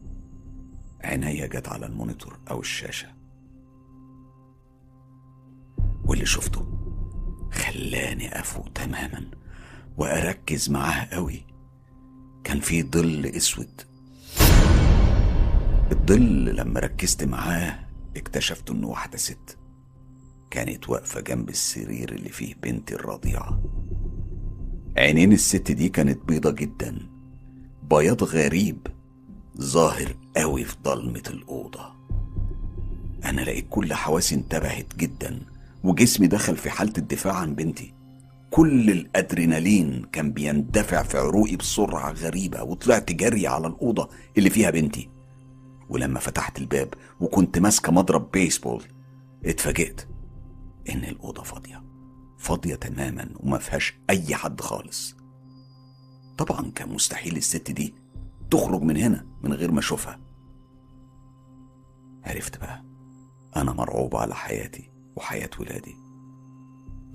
[1.04, 3.08] عينيا جت على ال monitor أو الشاشة.
[6.06, 6.68] واللي شفته
[7.52, 9.32] خلاني أفوق تماما.
[9.98, 11.46] وأركز معاه قوي.
[12.44, 13.82] كان في ظل أسود.
[15.92, 17.80] الظل لما ركزت معاه
[18.18, 19.58] اكتشفت إنه واحدة ست.
[20.52, 23.64] كانت واقفة جنب السرير اللي فيه بنتي الرضيعة.
[24.98, 26.98] عينين الست دي كانت بيضة جدا.
[27.90, 28.88] بياض غريب.
[29.62, 31.94] ظاهر قوي في ضلمة الأوضة.
[33.26, 35.42] أنا لقيت كل حواسي انتبهت جدا
[35.84, 37.97] وجسمي دخل في حالة الدفاع عن بنتي.
[38.52, 45.10] كل الأدرينالين كان بيندفع في عروقي بسرعة غريبة وطلعت جري على الأوضة اللي فيها بنتي.
[45.90, 48.84] ولما فتحت الباب وكنت ماسكة مضرب بيسبول
[49.46, 50.08] اتفاجئت
[50.90, 51.84] إن الأوضة فاضية.
[52.38, 55.16] فاضية تماما وما فيهاش أي حد خالص.
[56.38, 57.96] طبعا كان مستحيل الست دي
[58.52, 60.20] تخرج من هنا من غير ما أشوفها.
[62.26, 62.84] عرفت بقى
[63.56, 65.96] أنا مرعوب على حياتي وحياة ولادي.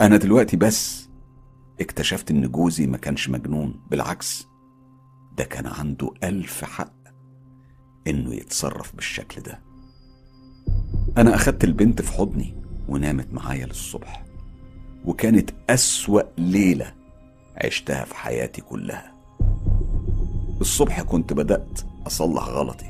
[0.01, 1.02] أنا دلوقتي بس
[1.83, 4.47] اكتشفت إن جوزي ما كانش مجنون بالعكس
[5.37, 6.93] ده كان عنده ألف حق
[8.07, 9.61] إنه يتصرف بالشكل ده.
[11.19, 12.55] أنا أخدت البنت في حضني
[12.89, 14.25] ونامت معايا للصبح
[15.05, 16.95] وكانت أسوأ ليلة
[17.57, 19.15] عشتها في حياتي كلها.
[20.61, 22.87] الصبح كنت بدأت أصلح غلطي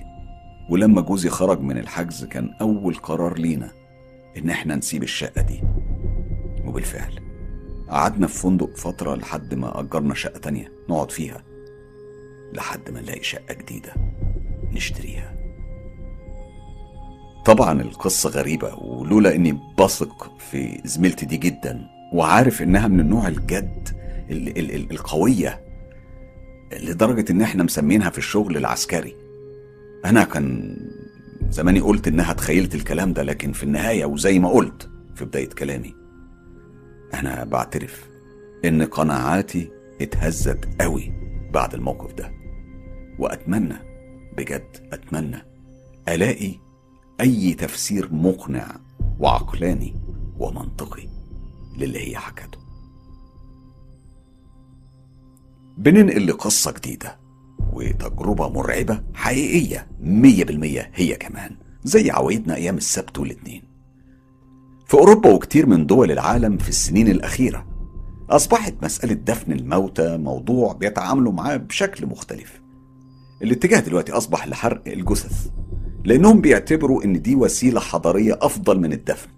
[0.70, 3.72] ولما جوزي خرج من الحجز كان أول قرار لينا
[4.36, 5.60] إن إحنا نسيب الشقة دي.
[6.64, 7.31] وبالفعل
[7.92, 11.42] قعدنا في فندق فترة لحد ما أجرنا شقة تانية نقعد فيها
[12.52, 13.92] لحد ما نلاقي شقة جديدة
[14.72, 15.34] نشتريها.
[17.44, 21.80] طبعا القصة غريبة ولولا إني بثق في زميلتي دي جدا
[22.12, 23.88] وعارف إنها من النوع الجد
[24.30, 25.60] ال ال ال القوية
[26.80, 29.16] لدرجة إن إحنا مسمينها في الشغل العسكري.
[30.04, 30.76] أنا كان
[31.50, 36.01] زماني قلت إنها تخيلت الكلام ده لكن في النهاية وزي ما قلت في بداية كلامي
[37.14, 38.08] أنا بعترف
[38.64, 41.12] إن قناعاتي اتهزت قوي
[41.52, 42.32] بعد الموقف ده.
[43.18, 43.76] وأتمنى
[44.36, 45.42] بجد أتمنى
[46.08, 46.54] ألاقي
[47.20, 48.76] أي تفسير مقنع
[49.18, 49.96] وعقلاني
[50.38, 51.08] ومنطقي
[51.78, 52.58] للي هي حكته.
[55.78, 57.18] بننقل لقصة جديدة
[57.72, 63.62] وتجربة مرعبة حقيقية مية بالمية هي كمان زي عوايدنا أيام السبت والاثنين
[64.92, 67.66] في أوروبا وكتير من دول العالم في السنين الأخيرة
[68.30, 72.60] أصبحت مسألة دفن الموتى موضوع بيتعاملوا معاه بشكل مختلف.
[73.42, 75.48] الاتجاه دلوقتي أصبح لحرق الجثث
[76.04, 79.28] لأنهم بيعتبروا إن دي وسيلة حضارية أفضل من الدفن.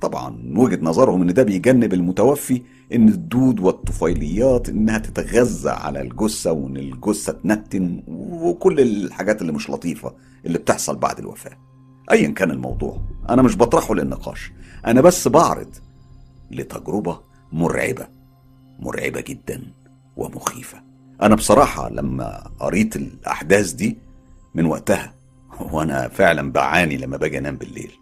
[0.00, 2.62] طبعا من وجهة نظرهم إن ده بيجنب المتوفي
[2.94, 8.02] إن الدود والطفيليات إنها تتغذى على الجثة وإن الجثة تنتن
[8.42, 10.14] وكل الحاجات اللي مش لطيفة
[10.46, 11.58] اللي بتحصل بعد الوفاة.
[12.10, 14.52] أيا كان الموضوع أنا مش بطرحه للنقاش.
[14.86, 15.74] أنا بس بعرض
[16.50, 17.20] لتجربة
[17.52, 18.08] مرعبة
[18.78, 19.62] مرعبة جدا
[20.16, 20.82] ومخيفة.
[21.22, 23.98] أنا بصراحة لما قريت الأحداث دي
[24.54, 25.14] من وقتها
[25.60, 27.92] وأنا فعلا بعاني لما باجي أنام بالليل.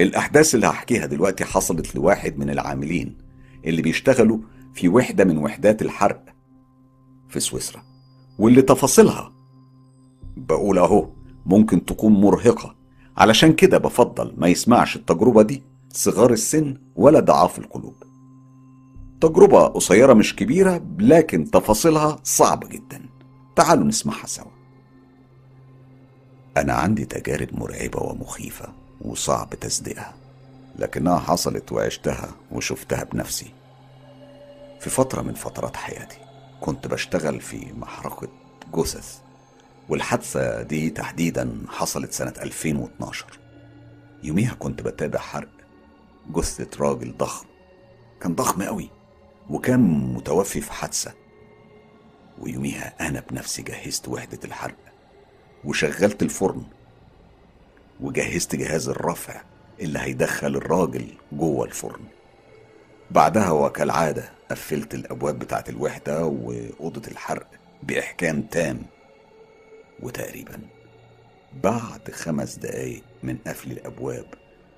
[0.00, 3.18] الأحداث اللي هحكيها دلوقتي حصلت لواحد من العاملين
[3.64, 4.38] اللي بيشتغلوا
[4.74, 6.24] في وحدة من وحدات الحرق
[7.28, 7.82] في سويسرا
[8.38, 9.32] واللي تفاصيلها
[10.36, 11.08] بقول أهو
[11.46, 12.74] ممكن تكون مرهقة.
[13.16, 15.62] علشان كده بفضل ما يسمعش التجربة دي
[15.96, 17.94] صغار السن ولا ضعاف القلوب.
[19.20, 23.02] تجربة قصيرة مش كبيرة لكن تفاصيلها صعبة جدا.
[23.56, 24.50] تعالوا نسمعها سوا.
[26.56, 28.68] أنا عندي تجارب مرعبة ومخيفة
[29.00, 30.14] وصعب تصديقها
[30.78, 33.52] لكنها حصلت وعشتها وشفتها بنفسي.
[34.80, 36.18] في فترة من فترات حياتي
[36.60, 38.28] كنت بشتغل في محرقة
[38.74, 39.18] جثث
[39.88, 43.26] والحادثة دي تحديدا حصلت سنة 2012
[44.22, 45.48] يوميها كنت بتابع حرق
[46.30, 47.46] جثة راجل ضخم.
[48.20, 48.90] كان ضخم قوي
[49.50, 49.80] وكان
[50.14, 51.14] متوفي في حادثة.
[52.38, 54.76] ويوميها أنا بنفسي جهزت وحدة الحرق
[55.64, 56.62] وشغلت الفرن
[58.00, 59.42] وجهزت جهاز الرفع
[59.80, 62.04] اللي هيدخل الراجل جوه الفرن.
[63.10, 67.46] بعدها وكالعادة قفلت الأبواب بتاعت الوحدة وأوضة الحرق
[67.82, 68.82] بإحكام تام.
[70.02, 70.60] وتقريبا
[71.62, 74.26] بعد خمس دقايق من قفل الأبواب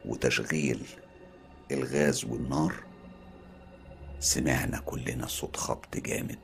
[0.05, 0.87] وتشغيل
[1.73, 2.75] الغاز والنار.
[4.21, 6.39] سمعنا كلنا صوت خبط جامد.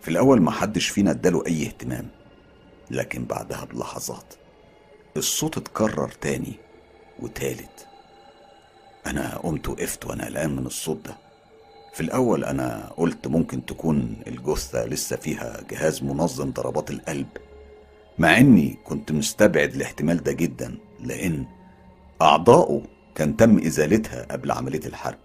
[0.00, 2.08] في الأول ما حدش فينا اداله أي اهتمام
[2.90, 4.34] لكن بعدها بلحظات
[5.16, 6.52] الصوت اتكرر تاني
[7.20, 7.86] وتالت.
[9.06, 11.16] أنا قمت وقفت وأنا قلقان من الصوت ده.
[11.94, 17.28] في الأول أنا قلت ممكن تكون الجثة لسه فيها جهاز منظم ضربات القلب
[18.18, 21.46] مع إني كنت مستبعد الاحتمال ده جدا لأن
[22.22, 22.82] أعضائه
[23.16, 25.18] كان تم إزالتها قبل عملية الحرق.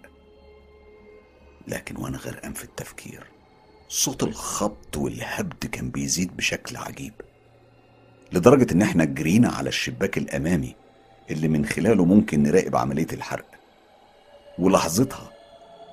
[1.68, 3.26] لكن وأنا غرقان في التفكير
[3.88, 7.12] صوت الخبط والهبد كان بيزيد بشكل عجيب
[8.32, 10.74] لدرجة إن إحنا جرينا على الشباك الأمامي
[11.30, 13.46] اللي من خلاله ممكن نراقب عملية الحرق.
[14.58, 15.30] ولحظتها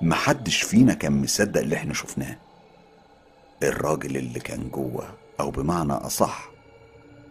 [0.02, 2.36] محدش فينا كان مصدق اللي إحنا شفناه.
[3.62, 6.50] الراجل اللي كان جوه أو بمعنى أصح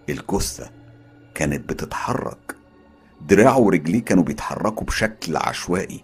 [0.09, 0.71] الجثة
[1.35, 2.55] كانت بتتحرك
[3.21, 6.03] دراعه ورجليه كانوا بيتحركوا بشكل عشوائي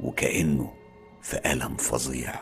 [0.00, 0.72] وكأنه
[1.22, 2.34] في ألم فظيع.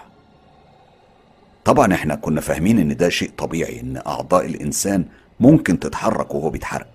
[1.65, 5.05] طبعا إحنا كنا فاهمين إن ده شيء طبيعي إن أعضاء الإنسان
[5.41, 6.89] ممكن تتحرك وهو بيتحرق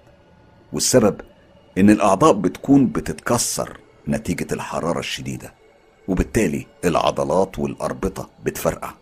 [0.73, 1.21] والسبب
[1.77, 5.53] إن الأعضاء بتكون بتتكسر نتيجة الحرارة الشديدة
[6.07, 8.93] وبالتالي العضلات والأربطة بتفرقع.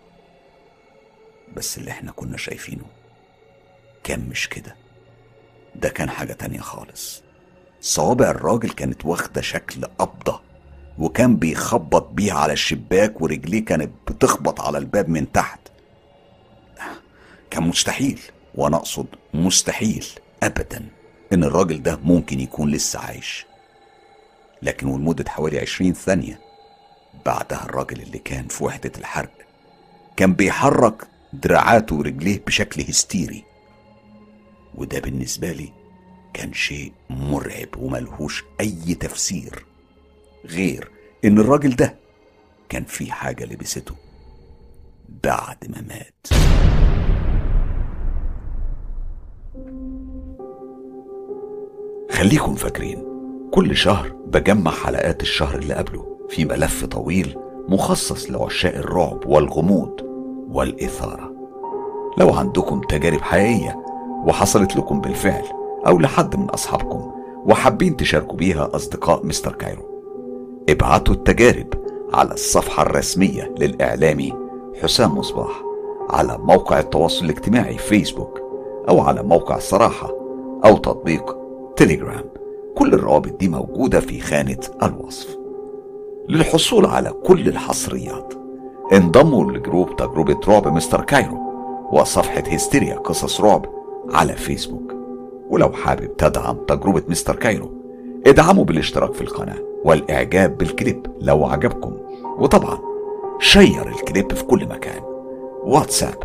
[1.56, 2.86] بس اللي إحنا كنا شايفينه
[4.04, 4.76] كان مش كده.
[5.76, 7.23] ده كان حاجة تانية خالص.
[7.84, 10.42] صوابع الراجل كانت واخدة شكل قبضة
[11.00, 15.60] وكان بيخبط بيها على الشباك ورجليه كانت بتخبط على الباب من تحت.
[17.52, 18.20] كان مستحيل
[18.56, 20.06] وأنا أقصد مستحيل
[20.44, 20.86] ابدا
[21.34, 23.46] إن الراجل ده ممكن يكون لسه عايش.
[24.62, 26.40] لكن ولمدة حوالي عشرين ثانية
[27.26, 29.32] بعدها الراجل اللي كان في وحدة الحرق
[30.18, 33.44] كان بيحرك دراعاته ورجليه بشكل هستيري.
[34.76, 35.83] وده بالنسبة لي
[36.34, 39.66] كان شيء مرعب وملهوش أي تفسير
[40.46, 40.92] غير
[41.26, 41.96] إن الراجل ده
[42.70, 43.96] كان في حاجة لبسته
[45.24, 46.28] بعد ما مات.
[52.12, 53.04] خليكم فاكرين
[53.52, 57.36] كل شهر بجمع حلقات الشهر اللي قبله في ملف طويل
[57.68, 60.02] مخصص لعشاق الرعب والغموض
[60.50, 61.34] والإثارة.
[62.18, 63.76] لو عندكم تجارب حقيقية
[64.28, 67.12] وحصلت لكم بالفعل أو لحد من أصحابكم
[67.46, 69.84] وحابين تشاركوا بيها أصدقاء مستر كايرو.
[70.70, 71.68] ابعتوا التجارب
[72.14, 74.34] على الصفحة الرسمية للإعلامي
[74.82, 75.64] حسام مصباح
[76.10, 78.42] على موقع التواصل الاجتماعي فيسبوك
[78.90, 80.14] أو على موقع صراحة
[80.66, 81.38] أو تطبيق
[81.76, 82.24] تليجرام
[82.76, 85.38] كل الروابط دي موجودة في خانة الوصف.
[86.30, 88.34] للحصول على كل الحصريات
[88.94, 91.38] انضموا لجروب تجربة رعب مستر كايرو
[91.92, 93.66] وصفحة هستيريا قصص رعب
[94.12, 94.93] على فيسبوك.
[95.54, 97.72] ولو حابب تدعم تجربة مستر كايرو
[98.28, 101.98] ادعموا بالاشتراك في القناة والإعجاب بالكليب لو عجبكم.
[102.38, 102.80] وطبعا
[103.40, 105.02] share الكليب في كل مكان.
[105.64, 106.24] واتساب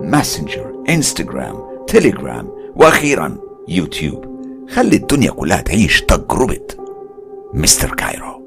[0.00, 3.36] ماسنجر انستجرام تليجرام وأخيرا
[3.68, 4.24] يوتيوب.
[4.70, 6.66] خلي الدنيا كلها تعيش تجربة
[7.54, 8.43] مستر كايرو.